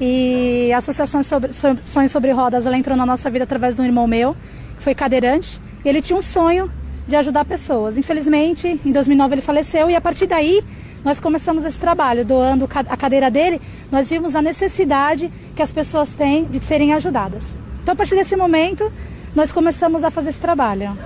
e 0.00 0.70
a 0.72 0.78
Associação 0.78 1.22
sobre, 1.22 1.52
Sonhos 1.52 2.12
Sobre 2.12 2.30
Rodas 2.30 2.66
ela 2.66 2.76
entrou 2.76 2.96
na 2.96 3.06
nossa 3.06 3.30
vida 3.30 3.44
através 3.44 3.74
de 3.74 3.80
um 3.80 3.84
irmão 3.84 4.06
meu, 4.06 4.36
que 4.76 4.82
foi 4.82 4.94
cadeirante, 4.94 5.60
e 5.84 5.88
ele 5.88 6.02
tinha 6.02 6.18
um 6.18 6.22
sonho 6.22 6.70
de 7.06 7.16
ajudar 7.16 7.44
pessoas. 7.44 7.96
Infelizmente, 7.96 8.80
em 8.84 8.92
2009 8.92 9.34
ele 9.34 9.42
faleceu 9.42 9.88
e 9.88 9.94
a 9.94 10.00
partir 10.00 10.26
daí 10.26 10.62
nós 11.04 11.20
começamos 11.20 11.64
esse 11.64 11.78
trabalho, 11.78 12.24
doando 12.24 12.68
a 12.74 12.96
cadeira 12.96 13.30
dele, 13.30 13.60
nós 13.92 14.10
vimos 14.10 14.34
a 14.34 14.42
necessidade 14.42 15.30
que 15.54 15.62
as 15.62 15.70
pessoas 15.70 16.14
têm 16.14 16.44
de 16.44 16.58
serem 16.64 16.92
ajudadas. 16.92 17.54
Então, 17.80 17.92
a 17.92 17.96
partir 17.96 18.16
desse 18.16 18.34
momento, 18.34 18.92
nós 19.32 19.52
começamos 19.52 20.02
a 20.02 20.10
fazer 20.10 20.30
esse 20.30 20.40
trabalho. 20.40 20.98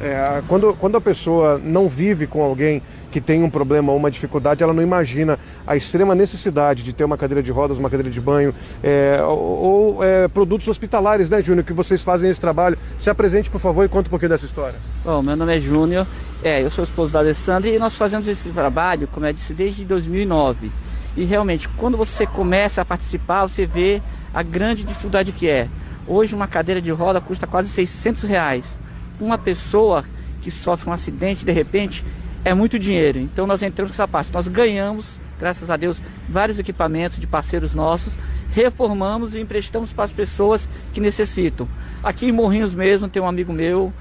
É, 0.00 0.42
quando, 0.48 0.74
quando 0.74 0.96
a 0.96 1.00
pessoa 1.00 1.60
não 1.62 1.88
vive 1.88 2.26
com 2.26 2.42
alguém 2.42 2.82
que 3.14 3.20
tem 3.20 3.44
um 3.44 3.48
problema 3.48 3.92
ou 3.92 3.96
uma 3.96 4.10
dificuldade, 4.10 4.64
ela 4.64 4.72
não 4.72 4.82
imagina 4.82 5.38
a 5.64 5.76
extrema 5.76 6.16
necessidade 6.16 6.82
de 6.82 6.92
ter 6.92 7.04
uma 7.04 7.16
cadeira 7.16 7.40
de 7.40 7.52
rodas, 7.52 7.78
uma 7.78 7.88
cadeira 7.88 8.10
de 8.10 8.20
banho, 8.20 8.52
é, 8.82 9.22
ou, 9.22 10.02
é, 10.02 10.26
produtos 10.26 10.66
hospitalares, 10.66 11.30
né, 11.30 11.40
Júnior, 11.40 11.64
que 11.64 11.72
vocês 11.72 12.02
fazem 12.02 12.28
esse 12.28 12.40
trabalho. 12.40 12.76
Se 12.98 13.08
apresente, 13.08 13.48
por 13.48 13.60
favor, 13.60 13.84
e 13.84 13.88
conta 13.88 14.08
um 14.08 14.10
pouquinho 14.10 14.30
dessa 14.30 14.46
história. 14.46 14.74
Bom, 15.04 15.22
meu 15.22 15.36
nome 15.36 15.56
é 15.56 15.60
Júnior, 15.60 16.08
é, 16.42 16.60
eu 16.60 16.70
sou 16.72 16.82
esposo 16.82 17.12
da 17.12 17.20
Alessandra 17.20 17.70
e 17.70 17.78
nós 17.78 17.96
fazemos 17.96 18.26
esse 18.26 18.48
trabalho, 18.48 19.06
como 19.06 19.24
eu 19.24 19.32
disse, 19.32 19.54
desde 19.54 19.84
2009. 19.84 20.72
E 21.16 21.24
realmente, 21.24 21.68
quando 21.68 21.96
você 21.96 22.26
começa 22.26 22.82
a 22.82 22.84
participar, 22.84 23.42
você 23.42 23.64
vê 23.64 24.02
a 24.34 24.42
grande 24.42 24.82
dificuldade 24.82 25.30
que 25.30 25.48
é. 25.48 25.68
Hoje, 26.04 26.34
uma 26.34 26.48
cadeira 26.48 26.82
de 26.82 26.90
roda 26.90 27.20
custa 27.20 27.46
quase 27.46 27.68
600 27.68 28.24
reais. 28.24 28.76
Uma 29.20 29.38
pessoa 29.38 30.04
que 30.42 30.50
sofre 30.50 30.90
um 30.90 30.92
acidente, 30.92 31.44
de 31.44 31.52
repente, 31.52 32.04
é 32.44 32.52
muito 32.52 32.78
dinheiro. 32.78 33.18
Então 33.18 33.46
nós 33.46 33.62
entramos 33.62 33.90
nessa 33.90 34.06
parte. 34.06 34.32
Nós 34.32 34.46
ganhamos, 34.46 35.18
graças 35.40 35.70
a 35.70 35.76
Deus, 35.76 36.00
vários 36.28 36.58
equipamentos 36.58 37.18
de 37.18 37.26
parceiros 37.26 37.74
nossos, 37.74 38.14
reformamos 38.52 39.34
e 39.34 39.40
emprestamos 39.40 39.92
para 39.92 40.04
as 40.04 40.12
pessoas 40.12 40.68
que 40.92 41.00
necessitam. 41.00 41.66
Aqui 42.02 42.26
em 42.26 42.32
Morrinhos 42.32 42.74
mesmo 42.74 43.08
tem 43.08 43.22
um 43.22 43.26
amigo 43.26 43.52
meu 43.52 43.92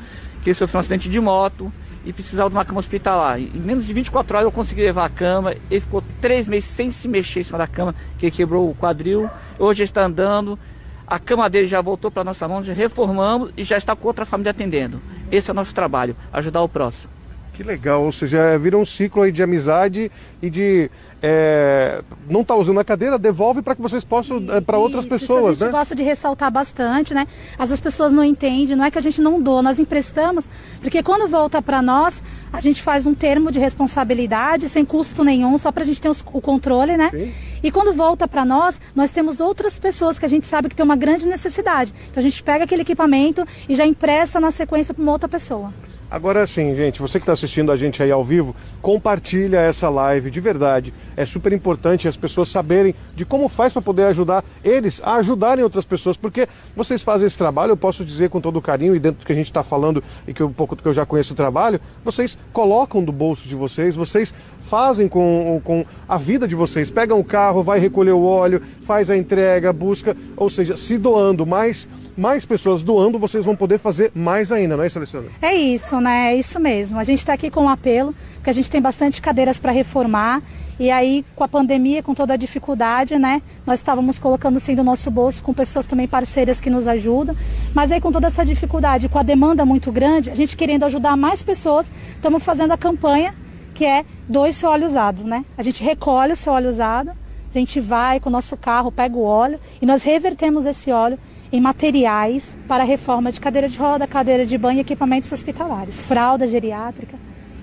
que 0.43 0.53
sofreu 0.53 0.79
um 0.79 0.81
acidente 0.81 1.07
de 1.07 1.19
moto 1.19 1.71
e 2.05 2.11
precisava 2.11 2.49
de 2.49 2.55
uma 2.55 2.65
cama 2.65 2.79
hospitalar. 2.79 3.39
Em 3.39 3.59
menos 3.59 3.87
de 3.87 3.93
24 3.93 4.35
horas 4.35 4.45
eu 4.45 4.51
consegui 4.51 4.81
levar 4.81 5.05
a 5.05 5.09
cama. 5.09 5.55
Ele 5.71 5.79
ficou 5.79 6.03
três 6.19 6.47
meses 6.47 6.69
sem 6.69 6.91
se 6.91 7.07
mexer 7.07 7.39
em 7.39 7.43
cima 7.43 7.57
da 7.57 7.67
cama, 7.67 7.95
que 8.17 8.29
quebrou 8.29 8.69
o 8.69 8.75
quadril. 8.75 9.29
Hoje 9.57 9.83
está 9.83 10.03
andando. 10.03 10.59
A 11.07 11.19
cama 11.19 11.49
dele 11.49 11.67
já 11.67 11.81
voltou 11.81 12.09
para 12.09 12.23
nossa 12.23 12.47
mão, 12.47 12.63
já 12.63 12.73
reformamos 12.73 13.51
e 13.55 13.63
já 13.63 13.77
está 13.77 13.95
com 13.95 14.07
outra 14.07 14.25
família 14.25 14.51
atendendo. 14.51 15.01
Esse 15.31 15.49
é 15.49 15.53
o 15.53 15.55
nosso 15.55 15.73
trabalho, 15.73 16.15
ajudar 16.31 16.61
o 16.61 16.69
próximo. 16.69 17.12
Que 17.53 17.61
legal, 17.61 18.03
ou 18.03 18.11
seja, 18.11 18.39
é, 18.39 18.57
vira 18.57 18.75
um 18.75 18.83
ciclo 18.83 19.21
aí 19.21 19.31
de 19.31 19.43
amizade 19.43 20.11
e 20.41 20.49
de 20.49 20.89
é, 21.21 22.01
não 22.27 22.41
estar 22.41 22.55
tá 22.55 22.59
usando 22.59 22.79
a 22.79 22.83
cadeira, 22.83 23.19
devolve 23.19 23.61
para 23.61 23.75
que 23.75 23.81
vocês 23.81 24.03
possam 24.03 24.43
é, 24.49 24.59
para 24.59 24.79
outras 24.79 25.05
pessoas, 25.05 25.55
isso 25.55 25.63
a 25.63 25.67
gente 25.67 25.73
né? 25.73 25.79
gosta 25.79 25.95
de 25.95 26.01
ressaltar 26.01 26.51
bastante, 26.51 27.13
né? 27.13 27.27
Vezes 27.55 27.73
as 27.73 27.79
pessoas 27.79 28.11
não 28.11 28.23
entendem, 28.23 28.75
não 28.75 28.83
é 28.83 28.89
que 28.89 28.97
a 28.97 29.01
gente 29.01 29.21
não 29.21 29.39
doa, 29.39 29.61
nós 29.61 29.77
emprestamos, 29.77 30.49
porque 30.81 31.03
quando 31.03 31.29
volta 31.29 31.61
para 31.61 31.79
nós, 31.79 32.23
a 32.51 32.59
gente 32.59 32.81
faz 32.81 33.05
um 33.05 33.13
termo 33.13 33.51
de 33.51 33.59
responsabilidade 33.59 34.67
sem 34.67 34.83
custo 34.83 35.23
nenhum, 35.23 35.55
só 35.59 35.71
para 35.71 35.83
a 35.83 35.85
gente 35.85 36.01
ter 36.01 36.09
os, 36.09 36.21
o 36.21 36.41
controle, 36.41 36.97
né? 36.97 37.11
Sim. 37.11 37.31
E 37.61 37.69
quando 37.69 37.93
volta 37.93 38.27
para 38.27 38.43
nós, 38.43 38.81
nós 38.95 39.11
temos 39.11 39.39
outras 39.39 39.77
pessoas 39.77 40.17
que 40.17 40.25
a 40.25 40.29
gente 40.29 40.47
sabe 40.47 40.69
que 40.69 40.75
tem 40.75 40.83
uma 40.83 40.95
grande 40.95 41.27
necessidade. 41.27 41.93
Então 42.09 42.19
a 42.19 42.23
gente 42.23 42.41
pega 42.41 42.63
aquele 42.63 42.81
equipamento 42.81 43.45
e 43.69 43.75
já 43.75 43.85
empresta 43.85 44.39
na 44.39 44.49
sequência 44.49 44.91
para 44.91 45.03
uma 45.03 45.11
outra 45.11 45.29
pessoa. 45.29 45.71
Agora 46.13 46.45
sim, 46.45 46.75
gente, 46.75 47.01
você 47.01 47.17
que 47.17 47.23
está 47.23 47.33
assistindo 47.33 47.71
a 47.71 47.75
gente 47.75 48.03
aí 48.03 48.11
ao 48.11 48.23
vivo, 48.23 48.55
compartilha 48.83 49.57
essa 49.57 49.89
live 49.89 50.29
de 50.29 50.39
verdade. 50.39 50.93
É 51.17 51.25
super 51.25 51.51
importante 51.51 52.07
as 52.07 52.15
pessoas 52.15 52.49
saberem 52.49 52.93
de 53.15 53.25
como 53.25 53.49
faz 53.49 53.73
para 53.73 53.81
poder 53.81 54.03
ajudar 54.03 54.45
eles 54.63 55.01
a 55.03 55.15
ajudarem 55.15 55.63
outras 55.63 55.85
pessoas, 55.85 56.15
porque 56.15 56.47
vocês 56.75 57.01
fazem 57.01 57.25
esse 57.25 57.35
trabalho, 57.35 57.71
eu 57.71 57.77
posso 57.77 58.05
dizer 58.05 58.29
com 58.29 58.39
todo 58.39 58.61
carinho 58.61 58.95
e 58.95 58.99
dentro 58.99 59.21
do 59.21 59.25
que 59.25 59.31
a 59.31 59.35
gente 59.35 59.47
está 59.47 59.63
falando 59.63 60.03
e 60.27 60.35
que 60.35 60.43
um 60.43 60.53
pouco 60.53 60.75
do 60.75 60.83
que 60.83 60.87
eu 60.87 60.93
já 60.93 61.03
conheço 61.03 61.33
o 61.33 61.35
trabalho, 61.35 61.81
vocês 62.05 62.37
colocam 62.53 63.03
do 63.03 63.11
bolso 63.11 63.47
de 63.47 63.55
vocês, 63.55 63.95
vocês 63.95 64.31
fazem 64.65 65.07
com, 65.07 65.59
com 65.63 65.83
a 66.07 66.17
vida 66.19 66.47
de 66.47 66.53
vocês. 66.53 66.91
Pegam 66.91 67.19
o 67.19 67.23
carro, 67.23 67.63
vai 67.63 67.79
recolher 67.79 68.11
o 68.11 68.23
óleo, 68.23 68.61
faz 68.85 69.09
a 69.09 69.17
entrega, 69.17 69.73
busca, 69.73 70.15
ou 70.37 70.47
seja, 70.47 70.77
se 70.77 70.95
doando 70.95 71.43
mais 71.43 71.87
mais 72.17 72.45
pessoas 72.45 72.83
doando, 72.83 73.17
vocês 73.19 73.45
vão 73.45 73.55
poder 73.55 73.77
fazer 73.77 74.11
mais 74.13 74.51
ainda, 74.51 74.77
não 74.77 74.83
é 74.83 74.87
isso, 74.87 74.97
Alessandra? 74.97 75.31
É 75.41 75.53
isso, 75.53 75.99
né? 75.99 76.33
É 76.33 76.35
isso 76.35 76.59
mesmo. 76.59 76.99
A 76.99 77.03
gente 77.03 77.19
está 77.19 77.33
aqui 77.33 77.49
com 77.49 77.63
um 77.63 77.69
apelo, 77.69 78.13
porque 78.35 78.49
a 78.49 78.53
gente 78.53 78.69
tem 78.69 78.81
bastante 78.81 79.21
cadeiras 79.21 79.59
para 79.59 79.71
reformar. 79.71 80.41
E 80.79 80.89
aí, 80.89 81.23
com 81.35 81.43
a 81.43 81.47
pandemia, 81.47 82.01
com 82.01 82.13
toda 82.13 82.33
a 82.33 82.37
dificuldade, 82.37 83.17
né? 83.19 83.41
Nós 83.65 83.79
estávamos 83.79 84.17
colocando 84.17 84.59
sim 84.59 84.75
do 84.75 84.83
nosso 84.83 85.11
bolso 85.11 85.43
com 85.43 85.53
pessoas 85.53 85.85
também 85.85 86.07
parceiras 86.07 86.59
que 86.59 86.69
nos 86.69 86.87
ajudam. 86.87 87.35
Mas 87.73 87.91
aí, 87.91 88.01
com 88.01 88.11
toda 88.11 88.27
essa 88.27 88.43
dificuldade, 88.43 89.07
com 89.07 89.19
a 89.19 89.23
demanda 89.23 89.65
muito 89.65 89.91
grande, 89.91 90.31
a 90.31 90.35
gente 90.35 90.57
querendo 90.57 90.83
ajudar 90.83 91.15
mais 91.15 91.43
pessoas, 91.43 91.91
estamos 92.15 92.43
fazendo 92.43 92.71
a 92.71 92.77
campanha 92.77 93.33
que 93.73 93.85
é 93.85 94.05
dois 94.29 94.55
seu 94.55 94.69
óleo 94.69 94.85
usado, 94.85 95.23
né? 95.23 95.43
A 95.57 95.63
gente 95.63 95.83
recolhe 95.83 96.33
o 96.33 96.35
seu 96.35 96.53
óleo 96.53 96.69
usado, 96.69 97.09
a 97.09 97.59
gente 97.59 97.79
vai 97.79 98.19
com 98.19 98.29
o 98.29 98.31
nosso 98.31 98.55
carro, 98.55 98.91
pega 98.91 99.15
o 99.15 99.23
óleo 99.23 99.59
e 99.81 99.85
nós 99.85 100.03
revertemos 100.03 100.65
esse 100.65 100.91
óleo 100.91 101.19
em 101.53 101.61
materiais 101.61 102.57
para 102.67 102.83
a 102.83 102.85
reforma 102.85 103.31
de 103.31 103.39
cadeira 103.39 103.69
de 103.69 103.77
roda, 103.77 104.07
cadeira 104.07 104.43
de 104.43 104.57
banho 104.57 104.79
e 104.79 104.81
equipamentos 104.81 105.31
hospitalares, 105.31 106.01
fralda 106.01 106.47
geriátrica. 106.47 107.15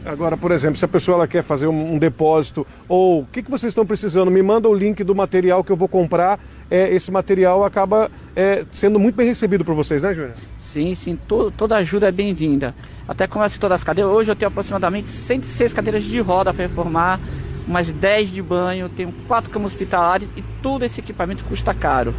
Agora, 0.07 0.37
por 0.37 0.53
exemplo, 0.53 0.77
se 0.77 0.85
a 0.85 0.89
pessoa 0.89 1.17
ela 1.17 1.29
quer 1.29 1.43
fazer 1.43 1.67
um, 1.67 1.95
um 1.95 1.99
depósito 1.99 2.65
ou 2.89 3.23
o 3.23 3.27
que, 3.27 3.43
que 3.43 3.51
vocês 3.51 3.73
estão 3.73 3.85
precisando, 3.85 4.31
me 4.31 4.41
manda 4.43 4.69
o 4.69 4.75
link 4.75 5.03
do 5.03 5.13
material 5.13 5.65
que 5.65 5.73
eu 5.73 5.77
vou 5.77 5.89
comprar. 5.89 6.39
É, 6.71 6.95
esse 6.95 7.11
material 7.11 7.65
acaba 7.65 8.09
é, 8.35 8.65
sendo 8.73 8.97
muito 8.99 9.17
bem 9.17 9.27
recebido 9.27 9.65
por 9.65 9.75
vocês, 9.75 10.03
né, 10.03 10.15
Júnior? 10.15 10.35
Sim, 10.61 10.95
sim, 10.95 11.19
todo, 11.27 11.51
toda 11.51 11.77
ajuda 11.77 12.09
é 12.09 12.13
bem-vinda. 12.13 12.73
Até 13.09 13.27
como 13.27 13.45
eu 13.45 13.51
todas 13.59 13.81
as 13.81 13.85
cadeiras, 13.85 14.13
hoje 14.13 14.31
eu 14.31 14.37
tenho 14.37 14.49
aproximadamente 14.49 15.09
106 15.09 15.73
cadeiras 15.73 16.05
de 16.05 16.21
roda 16.21 16.55
para 16.55 16.63
reformar, 16.63 17.21
umas 17.67 17.91
10 17.91 18.31
de 18.31 18.41
banho, 18.41 18.89
tenho 18.89 19.13
quatro 19.27 19.51
camas 19.51 19.73
hospitalares 19.73 20.29
e 20.37 20.43
todo 20.63 20.85
esse 20.85 21.01
equipamento 21.01 21.45
custa 21.45 21.75
caro. 21.75 22.15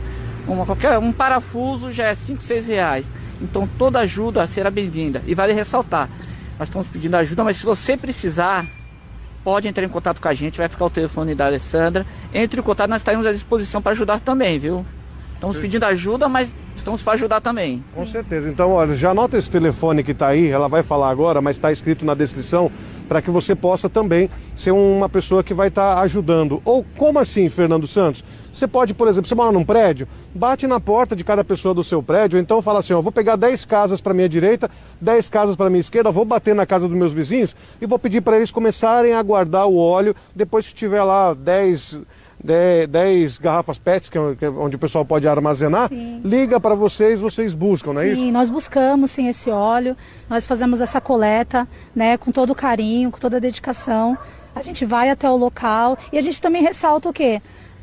Uma, 0.47 0.65
qualquer, 0.65 0.97
um 0.97 1.11
parafuso 1.11 1.91
já 1.91 2.07
é 2.07 2.15
5, 2.15 2.41
6 2.41 2.68
reais. 2.68 3.05
Então 3.41 3.68
toda 3.77 3.99
ajuda 3.99 4.45
será 4.47 4.69
bem-vinda. 4.69 5.22
E 5.26 5.34
vale 5.34 5.53
ressaltar, 5.53 6.09
nós 6.59 6.68
estamos 6.68 6.88
pedindo 6.88 7.15
ajuda, 7.15 7.43
mas 7.43 7.57
se 7.57 7.65
você 7.65 7.97
precisar, 7.97 8.65
pode 9.43 9.68
entrar 9.68 9.84
em 9.84 9.89
contato 9.89 10.22
com 10.22 10.27
a 10.27 10.34
gente, 10.34 10.57
vai 10.57 10.69
ficar 10.69 10.85
o 10.85 10.89
telefone 10.89 11.34
da 11.34 11.45
Alessandra. 11.45 12.05
Entre 12.34 12.59
em 12.59 12.63
contato, 12.63 12.89
nós 12.89 13.01
estaremos 13.01 13.26
à 13.26 13.31
disposição 13.31 13.81
para 13.81 13.93
ajudar 13.93 14.19
também, 14.19 14.59
viu? 14.59 14.85
Estamos 15.41 15.57
pedindo 15.57 15.84
ajuda, 15.85 16.30
mas 16.30 16.55
estamos 16.76 17.01
para 17.01 17.13
ajudar 17.13 17.41
também. 17.41 17.84
Com 17.95 18.05
certeza. 18.05 18.47
Então, 18.47 18.73
olha, 18.73 18.95
já 18.95 19.09
anota 19.09 19.39
esse 19.39 19.49
telefone 19.49 20.03
que 20.03 20.11
está 20.11 20.27
aí, 20.27 20.47
ela 20.47 20.68
vai 20.68 20.84
falar 20.84 21.09
agora, 21.09 21.41
mas 21.41 21.57
está 21.57 21.72
escrito 21.72 22.05
na 22.05 22.13
descrição 22.13 22.72
para 23.09 23.23
que 23.23 23.31
você 23.31 23.55
possa 23.55 23.89
também 23.89 24.30
ser 24.55 24.69
uma 24.69 25.09
pessoa 25.09 25.43
que 25.43 25.51
vai 25.51 25.69
estar 25.69 25.95
tá 25.95 26.01
ajudando. 26.01 26.61
Ou 26.63 26.85
como 26.95 27.18
assim, 27.18 27.49
Fernando 27.49 27.88
Santos? 27.88 28.23
Você 28.53 28.67
pode, 28.67 28.93
por 28.93 29.07
exemplo, 29.07 29.27
você 29.27 29.35
mora 29.35 29.51
num 29.51 29.63
prédio, 29.63 30.07
bate 30.33 30.67
na 30.67 30.79
porta 30.79 31.15
de 31.15 31.23
cada 31.23 31.43
pessoa 31.43 31.73
do 31.73 31.83
seu 31.83 32.03
prédio, 32.03 32.39
então 32.39 32.61
fala 32.61 32.79
assim, 32.79 32.93
ó, 32.93 33.01
vou 33.01 33.11
pegar 33.11 33.35
10 33.35 33.65
casas 33.65 34.01
para 34.01 34.13
minha 34.13 34.27
direita, 34.27 34.69
10 34.99 35.29
casas 35.29 35.55
para 35.55 35.69
minha 35.69 35.79
esquerda, 35.79 36.11
vou 36.11 36.25
bater 36.25 36.53
na 36.53 36.65
casa 36.65 36.87
dos 36.87 36.97
meus 36.97 37.13
vizinhos 37.13 37.55
e 37.81 37.85
vou 37.85 37.97
pedir 37.97 38.21
para 38.21 38.37
eles 38.37 38.51
começarem 38.51 39.13
a 39.13 39.23
guardar 39.23 39.67
o 39.67 39.77
óleo 39.77 40.15
depois 40.35 40.67
que 40.67 40.73
tiver 40.73 41.03
lá 41.03 41.33
10 41.33 42.01
10 42.43 43.37
garrafas 43.37 43.77
PETs, 43.77 44.09
que 44.09 44.17
é, 44.17 44.21
é 44.41 44.49
onde 44.49 44.75
o 44.75 44.79
pessoal 44.79 45.05
pode 45.05 45.27
armazenar, 45.27 45.89
sim. 45.89 46.21
liga 46.23 46.59
para 46.59 46.73
vocês, 46.73 47.21
vocês 47.21 47.53
buscam, 47.53 47.93
não 47.93 48.01
é 48.01 48.05
sim, 48.05 48.11
isso? 48.11 48.21
Sim, 48.21 48.31
nós 48.31 48.49
buscamos 48.49 49.11
sim 49.11 49.27
esse 49.27 49.51
óleo, 49.51 49.95
nós 50.29 50.47
fazemos 50.47 50.81
essa 50.81 50.99
coleta, 50.99 51.67
né, 51.95 52.17
com 52.17 52.31
todo 52.31 52.55
carinho, 52.55 53.11
com 53.11 53.19
toda 53.19 53.39
dedicação. 53.39 54.17
A 54.55 54.61
gente 54.61 54.85
vai 54.85 55.09
até 55.09 55.29
o 55.29 55.37
local 55.37 55.97
e 56.11 56.17
a 56.17 56.21
gente 56.21 56.41
também 56.41 56.61
ressalta 56.61 57.07
o 57.07 57.13
quê? 57.13 57.41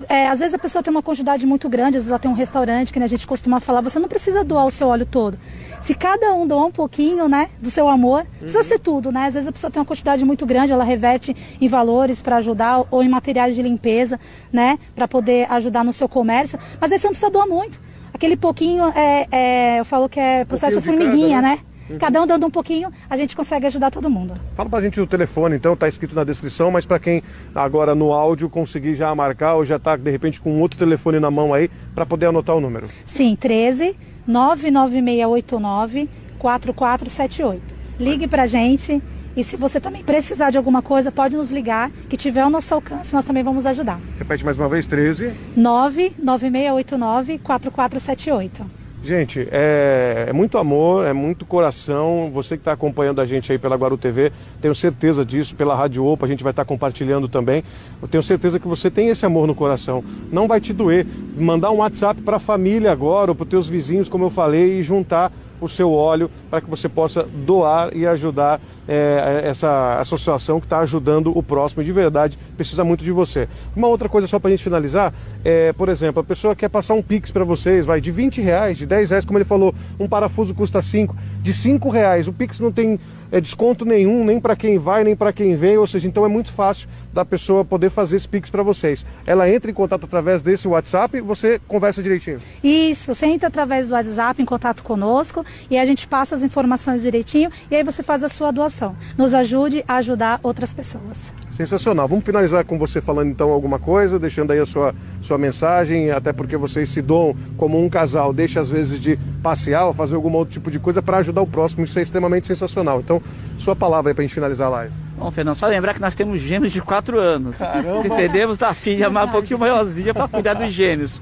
É, 0.08 0.28
às 0.28 0.38
vezes 0.38 0.54
a 0.54 0.58
pessoa 0.58 0.82
tem 0.82 0.90
uma 0.90 1.02
quantidade 1.02 1.46
muito 1.46 1.68
grande, 1.68 1.96
às 1.96 2.04
vezes 2.04 2.10
ela 2.10 2.18
tem 2.18 2.30
um 2.30 2.34
restaurante 2.34 2.92
que 2.92 2.98
né, 3.00 3.06
a 3.06 3.08
gente 3.08 3.26
costuma 3.26 3.58
falar, 3.58 3.80
você 3.80 3.98
não 3.98 4.08
precisa 4.08 4.44
doar 4.44 4.66
o 4.66 4.70
seu 4.70 4.88
óleo 4.88 5.04
todo. 5.04 5.38
Se 5.80 5.94
cada 5.94 6.32
um 6.34 6.46
doar 6.46 6.66
um 6.66 6.70
pouquinho, 6.70 7.28
né, 7.28 7.48
do 7.60 7.70
seu 7.70 7.88
amor, 7.88 8.20
uhum. 8.20 8.38
precisa 8.40 8.62
ser 8.62 8.78
tudo, 8.78 9.10
né? 9.10 9.26
Às 9.26 9.34
vezes 9.34 9.48
a 9.48 9.52
pessoa 9.52 9.70
tem 9.70 9.80
uma 9.80 9.86
quantidade 9.86 10.24
muito 10.24 10.46
grande, 10.46 10.72
ela 10.72 10.84
reverte 10.84 11.34
em 11.60 11.68
valores 11.68 12.22
para 12.22 12.36
ajudar 12.36 12.84
ou 12.90 13.02
em 13.02 13.08
materiais 13.08 13.54
de 13.54 13.62
limpeza, 13.62 14.20
né, 14.52 14.78
para 14.94 15.08
poder 15.08 15.50
ajudar 15.50 15.84
no 15.84 15.92
seu 15.92 16.08
comércio. 16.08 16.58
Mas 16.80 16.92
aí 16.92 16.98
você 16.98 17.06
não 17.06 17.12
precisa 17.12 17.30
doar 17.30 17.46
muito. 17.46 17.80
Aquele 18.12 18.36
pouquinho 18.36 18.92
é, 18.94 19.26
é 19.30 19.80
eu 19.80 19.84
falo 19.84 20.08
que 20.08 20.18
é 20.18 20.44
processo 20.44 20.80
formiguinha, 20.80 21.36
cada, 21.36 21.48
né? 21.48 21.56
né? 21.56 21.60
Uhum. 21.90 21.98
Cada 21.98 22.22
um 22.22 22.26
dando 22.26 22.46
um 22.46 22.50
pouquinho, 22.50 22.90
a 23.08 23.16
gente 23.16 23.36
consegue 23.36 23.66
ajudar 23.66 23.90
todo 23.90 24.10
mundo. 24.10 24.38
Fala 24.56 24.68
pra 24.68 24.80
gente 24.80 25.00
o 25.00 25.06
telefone, 25.06 25.56
então, 25.56 25.76
tá 25.76 25.88
escrito 25.88 26.14
na 26.14 26.24
descrição, 26.24 26.70
mas 26.70 26.84
para 26.84 26.98
quem 26.98 27.22
agora 27.54 27.94
no 27.94 28.12
áudio 28.12 28.48
conseguir 28.48 28.94
já 28.94 29.14
marcar 29.14 29.54
ou 29.54 29.64
já 29.64 29.78
tá 29.78 29.96
de 29.96 30.10
repente 30.10 30.40
com 30.40 30.60
outro 30.60 30.78
telefone 30.78 31.18
na 31.18 31.30
mão 31.30 31.54
aí, 31.54 31.70
para 31.94 32.06
poder 32.06 32.26
anotar 32.26 32.56
o 32.56 32.60
número. 32.60 32.88
Sim, 33.04 33.36
13 33.36 33.96
99689 34.26 36.08
4478. 36.38 37.76
Ligue 37.98 38.28
pra 38.28 38.46
gente 38.46 39.02
e 39.38 39.44
se 39.44 39.56
você 39.56 39.80
também 39.80 40.02
precisar 40.02 40.50
de 40.50 40.58
alguma 40.58 40.82
coisa, 40.82 41.12
pode 41.12 41.36
nos 41.36 41.52
ligar, 41.52 41.92
que 42.08 42.16
tiver 42.16 42.40
ao 42.40 42.50
nosso 42.50 42.74
alcance, 42.74 43.14
nós 43.14 43.24
também 43.24 43.44
vamos 43.44 43.66
ajudar. 43.66 44.00
Repete 44.18 44.44
mais 44.44 44.58
uma 44.58 44.68
vez, 44.68 44.84
13 44.84 45.32
99689 45.56 47.38
4478. 47.38 48.87
Gente, 49.02 49.46
é, 49.52 50.26
é, 50.28 50.32
muito 50.32 50.58
amor, 50.58 51.06
é 51.06 51.12
muito 51.12 51.46
coração. 51.46 52.30
Você 52.34 52.56
que 52.56 52.60
está 52.60 52.72
acompanhando 52.72 53.20
a 53.20 53.26
gente 53.26 53.50
aí 53.50 53.58
pela 53.58 53.76
Guaru 53.76 53.96
TV, 53.96 54.32
tenho 54.60 54.74
certeza 54.74 55.24
disso. 55.24 55.54
Pela 55.54 55.74
Rádio 55.74 56.04
Opa, 56.04 56.26
a 56.26 56.28
gente 56.28 56.42
vai 56.42 56.50
estar 56.50 56.64
tá 56.64 56.68
compartilhando 56.68 57.28
também. 57.28 57.62
Eu 58.02 58.08
tenho 58.08 58.22
certeza 58.22 58.58
que 58.58 58.66
você 58.66 58.90
tem 58.90 59.08
esse 59.08 59.24
amor 59.24 59.46
no 59.46 59.54
coração. 59.54 60.04
Não 60.32 60.48
vai 60.48 60.60
te 60.60 60.72
doer. 60.72 61.06
Mandar 61.36 61.70
um 61.70 61.76
WhatsApp 61.76 62.20
para 62.22 62.36
a 62.36 62.40
família 62.40 62.90
agora, 62.90 63.30
ou 63.30 63.34
para 63.34 63.44
os 63.44 63.48
teus 63.48 63.68
vizinhos, 63.68 64.08
como 64.08 64.24
eu 64.24 64.30
falei, 64.30 64.78
e 64.78 64.82
juntar 64.82 65.32
o 65.60 65.68
seu 65.68 65.92
óleo 65.92 66.30
para 66.50 66.60
que 66.60 66.68
você 66.68 66.88
possa 66.88 67.22
doar 67.22 67.94
e 67.94 68.06
ajudar 68.06 68.60
é, 68.86 69.42
essa 69.44 69.98
associação 70.00 70.60
que 70.60 70.66
está 70.66 70.78
ajudando 70.80 71.36
o 71.36 71.42
próximo 71.42 71.84
de 71.84 71.92
verdade 71.92 72.38
precisa 72.56 72.82
muito 72.82 73.04
de 73.04 73.12
você. 73.12 73.48
Uma 73.76 73.88
outra 73.88 74.08
coisa 74.08 74.26
só 74.26 74.38
para 74.38 74.48
a 74.48 74.50
gente 74.52 74.64
finalizar, 74.64 75.12
é, 75.44 75.72
por 75.74 75.88
exemplo, 75.88 76.20
a 76.20 76.24
pessoa 76.24 76.56
quer 76.56 76.68
passar 76.68 76.94
um 76.94 77.02
Pix 77.02 77.30
para 77.30 77.44
vocês, 77.44 77.84
vai 77.84 78.00
de 78.00 78.10
20 78.10 78.40
reais, 78.40 78.78
de 78.78 78.86
10 78.86 79.10
reais, 79.10 79.24
como 79.24 79.38
ele 79.38 79.44
falou, 79.44 79.74
um 80.00 80.08
parafuso 80.08 80.54
custa 80.54 80.82
5, 80.82 81.14
de 81.42 81.52
5 81.52 81.88
reais, 81.90 82.28
o 82.28 82.32
Pix 82.32 82.58
não 82.60 82.72
tem 82.72 82.98
é, 83.30 83.40
desconto 83.40 83.84
nenhum, 83.84 84.24
nem 84.24 84.40
para 84.40 84.56
quem 84.56 84.78
vai, 84.78 85.04
nem 85.04 85.14
para 85.14 85.32
quem 85.32 85.54
vem, 85.54 85.76
ou 85.76 85.86
seja, 85.86 86.08
então 86.08 86.24
é 86.24 86.28
muito 86.28 86.52
fácil 86.52 86.88
da 87.12 87.24
pessoa 87.24 87.64
poder 87.64 87.90
fazer 87.90 88.16
esse 88.16 88.28
Pix 88.28 88.48
para 88.48 88.62
vocês. 88.62 89.04
Ela 89.26 89.50
entra 89.50 89.70
em 89.70 89.74
contato 89.74 90.04
através 90.04 90.40
desse 90.40 90.66
WhatsApp 90.66 91.20
você 91.20 91.60
conversa 91.68 92.02
direitinho. 92.02 92.40
Isso, 92.62 93.14
você 93.14 93.26
entra 93.26 93.48
através 93.48 93.88
do 93.88 93.94
WhatsApp 93.94 94.40
em 94.40 94.46
contato 94.46 94.82
conosco 94.82 95.44
e 95.70 95.78
a 95.78 95.84
gente 95.84 96.06
passa 96.06 96.37
as 96.38 96.42
informações 96.42 97.02
direitinho 97.02 97.50
e 97.70 97.76
aí 97.76 97.84
você 97.84 98.02
faz 98.02 98.22
a 98.22 98.28
sua 98.28 98.50
doação. 98.50 98.96
Nos 99.16 99.34
ajude 99.34 99.84
a 99.86 99.96
ajudar 99.96 100.40
outras 100.42 100.72
pessoas. 100.72 101.34
Sensacional. 101.50 102.06
Vamos 102.06 102.24
finalizar 102.24 102.64
com 102.64 102.78
você 102.78 103.00
falando 103.00 103.30
então 103.30 103.50
alguma 103.50 103.78
coisa, 103.78 104.18
deixando 104.18 104.52
aí 104.52 104.60
a 104.60 104.66
sua, 104.66 104.94
sua 105.20 105.36
mensagem, 105.36 106.10
até 106.10 106.32
porque 106.32 106.56
vocês 106.56 106.88
se 106.88 107.02
doam 107.02 107.34
como 107.56 107.82
um 107.82 107.88
casal, 107.88 108.32
deixa 108.32 108.60
às 108.60 108.70
vezes 108.70 109.00
de 109.00 109.18
passear 109.42 109.86
ou 109.86 109.92
fazer 109.92 110.14
algum 110.14 110.32
outro 110.32 110.52
tipo 110.52 110.70
de 110.70 110.78
coisa 110.78 111.02
para 111.02 111.18
ajudar 111.18 111.42
o 111.42 111.46
próximo. 111.46 111.84
Isso 111.84 111.98
é 111.98 112.02
extremamente 112.02 112.46
sensacional. 112.46 113.00
Então, 113.00 113.20
sua 113.58 113.74
palavra 113.74 114.10
aí 114.10 114.14
para 114.14 114.22
a 114.22 114.26
gente 114.26 114.34
finalizar 114.34 114.68
a 114.68 114.70
live. 114.70 114.94
Bom, 115.18 115.30
Fernando, 115.32 115.56
só 115.56 115.66
lembrar 115.66 115.94
que 115.94 116.00
nós 116.00 116.14
temos 116.14 116.40
gêmeos 116.40 116.72
de 116.72 116.80
4 116.80 117.18
anos. 117.18 117.56
Caramba! 117.56 118.02
Defendemos 118.02 118.56
da 118.56 118.72
filha 118.72 119.10
mais 119.10 119.28
um 119.28 119.32
pouquinho 119.32 119.58
maiorzinha 119.58 120.14
para 120.14 120.28
cuidar 120.28 120.54
dos 120.54 120.72
gêmeos. 120.72 121.20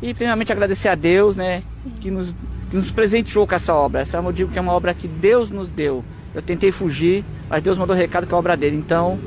E 0.00 0.14
primeiramente 0.14 0.50
agradecer 0.50 0.88
a 0.88 0.94
Deus, 0.94 1.36
né, 1.36 1.62
que 2.00 2.10
nos, 2.10 2.34
nos 2.74 2.90
presenteou 2.90 3.46
com 3.46 3.54
essa 3.54 3.72
obra. 3.72 4.00
Essa 4.00 4.18
eu 4.18 4.32
digo 4.32 4.50
que 4.50 4.58
é 4.58 4.62
uma 4.62 4.72
obra 4.72 4.92
que 4.92 5.06
Deus 5.06 5.50
nos 5.50 5.70
deu. 5.70 6.04
Eu 6.34 6.42
tentei 6.42 6.72
fugir, 6.72 7.24
mas 7.48 7.62
Deus 7.62 7.78
mandou 7.78 7.94
recado 7.94 8.26
que 8.26 8.32
é 8.32 8.36
a 8.36 8.38
obra 8.38 8.56
dele. 8.56 8.76
Então, 8.76 9.18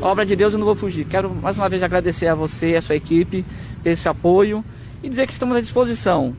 obra 0.00 0.26
de 0.26 0.34
Deus 0.34 0.52
eu 0.52 0.58
não 0.58 0.66
vou 0.66 0.74
fugir. 0.74 1.04
Quero 1.04 1.32
mais 1.32 1.56
uma 1.56 1.68
vez 1.68 1.82
agradecer 1.82 2.26
a 2.26 2.34
você, 2.34 2.74
a 2.74 2.82
sua 2.82 2.96
equipe, 2.96 3.46
esse 3.84 4.08
apoio 4.08 4.64
e 5.02 5.08
dizer 5.08 5.26
que 5.26 5.32
estamos 5.32 5.56
à 5.56 5.60
disposição. 5.60 6.36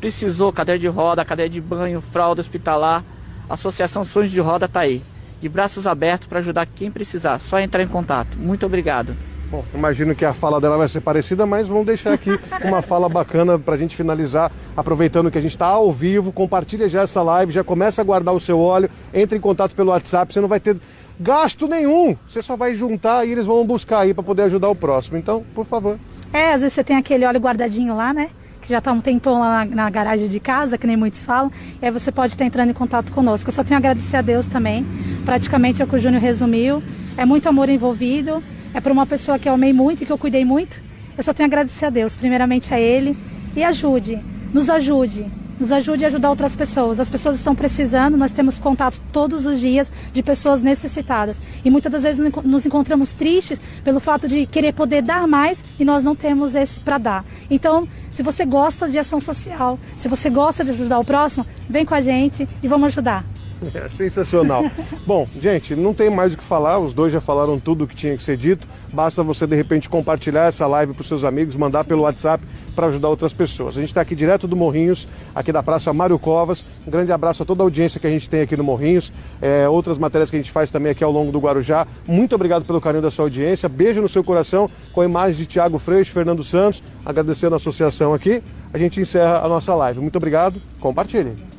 Precisou 0.00 0.52
cadeira 0.52 0.78
de 0.78 0.88
roda, 0.88 1.24
cadeira 1.24 1.48
de 1.48 1.60
banho, 1.60 2.00
fralda 2.00 2.40
hospitalar, 2.40 3.04
Associação 3.48 4.04
Sonhos 4.04 4.32
de 4.32 4.40
Roda 4.40 4.66
está 4.66 4.80
aí. 4.80 5.02
De 5.40 5.48
braços 5.48 5.86
abertos 5.86 6.26
para 6.26 6.40
ajudar 6.40 6.66
quem 6.66 6.90
precisar. 6.90 7.38
Só 7.38 7.60
entrar 7.60 7.82
em 7.82 7.88
contato. 7.88 8.36
Muito 8.36 8.66
obrigado. 8.66 9.14
Bom, 9.54 9.64
imagino 9.72 10.16
que 10.16 10.24
a 10.24 10.34
fala 10.34 10.60
dela 10.60 10.76
vai 10.76 10.88
ser 10.88 11.00
parecida, 11.00 11.46
mas 11.46 11.68
vamos 11.68 11.86
deixar 11.86 12.12
aqui 12.12 12.30
uma 12.64 12.82
fala 12.82 13.08
bacana 13.08 13.56
para 13.56 13.76
a 13.76 13.78
gente 13.78 13.94
finalizar, 13.94 14.50
aproveitando 14.76 15.30
que 15.30 15.38
a 15.38 15.40
gente 15.40 15.52
está 15.52 15.66
ao 15.66 15.92
vivo. 15.92 16.32
Compartilha 16.32 16.88
já 16.88 17.02
essa 17.02 17.22
live, 17.22 17.52
já 17.52 17.62
começa 17.62 18.02
a 18.02 18.04
guardar 18.04 18.34
o 18.34 18.40
seu 18.40 18.58
óleo, 18.58 18.90
entre 19.12 19.38
em 19.38 19.40
contato 19.40 19.72
pelo 19.72 19.90
WhatsApp, 19.90 20.34
você 20.34 20.40
não 20.40 20.48
vai 20.48 20.58
ter 20.58 20.76
gasto 21.20 21.68
nenhum. 21.68 22.16
Você 22.26 22.42
só 22.42 22.56
vai 22.56 22.74
juntar 22.74 23.24
e 23.24 23.30
eles 23.30 23.46
vão 23.46 23.64
buscar 23.64 24.00
aí 24.00 24.12
para 24.12 24.24
poder 24.24 24.42
ajudar 24.42 24.68
o 24.68 24.74
próximo. 24.74 25.18
Então, 25.18 25.44
por 25.54 25.64
favor. 25.64 26.00
É, 26.32 26.52
às 26.52 26.62
vezes 26.62 26.74
você 26.74 26.82
tem 26.82 26.96
aquele 26.96 27.24
óleo 27.24 27.38
guardadinho 27.38 27.94
lá, 27.94 28.12
né? 28.12 28.30
Que 28.60 28.68
já 28.68 28.78
está 28.78 28.90
um 28.90 29.00
tempão 29.00 29.38
lá 29.38 29.64
na, 29.64 29.76
na, 29.76 29.90
garagem 29.90 30.26
de 30.26 30.40
casa, 30.40 30.76
que 30.76 30.84
nem 30.84 30.96
muitos 30.96 31.24
falam. 31.24 31.52
E 31.80 31.86
aí 31.86 31.92
você 31.92 32.10
pode 32.10 32.34
estar 32.34 32.44
entrando 32.44 32.70
em 32.70 32.74
contato 32.74 33.12
conosco. 33.12 33.50
Eu 33.50 33.54
só 33.54 33.62
tenho 33.62 33.76
a 33.76 33.78
agradecer 33.78 34.16
a 34.16 34.22
Deus 34.22 34.46
também. 34.46 34.84
Praticamente 35.24 35.80
é 35.80 35.84
o 35.84 35.88
que 35.88 35.94
o 35.94 36.00
Júnior 36.00 36.20
resumiu. 36.20 36.82
É 37.16 37.24
muito 37.24 37.48
amor 37.48 37.68
envolvido. 37.68 38.42
É 38.74 38.80
para 38.80 38.92
uma 38.92 39.06
pessoa 39.06 39.38
que 39.38 39.48
eu 39.48 39.54
amei 39.54 39.72
muito 39.72 40.02
e 40.02 40.06
que 40.06 40.12
eu 40.12 40.18
cuidei 40.18 40.44
muito. 40.44 40.82
Eu 41.16 41.22
só 41.24 41.32
tenho 41.32 41.46
a 41.46 41.48
agradecer 41.48 41.86
a 41.86 41.90
Deus, 41.90 42.16
primeiramente 42.16 42.74
a 42.74 42.80
Ele. 42.80 43.16
E 43.56 43.62
ajude, 43.62 44.20
nos 44.52 44.68
ajude 44.68 45.24
nos 45.58 45.70
ajude 45.70 46.04
a 46.04 46.08
ajudar 46.08 46.30
outras 46.30 46.56
pessoas. 46.56 47.00
As 47.00 47.08
pessoas 47.08 47.36
estão 47.36 47.54
precisando, 47.54 48.16
nós 48.16 48.32
temos 48.32 48.58
contato 48.58 49.00
todos 49.12 49.46
os 49.46 49.60
dias 49.60 49.90
de 50.12 50.22
pessoas 50.22 50.62
necessitadas. 50.62 51.40
E 51.64 51.70
muitas 51.70 51.92
das 51.92 52.02
vezes 52.02 52.32
nos 52.44 52.66
encontramos 52.66 53.12
tristes 53.12 53.60
pelo 53.82 54.00
fato 54.00 54.28
de 54.28 54.46
querer 54.46 54.72
poder 54.72 55.02
dar 55.02 55.26
mais 55.26 55.62
e 55.78 55.84
nós 55.84 56.02
não 56.02 56.14
temos 56.14 56.54
esse 56.54 56.80
para 56.80 56.98
dar. 56.98 57.24
Então, 57.50 57.88
se 58.10 58.22
você 58.22 58.44
gosta 58.44 58.88
de 58.88 58.98
ação 58.98 59.20
social, 59.20 59.78
se 59.96 60.08
você 60.08 60.30
gosta 60.30 60.64
de 60.64 60.70
ajudar 60.70 60.98
o 60.98 61.04
próximo, 61.04 61.46
vem 61.68 61.84
com 61.84 61.94
a 61.94 62.00
gente 62.00 62.48
e 62.62 62.68
vamos 62.68 62.86
ajudar. 62.88 63.24
É 63.74 63.88
sensacional. 63.88 64.64
Bom, 65.06 65.26
gente, 65.38 65.74
não 65.74 65.92
tem 65.92 66.08
mais 66.08 66.34
o 66.34 66.38
que 66.38 66.44
falar, 66.44 66.78
os 66.78 66.92
dois 66.92 67.12
já 67.12 67.20
falaram 67.20 67.58
tudo 67.58 67.84
o 67.84 67.86
que 67.86 67.94
tinha 67.94 68.16
que 68.16 68.22
ser 68.22 68.36
dito. 68.36 68.66
Basta 68.92 69.22
você, 69.22 69.46
de 69.46 69.56
repente, 69.56 69.88
compartilhar 69.88 70.46
essa 70.46 70.66
live 70.66 70.92
para 70.92 71.00
os 71.00 71.08
seus 71.08 71.24
amigos, 71.24 71.56
mandar 71.56 71.84
pelo 71.84 72.02
WhatsApp 72.02 72.42
para 72.74 72.86
ajudar 72.88 73.08
outras 73.08 73.32
pessoas. 73.32 73.76
A 73.76 73.80
gente 73.80 73.90
está 73.90 74.00
aqui 74.00 74.14
direto 74.14 74.46
do 74.46 74.56
Morrinhos, 74.56 75.06
aqui 75.34 75.52
da 75.52 75.62
Praça 75.62 75.92
Mário 75.92 76.18
Covas. 76.18 76.64
Um 76.86 76.90
grande 76.90 77.12
abraço 77.12 77.42
a 77.42 77.46
toda 77.46 77.62
a 77.62 77.64
audiência 77.64 78.00
que 78.00 78.06
a 78.06 78.10
gente 78.10 78.28
tem 78.28 78.42
aqui 78.42 78.56
no 78.56 78.64
Morrinhos, 78.64 79.12
é, 79.40 79.68
outras 79.68 79.98
matérias 79.98 80.30
que 80.30 80.36
a 80.36 80.38
gente 80.38 80.50
faz 80.50 80.70
também 80.70 80.92
aqui 80.92 81.04
ao 81.04 81.12
longo 81.12 81.30
do 81.30 81.38
Guarujá. 81.38 81.86
Muito 82.06 82.34
obrigado 82.34 82.64
pelo 82.64 82.80
carinho 82.80 83.02
da 83.02 83.10
sua 83.10 83.24
audiência. 83.24 83.68
Beijo 83.68 84.00
no 84.00 84.08
seu 84.08 84.24
coração 84.24 84.68
com 84.92 85.00
a 85.00 85.04
imagem 85.04 85.36
de 85.36 85.46
Tiago 85.46 85.78
Freixo, 85.78 86.12
Fernando 86.12 86.42
Santos, 86.42 86.82
agradecendo 87.04 87.54
a 87.54 87.56
associação 87.56 88.14
aqui. 88.14 88.42
A 88.72 88.78
gente 88.78 89.00
encerra 89.00 89.40
a 89.44 89.48
nossa 89.48 89.74
live. 89.74 90.00
Muito 90.00 90.16
obrigado, 90.16 90.60
compartilhe. 90.80 91.53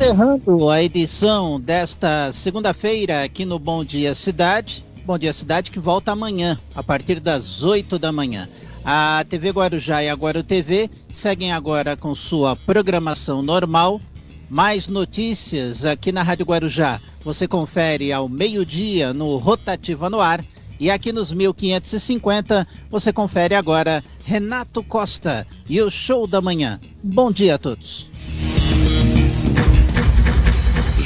Encerrando 0.00 0.70
a 0.70 0.82
edição 0.82 1.60
desta 1.60 2.32
segunda-feira 2.32 3.22
aqui 3.22 3.44
no 3.44 3.58
Bom 3.58 3.84
Dia 3.84 4.14
Cidade. 4.14 4.82
Bom 5.04 5.18
Dia 5.18 5.30
Cidade 5.30 5.70
que 5.70 5.78
volta 5.78 6.10
amanhã, 6.10 6.58
a 6.74 6.82
partir 6.82 7.20
das 7.20 7.62
8 7.62 7.98
da 7.98 8.10
manhã. 8.10 8.48
A 8.82 9.22
TV 9.28 9.50
Guarujá 9.50 10.02
e 10.02 10.08
a 10.08 10.14
Guaru 10.14 10.42
TV 10.42 10.88
seguem 11.12 11.52
agora 11.52 11.98
com 11.98 12.14
sua 12.14 12.56
programação 12.56 13.42
normal. 13.42 14.00
Mais 14.48 14.86
notícias 14.86 15.84
aqui 15.84 16.10
na 16.10 16.22
Rádio 16.22 16.46
Guarujá. 16.46 16.98
Você 17.20 17.46
confere 17.46 18.10
ao 18.10 18.26
meio-dia 18.26 19.12
no 19.12 19.36
Rotativa 19.36 20.08
no 20.08 20.18
Ar. 20.18 20.42
E 20.80 20.90
aqui 20.90 21.12
nos 21.12 21.30
1550 21.30 22.66
você 22.88 23.12
confere 23.12 23.54
agora 23.54 24.02
Renato 24.24 24.82
Costa 24.82 25.46
e 25.68 25.78
o 25.82 25.90
Show 25.90 26.26
da 26.26 26.40
Manhã. 26.40 26.80
Bom 27.04 27.30
dia 27.30 27.56
a 27.56 27.58
todos. 27.58 28.09